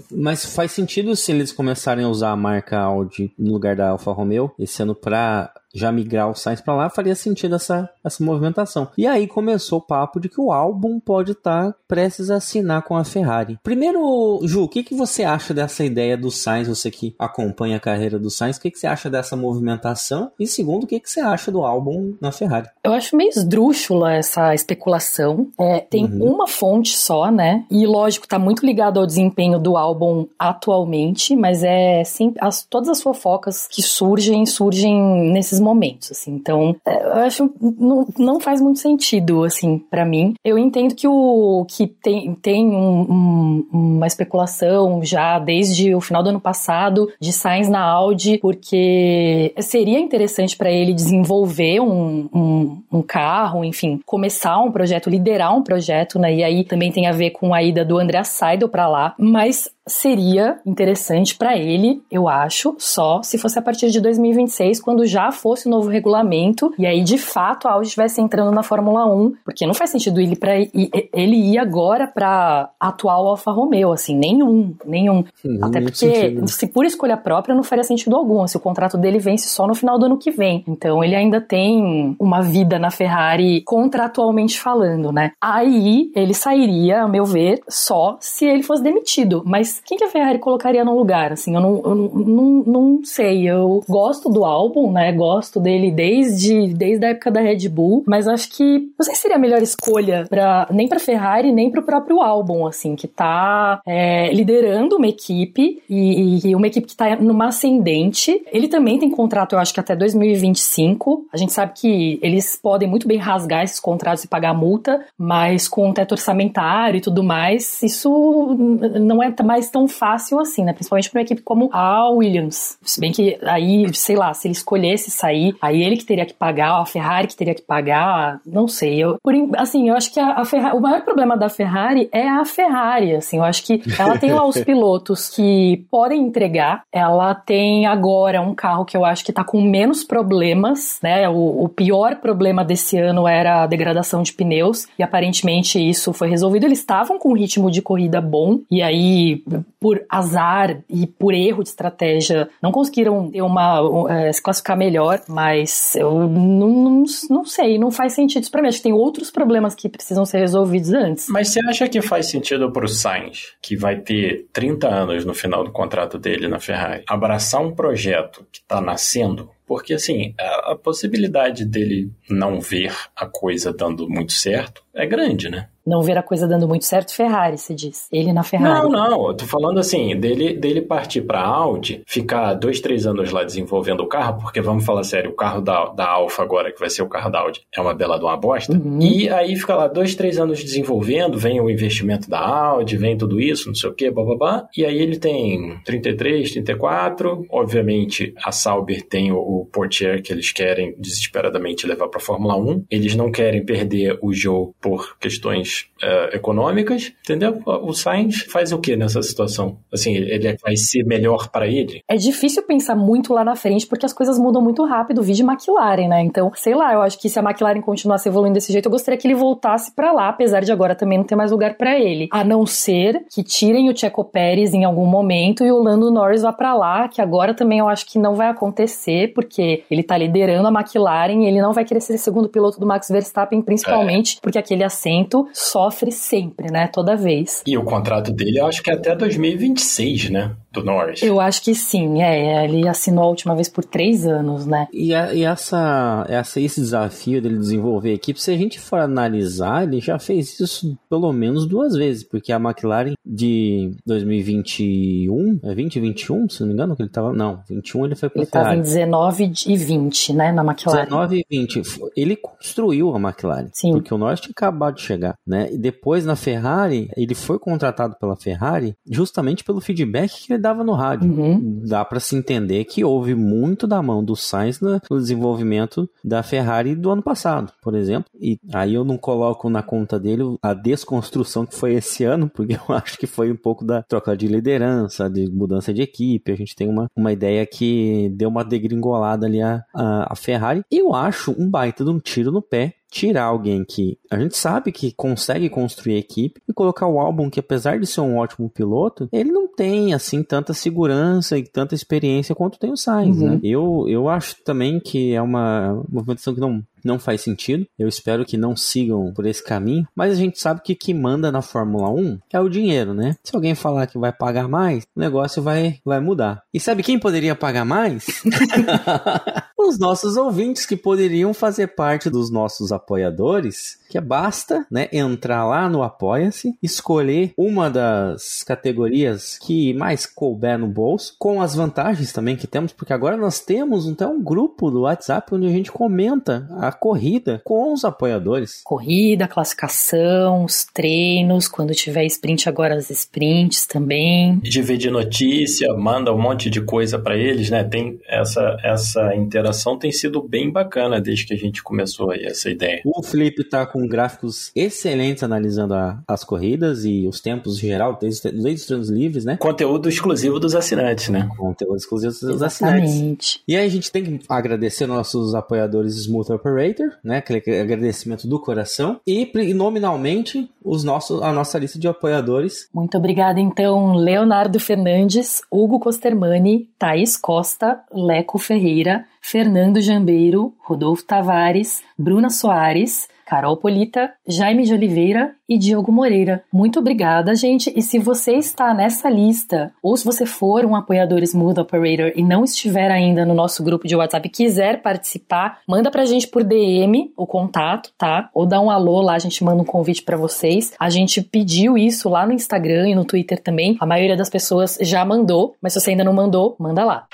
mas 0.08 0.54
faz 0.54 0.70
sentido 0.70 1.16
se 1.16 1.32
eles 1.32 1.50
começarem 1.50 2.04
a 2.04 2.08
usar 2.08 2.30
a 2.30 2.36
marca 2.36 2.78
Audi 2.78 3.32
no 3.36 3.52
lugar 3.52 3.74
da 3.74 3.90
Alfa 3.90 4.12
Romeo 4.12 4.52
esse 4.56 4.80
ano 4.82 4.94
para 4.94 5.52
já 5.76 5.92
migrar 5.92 6.30
o 6.30 6.34
Sainz 6.34 6.60
para 6.60 6.74
lá, 6.74 6.90
faria 6.90 7.14
sentido 7.14 7.56
essa, 7.56 7.88
essa 8.04 8.24
movimentação. 8.24 8.88
E 8.96 9.06
aí 9.06 9.26
começou 9.26 9.78
o 9.78 9.82
papo 9.82 10.18
de 10.18 10.28
que 10.28 10.40
o 10.40 10.50
álbum 10.50 10.98
pode 10.98 11.32
estar 11.32 11.72
tá 11.72 11.78
prestes 11.86 12.30
a 12.30 12.36
assinar 12.36 12.82
com 12.82 12.96
a 12.96 13.04
Ferrari. 13.04 13.58
Primeiro, 13.62 14.40
Ju, 14.44 14.64
o 14.64 14.68
que, 14.68 14.82
que 14.82 14.94
você 14.94 15.22
acha 15.22 15.52
dessa 15.52 15.84
ideia 15.84 16.16
do 16.16 16.30
Sainz, 16.30 16.68
você 16.68 16.90
que 16.90 17.14
acompanha 17.18 17.76
a 17.76 17.80
carreira 17.80 18.18
do 18.18 18.30
Sainz, 18.30 18.56
o 18.56 18.60
que, 18.60 18.70
que 18.70 18.78
você 18.78 18.86
acha 18.86 19.10
dessa 19.10 19.36
movimentação? 19.36 20.30
E 20.38 20.46
segundo, 20.46 20.84
o 20.84 20.86
que, 20.86 20.98
que 20.98 21.10
você 21.10 21.20
acha 21.20 21.52
do 21.52 21.64
álbum 21.64 22.14
na 22.20 22.32
Ferrari? 22.32 22.68
Eu 22.82 22.92
acho 22.92 23.16
meio 23.16 23.30
esdrúxula 23.30 24.14
essa 24.14 24.54
especulação. 24.54 25.48
É, 25.58 25.80
tem 25.80 26.04
uhum. 26.04 26.34
uma 26.34 26.46
fonte 26.46 26.96
só, 26.96 27.30
né? 27.30 27.64
E 27.70 27.86
lógico, 27.86 28.26
tá 28.26 28.38
muito 28.38 28.64
ligado 28.64 28.98
ao 28.98 29.06
desempenho 29.06 29.58
do 29.58 29.76
álbum 29.76 30.26
atualmente, 30.38 31.36
mas 31.36 31.62
é 31.62 32.02
sim, 32.04 32.32
as, 32.40 32.64
todas 32.64 32.88
as 32.88 33.02
fofocas 33.02 33.66
que 33.66 33.82
surgem, 33.82 34.46
surgem 34.46 35.32
nesses 35.32 35.60
momentos, 35.66 36.12
assim. 36.12 36.32
Então, 36.32 36.76
é, 36.86 37.02
eu 37.02 37.12
acho 37.14 37.50
não, 37.60 38.06
não 38.18 38.40
faz 38.40 38.60
muito 38.60 38.78
sentido, 38.78 39.42
assim, 39.42 39.78
para 39.78 40.04
mim. 40.04 40.34
Eu 40.44 40.56
entendo 40.56 40.94
que 40.94 41.08
o 41.08 41.66
que 41.68 41.86
tem, 41.86 42.34
tem 42.36 42.66
um, 42.68 43.00
um, 43.00 43.68
uma 43.72 44.06
especulação 44.06 45.02
já 45.02 45.38
desde 45.38 45.94
o 45.94 46.00
final 46.00 46.22
do 46.22 46.28
ano 46.28 46.40
passado 46.40 47.10
de 47.20 47.32
Sainz 47.32 47.68
na 47.68 47.82
Audi, 47.82 48.38
porque 48.38 49.52
seria 49.58 49.98
interessante 49.98 50.56
para 50.56 50.70
ele 50.70 50.94
desenvolver 50.94 51.80
um, 51.80 52.28
um, 52.32 52.82
um, 52.92 53.02
carro, 53.02 53.64
enfim, 53.64 54.00
começar 54.06 54.58
um 54.58 54.70
projeto, 54.70 55.10
liderar 55.10 55.56
um 55.56 55.62
projeto, 55.62 56.18
né? 56.18 56.32
E 56.34 56.44
aí 56.44 56.64
também 56.64 56.92
tem 56.92 57.06
a 57.06 57.12
ver 57.12 57.30
com 57.30 57.52
a 57.52 57.62
ida 57.62 57.84
do 57.84 57.98
André 57.98 58.22
Seidel 58.24 58.68
para 58.68 58.86
lá. 58.86 59.14
Mas 59.18 59.68
seria 59.86 60.58
interessante 60.66 61.36
para 61.36 61.56
ele, 61.56 62.02
eu 62.10 62.28
acho, 62.28 62.74
só 62.78 63.22
se 63.22 63.38
fosse 63.38 63.58
a 63.58 63.62
partir 63.62 63.90
de 63.90 64.00
2026, 64.00 64.80
quando 64.80 65.06
já 65.06 65.30
fosse 65.30 65.55
o 65.64 65.70
novo 65.70 65.88
regulamento 65.88 66.72
e 66.78 66.86
aí 66.86 67.02
de 67.02 67.16
fato 67.16 67.66
a 67.66 67.72
Audi 67.72 67.86
estivesse 67.86 68.20
entrando 68.20 68.50
na 68.52 68.62
Fórmula 68.62 69.06
1, 69.06 69.34
porque 69.44 69.66
não 69.66 69.74
faz 69.74 69.90
sentido 69.90 70.20
ele 70.20 70.36
para 70.36 70.56
ele 70.56 71.36
ir 71.36 71.58
agora 71.58 72.06
para 72.06 72.70
atual 72.78 73.26
Alfa 73.28 73.50
Romeo, 73.50 73.92
assim, 73.92 74.16
nenhum, 74.16 74.74
nenhum. 74.84 75.24
Sim, 75.34 75.58
Até 75.62 75.80
porque 75.80 75.96
sentido. 75.96 76.48
se 76.48 76.66
por 76.66 76.84
escolha 76.84 77.16
própria 77.16 77.54
não 77.54 77.62
faria 77.62 77.84
sentido 77.84 78.16
algum, 78.16 78.46
se 78.46 78.56
o 78.56 78.60
contrato 78.60 78.98
dele 78.98 79.18
vence 79.18 79.48
só 79.48 79.66
no 79.66 79.74
final 79.74 79.98
do 79.98 80.06
ano 80.06 80.18
que 80.18 80.30
vem. 80.30 80.64
Então 80.68 81.02
ele 81.02 81.14
ainda 81.14 81.40
tem 81.40 82.16
uma 82.18 82.42
vida 82.42 82.78
na 82.78 82.90
Ferrari 82.90 83.62
contratualmente 83.62 84.60
falando, 84.60 85.12
né? 85.12 85.32
Aí 85.40 86.10
ele 86.14 86.34
sairia, 86.34 87.02
a 87.02 87.08
meu 87.08 87.24
ver, 87.24 87.60
só 87.68 88.16
se 88.20 88.44
ele 88.44 88.62
fosse 88.62 88.82
demitido, 88.82 89.42
mas 89.46 89.80
quem 89.84 89.96
que 89.96 90.04
a 90.04 90.08
Ferrari 90.08 90.38
colocaria 90.38 90.84
no 90.84 90.96
lugar? 90.96 91.32
Assim, 91.32 91.54
eu 91.54 91.60
não, 91.60 91.82
eu 91.84 91.94
não, 91.94 92.08
não, 92.08 92.64
não 92.66 93.04
sei. 93.04 93.48
Eu 93.48 93.82
gosto 93.88 94.28
do 94.28 94.44
álbum, 94.44 94.90
né? 94.90 95.12
Gosto 95.12 95.45
gosto 95.46 95.60
dele 95.60 95.90
desde, 95.90 96.74
desde 96.74 97.06
a 97.06 97.10
época 97.10 97.30
da 97.30 97.40
Red 97.40 97.68
Bull, 97.68 98.02
mas 98.06 98.26
acho 98.26 98.50
que 98.50 98.90
não 98.98 99.04
sei 99.04 99.14
se 99.14 99.22
seria 99.22 99.36
a 99.36 99.40
melhor 99.40 99.62
escolha 99.62 100.26
para 100.28 100.66
nem 100.70 100.88
para 100.88 100.98
Ferrari 100.98 101.52
nem 101.52 101.70
para 101.70 101.80
o 101.80 101.84
próprio 101.84 102.20
álbum, 102.20 102.66
assim, 102.66 102.96
que 102.96 103.06
tá 103.06 103.80
é, 103.86 104.32
liderando 104.32 104.96
uma 104.96 105.06
equipe 105.06 105.82
e, 105.88 106.48
e, 106.48 106.54
uma 106.54 106.66
equipe 106.66 106.86
que 106.86 106.96
tá 106.96 107.16
numa 107.16 107.46
ascendente. 107.48 108.42
Ele 108.52 108.68
também 108.68 108.98
tem 108.98 109.10
contrato, 109.10 109.54
eu 109.54 109.58
acho 109.58 109.72
que 109.72 109.80
até 109.80 109.94
2025. 109.94 111.26
A 111.32 111.36
gente 111.36 111.52
sabe 111.52 111.72
que 111.74 112.18
eles 112.22 112.58
podem 112.60 112.88
muito 112.88 113.06
bem 113.06 113.18
rasgar 113.18 113.62
esses 113.62 113.78
contratos 113.78 114.24
e 114.24 114.28
pagar 114.28 114.54
multa, 114.54 115.04
mas 115.16 115.68
com 115.68 115.90
o 115.90 115.94
teto 115.94 116.12
orçamentário 116.12 116.98
e 116.98 117.00
tudo 117.00 117.22
mais, 117.22 117.82
isso 117.82 118.56
não 119.00 119.22
é 119.22 119.32
mais 119.44 119.70
tão 119.70 119.86
fácil 119.86 120.40
assim, 120.40 120.64
né? 120.64 120.72
Principalmente 120.72 121.10
para 121.10 121.18
uma 121.18 121.24
equipe 121.24 121.42
como 121.42 121.68
a 121.72 122.08
Williams. 122.10 122.78
Se 122.82 123.00
bem 123.00 123.12
que 123.12 123.38
aí, 123.42 123.92
sei 123.94 124.16
lá, 124.16 124.32
se 124.34 124.48
ele 124.48 124.52
escolhesse 124.52 125.10
sair, 125.26 125.56
aí 125.60 125.82
ele 125.82 125.96
que 125.96 126.04
teria 126.04 126.26
que 126.26 126.34
pagar, 126.34 126.80
a 126.80 126.86
Ferrari 126.86 127.26
que 127.26 127.36
teria 127.36 127.54
que 127.54 127.62
pagar, 127.62 128.40
não 128.46 128.68
sei. 128.68 129.02
Eu, 129.02 129.18
por, 129.22 129.34
assim, 129.56 129.88
eu 129.88 129.96
acho 129.96 130.12
que 130.12 130.20
a, 130.20 130.32
a 130.32 130.44
Ferrari, 130.44 130.76
o 130.76 130.80
maior 130.80 131.02
problema 131.02 131.36
da 131.36 131.48
Ferrari 131.48 132.08
é 132.12 132.28
a 132.28 132.44
Ferrari, 132.44 133.14
assim, 133.14 133.38
eu 133.38 133.44
acho 133.44 133.64
que 133.64 133.82
ela 133.98 134.18
tem 134.18 134.32
lá 134.32 134.46
os 134.46 134.58
pilotos 134.64 135.28
que 135.28 135.84
podem 135.90 136.22
entregar, 136.22 136.82
ela 136.92 137.34
tem 137.34 137.86
agora 137.86 138.40
um 138.40 138.54
carro 138.54 138.84
que 138.84 138.96
eu 138.96 139.04
acho 139.04 139.24
que 139.24 139.32
tá 139.32 139.44
com 139.44 139.60
menos 139.60 140.04
problemas, 140.04 140.98
né? 141.02 141.28
O, 141.28 141.64
o 141.64 141.68
pior 141.68 142.16
problema 142.16 142.64
desse 142.64 142.98
ano 142.98 143.26
era 143.26 143.62
a 143.62 143.66
degradação 143.66 144.22
de 144.22 144.32
pneus 144.32 144.86
e 144.98 145.02
aparentemente 145.02 145.78
isso 145.78 146.12
foi 146.12 146.28
resolvido. 146.28 146.64
Eles 146.64 146.78
estavam 146.78 147.18
com 147.18 147.30
um 147.30 147.36
ritmo 147.36 147.70
de 147.70 147.82
corrida 147.82 148.20
bom 148.20 148.60
e 148.70 148.82
aí 148.82 149.42
por 149.80 150.02
azar 150.08 150.78
e 150.88 151.06
por 151.06 151.34
erro 151.34 151.62
de 151.62 151.68
estratégia 151.68 152.48
não 152.62 152.72
conseguiram 152.72 153.30
ter 153.30 153.42
uma 153.42 153.80
é, 154.10 154.32
se 154.32 154.42
classificar 154.42 154.76
melhor, 154.76 155.15
mas 155.28 155.94
eu 155.96 156.28
não, 156.28 156.68
não, 156.68 157.04
não 157.30 157.44
sei, 157.44 157.78
não 157.78 157.90
faz 157.90 158.14
sentido 158.14 158.42
isso 158.42 158.50
para 158.50 158.62
mim. 158.62 158.68
Acho 158.68 158.78
que 158.78 158.84
tem 158.84 158.92
outros 158.92 159.30
problemas 159.30 159.74
que 159.74 159.88
precisam 159.88 160.24
ser 160.24 160.38
resolvidos 160.38 160.92
antes. 160.92 161.26
Mas 161.28 161.48
você 161.48 161.60
acha 161.66 161.88
que 161.88 162.00
faz 162.02 162.26
sentido 162.26 162.70
pro 162.70 162.88
Sainz, 162.88 163.54
que 163.60 163.76
vai 163.76 164.00
ter 164.00 164.46
30 164.52 164.88
anos 164.88 165.24
no 165.24 165.34
final 165.34 165.64
do 165.64 165.72
contrato 165.72 166.18
dele 166.18 166.48
na 166.48 166.58
Ferrari, 166.58 167.02
abraçar 167.08 167.60
um 167.60 167.74
projeto 167.74 168.46
que 168.50 168.60
está 168.60 168.80
nascendo 168.80 169.50
porque, 169.66 169.94
assim, 169.94 170.32
a, 170.38 170.72
a, 170.72 170.76
possibilidade 170.76 171.64
dele 171.64 172.12
não 172.30 172.60
ver 172.60 172.94
a 173.16 173.26
coisa 173.26 173.72
dando 173.72 174.08
muito 174.08 174.32
certo 174.32 174.84
é 174.96 175.06
grande, 175.06 175.48
né? 175.48 175.68
não 175.86 176.02
ver 176.02 176.18
a 176.18 176.22
coisa 176.22 176.48
dando 176.48 176.66
muito 176.66 176.84
certo, 176.84 177.14
Ferrari, 177.14 177.56
se 177.56 177.74
diz. 177.74 178.08
Ele 178.10 178.32
na 178.32 178.42
Ferrari. 178.42 178.88
Não, 178.88 178.90
não, 178.90 179.28
eu 179.28 179.34
tô 179.34 179.46
falando 179.46 179.78
assim, 179.78 180.18
dele, 180.18 180.54
dele 180.54 180.82
partir 180.82 181.22
pra 181.22 181.40
Audi, 181.40 182.02
ficar 182.06 182.54
dois, 182.54 182.80
três 182.80 183.06
anos 183.06 183.30
lá 183.30 183.44
desenvolvendo 183.44 184.00
o 184.00 184.08
carro, 184.08 184.40
porque 184.40 184.60
vamos 184.60 184.84
falar 184.84 185.04
sério, 185.04 185.30
o 185.30 185.36
carro 185.36 185.60
da, 185.60 185.86
da 185.90 186.08
Alfa 186.08 186.42
agora, 186.42 186.72
que 186.72 186.80
vai 186.80 186.90
ser 186.90 187.02
o 187.02 187.08
carro 187.08 187.30
da 187.30 187.38
Audi, 187.38 187.60
é 187.72 187.80
uma 187.80 187.94
bela 187.94 188.18
de 188.18 188.24
uma 188.24 188.36
bosta. 188.36 188.72
Uhum. 188.72 189.00
E 189.00 189.28
aí 189.28 189.54
fica 189.54 189.76
lá 189.76 189.86
dois, 189.86 190.16
três 190.16 190.38
anos 190.38 190.62
desenvolvendo, 190.64 191.38
vem 191.38 191.60
o 191.60 191.70
investimento 191.70 192.28
da 192.28 192.40
Audi, 192.40 192.96
vem 192.96 193.16
tudo 193.16 193.40
isso, 193.40 193.68
não 193.68 193.74
sei 193.74 193.90
o 193.90 193.94
que, 193.94 194.10
babá. 194.10 194.66
E 194.76 194.84
aí 194.84 194.98
ele 194.98 195.18
tem 195.18 195.78
33, 195.84 196.50
34, 196.50 197.46
obviamente 197.50 198.34
a 198.44 198.50
Sauber 198.50 199.06
tem 199.06 199.30
o, 199.30 199.36
o 199.36 199.66
Portier 199.66 200.20
que 200.22 200.32
eles 200.32 200.50
querem 200.50 200.96
desesperadamente 200.98 201.86
levar 201.86 202.08
pra 202.08 202.18
Fórmula 202.18 202.56
1. 202.56 202.86
Eles 202.90 203.14
não 203.14 203.30
querem 203.30 203.64
perder 203.64 204.18
o 204.20 204.32
jogo 204.32 204.74
por 204.86 205.18
questões 205.18 205.88
uh, 206.00 206.36
econômicas, 206.36 207.12
entendeu? 207.24 207.60
O 207.66 207.92
Sainz 207.92 208.42
faz 208.42 208.70
o 208.70 208.78
que 208.78 208.96
nessa 208.96 209.20
situação? 209.20 209.78
Assim, 209.92 210.14
ele 210.14 210.56
vai 210.62 210.76
ser 210.76 211.04
melhor 211.04 211.48
para 211.48 211.66
ele? 211.66 212.04
É 212.08 212.14
difícil 212.14 212.62
pensar 212.62 212.94
muito 212.94 213.32
lá 213.32 213.44
na 213.44 213.56
frente 213.56 213.84
porque 213.84 214.06
as 214.06 214.12
coisas 214.12 214.38
mudam 214.38 214.62
muito 214.62 214.84
rápido, 214.84 215.24
vídeo 215.24 215.44
McLaren, 215.44 216.06
né? 216.06 216.22
Então, 216.22 216.52
sei 216.54 216.76
lá, 216.76 216.92
eu 216.92 217.02
acho 217.02 217.20
que 217.20 217.28
se 217.28 217.36
a 217.36 217.42
McLaren 217.42 217.80
continuasse 217.80 218.28
evoluindo 218.28 218.54
desse 218.54 218.72
jeito, 218.72 218.86
eu 218.86 218.92
gostaria 218.92 219.18
que 219.18 219.26
ele 219.26 219.34
voltasse 219.34 219.92
para 219.92 220.12
lá, 220.12 220.28
apesar 220.28 220.60
de 220.60 220.70
agora 220.70 220.94
também 220.94 221.18
não 221.18 221.24
ter 221.24 221.34
mais 221.34 221.50
lugar 221.50 221.74
para 221.76 221.98
ele. 221.98 222.28
A 222.30 222.44
não 222.44 222.64
ser 222.64 223.24
que 223.34 223.42
tirem 223.42 223.90
o 223.90 223.96
Checo 223.96 224.22
Pérez 224.24 224.72
em 224.72 224.84
algum 224.84 225.04
momento 225.04 225.64
e 225.64 225.72
o 225.72 225.82
Lando 225.82 226.12
Norris 226.12 226.42
vá 226.42 226.52
para 226.52 226.74
lá, 226.74 227.08
que 227.08 227.20
agora 227.20 227.54
também 227.54 227.80
eu 227.80 227.88
acho 227.88 228.06
que 228.06 228.20
não 228.20 228.36
vai 228.36 228.48
acontecer, 228.48 229.32
porque 229.34 229.82
ele 229.90 230.04
tá 230.04 230.16
liderando 230.16 230.68
a 230.68 230.70
McLaren 230.70 231.42
e 231.42 231.46
ele 231.46 231.60
não 231.60 231.72
vai 231.72 231.84
querer 231.84 232.00
ser 232.00 232.16
segundo 232.18 232.48
piloto 232.48 232.78
do 232.78 232.86
Max 232.86 233.08
Verstappen, 233.08 233.60
principalmente 233.60 234.36
é. 234.36 234.40
porque 234.40 234.58
aquele 234.58 234.75
assento 234.82 235.48
sofre 235.52 236.10
sempre, 236.12 236.70
né? 236.70 236.88
Toda 236.88 237.16
vez. 237.16 237.62
E 237.66 237.76
o 237.76 237.84
contrato 237.84 238.32
dele, 238.32 238.58
eu 238.58 238.66
acho 238.66 238.82
que 238.82 238.90
é 238.90 238.94
até 238.94 239.14
2026, 239.14 240.30
né? 240.30 240.54
Do 240.80 240.84
Norris. 240.84 241.22
Eu 241.22 241.40
acho 241.40 241.62
que 241.62 241.74
sim, 241.74 242.22
é. 242.22 242.64
Ele 242.64 242.86
assinou 242.86 243.24
a 243.24 243.28
última 243.28 243.54
vez 243.54 243.68
por 243.68 243.84
três 243.84 244.26
anos, 244.26 244.66
né? 244.66 244.86
E, 244.92 245.14
a, 245.14 245.32
e 245.32 245.42
essa, 245.42 246.26
essa, 246.28 246.60
esse 246.60 246.80
desafio 246.80 247.40
dele 247.40 247.58
desenvolver 247.58 248.10
a 248.10 248.14
equipe, 248.14 248.40
se 248.40 248.50
a 248.50 248.56
gente 248.56 248.78
for 248.78 248.98
analisar, 248.98 249.84
ele 249.84 250.00
já 250.00 250.18
fez 250.18 250.58
isso 250.60 250.96
pelo 251.08 251.32
menos 251.32 251.66
duas 251.66 251.94
vezes, 251.94 252.24
porque 252.24 252.52
a 252.52 252.56
McLaren 252.56 253.14
de 253.24 253.92
2021, 254.04 255.60
é 255.62 255.74
2021, 255.74 256.48
se 256.48 256.60
não 256.60 256.68
me 256.68 256.74
engano, 256.74 256.94
que 256.94 257.02
ele 257.02 257.10
tava. 257.10 257.32
Não, 257.32 257.62
21 257.68 258.06
ele 258.06 258.14
foi 258.14 258.28
para 258.28 258.38
Ele 258.38 258.44
estava 258.44 258.74
em 258.74 258.82
19 258.82 259.52
e 259.66 259.76
20, 259.76 260.32
né? 260.34 260.52
Na 260.52 260.62
McLaren. 260.62 261.04
19 261.04 261.38
e 261.38 261.58
20. 261.58 261.82
Ele 262.16 262.36
construiu 262.36 263.14
a 263.14 263.18
McLaren. 263.18 263.68
Sim. 263.72 263.92
Porque 263.92 264.12
o 264.12 264.18
Norris 264.18 264.40
tinha 264.40 264.52
acabado 264.52 264.96
de 264.96 265.02
chegar 265.02 265.36
né? 265.46 265.68
E 265.72 265.78
depois 265.78 266.24
na 266.24 266.36
Ferrari, 266.36 267.08
ele 267.16 267.34
foi 267.34 267.58
contratado 267.58 268.16
pela 268.18 268.36
Ferrari 268.36 268.96
justamente 269.08 269.62
pelo 269.62 269.80
feedback 269.80 270.46
que 270.46 270.52
ele 270.52 270.62
dava 270.66 270.82
no 270.82 270.92
rádio. 270.92 271.30
Uhum. 271.30 271.82
Dá 271.84 272.04
para 272.04 272.18
se 272.18 272.36
entender 272.36 272.84
que 272.84 273.04
houve 273.04 273.34
muito 273.34 273.86
da 273.86 274.02
mão 274.02 274.22
do 274.24 274.34
Sainz 274.34 274.80
no 274.80 275.00
desenvolvimento 275.18 276.08
da 276.24 276.42
Ferrari 276.42 276.94
do 276.94 277.10
ano 277.10 277.22
passado, 277.22 277.72
por 277.80 277.94
exemplo. 277.94 278.30
E 278.40 278.58
aí 278.72 278.94
eu 278.94 279.04
não 279.04 279.16
coloco 279.16 279.70
na 279.70 279.82
conta 279.82 280.18
dele 280.18 280.42
a 280.60 280.74
desconstrução 280.74 281.64
que 281.64 281.74
foi 281.74 281.94
esse 281.94 282.24
ano, 282.24 282.48
porque 282.48 282.74
eu 282.74 282.80
acho 282.94 283.16
que 283.18 283.26
foi 283.26 283.52
um 283.52 283.56
pouco 283.56 283.84
da 283.84 284.02
troca 284.02 284.36
de 284.36 284.48
liderança, 284.48 285.30
de 285.30 285.48
mudança 285.50 285.94
de 285.94 286.02
equipe. 286.02 286.52
A 286.52 286.56
gente 286.56 286.74
tem 286.74 286.88
uma, 286.88 287.08
uma 287.16 287.32
ideia 287.32 287.64
que 287.64 288.28
deu 288.34 288.48
uma 288.48 288.64
degringolada 288.64 289.46
ali 289.46 289.62
a, 289.62 289.84
a, 289.94 290.32
a 290.32 290.36
Ferrari. 290.36 290.82
Eu 290.90 291.14
acho 291.14 291.54
um 291.58 291.70
baita 291.70 292.04
de 292.04 292.10
um 292.10 292.18
tiro 292.18 292.50
no 292.50 292.60
pé 292.62 292.94
tirar 293.10 293.44
alguém 293.44 293.84
que 293.84 294.18
a 294.30 294.38
gente 294.38 294.56
sabe 294.56 294.92
que 294.92 295.12
consegue 295.12 295.68
construir 295.68 296.16
equipe 296.16 296.60
e 296.68 296.72
colocar 296.72 297.06
o 297.06 297.18
álbum 297.18 297.48
que 297.48 297.60
apesar 297.60 297.98
de 297.98 298.06
ser 298.06 298.20
um 298.20 298.36
ótimo 298.36 298.68
piloto, 298.68 299.28
ele 299.32 299.50
não 299.50 299.68
tem 299.68 300.12
assim 300.12 300.42
tanta 300.42 300.74
segurança 300.74 301.58
e 301.58 301.64
tanta 301.64 301.94
experiência 301.94 302.54
quanto 302.54 302.78
tem 302.78 302.92
o 302.92 302.96
Sainz, 302.96 303.38
uhum. 303.38 303.50
né? 303.50 303.60
Eu, 303.62 304.06
eu 304.08 304.28
acho 304.28 304.62
também 304.64 304.98
que 305.00 305.32
é 305.32 305.40
uma 305.40 306.02
movimentação 306.08 306.54
que 306.54 306.60
não 306.60 306.82
não 307.06 307.18
faz 307.18 307.40
sentido. 307.40 307.86
Eu 307.98 308.08
espero 308.08 308.44
que 308.44 308.56
não 308.56 308.76
sigam 308.76 309.32
por 309.32 309.46
esse 309.46 309.62
caminho. 309.62 310.06
Mas 310.14 310.32
a 310.32 310.36
gente 310.36 310.60
sabe 310.60 310.82
que 310.82 310.94
que 310.94 311.14
manda 311.14 311.52
na 311.52 311.62
Fórmula 311.62 312.10
1 312.10 312.38
é 312.52 312.60
o 312.60 312.68
dinheiro, 312.68 313.14
né? 313.14 313.36
Se 313.42 313.54
alguém 313.54 313.74
falar 313.74 314.06
que 314.06 314.18
vai 314.18 314.32
pagar 314.32 314.68
mais, 314.68 315.04
o 315.16 315.20
negócio 315.20 315.62
vai, 315.62 316.00
vai 316.04 316.20
mudar. 316.20 316.62
E 316.74 316.80
sabe 316.80 317.02
quem 317.02 317.18
poderia 317.18 317.54
pagar 317.54 317.84
mais? 317.84 318.26
Os 319.78 319.98
nossos 319.98 320.36
ouvintes 320.36 320.84
que 320.84 320.96
poderiam 320.96 321.54
fazer 321.54 321.88
parte 321.88 322.28
dos 322.28 322.50
nossos 322.50 322.90
apoiadores 322.90 323.98
que 324.08 324.20
basta, 324.20 324.86
né, 324.90 325.08
entrar 325.12 325.66
lá 325.66 325.88
no 325.88 326.02
Apoia-se, 326.02 326.76
escolher 326.82 327.52
uma 327.56 327.90
das 327.90 328.62
categorias 328.64 329.58
que 329.58 329.92
mais 329.94 330.26
couber 330.26 330.78
no 330.78 330.86
bolso, 330.86 331.34
com 331.38 331.60
as 331.60 331.74
vantagens 331.74 332.32
também 332.32 332.56
que 332.56 332.66
temos, 332.66 332.92
porque 332.92 333.12
agora 333.12 333.36
nós 333.36 333.60
temos 333.60 334.06
então 334.06 334.36
um 334.36 334.42
grupo 334.42 334.90
do 334.90 335.02
WhatsApp 335.02 335.54
onde 335.54 335.66
a 335.66 335.70
gente 335.70 335.92
comenta 335.92 336.68
a 336.78 336.92
corrida 336.92 337.60
com 337.64 337.92
os 337.92 338.04
apoiadores. 338.04 338.80
Corrida, 338.84 339.48
classificação, 339.48 340.64
os 340.64 340.84
treinos, 340.84 341.68
quando 341.68 341.94
tiver 341.94 342.24
sprint 342.24 342.68
agora 342.68 342.94
as 342.94 343.10
sprints 343.10 343.86
também. 343.86 344.58
Dividir 344.62 345.10
notícia, 345.10 345.92
manda 345.94 346.32
um 346.32 346.40
monte 346.40 346.70
de 346.70 346.80
coisa 346.80 347.18
para 347.18 347.36
eles, 347.36 347.70
né? 347.70 347.84
Tem 347.84 348.18
essa 348.28 348.76
essa 348.82 349.34
interação 349.34 349.98
tem 349.98 350.12
sido 350.12 350.42
bem 350.42 350.70
bacana 350.70 351.20
desde 351.20 351.46
que 351.46 351.54
a 351.54 351.56
gente 351.56 351.82
começou 351.82 352.30
aí 352.30 352.44
essa 352.44 352.70
ideia. 352.70 353.02
O 353.04 353.22
Felipe 353.22 353.64
tá 353.64 353.86
com 353.86 353.95
gráficos 354.06 354.72
excelentes 354.74 355.42
analisando 355.42 355.94
a, 355.94 356.18
as 356.26 356.42
corridas 356.42 357.04
e 357.04 357.26
os 357.26 357.40
tempos 357.40 357.78
em 357.78 357.88
geral, 357.88 358.18
desde, 358.20 358.50
desde 358.50 358.80
os 358.80 358.86
treinos 358.86 359.08
livres, 359.10 359.44
né? 359.44 359.56
Conteúdo 359.56 360.08
exclusivo 360.08 360.58
dos 360.58 360.74
assinantes, 360.74 361.28
né? 361.28 361.48
Conteúdo 361.56 361.96
exclusivo 361.96 362.32
dos 362.32 362.42
Exatamente. 362.42 363.06
assinantes. 363.06 363.60
E 363.68 363.76
aí 363.76 363.86
a 363.86 363.90
gente 363.90 364.10
tem 364.10 364.24
que 364.24 364.40
agradecer 364.48 365.06
nossos 365.06 365.54
apoiadores 365.54 366.16
Smooth 366.16 366.52
Operator, 366.52 367.12
né? 367.22 367.38
Aquele 367.38 367.80
agradecimento 367.80 368.48
do 368.48 368.60
coração. 368.60 369.20
E, 369.26 369.50
e 369.54 369.74
nominalmente 369.74 370.68
os 370.84 371.04
nossos, 371.04 371.42
a 371.42 371.52
nossa 371.52 371.78
lista 371.78 371.98
de 371.98 372.08
apoiadores. 372.08 372.88
Muito 372.92 373.16
obrigada, 373.18 373.60
então, 373.60 374.14
Leonardo 374.14 374.78
Fernandes, 374.80 375.60
Hugo 375.70 375.98
Costermani, 375.98 376.88
Thaís 376.98 377.36
Costa, 377.36 378.00
Leco 378.12 378.58
Ferreira, 378.58 379.26
Fernando 379.40 380.00
Jambeiro, 380.00 380.74
Rodolfo 380.78 381.24
Tavares, 381.24 382.02
Bruna 382.18 382.50
Soares, 382.50 383.28
Carol 383.46 383.76
Polita, 383.76 384.32
Jaime 384.46 384.82
de 384.82 384.92
Oliveira 384.92 385.54
e 385.68 385.78
Diogo 385.78 386.10
Moreira. 386.10 386.64
Muito 386.72 386.98
obrigada, 386.98 387.54
gente. 387.54 387.92
E 387.96 388.02
se 388.02 388.18
você 388.18 388.54
está 388.54 388.92
nessa 388.92 389.30
lista, 389.30 389.92
ou 390.02 390.16
se 390.16 390.24
você 390.24 390.44
for 390.44 390.84
um 390.84 390.96
apoiador 390.96 391.42
Smooth 391.42 391.80
Operator 391.80 392.32
e 392.34 392.42
não 392.42 392.64
estiver 392.64 393.10
ainda 393.10 393.44
no 393.44 393.54
nosso 393.54 393.84
grupo 393.84 394.06
de 394.06 394.16
WhatsApp 394.16 394.48
e 394.48 394.50
quiser 394.50 395.00
participar, 395.00 395.78
manda 395.86 396.10
pra 396.10 396.24
gente 396.24 396.48
por 396.48 396.64
DM 396.64 397.32
o 397.36 397.46
contato, 397.46 398.12
tá? 398.18 398.50
Ou 398.52 398.66
dá 398.66 398.80
um 398.80 398.90
alô 398.90 399.20
lá, 399.20 399.34
a 399.34 399.38
gente 399.38 399.62
manda 399.62 399.82
um 399.82 399.86
convite 399.86 400.22
para 400.22 400.36
vocês. 400.36 400.92
A 400.98 401.08
gente 401.08 401.40
pediu 401.40 401.96
isso 401.96 402.28
lá 402.28 402.44
no 402.44 402.52
Instagram 402.52 403.08
e 403.08 403.14
no 403.14 403.24
Twitter 403.24 403.62
também. 403.62 403.96
A 404.00 404.06
maioria 404.06 404.36
das 404.36 404.50
pessoas 404.50 404.98
já 405.00 405.24
mandou, 405.24 405.76
mas 405.80 405.92
se 405.92 406.00
você 406.00 406.10
ainda 406.10 406.24
não 406.24 406.32
mandou, 406.32 406.74
manda 406.78 407.04
lá. 407.04 407.26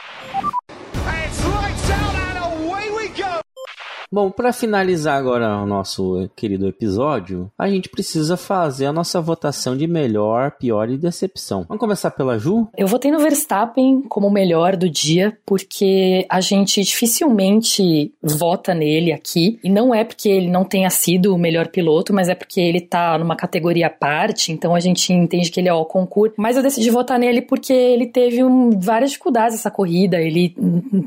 Bom, 4.12 4.30
para 4.30 4.52
finalizar 4.52 5.16
agora 5.16 5.56
o 5.56 5.64
nosso 5.64 6.28
querido 6.36 6.68
episódio, 6.68 7.50
a 7.58 7.66
gente 7.66 7.88
precisa 7.88 8.36
fazer 8.36 8.84
a 8.84 8.92
nossa 8.92 9.22
votação 9.22 9.74
de 9.74 9.86
melhor, 9.86 10.50
pior 10.50 10.90
e 10.90 10.98
decepção. 10.98 11.64
Vamos 11.66 11.80
começar 11.80 12.10
pela 12.10 12.38
Ju? 12.38 12.68
Eu 12.76 12.86
votei 12.86 13.10
no 13.10 13.20
Verstappen 13.20 14.02
como 14.02 14.26
o 14.26 14.30
melhor 14.30 14.76
do 14.76 14.86
dia, 14.86 15.34
porque 15.46 16.26
a 16.28 16.42
gente 16.42 16.82
dificilmente 16.82 18.12
vota 18.22 18.74
nele 18.74 19.14
aqui. 19.14 19.58
E 19.64 19.70
não 19.70 19.94
é 19.94 20.04
porque 20.04 20.28
ele 20.28 20.50
não 20.50 20.62
tenha 20.62 20.90
sido 20.90 21.34
o 21.34 21.38
melhor 21.38 21.68
piloto, 21.68 22.12
mas 22.12 22.28
é 22.28 22.34
porque 22.34 22.60
ele 22.60 22.82
tá 22.82 23.16
numa 23.16 23.34
categoria 23.34 23.86
à 23.86 23.90
parte, 23.90 24.52
então 24.52 24.74
a 24.74 24.80
gente 24.80 25.10
entende 25.10 25.50
que 25.50 25.58
ele 25.58 25.70
é 25.70 25.74
o 25.74 25.86
concurso. 25.86 26.34
Mas 26.36 26.58
eu 26.58 26.62
decidi 26.62 26.90
votar 26.90 27.18
nele 27.18 27.40
porque 27.40 27.72
ele 27.72 28.08
teve 28.08 28.44
um, 28.44 28.78
várias 28.78 29.12
dificuldades 29.12 29.56
essa 29.56 29.70
corrida. 29.70 30.20
Ele, 30.20 30.54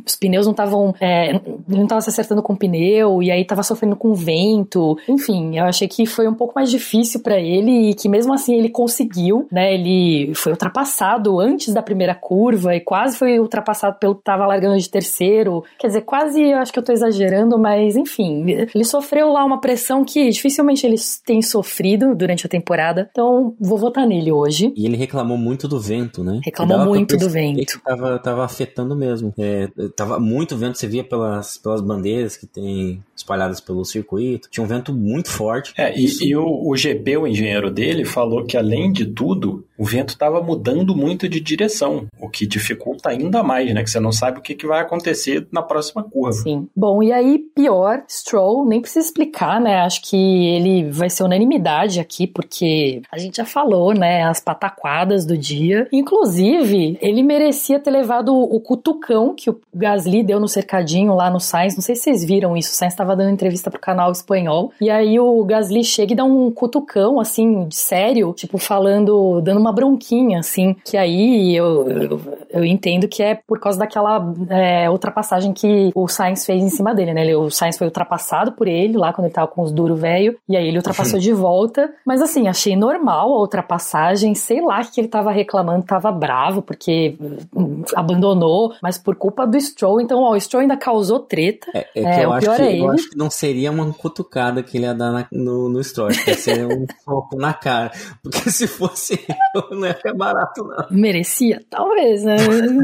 os 0.03 0.15
pneus 0.15 0.47
não 0.47 0.53
estavam. 0.53 0.95
É, 0.99 1.39
não 1.67 1.85
tava 1.85 2.01
se 2.01 2.09
acertando 2.09 2.41
com 2.41 2.53
o 2.53 2.57
pneu 2.57 2.94
e 3.21 3.31
aí 3.31 3.45
tava 3.45 3.63
sofrendo 3.63 3.95
com 3.95 4.13
vento. 4.13 4.97
Enfim, 5.07 5.57
eu 5.57 5.65
achei 5.65 5.87
que 5.87 6.05
foi 6.05 6.27
um 6.27 6.33
pouco 6.33 6.53
mais 6.55 6.69
difícil 6.69 7.21
para 7.21 7.39
ele 7.39 7.89
e 7.89 7.93
que 7.93 8.09
mesmo 8.09 8.33
assim 8.33 8.55
ele 8.55 8.69
conseguiu, 8.69 9.47
né? 9.51 9.73
Ele 9.73 10.33
foi 10.35 10.51
ultrapassado 10.51 11.39
antes 11.39 11.73
da 11.73 11.81
primeira 11.81 12.15
curva 12.15 12.75
e 12.75 12.79
quase 12.79 13.17
foi 13.17 13.39
ultrapassado 13.39 13.97
pelo 13.99 14.15
que 14.15 14.23
tava 14.23 14.45
largando 14.45 14.77
de 14.77 14.89
terceiro. 14.89 15.63
Quer 15.79 15.87
dizer, 15.87 16.01
quase 16.01 16.41
eu 16.41 16.57
acho 16.57 16.71
que 16.71 16.79
eu 16.79 16.83
tô 16.83 16.91
exagerando, 16.91 17.57
mas 17.57 17.95
enfim, 17.95 18.45
ele 18.73 18.83
sofreu 18.83 19.31
lá 19.31 19.43
uma 19.43 19.59
pressão 19.59 20.03
que 20.03 20.29
dificilmente 20.29 20.85
ele 20.85 20.95
tem 21.25 21.41
sofrido 21.41 22.15
durante 22.15 22.45
a 22.45 22.49
temporada. 22.49 23.07
Então, 23.11 23.55
vou 23.59 23.77
votar 23.77 24.05
nele 24.07 24.31
hoje. 24.31 24.73
E 24.75 24.85
ele 24.85 24.97
reclamou 24.97 25.37
muito 25.37 25.67
do 25.67 25.79
vento, 25.79 26.23
né? 26.23 26.39
Reclamou 26.43 26.85
muito 26.85 27.17
do 27.17 27.29
vento. 27.29 27.79
Tava, 27.83 28.19
tava 28.19 28.45
afetando 28.45 28.95
mesmo. 28.95 29.33
É, 29.37 29.67
tava 29.95 30.19
muito 30.19 30.55
vento, 30.57 30.77
você 30.77 30.87
via 30.87 31.03
pelas, 31.03 31.57
pelas 31.57 31.81
bandeiras 31.81 32.37
que 32.37 32.47
tem 32.47 32.84
me 32.85 33.03
espalhadas 33.15 33.59
pelo 33.59 33.85
circuito. 33.85 34.49
Tinha 34.51 34.63
um 34.63 34.67
vento 34.67 34.93
muito 34.93 35.29
forte. 35.29 35.73
É, 35.77 35.97
e, 35.97 36.07
e 36.21 36.35
o, 36.35 36.69
o, 36.69 36.75
GP, 36.75 37.17
o 37.17 37.27
engenheiro 37.27 37.71
dele, 37.71 38.05
falou 38.05 38.43
que 38.45 38.57
além 38.57 38.91
de 38.91 39.05
tudo, 39.05 39.65
o 39.77 39.85
vento 39.85 40.09
estava 40.09 40.41
mudando 40.41 40.95
muito 40.95 41.27
de 41.27 41.39
direção, 41.39 42.07
o 42.19 42.29
que 42.29 42.45
dificulta 42.45 43.09
ainda 43.09 43.43
mais, 43.43 43.73
né? 43.73 43.83
Que 43.83 43.89
você 43.89 43.99
não 43.99 44.11
sabe 44.11 44.39
o 44.39 44.41
que, 44.41 44.55
que 44.55 44.67
vai 44.67 44.81
acontecer 44.81 45.47
na 45.51 45.61
próxima 45.61 46.03
curva. 46.03 46.33
Sim. 46.33 46.67
Bom, 46.75 47.03
e 47.03 47.11
aí, 47.11 47.39
pior, 47.39 48.03
Stroll, 48.09 48.65
nem 48.65 48.81
precisa 48.81 49.05
explicar, 49.05 49.59
né? 49.61 49.81
Acho 49.81 50.01
que 50.01 50.15
ele 50.15 50.89
vai 50.91 51.09
ser 51.09 51.23
unanimidade 51.23 51.99
aqui, 51.99 52.25
porque 52.25 53.01
a 53.11 53.17
gente 53.17 53.37
já 53.37 53.45
falou, 53.45 53.93
né? 53.93 54.23
As 54.23 54.39
pataquadas 54.39 55.25
do 55.25 55.37
dia. 55.37 55.87
Inclusive, 55.91 56.97
ele 57.01 57.21
merecia 57.21 57.79
ter 57.79 57.91
levado 57.91 58.33
o 58.33 58.59
cutucão 58.59 59.35
que 59.35 59.49
o 59.49 59.59
Gasly 59.73 60.23
deu 60.23 60.39
no 60.39 60.47
cercadinho 60.47 61.13
lá 61.13 61.29
no 61.29 61.39
Sainz. 61.39 61.75
Não 61.75 61.81
sei 61.81 61.95
se 61.95 62.03
vocês 62.03 62.23
viram 62.23 62.55
isso. 62.55 62.71
O 62.71 62.75
Sainz 62.75 62.93
estava 62.93 63.04
dando 63.13 63.31
entrevista 63.31 63.69
pro 63.69 63.79
canal 63.79 64.11
espanhol. 64.11 64.71
E 64.79 64.89
aí 64.89 65.19
o 65.19 65.43
Gasly 65.43 65.83
chega 65.83 66.13
e 66.13 66.15
dá 66.15 66.23
um 66.23 66.49
cutucão, 66.49 67.19
assim, 67.19 67.67
de 67.67 67.75
sério, 67.75 68.33
tipo, 68.33 68.57
falando, 68.57 69.41
dando 69.41 69.59
uma 69.59 69.73
bronquinha, 69.73 70.39
assim. 70.39 70.75
Que 70.85 70.95
aí 70.95 71.53
eu, 71.55 71.89
eu, 71.89 72.21
eu 72.49 72.65
entendo 72.65 73.07
que 73.07 73.21
é 73.21 73.35
por 73.35 73.59
causa 73.59 73.77
daquela 73.77 74.33
é, 74.49 74.89
ultrapassagem 74.89 75.51
que 75.51 75.91
o 75.93 76.07
Sainz 76.07 76.45
fez 76.45 76.63
em 76.63 76.69
cima 76.69 76.95
dele, 76.95 77.13
né? 77.13 77.35
o 77.35 77.49
Sainz 77.49 77.77
foi 77.77 77.87
ultrapassado 77.87 78.53
por 78.53 78.67
ele 78.67 78.97
lá 78.97 79.11
quando 79.11 79.25
ele 79.25 79.33
tava 79.33 79.47
com 79.47 79.61
os 79.61 79.71
duros 79.71 79.99
velho. 79.99 80.37
E 80.47 80.55
aí 80.55 80.67
ele 80.67 80.77
ultrapassou 80.77 81.19
de 81.19 81.33
volta. 81.33 81.91
Mas 82.05 82.21
assim, 82.21 82.47
achei 82.47 82.75
normal 82.75 83.33
a 83.33 83.39
ultrapassagem. 83.39 84.35
Sei 84.35 84.61
lá 84.61 84.83
que 84.83 85.01
ele 85.01 85.07
tava 85.07 85.31
reclamando, 85.31 85.85
tava 85.85 86.11
bravo 86.11 86.61
porque 86.61 87.17
hum, 87.55 87.83
abandonou, 87.95 88.73
mas 88.81 88.97
por 88.97 89.15
culpa 89.15 89.45
do 89.45 89.59
Stroll. 89.59 90.01
Então, 90.01 90.21
ó, 90.21 90.31
o 90.31 90.39
Stroll 90.39 90.61
ainda 90.61 90.77
causou 90.77 91.19
treta. 91.19 91.67
É, 91.73 91.87
é, 91.95 92.21
é 92.21 92.27
o 92.27 92.37
pior 92.39 92.59
é 92.59 92.71
ele. 92.71 92.94
Eu 92.95 92.99
acho 92.99 93.09
que 93.09 93.17
não 93.17 93.29
seria 93.29 93.71
uma 93.71 93.91
cutucada 93.93 94.63
que 94.63 94.77
ele 94.77 94.85
ia 94.85 94.93
dar 94.93 95.11
na, 95.11 95.27
no, 95.31 95.69
no 95.69 95.83
Stroll, 95.83 96.09
acho 96.09 96.23
que 96.23 96.31
ia 96.31 96.37
ser 96.37 96.65
um 96.65 96.85
soco 97.03 97.35
na 97.37 97.53
cara. 97.53 97.91
Porque 98.23 98.49
se 98.51 98.67
fosse 98.67 99.19
eu, 99.53 99.77
não 99.77 99.87
ia 99.87 99.93
ficar 99.93 100.13
barato, 100.13 100.63
não. 100.63 100.85
Merecia? 100.91 101.61
Talvez, 101.69 102.23
né? 102.23 102.35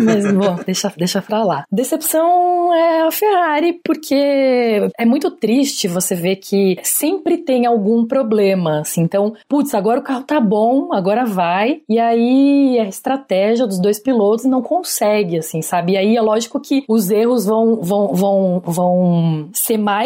Mas, 0.04 0.32
bom, 0.32 0.58
deixa, 0.66 0.92
deixa 0.98 1.22
pra 1.22 1.44
lá. 1.44 1.66
Decepção 1.72 2.74
é 2.74 3.02
a 3.02 3.12
Ferrari, 3.12 3.80
porque 3.84 4.90
é 4.98 5.06
muito 5.06 5.32
triste 5.32 5.88
você 5.88 6.16
ver 6.16 6.38
que 6.38 6.78
sempre 6.84 7.38
tem 7.38 7.66
algum 7.66 8.06
problema, 8.06 8.82
assim. 8.82 9.02
Então, 9.02 9.34
putz, 9.48 9.74
agora 9.74 10.00
o 10.00 10.04
carro 10.04 10.24
tá 10.24 10.40
bom, 10.40 10.94
agora 10.94 11.26
vai. 11.26 11.82
E 11.88 12.00
aí 12.00 12.80
a 12.80 12.88
estratégia 12.88 13.68
dos 13.68 13.80
dois 13.80 14.00
pilotos 14.00 14.46
não 14.46 14.62
consegue, 14.62 15.38
assim, 15.38 15.62
sabe? 15.62 15.94
E 15.94 15.98
aí 15.98 16.16
é 16.16 16.22
lógico 16.22 16.60
que 16.60 16.84
os 16.88 17.10
erros 17.10 17.46
vão, 17.46 17.82
vão, 17.82 18.14
vão, 18.14 18.62
vão 18.64 19.50
ser 19.54 19.78
mais 19.78 20.01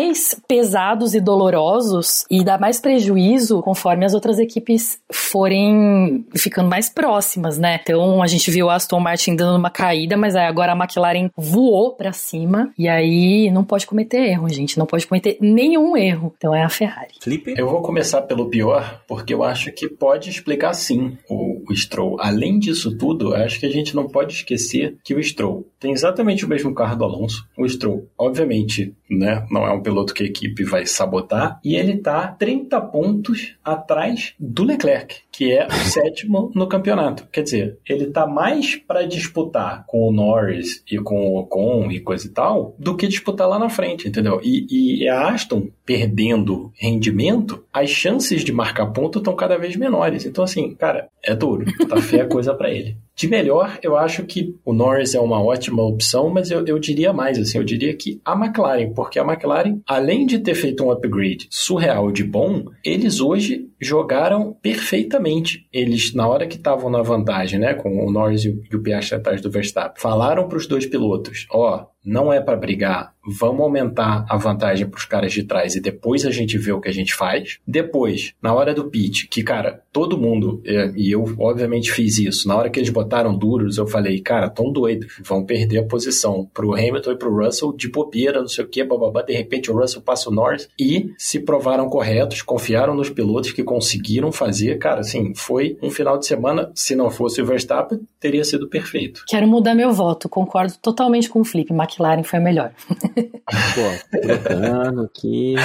pesados 0.48 1.14
e 1.14 1.22
dolorosos 1.22 2.26
e 2.30 2.44
dar 2.44 2.60
mais 2.60 2.80
prejuízo 2.80 3.62
conforme 3.62 4.06
as 4.06 4.14
outras 4.14 4.40
equipes 4.40 5.00
forem 5.12 6.26
ficando 6.36 6.70
mais 6.70 6.90
próximas, 6.90 7.58
né? 7.58 7.80
Então 7.82 8.22
a 8.22 8.28
gente 8.28 8.50
viu 8.52 8.70
a 8.70 8.76
Aston 8.76 9.00
Martin 9.00 9.36
dando 9.36 9.58
uma 9.58 9.70
caída, 9.70 10.18
mas 10.18 10.36
aí 10.36 10.46
agora 10.46 10.74
a 10.74 10.76
McLaren 10.76 11.30
voou 11.36 11.96
para 11.96 12.12
cima 12.12 12.72
e 12.78 12.88
aí 12.88 13.50
não 13.52 13.64
pode 13.64 13.86
cometer 13.86 14.18
erro, 14.18 14.50
gente, 14.50 14.78
não 14.78 14.86
pode 14.86 15.08
cometer 15.08 15.38
nenhum 15.40 15.96
erro. 15.96 16.34
Então 16.38 16.54
é 16.54 16.64
a 16.64 16.70
Ferrari. 16.70 17.14
Felipe? 17.22 17.54
Eu 17.58 17.70
vou 17.70 17.82
começar 17.82 18.22
pelo 18.24 18.50
pior, 18.50 19.02
porque 19.08 19.34
eu 19.34 19.44
acho 19.44 19.72
que 19.72 19.88
pode 19.88 20.30
explicar 20.30 20.74
sim 20.74 21.18
o, 21.30 21.64
o 21.70 21.76
Stroll. 21.76 22.18
Além 22.20 22.60
disso 22.60 22.98
tudo, 22.98 23.34
acho 23.34 23.60
que 23.60 23.66
a 23.66 23.72
gente 23.72 23.96
não 23.96 24.08
pode 24.08 24.34
esquecer 24.34 24.98
que 25.04 25.14
o 25.14 25.24
Stroll 25.24 25.66
tem 25.80 25.92
exatamente 25.92 26.46
o 26.46 26.50
mesmo 26.50 26.74
carro 26.74 26.96
do 26.96 27.04
Alonso. 27.04 27.48
O 27.58 27.68
Stroll, 27.68 28.08
obviamente, 28.18 28.94
né, 29.10 29.46
não 29.50 29.66
é 29.66 29.72
um 29.72 29.82
piloto 29.86 30.14
que 30.14 30.24
a 30.24 30.26
equipe 30.26 30.64
vai 30.64 30.86
sabotar, 30.86 31.60
e 31.64 31.76
ele 31.76 31.98
tá 31.98 32.28
30 32.28 32.82
pontos 32.82 33.56
atrás 33.64 34.34
do 34.40 34.64
Leclerc, 34.64 35.18
que 35.32 35.52
é 35.52 35.68
o 35.68 35.72
sétimo 35.90 36.52
no 36.56 36.68
campeonato. 36.68 37.28
Quer 37.32 37.44
dizer, 37.44 37.78
ele 37.88 38.08
tá 38.08 38.26
mais 38.26 38.76
para 38.76 39.06
disputar 39.06 39.86
com 39.86 40.08
o 40.08 40.12
Norris 40.12 40.84
e 40.90 40.98
com 40.98 41.28
o 41.28 41.40
Ocon 41.40 41.92
e 41.92 42.00
coisa 42.00 42.26
e 42.28 42.32
tal, 42.32 42.76
do 42.80 42.96
que 42.96 43.08
disputar 43.08 43.48
lá 43.48 43.60
na 43.60 43.70
frente, 43.70 44.08
entendeu? 44.08 44.42
E, 44.44 45.04
e 45.04 45.08
a 45.08 45.30
Aston 45.30 45.68
perdendo 45.86 46.72
rendimento, 46.76 47.64
as 47.72 47.90
chances 47.90 48.44
de 48.44 48.52
marcar 48.52 48.88
ponto 48.88 49.20
estão 49.20 49.36
cada 49.36 49.58
vez 49.58 49.76
menores. 49.76 50.26
Então, 50.26 50.44
assim, 50.44 50.74
cara, 50.74 51.10
é 51.24 51.36
duro. 51.36 51.66
Tá 51.88 52.02
feia 52.02 52.24
a 52.24 52.28
coisa 52.28 52.54
para 52.54 52.72
ele. 52.72 52.98
De 53.16 53.30
melhor, 53.30 53.80
eu 53.82 53.96
acho 53.96 54.24
que 54.24 54.54
o 54.66 54.74
Norris 54.74 55.16
é 55.16 55.20
uma 55.20 55.42
ótima 55.42 55.82
opção, 55.82 56.30
mas 56.30 56.52
eu, 56.52 56.66
eu 56.66 56.78
diria 56.78 57.14
mais, 57.14 57.40
assim, 57.40 57.58
eu 57.58 57.64
diria 57.64 57.96
que 57.96 58.20
a 58.26 58.34
McLaren, 58.34 58.92
porque 58.94 59.18
a 59.18 59.24
McLaren, 59.24 59.80
além 59.88 60.26
de 60.26 60.40
ter 60.40 60.54
feito 60.54 60.84
um 60.84 60.92
upgrade 60.92 61.48
surreal 61.50 62.12
de 62.12 62.26
bom, 62.26 62.66
eles 62.84 63.22
hoje 63.22 63.70
jogaram 63.80 64.58
perfeitamente. 64.62 65.66
Eles, 65.72 66.14
na 66.14 66.28
hora 66.28 66.46
que 66.46 66.58
estavam 66.58 66.90
na 66.90 67.02
vantagem, 67.02 67.58
né, 67.58 67.74
com 67.74 68.06
o 68.06 68.12
Norris 68.12 68.44
e 68.44 68.76
o 68.76 68.82
Piastri 68.82 69.16
atrás 69.16 69.40
do 69.40 69.50
Verstappen, 69.50 70.02
falaram 70.02 70.50
para 70.50 70.58
os 70.58 70.68
dois 70.68 70.86
pilotos, 70.86 71.48
ó, 71.50 71.84
oh, 71.84 71.96
não 72.06 72.32
é 72.32 72.40
para 72.40 72.58
brigar, 72.58 73.15
vamos 73.26 73.62
aumentar 73.62 74.26
a 74.30 74.38
vantagem 74.38 74.88
para 74.88 74.98
os 74.98 75.06
caras 75.06 75.34
de 75.34 75.44
trás 75.44 75.76
e 75.76 75.82
depois 75.82 76.26
a 76.26 76.32
gente 76.32 76.58
vê 76.58 76.72
o 76.72 76.82
que 76.82 76.90
a 76.90 76.94
gente 76.94 77.14
faz. 77.14 77.60
Depois, 77.68 78.34
na 78.42 78.54
hora 78.54 78.74
do 78.74 78.90
pitch, 78.90 79.28
que 79.30 79.44
cara, 79.44 79.82
todo 79.92 80.18
mundo, 80.18 80.62
é, 80.66 80.92
e 80.96 81.12
eu 81.12 81.24
obviamente 81.40 81.92
fiz 81.92 82.18
isso, 82.18 82.48
na 82.48 82.56
hora 82.56 82.70
que 82.70 82.80
eles 82.80 82.90
botaram 82.90 83.36
duros, 83.36 83.78
eu 83.78 83.88
falei, 83.88 84.20
cara, 84.20 84.50
tão 84.50 84.72
doidos, 84.72 85.20
vão 85.24 85.46
perder 85.46 85.80
a 85.80 85.86
posição 85.86 86.50
pro 86.54 86.74
Hamilton 86.74 87.12
e 87.12 87.18
pro 87.18 87.36
Russell 87.36 87.74
de 87.74 87.90
bobeira, 87.90 88.42
não 88.42 88.48
sei 88.48 88.66
o 88.66 88.68
que, 88.68 88.84
bababá, 88.84 89.22
de 89.22 89.34
repente 89.34 89.72
o 89.72 89.76
Russell 89.76 90.02
passa 90.02 90.30
o 90.30 90.34
Norris 90.34 90.70
e 90.80 91.14
se 91.18 91.40
provaram 91.40 91.90
corretos, 91.90 92.42
confiaram 92.42 92.96
nos 92.96 93.10
pilotos 93.10 93.52
que 93.52 93.64
conseguiram 93.64 94.32
fazer, 94.32 94.78
cara, 94.78 95.02
assim, 95.02 95.34
foi 95.36 95.78
um 95.82 95.90
final 95.90 96.18
de 96.18 96.26
semana, 96.26 96.72
se 96.76 96.96
não 96.96 97.10
fosse 97.10 97.42
o 97.42 97.46
Verstappen, 97.46 98.00
teria 98.20 98.44
sido 98.44 98.68
perfeito. 98.68 99.24
Quero 99.28 99.48
mudar 99.48 99.76
meu 99.76 99.94
voto, 99.94 100.28
concordo 100.28 100.74
totalmente 100.82 101.30
com 101.30 101.40
o 101.42 101.46
Felipe, 101.46 101.74
McLaren 101.74 102.24
foi 102.24 102.40
a 102.40 102.42
melhor. 102.42 102.72
Pô, 103.16 104.20
trocando 104.20 105.02
aqui. 105.02 105.56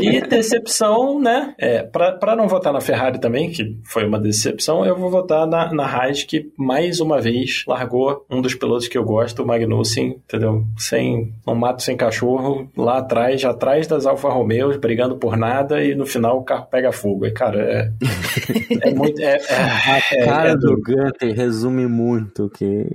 E 0.00 0.20
decepção, 0.22 1.20
né? 1.20 1.54
É, 1.58 1.82
pra, 1.82 2.12
pra 2.12 2.36
não 2.36 2.48
votar 2.48 2.72
na 2.72 2.80
Ferrari 2.80 3.18
também, 3.18 3.50
que 3.50 3.78
foi 3.84 4.04
uma 4.04 4.18
decepção, 4.18 4.84
eu 4.84 4.96
vou 4.96 5.10
votar 5.10 5.46
na, 5.46 5.72
na 5.72 5.84
Haas, 5.84 6.22
que 6.22 6.52
mais 6.56 7.00
uma 7.00 7.20
vez 7.20 7.64
largou 7.66 8.24
um 8.30 8.40
dos 8.40 8.54
pilotos 8.54 8.88
que 8.88 8.98
eu 8.98 9.04
gosto, 9.04 9.42
o 9.42 9.46
Magnussen, 9.46 10.20
entendeu? 10.24 10.64
Sem 10.76 11.32
um 11.46 11.54
mato 11.54 11.82
sem 11.82 11.96
cachorro, 11.96 12.70
lá 12.76 12.98
atrás, 12.98 13.44
atrás 13.44 13.86
das 13.86 14.06
Alfa 14.06 14.28
Romeos, 14.28 14.76
brigando 14.76 15.16
por 15.16 15.36
nada, 15.36 15.82
e 15.82 15.94
no 15.94 16.06
final 16.06 16.38
o 16.38 16.44
carro 16.44 16.66
pega 16.70 16.92
fogo. 16.92 17.26
E, 17.26 17.30
cara, 17.30 17.60
é, 17.60 17.92
é 18.88 18.94
muito. 18.94 19.20
É, 19.20 19.36
é, 19.36 20.22
A 20.22 20.24
cara 20.24 20.50
é 20.50 20.54
do 20.54 20.60
duro. 20.60 20.82
Gunter 20.82 21.34
resume 21.34 21.86
muito 21.86 22.50
que, 22.50 22.86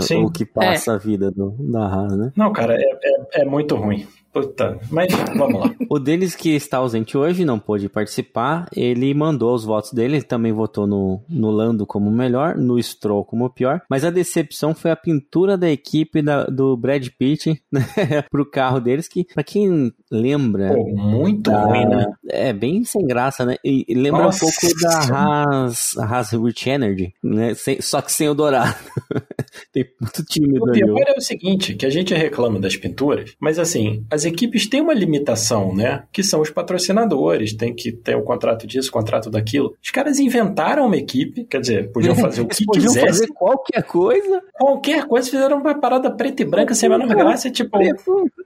Sim. 0.00 0.24
o 0.24 0.30
que 0.30 0.44
passa 0.44 0.94
a 0.94 0.98
vida 0.98 1.30
do, 1.30 1.50
da 1.58 1.86
Haas, 1.86 2.16
né? 2.16 2.32
Não, 2.36 2.52
cara, 2.52 2.74
é, 2.74 2.98
é, 3.02 3.42
é 3.42 3.44
muito 3.44 3.74
ruim. 3.76 4.06
Puta, 4.32 4.78
mas 4.90 5.12
vamos 5.36 5.60
lá. 5.60 5.74
O 5.90 5.98
deles 5.98 6.36
que 6.36 6.50
está 6.50 6.78
ausente 6.78 7.18
hoje, 7.18 7.44
não 7.44 7.58
pôde 7.58 7.88
participar, 7.88 8.68
ele 8.76 9.12
mandou 9.12 9.52
os 9.54 9.64
votos 9.64 9.92
dele, 9.92 10.16
ele 10.18 10.22
também 10.24 10.52
votou 10.52 10.86
no, 10.86 11.20
no 11.28 11.50
Lando 11.50 11.84
como 11.84 12.08
melhor, 12.12 12.56
no 12.56 12.80
Stroll 12.80 13.24
como 13.24 13.50
pior, 13.50 13.82
mas 13.90 14.04
a 14.04 14.10
decepção 14.10 14.72
foi 14.72 14.92
a 14.92 14.96
pintura 14.96 15.58
da 15.58 15.68
equipe 15.68 16.22
da- 16.22 16.44
do 16.44 16.76
Brad 16.76 17.08
Pitt 17.18 17.60
né, 17.72 17.82
pro 18.30 18.46
carro 18.48 18.78
deles, 18.80 19.08
que 19.08 19.24
pra 19.34 19.42
quem 19.42 19.92
lembra... 20.08 20.74
Pô, 20.74 20.86
muito 20.94 21.50
da- 21.50 21.64
ruim, 21.64 21.86
né? 21.86 22.06
É, 22.28 22.52
bem 22.52 22.84
sem 22.84 23.04
graça, 23.04 23.44
né? 23.44 23.56
E, 23.64 23.84
e 23.88 23.94
lembra 23.94 24.22
Nossa. 24.22 24.44
um 24.44 24.48
pouco 24.48 24.80
da 24.80 24.98
Haas, 25.12 25.98
Haas 25.98 26.30
Rich 26.30 26.70
Energy, 26.70 27.12
né? 27.20 27.54
Sem- 27.54 27.80
só 27.82 28.00
que 28.00 28.12
sem 28.12 28.28
o 28.28 28.34
dourado. 28.34 28.76
Tem 29.72 29.84
muito 30.00 30.24
tímido 30.24 30.64
O 30.64 30.70
pior 30.72 31.04
é 31.08 31.18
o 31.18 31.20
seguinte, 31.20 31.74
que 31.74 31.84
a 31.84 31.90
gente 31.90 32.14
reclama 32.14 32.60
das 32.60 32.76
pinturas, 32.76 33.34
mas 33.40 33.58
assim, 33.58 34.04
as 34.10 34.19
equipes 34.24 34.68
têm 34.68 34.80
uma 34.80 34.94
limitação, 34.94 35.74
né? 35.74 36.04
Que 36.12 36.22
são 36.22 36.40
os 36.40 36.50
patrocinadores, 36.50 37.52
tem 37.54 37.74
que 37.74 37.92
ter 37.92 38.16
o 38.16 38.22
contrato 38.22 38.66
disso, 38.66 38.88
o 38.88 38.92
contrato 38.92 39.30
daquilo. 39.30 39.74
Os 39.82 39.90
caras 39.90 40.18
inventaram 40.18 40.86
uma 40.86 40.96
equipe, 40.96 41.44
quer 41.44 41.60
dizer, 41.60 41.92
podiam 41.92 42.14
fazer 42.16 42.42
o 42.42 42.46
que 42.46 42.64
podiam 42.64 42.86
quisessem, 42.86 43.08
fazer 43.08 43.26
qualquer 43.28 43.82
coisa. 43.82 44.42
qualquer 44.52 45.06
coisa, 45.06 45.30
fizeram 45.30 45.58
uma 45.58 45.78
parada 45.78 46.10
preta 46.10 46.42
e 46.42 46.44
branca 46.44 46.74
sem 46.74 46.92
a 46.92 46.98
menor 46.98 47.14
graça, 47.14 47.50
tipo, 47.50 47.78
Nada. 47.78 47.96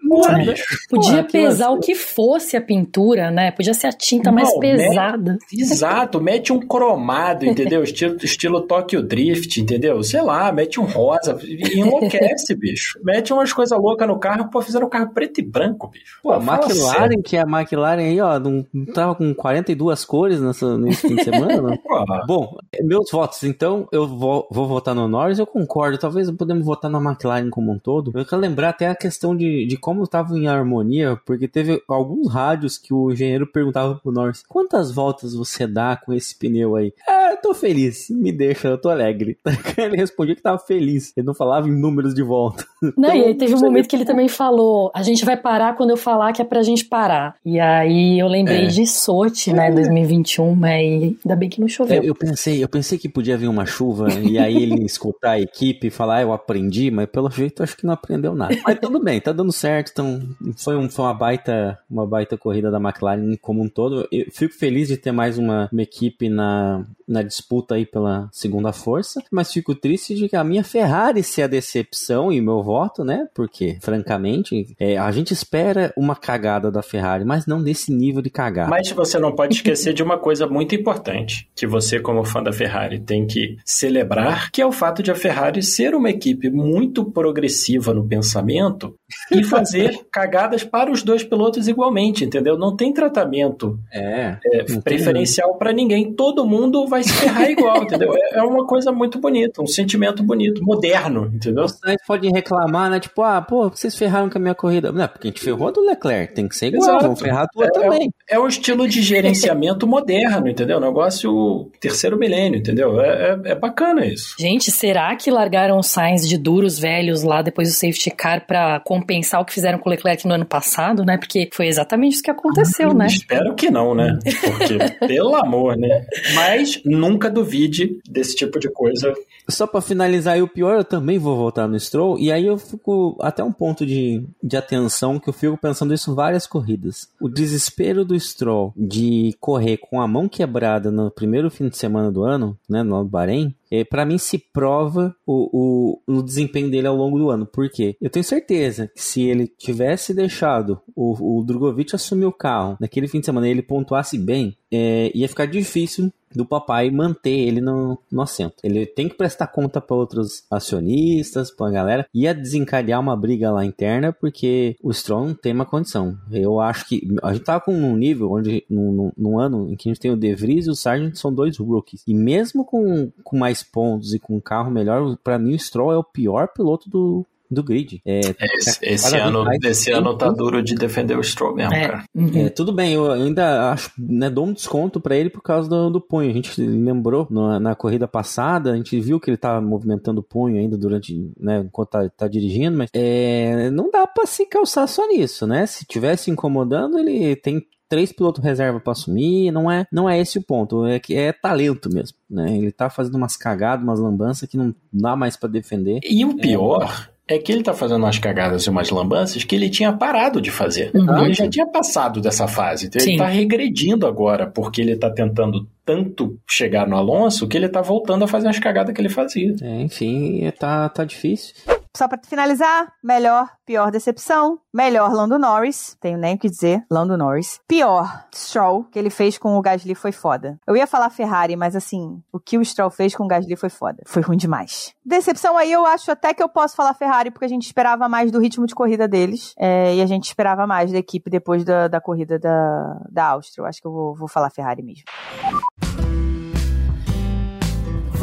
porra, 0.08 0.38
bicho. 0.38 0.64
Podia 0.88 1.20
aquilo 1.20 1.44
pesar 1.44 1.70
o 1.70 1.80
que 1.80 1.94
fosse 1.94 2.56
a 2.56 2.60
pintura, 2.60 3.30
né? 3.30 3.50
Podia 3.50 3.74
ser 3.74 3.88
a 3.88 3.92
tinta 3.92 4.30
Não, 4.30 4.36
mais 4.36 4.58
pesada. 4.58 5.38
Exato, 5.52 6.20
mete 6.20 6.52
um 6.52 6.60
cromado, 6.60 7.44
entendeu? 7.44 7.82
Estilo, 7.94 8.16
estilo 8.22 8.60
Tokyo 8.62 9.02
Drift, 9.02 9.60
entendeu? 9.60 10.02
Sei 10.02 10.22
lá, 10.22 10.50
mete 10.52 10.80
um 10.80 10.84
rosa, 10.84 11.38
e 11.42 11.78
enlouquece, 11.78 12.54
bicho. 12.56 12.98
Mete 13.02 13.32
umas 13.32 13.52
coisas 13.52 13.78
loucas 13.78 14.08
no 14.08 14.18
carro, 14.18 14.50
pô, 14.50 14.60
fizeram 14.62 14.86
um 14.86 14.90
carro 14.90 15.12
preto 15.12 15.40
e 15.40 15.42
branco, 15.42 15.63
bicho. 15.72 16.20
Pô, 16.22 16.32
a 16.32 16.36
McLaren, 16.36 16.92
sério. 16.92 17.22
que 17.22 17.36
é 17.36 17.42
a 17.42 17.48
McLaren 17.48 18.02
aí, 18.02 18.20
ó, 18.20 18.38
não, 18.38 18.66
não 18.72 18.86
tava 18.86 19.14
com 19.14 19.34
42 19.34 20.04
cores 20.04 20.40
nessa, 20.40 20.78
nesse 20.78 21.08
fim 21.08 21.16
de 21.16 21.24
semana. 21.24 21.78
Bom, 22.26 22.56
meus 22.82 23.10
votos, 23.10 23.42
então, 23.42 23.88
eu 23.92 24.06
vou, 24.06 24.48
vou 24.50 24.66
votar 24.66 24.94
no 24.94 25.08
Norris, 25.08 25.38
eu 25.38 25.46
concordo, 25.46 25.98
talvez 25.98 26.30
podemos 26.30 26.64
votar 26.64 26.90
na 26.90 26.98
McLaren 26.98 27.50
como 27.50 27.72
um 27.72 27.78
todo. 27.78 28.12
Eu 28.14 28.24
quero 28.24 28.40
lembrar 28.40 28.70
até 28.70 28.88
a 28.88 28.94
questão 28.94 29.36
de, 29.36 29.66
de 29.66 29.76
como 29.76 30.04
estava 30.04 30.36
em 30.36 30.48
harmonia, 30.48 31.18
porque 31.24 31.48
teve 31.48 31.82
alguns 31.88 32.32
rádios 32.32 32.78
que 32.78 32.92
o 32.92 33.12
engenheiro 33.12 33.46
perguntava 33.46 33.94
pro 33.96 34.12
Norris, 34.12 34.42
quantas 34.48 34.90
voltas 34.90 35.34
você 35.34 35.66
dá 35.66 35.96
com 35.96 36.12
esse 36.12 36.36
pneu 36.38 36.76
aí? 36.76 36.92
Ah, 37.08 37.30
eu 37.32 37.36
tô 37.40 37.54
feliz, 37.54 38.08
me 38.10 38.32
deixa, 38.32 38.68
eu 38.68 38.78
tô 38.78 38.88
alegre. 38.88 39.38
Ele 39.76 39.96
respondia 39.96 40.34
que 40.34 40.42
tava 40.42 40.58
feliz, 40.58 41.12
ele 41.16 41.26
não 41.26 41.34
falava 41.34 41.68
em 41.68 41.72
números 41.72 42.14
de 42.14 42.22
volta. 42.22 42.64
Não, 42.96 43.14
e 43.14 43.24
aí 43.24 43.34
teve 43.34 43.54
um 43.54 43.60
momento 43.60 43.88
que 43.88 43.96
ele 43.96 44.04
também 44.04 44.28
falou: 44.28 44.90
a 44.94 45.02
gente 45.02 45.24
vai 45.24 45.36
parar 45.36 45.53
quando 45.76 45.90
eu 45.90 45.96
falar 45.96 46.32
que 46.32 46.42
é 46.42 46.44
pra 46.44 46.62
gente 46.62 46.84
parar. 46.84 47.36
E 47.44 47.60
aí 47.60 48.18
eu 48.18 48.26
lembrei 48.28 48.64
É. 48.64 48.66
de 48.66 48.86
Sochi, 48.86 49.52
né, 49.52 49.70
2021, 49.70 50.54
mas 50.54 50.70
ainda 51.02 51.36
bem 51.36 51.48
que 51.48 51.60
não 51.60 51.68
choveu. 51.68 52.02
É, 52.02 52.04
eu 52.04 52.14
pensei, 52.14 52.62
eu 52.62 52.68
pensei 52.68 52.98
que 52.98 53.08
podia 53.08 53.36
vir 53.36 53.48
uma 53.48 53.66
chuva 53.66 54.08
e 54.12 54.38
aí 54.38 54.56
ele 54.56 54.84
escutar 54.84 55.32
a 55.32 55.40
equipe 55.40 55.86
e 55.86 55.90
falar, 55.90 56.16
ah, 56.16 56.22
eu 56.22 56.32
aprendi, 56.32 56.90
mas 56.90 57.06
pelo 57.06 57.30
jeito 57.30 57.62
acho 57.62 57.76
que 57.76 57.86
não 57.86 57.94
aprendeu 57.94 58.34
nada. 58.34 58.56
Mas 58.64 58.78
tudo 58.78 59.02
bem, 59.02 59.20
tá 59.20 59.32
dando 59.32 59.52
certo, 59.52 59.90
então 59.92 60.20
foi, 60.56 60.76
um, 60.76 60.88
foi 60.88 61.04
uma 61.04 61.14
baita, 61.14 61.78
uma 61.90 62.06
baita 62.06 62.36
corrida 62.36 62.70
da 62.70 62.78
McLaren 62.80 63.36
como 63.40 63.62
um 63.62 63.68
todo. 63.68 64.06
Eu 64.10 64.26
fico 64.32 64.54
feliz 64.54 64.88
de 64.88 64.96
ter 64.96 65.12
mais 65.12 65.38
uma, 65.38 65.68
uma 65.72 65.82
equipe 65.82 66.28
na, 66.28 66.84
na 67.08 67.22
disputa 67.22 67.74
aí 67.74 67.86
pela 67.86 68.28
segunda 68.32 68.72
força, 68.72 69.22
mas 69.30 69.52
fico 69.52 69.74
triste 69.74 70.14
de 70.14 70.28
que 70.28 70.36
a 70.36 70.44
minha 70.44 70.64
Ferrari 70.64 71.22
ser 71.22 71.42
a 71.42 71.46
decepção 71.46 72.32
e 72.32 72.40
meu 72.40 72.62
voto, 72.62 73.04
né? 73.04 73.28
Porque, 73.34 73.78
francamente, 73.80 74.74
é, 74.78 74.96
a 74.96 75.10
gente 75.10 75.32
espera 75.32 75.92
uma 75.96 76.16
cagada 76.16 76.70
da 76.70 76.82
Ferrari, 76.82 77.24
mas 77.24 77.46
não 77.46 77.62
desse 77.62 77.92
nível 77.92 78.22
de 78.22 78.30
cagada. 78.30 78.70
Mas 78.70 78.90
você 78.90 79.18
não 79.18 79.34
pode 79.34 79.54
esquecer 79.54 79.92
de 79.92 80.02
uma 80.02 80.18
coisa 80.18 80.46
muito 80.46 80.74
importante, 80.74 81.48
que 81.54 81.66
você, 81.66 82.00
como 82.00 82.24
fã 82.24 82.42
da 82.42 82.52
Ferrari, 82.52 83.00
tem 83.00 83.26
que 83.26 83.56
celebrar, 83.64 84.50
que 84.50 84.62
é 84.62 84.66
o 84.66 84.72
fato 84.72 85.02
de 85.02 85.10
a 85.10 85.14
Ferrari 85.14 85.62
ser 85.62 85.94
uma 85.94 86.10
equipe 86.10 86.50
muito 86.50 87.04
progressiva 87.04 87.92
no 87.92 88.06
pensamento 88.06 88.94
e 89.30 89.42
fazer 89.44 89.98
cagadas 90.10 90.64
para 90.64 90.90
os 90.90 91.02
dois 91.02 91.22
pilotos 91.24 91.68
igualmente, 91.68 92.24
entendeu? 92.24 92.58
Não 92.58 92.74
tem 92.76 92.92
tratamento 92.92 93.78
É, 93.92 94.36
é, 94.52 94.64
preferencial 94.82 95.54
para 95.56 95.72
ninguém. 95.72 96.12
Todo 96.12 96.44
mundo 96.46 96.86
vai 96.86 97.02
se 97.02 97.12
ferrar 97.12 97.50
igual, 97.50 97.82
entendeu? 97.82 98.12
É, 98.14 98.38
é 98.38 98.42
uma 98.42 98.66
coisa 98.66 98.92
muito 98.92 99.18
bonita, 99.18 99.62
um 99.62 99.66
sentimento 99.66 100.22
bonito, 100.22 100.62
moderno, 100.62 101.30
entendeu? 101.34 101.64
O 101.64 101.68
Sainz 101.68 102.00
pode 102.06 102.28
reclamar, 102.28 102.90
né? 102.90 103.00
Tipo, 103.00 103.22
ah, 103.22 103.40
pô, 103.42 103.68
vocês 103.70 103.96
ferraram 103.96 104.28
com 104.28 104.38
a 104.38 104.40
minha 104.40 104.54
corrida. 104.54 104.92
Não, 104.92 105.06
porque 105.08 105.28
a 105.28 105.30
gente 105.30 105.40
ferrou 105.40 105.72
do 105.72 105.80
Leclerc, 105.80 106.34
tem 106.34 106.48
que 106.48 106.56
ser 106.56 106.68
igual, 106.68 106.82
Exato. 106.90 107.04
vamos 107.04 107.20
ferrar 107.20 107.42
a 107.44 107.48
tua 107.48 107.66
É, 107.66 107.70
também. 107.70 108.12
É 108.28 108.38
o 108.38 108.46
estilo 108.46 108.88
de 108.88 109.02
gerenciamento 109.02 109.86
moderno, 109.86 110.48
entendeu? 110.48 110.80
Negócio 110.80 111.70
terceiro 111.80 112.18
milênio, 112.18 112.58
entendeu? 112.58 113.00
É, 113.00 113.38
é, 113.44 113.50
é 113.52 113.54
bacana 113.54 114.04
isso. 114.06 114.34
Gente, 114.38 114.70
será 114.70 115.14
que 115.16 115.30
largaram 115.30 115.78
os 115.78 115.86
Sainz 115.86 116.28
de 116.28 116.36
duros 116.38 116.78
velhos 116.78 117.22
lá 117.22 117.42
depois 117.42 117.68
do 117.68 117.74
safety 117.74 118.10
car 118.10 118.46
pra 118.46 118.80
compensar 119.04 119.40
o 119.40 119.44
que 119.44 119.52
fizeram 119.52 119.78
com 119.78 119.88
o 119.88 119.92
Leclerc 119.92 120.26
no 120.26 120.34
ano 120.34 120.46
passado, 120.46 121.04
né? 121.04 121.18
Porque 121.18 121.48
foi 121.52 121.66
exatamente 121.66 122.14
isso 122.14 122.22
que 122.22 122.30
aconteceu, 122.30 122.94
né? 122.94 123.06
Espero 123.06 123.54
que 123.54 123.70
não, 123.70 123.94
né? 123.94 124.18
Porque, 124.40 124.78
pelo 125.06 125.36
amor, 125.36 125.76
né? 125.76 126.06
Mas 126.34 126.80
nunca 126.84 127.30
duvide 127.30 127.98
desse 128.08 128.34
tipo 128.34 128.58
de 128.58 128.70
coisa. 128.72 129.12
Só 129.48 129.66
pra 129.66 129.80
finalizar 129.80 130.34
aí 130.34 130.42
o 130.42 130.48
pior, 130.48 130.76
eu 130.76 130.84
também 130.84 131.18
vou 131.18 131.36
voltar 131.36 131.68
no 131.68 131.78
Stroll. 131.78 132.18
E 132.18 132.32
aí 132.32 132.46
eu 132.46 132.58
fico 132.58 133.16
até 133.20 133.44
um 133.44 133.52
ponto 133.52 133.84
de, 133.84 134.24
de 134.42 134.56
atenção 134.56 135.18
que 135.18 135.28
eu 135.28 135.32
fico 135.32 135.56
pensando 135.56 135.92
isso 135.92 136.14
várias 136.14 136.46
corridas. 136.46 137.08
O 137.20 137.28
desespero 137.28 138.04
do 138.04 138.18
Stroll 138.18 138.72
de 138.76 139.34
correr 139.40 139.76
com 139.76 140.00
a 140.00 140.08
mão 140.08 140.28
quebrada 140.28 140.90
no 140.90 141.10
primeiro 141.10 141.50
fim 141.50 141.68
de 141.68 141.76
semana 141.76 142.10
do 142.10 142.24
ano, 142.24 142.58
né, 142.68 142.82
no 142.82 143.04
Bahrein, 143.04 143.54
é, 143.70 143.84
para 143.84 144.04
mim 144.04 144.18
se 144.18 144.38
prova 144.38 145.14
o, 145.26 145.98
o, 146.06 146.18
o 146.18 146.22
desempenho 146.22 146.70
dele 146.70 146.86
ao 146.86 146.96
longo 146.96 147.18
do 147.18 147.30
ano. 147.30 147.44
Por 147.44 147.68
quê? 147.68 147.96
Eu 148.00 148.08
tenho 148.08 148.24
certeza 148.24 148.90
que 148.94 149.02
se 149.02 149.22
ele 149.22 149.46
tivesse 149.46 150.14
deixado 150.14 150.80
o, 150.94 151.40
o 151.40 151.44
Drogovic 151.44 151.94
assumir 151.94 152.26
o 152.26 152.32
carro 152.32 152.76
naquele 152.78 153.08
fim 153.08 153.20
de 153.20 153.26
semana 153.26 153.48
e 153.48 153.50
ele 153.50 153.62
pontuasse 153.62 154.16
bem, 154.16 154.56
é, 154.70 155.10
ia 155.14 155.28
ficar 155.28 155.46
difícil 155.46 156.12
do 156.34 156.44
papai 156.44 156.90
manter 156.90 157.30
ele 157.30 157.60
no, 157.60 157.98
no 158.10 158.22
assento. 158.22 158.56
Ele 158.62 158.86
tem 158.86 159.08
que 159.08 159.16
prestar 159.16 159.46
conta 159.46 159.80
para 159.80 159.96
outros 159.96 160.44
acionistas, 160.50 161.50
pra 161.50 161.70
galera. 161.70 162.06
Ia 162.12 162.34
desencadear 162.34 163.00
uma 163.00 163.16
briga 163.16 163.50
lá 163.50 163.64
interna, 163.64 164.12
porque 164.12 164.76
o 164.82 164.90
Strong 164.90 165.28
não 165.28 165.34
tem 165.34 165.52
uma 165.52 165.66
condição. 165.66 166.16
Eu 166.30 166.60
acho 166.60 166.86
que 166.86 167.08
a 167.22 167.32
gente 167.32 167.44
tava 167.44 167.60
com 167.60 167.74
um 167.74 167.96
nível 167.96 168.32
onde, 168.32 168.64
num, 168.68 169.12
num 169.16 169.38
ano 169.38 169.70
em 169.70 169.76
que 169.76 169.88
a 169.88 169.92
gente 169.92 170.00
tem 170.00 170.10
o 170.10 170.16
De 170.16 170.34
Vries 170.34 170.66
e 170.66 170.70
o 170.70 170.74
Sargent 170.74 171.14
são 171.16 171.32
dois 171.32 171.56
rookies. 171.56 172.02
E 172.06 172.14
mesmo 172.14 172.64
com, 172.64 173.10
com 173.22 173.36
mais 173.36 173.62
pontos 173.62 174.14
e 174.14 174.18
com 174.18 174.36
um 174.36 174.40
carro 174.40 174.70
melhor, 174.70 175.16
para 175.22 175.38
mim 175.38 175.54
o 175.54 175.58
Stroll 175.58 175.92
é 175.92 175.96
o 175.96 176.04
pior 176.04 176.48
piloto 176.48 176.88
do, 176.88 177.26
do 177.50 177.62
grid. 177.62 178.00
É, 178.04 178.20
Esse, 178.20 178.80
cada 178.80 178.92
esse 178.94 179.16
ano, 179.16 179.44
mais 179.44 179.62
esse 179.64 179.90
ano 179.92 180.16
tá 180.16 180.30
duro 180.30 180.62
de 180.62 180.74
defender 180.74 181.16
o 181.18 181.22
Stroll 181.22 181.54
mesmo, 181.54 181.74
É. 181.74 181.88
cara. 181.88 182.04
Uhum. 182.14 182.30
É, 182.46 182.48
tudo 182.48 182.72
bem, 182.72 182.94
eu 182.94 183.10
ainda 183.12 183.70
acho, 183.72 183.90
né, 183.98 184.28
dou 184.30 184.46
um 184.46 184.52
desconto 184.52 185.00
pra 185.00 185.16
ele 185.16 185.30
por 185.30 185.42
causa 185.42 185.68
do, 185.68 185.90
do 185.90 186.00
punho. 186.00 186.30
A 186.30 186.34
gente 186.34 186.60
lembrou 186.60 187.26
na, 187.30 187.60
na 187.60 187.74
corrida 187.74 188.08
passada, 188.08 188.72
a 188.72 188.76
gente 188.76 188.98
viu 189.00 189.20
que 189.20 189.30
ele 189.30 189.36
tava 189.36 189.60
movimentando 189.60 190.20
o 190.20 190.24
punho 190.24 190.58
ainda 190.58 190.76
durante, 190.76 191.30
né, 191.38 191.62
enquanto 191.64 191.90
tá, 191.90 192.08
tá 192.08 192.28
dirigindo, 192.28 192.76
mas 192.76 192.88
é, 192.92 193.70
não 193.70 193.90
dá 193.90 194.06
pra 194.06 194.26
se 194.26 194.46
calçar 194.46 194.86
só 194.86 195.06
nisso, 195.08 195.46
né? 195.46 195.66
Se 195.66 195.84
tivesse 195.86 196.30
incomodando, 196.30 196.98
ele 196.98 197.36
tem 197.36 197.62
três 197.88 198.12
pilotos 198.12 198.42
reserva 198.42 198.80
pra 198.80 198.92
assumir, 198.92 199.52
não 199.52 199.70
é, 199.70 199.86
não 199.92 200.08
é 200.08 200.18
esse 200.18 200.38
o 200.38 200.42
ponto, 200.42 200.84
é 200.86 200.98
que 200.98 201.14
é 201.14 201.32
talento 201.32 201.88
mesmo, 201.92 202.16
né? 202.28 202.56
Ele 202.56 202.72
tá 202.72 202.88
fazendo 202.90 203.16
umas 203.16 203.36
cagadas, 203.36 203.84
umas 203.84 204.00
lambanças 204.00 204.48
que 204.48 204.56
não 204.56 204.74
dá 204.92 205.14
mais 205.14 205.36
pra 205.36 205.48
defender. 205.48 206.00
E 206.02 206.24
o 206.24 206.34
pior 206.36 207.08
é 207.26 207.38
que 207.38 207.50
ele 207.50 207.62
tá 207.62 207.72
fazendo 207.72 208.02
umas 208.02 208.18
cagadas 208.18 208.64
e 208.64 208.70
umas 208.70 208.90
lambanças 208.90 209.44
que 209.44 209.54
ele 209.54 209.70
tinha 209.70 209.92
parado 209.92 210.40
de 210.40 210.50
fazer. 210.50 210.90
Uhum. 210.94 211.24
Ele 211.24 211.34
já 211.34 211.48
tinha 211.48 211.66
passado 211.66 212.20
dessa 212.20 212.46
fase. 212.46 212.86
Então 212.86 213.00
Sim. 213.00 213.10
ele 213.10 213.18
tá 213.18 213.26
regredindo 213.26 214.06
agora, 214.06 214.46
porque 214.46 214.82
ele 214.82 214.96
tá 214.96 215.10
tentando 215.10 215.66
tanto 215.84 216.38
chegar 216.48 216.86
no 216.86 216.96
Alonso 216.96 217.48
que 217.48 217.56
ele 217.56 217.68
tá 217.68 217.80
voltando 217.80 218.24
a 218.24 218.28
fazer 218.28 218.48
as 218.48 218.58
cagadas 218.58 218.94
que 218.94 219.00
ele 219.00 219.08
fazia. 219.08 219.54
É, 219.62 219.82
enfim, 219.82 220.50
tá, 220.58 220.88
tá 220.88 221.04
difícil. 221.04 221.54
Só 221.96 222.08
pra 222.08 222.18
finalizar, 222.24 222.92
melhor, 223.02 223.48
pior 223.64 223.90
decepção, 223.90 224.58
melhor 224.72 225.12
Lando 225.12 225.38
Norris, 225.38 225.96
tenho 226.00 226.18
nem 226.18 226.34
o 226.34 226.38
que 226.38 226.50
dizer, 226.50 226.84
Lando 226.90 227.16
Norris. 227.16 227.60
Pior, 227.68 228.26
Stroll, 228.34 228.84
que 228.84 228.98
ele 228.98 229.10
fez 229.10 229.38
com 229.38 229.56
o 229.56 229.62
Gasly 229.62 229.94
foi 229.94 230.10
foda. 230.10 230.58
Eu 230.66 230.76
ia 230.76 230.86
falar 230.86 231.10
Ferrari, 231.10 231.56
mas 231.56 231.76
assim, 231.76 232.20
o 232.32 232.40
que 232.40 232.58
o 232.58 232.64
Stroll 232.64 232.90
fez 232.90 233.14
com 233.14 233.24
o 233.24 233.28
Gasly 233.28 233.56
foi 233.56 233.70
foda. 233.70 234.02
Foi 234.06 234.22
ruim 234.22 234.36
demais. 234.36 234.92
Decepção 235.04 235.56
aí, 235.56 235.70
eu 235.70 235.86
acho 235.86 236.10
até 236.10 236.34
que 236.34 236.42
eu 236.42 236.48
posso 236.48 236.74
falar 236.74 236.94
Ferrari, 236.94 237.30
porque 237.30 237.44
a 237.44 237.48
gente 237.48 237.66
esperava 237.66 238.08
mais 238.08 238.32
do 238.32 238.40
ritmo 238.40 238.66
de 238.66 238.74
corrida 238.74 239.06
deles, 239.06 239.54
é, 239.56 239.94
e 239.94 240.02
a 240.02 240.06
gente 240.06 240.24
esperava 240.24 240.66
mais 240.66 240.90
da 240.90 240.98
equipe 240.98 241.30
depois 241.30 241.64
da, 241.64 241.86
da 241.86 242.00
corrida 242.00 242.38
da, 242.38 243.00
da 243.10 243.26
Áustria. 243.26 243.62
Eu 243.62 243.66
acho 243.66 243.80
que 243.80 243.86
eu 243.86 243.92
vou, 243.92 244.14
vou 244.14 244.28
falar 244.28 244.50
Ferrari 244.50 244.82
mesmo. 244.82 245.04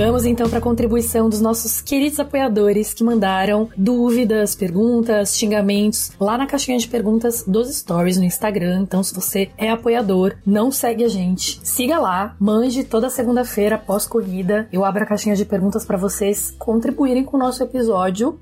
Vamos 0.03 0.25
então 0.25 0.49
para 0.49 0.57
a 0.57 0.61
contribuição 0.61 1.29
dos 1.29 1.39
nossos 1.39 1.79
queridos 1.79 2.19
apoiadores 2.19 2.91
que 2.91 3.03
mandaram 3.03 3.69
dúvidas, 3.77 4.55
perguntas, 4.55 5.37
xingamentos 5.37 6.11
lá 6.19 6.39
na 6.39 6.47
caixinha 6.47 6.79
de 6.79 6.87
perguntas 6.87 7.43
dos 7.45 7.69
stories 7.69 8.17
no 8.17 8.23
Instagram. 8.23 8.81
Então, 8.81 9.03
se 9.03 9.13
você 9.13 9.51
é 9.59 9.69
apoiador, 9.69 10.33
não 10.43 10.71
segue 10.71 11.03
a 11.03 11.07
gente, 11.07 11.61
siga 11.63 11.99
lá, 11.99 12.35
mande 12.39 12.83
toda 12.83 13.11
segunda-feira 13.11 13.75
após 13.75 14.07
corrida. 14.07 14.67
Eu 14.73 14.83
abro 14.83 15.03
a 15.03 15.05
caixinha 15.05 15.35
de 15.35 15.45
perguntas 15.45 15.85
para 15.85 15.99
vocês 15.99 16.51
contribuírem 16.57 17.23
com 17.23 17.37
o 17.37 17.39
nosso 17.39 17.61
episódio. 17.61 18.39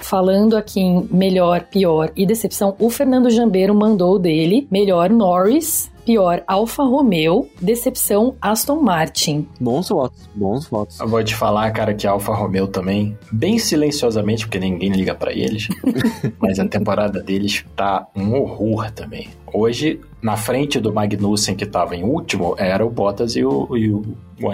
Falando 0.00 0.56
aqui 0.56 0.80
em 0.80 1.06
melhor, 1.10 1.66
pior 1.70 2.10
e 2.16 2.24
decepção, 2.24 2.74
o 2.78 2.88
Fernando 2.88 3.28
Jambeiro 3.28 3.74
mandou 3.74 4.18
dele 4.18 4.66
melhor 4.70 5.10
Norris, 5.10 5.91
Pior, 6.04 6.42
Alfa 6.46 6.82
Romeo. 6.82 7.48
Decepção, 7.60 8.34
Aston 8.40 8.80
Martin. 8.80 9.46
Bons 9.60 9.88
votos, 9.88 10.28
bons 10.34 10.66
votos. 10.66 10.98
Eu 10.98 11.08
vou 11.08 11.22
te 11.22 11.34
falar, 11.34 11.70
cara, 11.70 11.94
que 11.94 12.06
a 12.06 12.10
Alfa 12.10 12.34
Romeo 12.34 12.66
também, 12.66 13.16
bem 13.30 13.58
silenciosamente, 13.58 14.46
porque 14.46 14.58
ninguém 14.58 14.90
liga 14.90 15.14
para 15.14 15.32
eles, 15.32 15.68
mas 16.40 16.58
a 16.58 16.66
temporada 16.66 17.22
deles 17.22 17.64
tá 17.76 18.06
um 18.16 18.34
horror 18.34 18.90
também. 18.90 19.28
Hoje, 19.52 20.00
na 20.22 20.36
frente 20.36 20.80
do 20.80 20.92
Magnussen, 20.92 21.54
que 21.54 21.66
tava 21.66 21.94
em 21.94 22.02
último, 22.02 22.54
era 22.58 22.84
o 22.84 22.90
Bottas 22.90 23.36
e 23.36 23.44
o, 23.44 23.76
e 23.76 23.90
o 23.90 24.02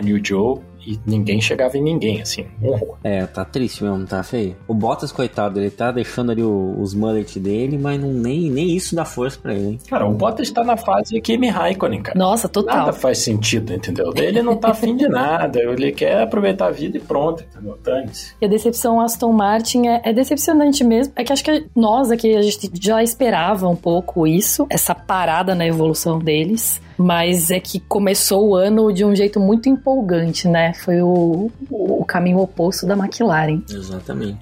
New 0.03 0.21
Joe 0.23 0.59
e 0.87 0.99
ninguém 1.07 1.41
chegava 1.41 1.77
em 1.77 1.83
ninguém, 1.83 2.21
assim, 2.21 2.47
um 2.63 2.69
horror. 2.69 2.97
É, 3.03 3.27
tá 3.27 3.45
triste 3.45 3.85
mesmo, 3.85 4.07
tá 4.07 4.23
feio. 4.23 4.57
O 4.67 4.75
Bottas, 4.75 5.13
coitado, 5.13 5.61
ele 5.61 5.71
tá 5.71 5.91
deixando 5.91 6.33
ali 6.33 6.43
o, 6.43 6.77
os 6.81 6.95
mullet 6.95 7.39
dele, 7.39 7.79
mas 7.79 8.01
não, 8.01 8.13
nem, 8.13 8.51
nem 8.51 8.75
isso 8.75 8.95
dá 8.95 9.05
força 9.05 9.39
pra 9.41 9.55
ele, 9.55 9.67
hein? 9.67 9.79
Cara, 9.89 10.07
o 10.07 10.13
Bottas 10.13 10.51
tá 10.51 10.65
na 10.65 10.77
fase 10.77 11.21
Kimi 11.21 11.49
Raikkonen, 11.49 12.03
cara. 12.03 12.19
Nossa, 12.19 12.49
total. 12.49 12.77
Nada 12.77 12.93
faz 12.93 13.19
sentido, 13.19 13.73
entendeu? 13.73 14.13
Ele 14.17 14.43
não 14.43 14.57
tá 14.57 14.71
afim 14.71 14.97
de 14.97 15.09
nada, 15.09 15.61
ele 15.61 15.93
quer 15.93 16.23
aproveitar 16.23 16.67
a 16.69 16.71
vida 16.71 16.97
e 16.97 17.01
pronto, 17.01 17.43
entendeu? 17.43 17.79
Dane-se. 17.83 18.35
E 18.41 18.45
a 18.45 18.49
decepção 18.49 19.01
Aston 19.01 19.33
Martin 19.33 19.87
é, 19.87 20.01
é 20.05 20.13
decepcionante 20.13 20.85
mesmo. 20.85 21.13
É 21.17 21.25
que 21.25 21.33
acho 21.33 21.45
que 21.45 21.67
nós 21.75 22.11
aqui, 22.11 22.35
a 22.35 22.43
gente 22.43 22.71
já 22.81 23.03
esperava 23.03 23.69
um 23.69 23.77
pouco 23.77 24.27
isso, 24.27 24.67
essa 24.71 24.95
parada 24.95 25.55
na 25.55 25.67
evolução 25.67 26.19
deles. 26.19 26.81
Mas 26.99 27.51
é 27.51 27.61
que 27.61 27.79
começou 27.79 28.49
o 28.49 28.55
ano 28.57 28.93
de 28.93 29.05
um 29.05 29.15
jeito 29.15 29.39
muito 29.39 29.69
empolgante, 29.69 30.49
né? 30.49 30.75
Foi 30.75 31.01
o, 31.01 31.49
o 31.71 32.05
caminho 32.05 32.39
oposto 32.39 32.85
da 32.87 32.95
McLaren. 32.97 33.63
Exatamente. 33.71 34.39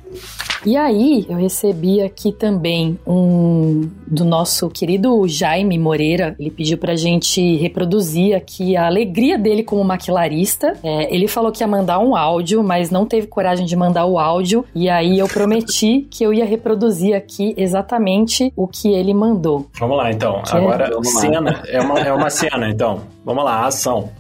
E 0.66 0.76
aí, 0.76 1.24
eu 1.28 1.36
recebi 1.36 2.02
aqui 2.02 2.32
também 2.32 2.98
um 3.06 3.88
do 4.05 4.24
nosso 4.24 4.68
querido 4.68 5.26
Jaime 5.28 5.78
Moreira. 5.78 6.34
Ele 6.40 6.51
pediu 6.51 6.76
pra 6.76 6.97
gente 6.97 7.56
reproduzir 7.56 8.34
aqui 8.34 8.76
a 8.76 8.86
alegria 8.86 9.38
dele 9.38 9.62
como 9.62 9.84
maquilarista. 9.84 10.72
É, 10.82 11.14
ele 11.14 11.28
falou 11.28 11.52
que 11.52 11.62
ia 11.62 11.68
mandar 11.68 12.01
um 12.01 12.16
áudio, 12.16 12.64
mas 12.64 12.90
não 12.90 13.06
teve 13.06 13.28
coragem 13.28 13.64
de 13.64 13.76
mandar 13.76 14.06
o 14.06 14.18
áudio. 14.18 14.64
E 14.74 14.88
aí 14.88 15.20
eu 15.20 15.28
prometi 15.28 16.05
que 16.10 16.24
eu 16.24 16.34
ia 16.34 16.44
reproduzir 16.44 17.14
aqui 17.14 17.55
exatamente 17.56 18.52
o 18.56 18.66
que 18.66 18.88
ele 18.88 19.14
mandou. 19.14 19.66
Vamos 19.78 19.97
lá, 19.97 20.10
então. 20.10 20.43
Que 20.43 20.56
Agora, 20.56 20.90
lá. 20.93 21.05
cena. 21.05 21.62
É 21.68 21.80
uma, 21.80 22.01
é 22.01 22.12
uma 22.12 22.28
cena, 22.28 22.68
então. 22.68 23.02
Vamos 23.27 23.44
lá, 23.44 23.66
ação. 23.66 24.12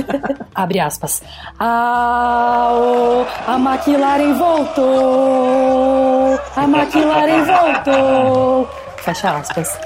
Abre 0.54 0.80
aspas. 0.80 1.22
Ah, 1.60 2.70
oh, 2.72 3.26
a 3.46 3.58
McLaren 3.58 4.32
voltou! 4.32 6.40
A 6.56 6.64
McLaren 6.64 7.44
voltou! 7.44 8.66
Fecha 8.96 9.36
aspas. 9.36 9.78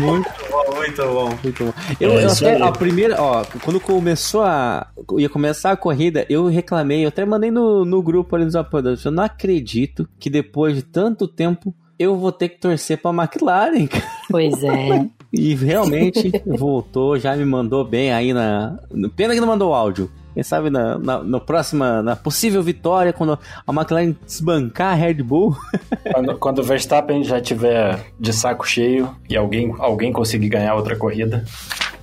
Muito 0.00 0.28
bom, 0.50 0.74
muito 0.74 1.02
bom, 1.02 1.28
muito 1.44 1.64
bom. 1.64 1.72
Eu, 2.00 2.18
É 2.18 2.24
eu 2.24 2.32
até, 2.32 2.60
a 2.60 2.72
primeira, 2.72 3.22
ó, 3.22 3.44
quando 3.62 3.78
começou 3.80 4.42
a. 4.42 4.88
ia 5.16 5.28
começar 5.28 5.70
a 5.70 5.76
corrida, 5.76 6.26
eu 6.28 6.48
reclamei, 6.48 7.04
eu 7.04 7.08
até 7.08 7.24
mandei 7.24 7.52
no, 7.52 7.84
no 7.84 8.02
grupo 8.02 8.34
ali 8.34 8.44
dos 8.44 8.56
apoiadores. 8.56 9.04
Eu 9.04 9.12
não 9.12 9.22
acredito 9.22 10.08
que 10.18 10.28
depois 10.28 10.74
de 10.74 10.82
tanto 10.82 11.28
tempo 11.28 11.72
eu 11.98 12.16
vou 12.16 12.32
ter 12.32 12.48
que 12.48 12.58
torcer 12.58 13.00
pra 13.00 13.12
McLaren, 13.12 13.86
cara. 13.86 14.04
Pois 14.28 14.60
é. 14.64 15.06
E 15.32 15.54
realmente 15.54 16.30
voltou, 16.46 17.18
já 17.18 17.36
me 17.36 17.44
mandou 17.44 17.84
bem 17.84 18.12
aí 18.12 18.32
na. 18.32 18.78
Pena 19.14 19.34
que 19.34 19.40
não 19.40 19.48
mandou 19.48 19.74
áudio. 19.74 20.10
Quem 20.36 20.42
sabe 20.42 20.68
na, 20.68 20.98
na, 20.98 21.22
na 21.22 21.40
próxima, 21.40 22.02
na 22.02 22.14
possível 22.14 22.62
vitória, 22.62 23.10
quando 23.10 23.38
a 23.66 23.72
McLaren 23.72 24.14
desbancar 24.26 24.92
a 24.92 24.94
Red 24.94 25.22
Bull. 25.22 25.56
Quando, 26.12 26.38
quando 26.38 26.58
o 26.58 26.62
Verstappen 26.62 27.24
já 27.24 27.40
tiver 27.40 28.12
de 28.18 28.32
saco 28.32 28.66
cheio 28.66 29.14
e 29.28 29.36
alguém, 29.36 29.74
alguém 29.78 30.12
conseguir 30.12 30.48
ganhar 30.48 30.74
outra 30.74 30.94
corrida. 30.94 31.44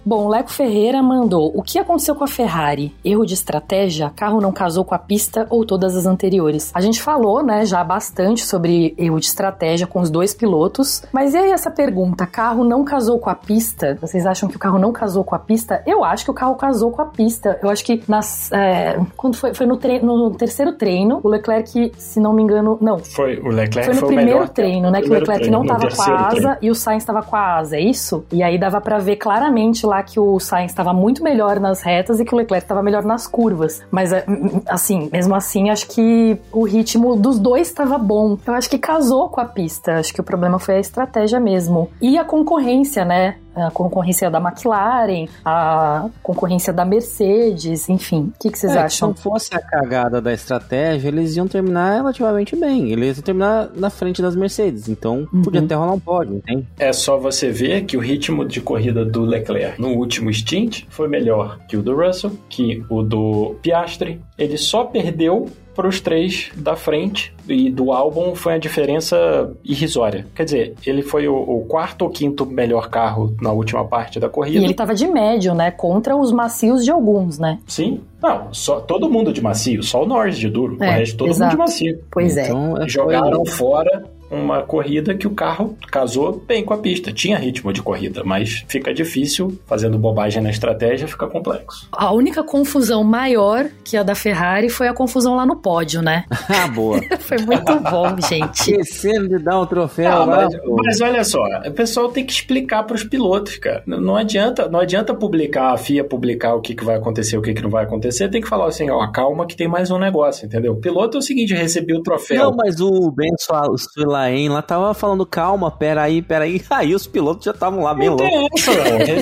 Bom, 0.06 0.26
o 0.26 0.30
Leco 0.30 0.52
Ferreira 0.52 1.02
mandou: 1.02 1.52
O 1.56 1.62
que 1.62 1.80
aconteceu 1.80 2.16
com 2.16 2.24
a 2.24 2.28
Ferrari? 2.28 2.94
Erro 3.04 3.26
de 3.26 3.34
estratégia? 3.34 4.12
Carro 4.16 4.42
não 4.42 4.52
casou 4.52 4.84
com 4.84 4.94
a 4.94 5.00
pista 5.00 5.48
ou 5.50 5.66
todas 5.66 5.96
as 5.96 6.06
anteriores? 6.06 6.72
A 6.74 6.82
gente 6.82 7.02
falou, 7.02 7.42
né, 7.44 7.66
já 7.66 7.84
bastante 7.84 8.46
sobre 8.46 8.94
erro 8.98 9.20
de 9.20 9.26
estratégia 9.28 9.88
com 9.88 10.00
os 10.02 10.10
dois 10.10 10.34
pilotos. 10.34 11.04
Mas 11.12 11.34
e 11.34 11.38
aí 11.38 11.52
essa 11.52 11.72
pergunta: 11.72 12.26
carro 12.26 12.64
não 12.64 12.84
casou 12.84 13.18
com 13.20 13.30
a 13.30 13.36
pista? 13.36 13.98
Vocês 14.02 14.26
acham 14.26 14.50
que 14.50 14.56
o 14.56 14.60
carro 14.60 14.78
não 14.80 14.92
casou 14.92 15.24
com 15.24 15.36
a 15.36 15.40
pista? 15.40 15.82
Eu 15.86 16.04
acho 16.04 16.26
que 16.26 16.32
o 16.32 16.34
carro 16.34 16.56
casou 16.56 16.92
com 16.92 17.02
a 17.02 17.06
pista. 17.06 17.58
Eu 17.62 17.70
acho 17.70 17.84
que 17.84 18.04
nas. 18.08 18.52
é, 18.52 19.00
quando 19.16 19.36
foi? 19.36 19.54
Foi 19.54 19.66
no, 19.66 19.78
tre- 19.78 20.02
no 20.02 20.32
terceiro 20.32 20.74
treino, 20.74 21.20
o 21.24 21.28
Leclerc, 21.30 21.92
se 21.98 22.20
não 22.20 22.34
me 22.34 22.44
engano. 22.44 22.78
Não, 22.82 23.00
Foi 23.00 23.40
o 23.40 23.48
Leclerc 23.50 23.86
foi 23.86 23.94
no 23.96 24.04
o 24.04 24.08
primeiro 24.08 24.32
melhor 24.32 24.50
treino, 24.50 24.92
né? 24.92 25.02
Que 25.02 25.10
o 25.10 25.14
Leclerc 25.14 25.42
treino, 25.44 25.58
não 25.60 25.64
no 25.64 25.68
tava 25.70 25.96
com 25.96 26.02
a 26.02 26.28
asa 26.28 26.30
treino. 26.36 26.58
e 26.62 26.70
o 26.70 26.76
Sainz 26.76 27.06
tava 27.06 27.22
com 27.22 27.36
a 27.36 27.58
asa, 27.58 27.78
é 27.78 27.82
isso? 27.82 28.26
E 28.32 28.44
aí 28.44 28.58
dava 28.58 28.82
pra 28.82 28.98
ver 28.98 29.16
claramente 29.18 29.86
lá 29.86 29.93
que 30.02 30.20
o 30.20 30.40
Sainz 30.40 30.72
estava 30.72 30.94
muito 30.94 31.24
melhor 31.24 31.60
nas 31.60 31.82
retas 31.82 32.20
e 32.20 32.26
que 32.26 32.34
o 32.34 32.38
Leclerc 32.38 32.66
estava 32.66 32.82
melhor 32.82 33.04
nas 33.04 33.28
curvas. 33.28 33.84
Mas, 33.92 34.12
é, 34.12 34.26
assim, 34.68 35.10
mesmo 35.12 35.36
assim, 35.36 35.70
acho 35.70 35.88
que 35.88 36.40
o 36.52 36.64
ritmo 36.64 37.16
dos 37.16 37.38
dois 37.38 37.68
estava 37.68 37.98
bom. 37.98 38.38
Eu 38.48 38.54
acho 38.54 38.70
que 38.70 38.80
casou 38.80 39.30
com 39.30 39.42
a 39.42 39.46
pista. 39.46 40.00
Acho 40.00 40.14
que 40.14 40.22
o 40.22 40.24
problema 40.24 40.58
foi 40.58 40.76
a 40.76 40.80
estratégia 40.80 41.40
mesmo. 41.40 41.90
E 42.02 42.18
a 42.18 42.24
concorrência, 42.24 43.06
né? 43.06 43.36
A 43.56 43.70
concorrência 43.72 44.30
da 44.32 44.40
McLaren, 44.40 45.28
a 45.46 46.08
concorrência 46.24 46.74
da 46.74 46.84
Mercedes, 46.84 47.88
enfim. 47.90 48.32
O 48.36 48.40
que, 48.40 48.50
que 48.50 48.58
vocês 48.58 48.72
É, 48.72 48.76
Se 48.76 48.80
acham? 48.80 49.10
não 49.10 49.16
fosse 49.16 49.50
a 49.54 49.60
cagada 49.60 50.20
da 50.22 50.34
estratégia, 50.34 51.08
eles 51.10 51.36
iam 51.36 51.48
terminar 51.48 51.96
relativamente 51.98 52.56
bem. 52.56 52.92
Eles 52.92 53.18
iam 53.18 53.24
terminar 53.24 53.70
na 53.76 53.90
frente 53.90 54.22
das 54.22 54.36
Mercedes. 54.36 54.90
Então, 54.90 55.28
Uhum. 55.32 55.42
podia 55.44 55.62
até 55.62 55.76
rolar 55.76 55.94
um 55.94 56.00
pódio, 56.00 56.36
entende? 56.38 56.68
É 56.80 56.92
só 56.92 57.18
você 57.18 57.52
ver 57.52 57.86
que 57.86 57.96
o 57.96 58.00
ritmo 58.00 58.44
de 58.46 58.60
corrida 58.62 59.06
do 59.06 59.22
Leclerc 59.22 59.80
no 59.80 59.90
último 59.90 60.34
stint 60.34 60.84
foi 60.90 61.08
melhor 61.08 61.60
que 61.68 61.78
o 61.78 61.82
do 61.84 61.96
Russell, 61.96 62.32
que 62.50 62.84
o 62.90 63.04
do 63.04 63.56
Piastri. 63.62 64.20
Ele 64.38 64.58
só 64.58 64.84
perdeu 64.86 65.48
para 65.76 65.88
os 65.88 66.00
três 66.00 66.52
da 66.56 66.76
frente 66.76 67.34
e 67.48 67.70
do 67.70 67.92
álbum 67.92 68.36
foi 68.36 68.54
a 68.54 68.58
diferença 68.58 69.52
irrisória. 69.64 70.26
Quer 70.36 70.46
dizer, 70.46 70.74
ele 70.86 71.02
foi 71.02 71.28
o, 71.28 71.36
o 71.36 71.66
quarto 71.68 72.04
ou 72.04 72.10
quinto 72.10 72.46
melhor 72.46 72.90
carro 72.90 73.36
na 73.42 73.52
última 73.52 73.84
parte 73.86 74.20
da 74.20 74.28
E 74.28 74.30
corrida. 74.30 74.64
ele 74.64 74.74
tava 74.74 74.94
de 74.94 75.08
médio, 75.08 75.54
né? 75.54 75.72
Contra 75.72 76.16
os 76.16 76.32
macios 76.32 76.84
de 76.86 76.92
alguns, 76.92 77.38
né? 77.40 77.60
Sim. 77.68 78.02
Não, 78.22 78.54
só 78.54 78.80
todo 78.80 79.10
mundo 79.10 79.34
de 79.34 79.42
macio, 79.42 79.84
só 79.84 80.04
o 80.04 80.06
Norris 80.06 80.38
de 80.38 80.50
duro. 80.50 80.78
o 80.80 80.84
É, 80.84 80.98
resto 81.00 81.18
todo 81.18 81.30
exato. 81.30 81.58
mundo 81.58 81.66
de 81.66 81.72
macio. 81.72 82.00
Pois 82.12 82.38
é. 82.38 82.46
então, 82.48 82.82
é. 82.82 82.88
Jogaram 82.88 83.46
fora 83.46 84.06
uma 84.34 84.64
corrida 84.64 85.14
que 85.16 85.28
o 85.28 85.32
carro 85.32 85.78
casou 85.92 86.44
bem 86.48 86.64
com 86.64 86.74
a 86.74 86.78
pista. 86.78 87.12
Tinha 87.12 87.38
ritmo 87.38 87.72
de 87.72 87.82
corrida, 87.82 88.24
mas 88.24 88.64
fica 88.68 88.94
difícil, 88.94 89.58
fazendo 89.66 89.98
bobagem 89.98 90.42
na 90.42 90.50
estratégia, 90.50 91.08
fica 91.08 91.28
complexo. 91.28 91.88
A 91.92 92.12
única 92.14 92.44
confusão 92.44 93.04
maior 93.04 93.68
que 93.84 93.96
a 93.98 94.04
da 94.04 94.16
Ferrari 94.16 94.70
foi 94.70 94.88
a 94.88 94.94
confusão 94.94 95.36
lá 95.36 95.46
no 95.46 95.56
pódio, 95.58 96.02
né? 96.02 96.26
Ah, 96.54 96.68
boa. 96.68 97.00
Foi 97.20 97.38
muito 97.40 97.80
bom, 97.80 98.16
gente. 98.30 98.60
Esquecendo 98.72 99.28
de 99.28 99.40
dar 99.40 99.60
o 99.60 99.66
troféu 99.66 100.12
Ah, 100.12 100.26
lá. 100.26 100.36
mas, 100.44 100.56
pô. 100.62 100.76
mas 100.84 101.02
olha 101.02 101.24
só, 101.24 101.40
o 101.66 101.72
pessoal 101.72 102.10
tem 102.10 102.26
que 102.26 102.32
explicar 102.32 102.84
para 102.84 102.96
os 102.96 103.04
pilotos, 103.04 103.58
cara. 103.58 103.82
Não 103.88 104.16
adianta, 104.16 104.68
não 104.70 104.80
adianta 104.80 105.14
publicar, 105.14 105.72
a 105.74 105.78
FIA 105.78 106.04
publicar 106.04 106.54
o 106.54 106.62
que, 106.62 106.76
que 106.76 106.84
vai 106.84 106.96
acontecer, 106.96 107.38
o 107.38 107.42
que, 107.42 107.54
que 107.54 107.62
não 107.62 107.70
vai 107.70 107.86
acontecer. 107.86 108.30
Tem 108.30 108.42
que 108.42 108.48
falar 108.48 108.68
assim, 108.68 108.90
ó, 108.90 109.08
calma 109.08 109.46
que 109.48 109.56
tem 109.56 109.68
mais 109.68 109.90
um 109.90 109.98
negócio, 109.98 110.46
entendeu? 110.46 110.74
O 110.74 110.80
piloto 110.80 111.18
é 111.18 111.20
o 111.20 111.24
seguinte, 111.24 111.54
eu 111.54 111.60
recebi 111.60 111.94
o 111.96 112.04
troféu. 112.04 112.44
Não, 112.44 112.56
mas 112.56 112.80
o 112.80 113.12
Ben 113.12 113.32
Suelaire 113.40 113.78
Bahrein 114.24 114.50
lá 114.50 114.62
tava 114.62 114.94
falando, 114.94 115.26
calma, 115.26 115.70
peraí, 115.70 116.22
peraí. 116.22 116.62
Aí 116.70 116.96
os 116.96 117.06
pilotos 117.06 117.46
já 117.46 117.52
estavam 117.52 117.84
lá 117.84 117.94
bem 117.94 118.10
Não 118.10 118.16
loucos. 118.18 118.66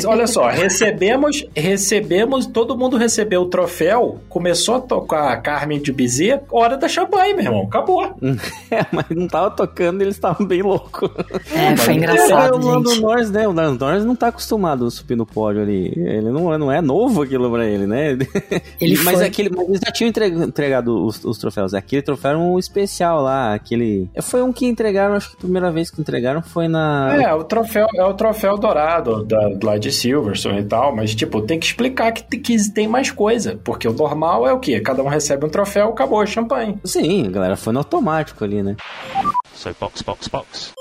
Olha 0.06 0.28
só, 0.28 0.48
recebemos, 0.48 1.45
recebemos, 1.56 2.45
todo 2.45 2.78
mundo 2.78 2.98
recebeu 2.98 3.41
o 3.41 3.45
troféu, 3.45 4.19
começou 4.30 4.76
a 4.76 4.80
tocar 4.82 5.32
a 5.32 5.38
Carmen 5.38 5.80
de 5.82 5.91
Bizet, 5.91 6.44
hora 6.52 6.78
da 6.78 6.88
champanhe, 6.88 7.34
meu 7.34 7.45
irmão, 7.45 7.64
acabou. 7.64 8.11
É, 8.72 8.86
mas 8.91 9.06
não 9.10 9.28
tava 9.28 9.52
tocando, 9.52 10.02
eles 10.02 10.15
estavam 10.15 10.45
bem 10.48 10.61
loucos. 10.61 11.10
É, 11.53 11.76
foi 11.76 11.95
Mas 11.95 11.98
engraçado, 11.98 12.56
o 12.56 12.65
Lando 12.65 12.90
gente. 12.90 13.02
Norris, 13.02 13.30
né? 13.30 13.45
O 13.45 13.52
Lando 13.52 13.84
Norris 13.86 14.06
não 14.06 14.15
tá 14.15 14.28
acostumado 14.28 14.86
a 14.86 14.91
subir 14.91 15.18
no 15.18 15.26
pódio 15.26 15.61
ali. 15.61 15.91
Ele 15.98 16.30
não, 16.30 16.57
não 16.57 16.72
é 16.72 16.80
novo 16.80 17.22
aquilo 17.22 17.52
pra 17.52 17.65
ele, 17.65 17.86
né? 17.86 18.11
Ele 18.80 18.98
mas, 19.03 19.15
foi- 19.18 19.26
aquele, 19.26 19.49
mas 19.49 19.68
eles 19.68 19.82
já 19.86 19.91
tinham 19.91 20.07
entre- 20.10 20.28
entregado 20.28 21.06
os, 21.06 21.22
os 21.26 21.38
troféus. 21.38 21.73
Aquele 21.73 22.02
troféu 22.02 22.32
era 22.32 22.40
um 22.40 22.57
especial 22.57 23.22
lá. 23.22 23.53
Aquele. 23.53 24.10
Foi 24.22 24.41
um 24.41 24.53
que 24.53 24.65
entregaram, 24.92 25.16
acho 25.16 25.30
que 25.30 25.36
a 25.36 25.40
primeira 25.40 25.72
vez 25.72 25.90
que 25.90 26.02
entregaram 26.02 26.42
foi 26.42 26.68
na. 26.68 27.16
É, 27.16 27.34
o 27.34 27.44
troféu 27.44 27.88
é 27.96 28.04
o 28.04 28.14
troféu 28.14 28.58
dourado 28.58 29.24
da, 29.24 29.50
lá 29.64 29.78
de 29.78 29.92
Silverstone 29.92 30.60
e 30.60 30.66
tal, 30.66 30.96
mas 30.96 31.16
tipo, 31.16 31.42
tem 31.42 31.60
que 31.60 31.66
explicar 31.66 32.12
que, 32.12 32.38
que 32.38 32.72
tem 32.72 32.88
mais 32.88 33.10
coisa, 33.10 33.60
porque 33.64 33.88
o 33.88 33.94
normal 33.94 34.48
é 34.48 34.54
o 34.54 34.60
quê? 34.60 34.80
Cada 34.82 35.02
um 35.02 35.08
recebe 35.08 35.46
um 35.46 35.50
troféu, 35.50 35.90
acabou, 35.90 36.26
champanhe. 36.26 36.78
Sim, 36.84 37.32
galera 37.32 37.56
foi 37.56 37.74
no 37.74 37.80
automático 37.80 38.44
ali, 38.44 38.62
né? 38.62 38.76
So 39.54 39.74
box, 39.80 40.02
box, 40.02 40.28
box. 40.28 40.72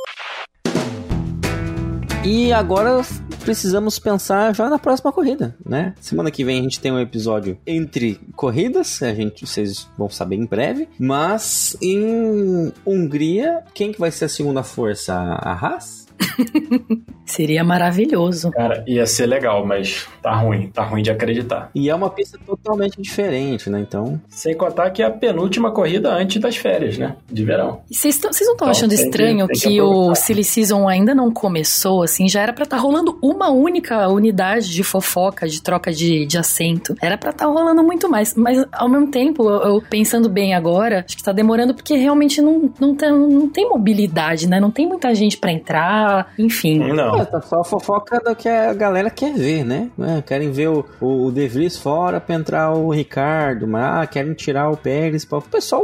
E 2.25 2.53
agora 2.53 3.03
precisamos 3.41 3.99
pensar 3.99 4.55
já 4.55 4.69
na 4.69 4.79
próxima 4.79 5.13
corrida, 5.13 5.57
né? 5.65 5.95
Semana 6.01 6.31
que 6.31 6.45
vem 6.45 6.61
a 6.61 6.63
gente 6.63 6.81
tem 6.81 6.93
um 6.93 7.01
episódio 7.01 7.59
entre 7.67 8.21
corridas, 8.37 9.03
a 9.03 9.15
gente 9.15 9.47
vocês 9.47 9.89
vão 9.97 10.09
saber 10.09 10.37
em 10.37 10.47
breve, 10.47 10.89
mas 10.99 11.77
em 11.81 12.73
Hungria, 12.87 13.65
quem 13.75 13.93
que 13.93 14.01
vai 14.01 14.11
ser 14.11 14.27
a 14.27 14.29
segunda 14.29 14.63
força? 14.63 15.15
A 15.15 15.53
Haas? 15.53 16.00
Seria 17.25 17.63
maravilhoso. 17.63 18.51
Cara, 18.51 18.83
ia 18.89 19.07
ser 19.07 19.27
legal, 19.27 19.65
mas 19.65 20.09
tá 20.21 20.35
ruim, 20.35 20.67
tá 20.69 20.83
ruim 20.83 21.03
de 21.03 21.11
acreditar. 21.11 21.71
E 21.75 21.89
é 21.89 21.95
uma 21.95 22.11
pista 22.11 22.37
totalmente 22.45 23.01
diferente, 23.01 23.71
né? 23.71 23.81
Então, 23.81 24.21
Sem 24.29 24.57
contar 24.57 24.91
que 24.91 25.01
é 25.03 25.07
a 25.07 25.11
penúltima 25.11 25.71
corrida 25.71 26.13
antes 26.13 26.41
das 26.41 26.57
férias, 26.57 26.99
né? 26.99 27.15
De 27.31 27.45
verão. 27.45 27.83
E 27.91 27.95
Vocês 27.95 28.21
não 28.21 28.31
estão 28.31 28.55
Então, 28.55 28.69
achando 28.69 28.89
que- 28.91 28.97
estranho 28.97 29.47
tem 29.47 29.57
que, 29.61 29.69
que 29.69 29.81
o. 29.81 30.15
Silly 30.15 30.43
Season 30.43 30.89
ainda 30.89 31.15
não 31.15 31.31
começou, 31.33 32.03
assim? 32.03 32.29
Já 32.29 32.41
era 32.43 32.53
pra 32.53 32.65
estar 32.65 32.79
rolando 32.79 33.17
uma 33.23 33.49
única 33.51 34.09
unidade 34.09 34.71
de 34.73 34.83
fofoca, 34.83 35.47
de 35.49 35.63
troca 35.63 35.93
de, 35.93 36.27
de 36.27 36.37
assento. 36.37 36.97
Era 37.01 37.17
pra 37.17 37.31
estar 37.31 37.47
rolando 37.47 37.83
muito 37.85 38.09
mais. 38.11 38.35
Mas, 38.35 38.65
ao 38.73 38.89
mesmo 38.89 39.09
tempo, 39.09 39.49
eu, 39.49 39.63
eu 39.75 39.83
pensando 39.89 40.29
bem 40.29 40.53
agora, 40.55 41.05
acho 41.07 41.17
que 41.17 41.23
tá 41.23 41.33
demorando 41.33 41.75
porque 41.75 41.95
realmente 41.95 42.43
não, 42.43 42.73
não, 42.81 42.95
tem, 42.95 43.11
não 43.13 43.49
tem 43.49 43.69
mobilidade, 43.69 44.49
né? 44.49 44.59
Não 44.59 44.71
tem 44.71 44.87
muita 44.89 45.15
gente 45.15 45.37
pra 45.37 45.53
entrar, 45.53 46.10
enfim. 46.39 46.79
Não. 46.93 47.21
é, 47.21 47.25
tá 47.25 47.41
só 47.41 47.61
a 47.61 47.65
fofoca 47.65 48.19
do 48.21 48.35
que 48.37 48.49
a 48.49 48.73
galera 48.75 49.11
quer 49.11 49.35
ver, 49.35 49.65
né? 49.65 49.91
É, 49.99 50.23
querem 50.23 50.51
ver 50.51 50.69
o, 50.69 50.85
o, 51.01 51.27
o 51.27 51.33
De 51.33 51.47
Vries 51.49 51.77
fora 51.77 52.21
pra 52.21 52.35
entrar 52.35 52.73
o 52.73 52.91
Ricardo, 52.91 53.67
mas 53.67 53.85
ah, 54.03 54.07
querem 54.07 54.33
tirar 54.35 54.71
o 54.71 54.77
Pérez. 54.77 55.25
pra- 55.25 55.39
O 55.39 55.43
pessoal 55.43 55.83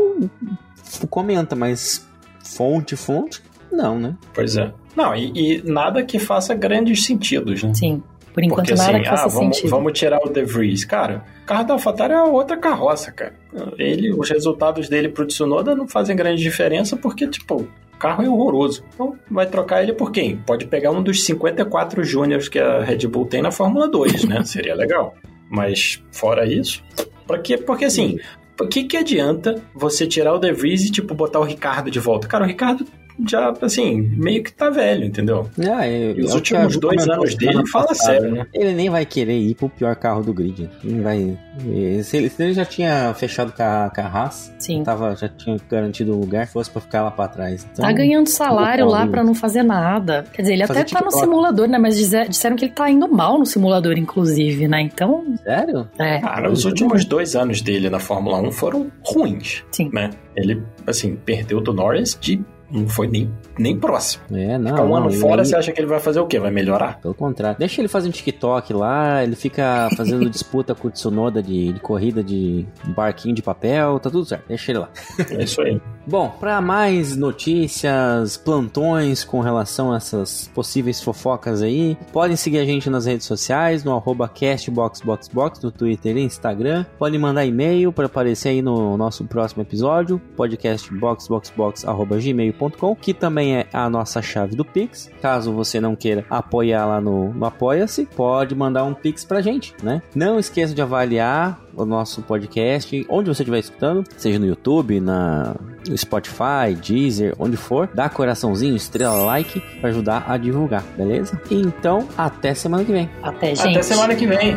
comenta, 1.11 1.55
mas 1.57 2.07
fonte, 2.45 2.97
fonte, 2.97 3.43
não, 3.71 3.99
né? 3.99 4.15
Pois 4.35 4.57
é. 4.57 4.73
Não, 4.95 5.15
e, 5.15 5.33
e 5.59 5.63
nada 5.71 6.03
que 6.03 6.19
faça 6.19 6.55
grandes 6.55 7.05
sentidos, 7.05 7.63
né? 7.63 7.73
Sim. 7.75 8.03
Por 8.33 8.45
enquanto, 8.45 8.67
Porque 8.67 8.75
nada 8.79 8.93
assim, 8.93 9.03
que 9.03 9.09
ah, 9.09 9.17
faça 9.17 9.29
vamos, 9.39 9.57
sentido. 9.57 9.71
vamos 9.71 9.93
tirar 9.99 10.19
o 10.23 10.29
De 10.29 10.45
Vries. 10.45 10.85
Cara, 10.85 11.25
o 11.43 11.47
carro 11.47 11.65
da 11.65 11.73
AlphaTauri 11.75 12.13
é 12.13 12.23
outra 12.23 12.57
carroça, 12.59 13.11
cara. 13.11 13.33
Ele, 13.79 14.13
os 14.13 14.29
resultados 14.29 14.91
dele 14.91 15.09
pro 15.09 15.27
Tsunoda 15.27 15.75
não 15.75 15.89
fazem 15.89 16.15
grande 16.15 16.43
diferença 16.43 16.97
porque, 16.99 17.27
tipo, 17.27 17.67
carro 17.99 18.25
é 18.25 18.29
horroroso. 18.29 18.85
Então, 18.95 19.17
vai 19.31 19.47
trocar 19.47 19.83
ele 19.83 19.93
por 19.93 20.11
quem? 20.11 20.37
Pode 20.37 20.67
pegar 20.67 20.91
um 20.91 21.03
dos 21.03 21.25
54 21.25 22.05
júniors 22.05 22.49
que 22.49 22.59
a 22.59 22.83
Red 22.83 23.07
Bull 23.09 23.27
tem 23.27 23.43
na 23.43 23.51
Fórmula 23.51 23.89
2, 23.89 24.25
né? 24.25 24.43
Seria 24.45 24.75
legal. 24.75 25.15
Mas, 25.49 26.03
fora 26.11 26.47
isso, 26.47 26.83
pra 27.27 27.39
quê? 27.39 27.57
Porque, 27.57 27.85
assim, 27.85 28.19
por 28.57 28.69
que 28.69 28.85
que 28.85 28.97
adianta 28.97 29.63
você 29.75 30.07
tirar 30.07 30.35
o 30.35 30.39
De 30.39 30.53
Vries 30.53 30.85
e, 30.85 30.91
tipo, 30.91 31.15
botar 31.15 31.41
o 31.41 31.45
Ricardo 31.45 31.91
de 31.91 32.01
volta? 32.01 32.27
Cara, 32.27 32.45
o 32.45 32.47
Ricardo 32.47 32.87
já, 33.27 33.53
assim, 33.63 34.01
meio 34.17 34.43
que 34.43 34.53
tá 34.53 34.69
velho, 34.71 35.05
entendeu? 35.05 35.49
Ah, 35.73 35.87
é, 35.87 36.13
E 36.13 36.21
os 36.23 36.33
é 36.35 36.37
o 36.37 36.41
que 36.43 36.55
a 36.57 36.61
últimos 36.61 36.77
dois 36.79 37.09
anos 37.09 37.35
dele, 37.35 37.67
fala 37.69 37.87
passada, 37.89 38.21
sério, 38.21 38.35
né? 38.35 38.47
Ele 38.53 38.75
nem 38.75 38.91
vai 38.91 39.07
querer 39.07 39.39
ir 39.39 39.55
pro 39.55 39.69
pior 39.69 39.95
carro 39.97 40.23
do 40.23 40.33
grid. 40.33 40.69
Não 40.85 41.03
vai. 41.03 41.39
eh, 41.67 42.03
Se 42.03 42.17
ele, 42.17 42.29
se 42.29 42.43
ele 42.43 42.53
já 42.53 42.65
tinha 42.65 43.15
fechado 43.15 43.53
com 43.53 43.63
a, 43.63 43.91
com 43.95 44.01
a 44.01 44.05
Haas, 44.05 44.53
Sim. 44.59 44.83
tava, 44.83 45.15
já 45.17 45.29
tinha 45.29 45.57
garantido 45.71 46.15
o 46.15 46.21
lugar, 46.21 46.47
fosse 46.47 46.71
pra 46.71 46.81
ficar 46.81 47.03
lá 47.05 47.11
pra 47.11 47.29
trás. 47.29 47.67
Então, 47.73 47.85
Tá 47.85 47.93
ganhando 47.93 48.29
salário 48.29 48.87
lá 48.87 49.07
pra 49.07 49.23
não 49.25 49.35
fazer 49.35 49.63
nada. 49.63 50.25
Quer 50.33 50.43
dizer, 50.43 50.55
ele 50.55 50.67
Fazer 50.67 50.81
até 50.81 50.91
tá 50.99 51.05
no 51.05 51.11
simulador, 51.11 51.69
né? 51.69 51.79
Mas 51.79 51.97
dizer- 51.97 52.29
disseram 52.29 52.57
que 52.57 52.65
ele 52.67 52.73
tá 52.73 52.91
indo 52.91 53.09
mal 53.09 53.39
no 53.39 53.47
simulador, 53.47 53.97
inclusive, 53.99 54.67
né? 54.69 54.81
Então, 54.83 55.25
Sério? 55.43 55.89
é. 55.99 56.21
Cara, 56.21 56.51
os 56.51 56.65
últimos 56.65 57.05
dois 57.05 57.35
anos 57.37 57.61
dele 57.63 57.89
na 57.91 57.99
Fórmula 57.99 58.39
1 58.41 58.53
foram 58.53 58.91
ruins, 59.05 59.65
Sim. 59.71 59.91
né? 59.93 60.11
Ele, 60.37 60.63
assim, 60.87 61.17
perdeu 61.17 61.61
do 61.61 61.73
Norris 61.73 62.17
de... 62.21 62.41
Não 62.71 62.89
foi 62.89 63.07
nem, 63.07 63.33
nem 63.59 63.79
próximo. 63.79 64.25
É, 64.33 64.59
não. 64.59 64.71
Ficar 64.71 64.85
um 64.85 64.89
não, 64.89 64.97
ano 64.97 65.13
fora, 65.13 65.45
você 65.45 65.57
acha 65.57 65.73
que 65.73 65.81
ele 65.81 65.87
vai 65.87 66.01
fazer 66.01 66.21
o 66.21 66.27
quê? 66.27 66.39
Vai 66.39 66.51
melhorar? 66.51 67.01
Pelo 67.01 67.15
contrário. 67.15 67.59
Deixa 67.59 67.81
ele 67.81 67.89
fazer 67.89 68.09
um 68.09 68.13
TikTok 68.13 68.73
lá, 68.73 69.23
ele 69.23 69.37
fica 69.37 69.89
fazendo 69.97 70.29
disputa 70.31 70.75
com 70.75 70.89
o 70.89 70.91
Tsunoda 70.91 71.43
de, 71.43 71.73
de 71.73 71.81
corrida 71.81 72.23
de 72.23 72.67
barquinho 72.95 73.35
de 73.35 73.43
papel, 73.43 73.99
tá 74.01 74.11
tudo 74.11 74.25
certo. 74.25 74.49
Deixa 74.49 74.73
ele 74.73 74.81
lá. 74.81 74.89
É 75.31 75.45
isso 75.45 75.61
aí. 75.61 75.81
Bom, 76.07 76.31
para 76.39 76.61
mais 76.61 77.17
notícias, 77.17 78.37
plantões 78.37 79.25
com 79.25 79.41
relação 79.41 79.93
a 79.93 79.97
essas 79.97 80.49
possíveis 80.55 81.03
fofocas 81.03 81.63
aí, 81.63 81.99
podem 82.13 82.37
seguir 82.37 82.59
a 82.59 82.65
gente 82.65 82.89
nas 82.89 83.07
redes 83.07 83.27
sociais, 83.27 83.83
no 83.83 83.93
arroba 83.95 84.29
castboxboxbox, 84.29 85.61
no 85.63 85.73
Twitter 85.73 86.17
e 86.17 86.23
Instagram. 86.23 86.87
Podem 86.99 87.19
mandar 87.19 87.45
e-mail 87.45 87.93
para 87.93 88.07
aparecer 88.07 88.51
aí 88.51 88.63
no 88.63 88.97
nosso 88.97 89.25
próximo 89.25 89.63
episódio, 89.63 90.21
podcastboxboxbox.gmail.com, 90.37 92.56
que 93.01 93.15
também 93.15 93.57
é 93.57 93.67
a 93.73 93.89
nossa 93.89 94.21
chave 94.23 94.57
do 94.57 94.65
Pix. 94.65 95.11
Caso 95.21 95.53
você 95.53 95.81
não 95.81 95.95
queira 95.95 96.25
apoiar 96.31 96.87
lá 96.87 97.01
no, 97.01 97.33
no 97.33 97.45
Apoia-se, 97.45 98.07
pode 98.07 98.55
mandar 98.55 98.85
um 98.85 98.95
Pix 98.95 99.25
pra 99.25 99.41
gente, 99.41 99.75
né? 99.83 100.03
Não 100.15 100.39
esqueça 100.39 100.75
de 100.75 100.83
avaliar 100.83 101.61
o 101.75 101.85
nosso 101.85 102.23
podcast, 102.23 103.07
onde 103.09 103.29
você 103.29 103.43
estiver 103.43 103.59
escutando, 103.59 104.05
seja 104.17 104.39
no 104.39 104.47
YouTube, 104.47 105.01
na 105.01 105.55
no 105.87 105.97
Spotify, 105.97 106.75
Deezer, 106.81 107.35
onde 107.39 107.57
for, 107.57 107.89
dá 107.95 108.09
coraçãozinho, 108.09 108.75
estrela, 108.75 109.23
like 109.25 109.61
para 109.81 109.91
ajudar 109.91 110.25
a 110.27 110.37
divulgar, 110.37 110.83
beleza? 110.97 111.41
Então, 111.51 112.09
até 112.17 112.55
semana 112.55 112.85
que 112.85 112.93
vem. 112.93 113.11
Até, 113.23 113.55
gente. 113.55 113.71
Até 113.71 113.83
semana 113.83 114.15
que 114.15 114.27
vem. 114.27 114.57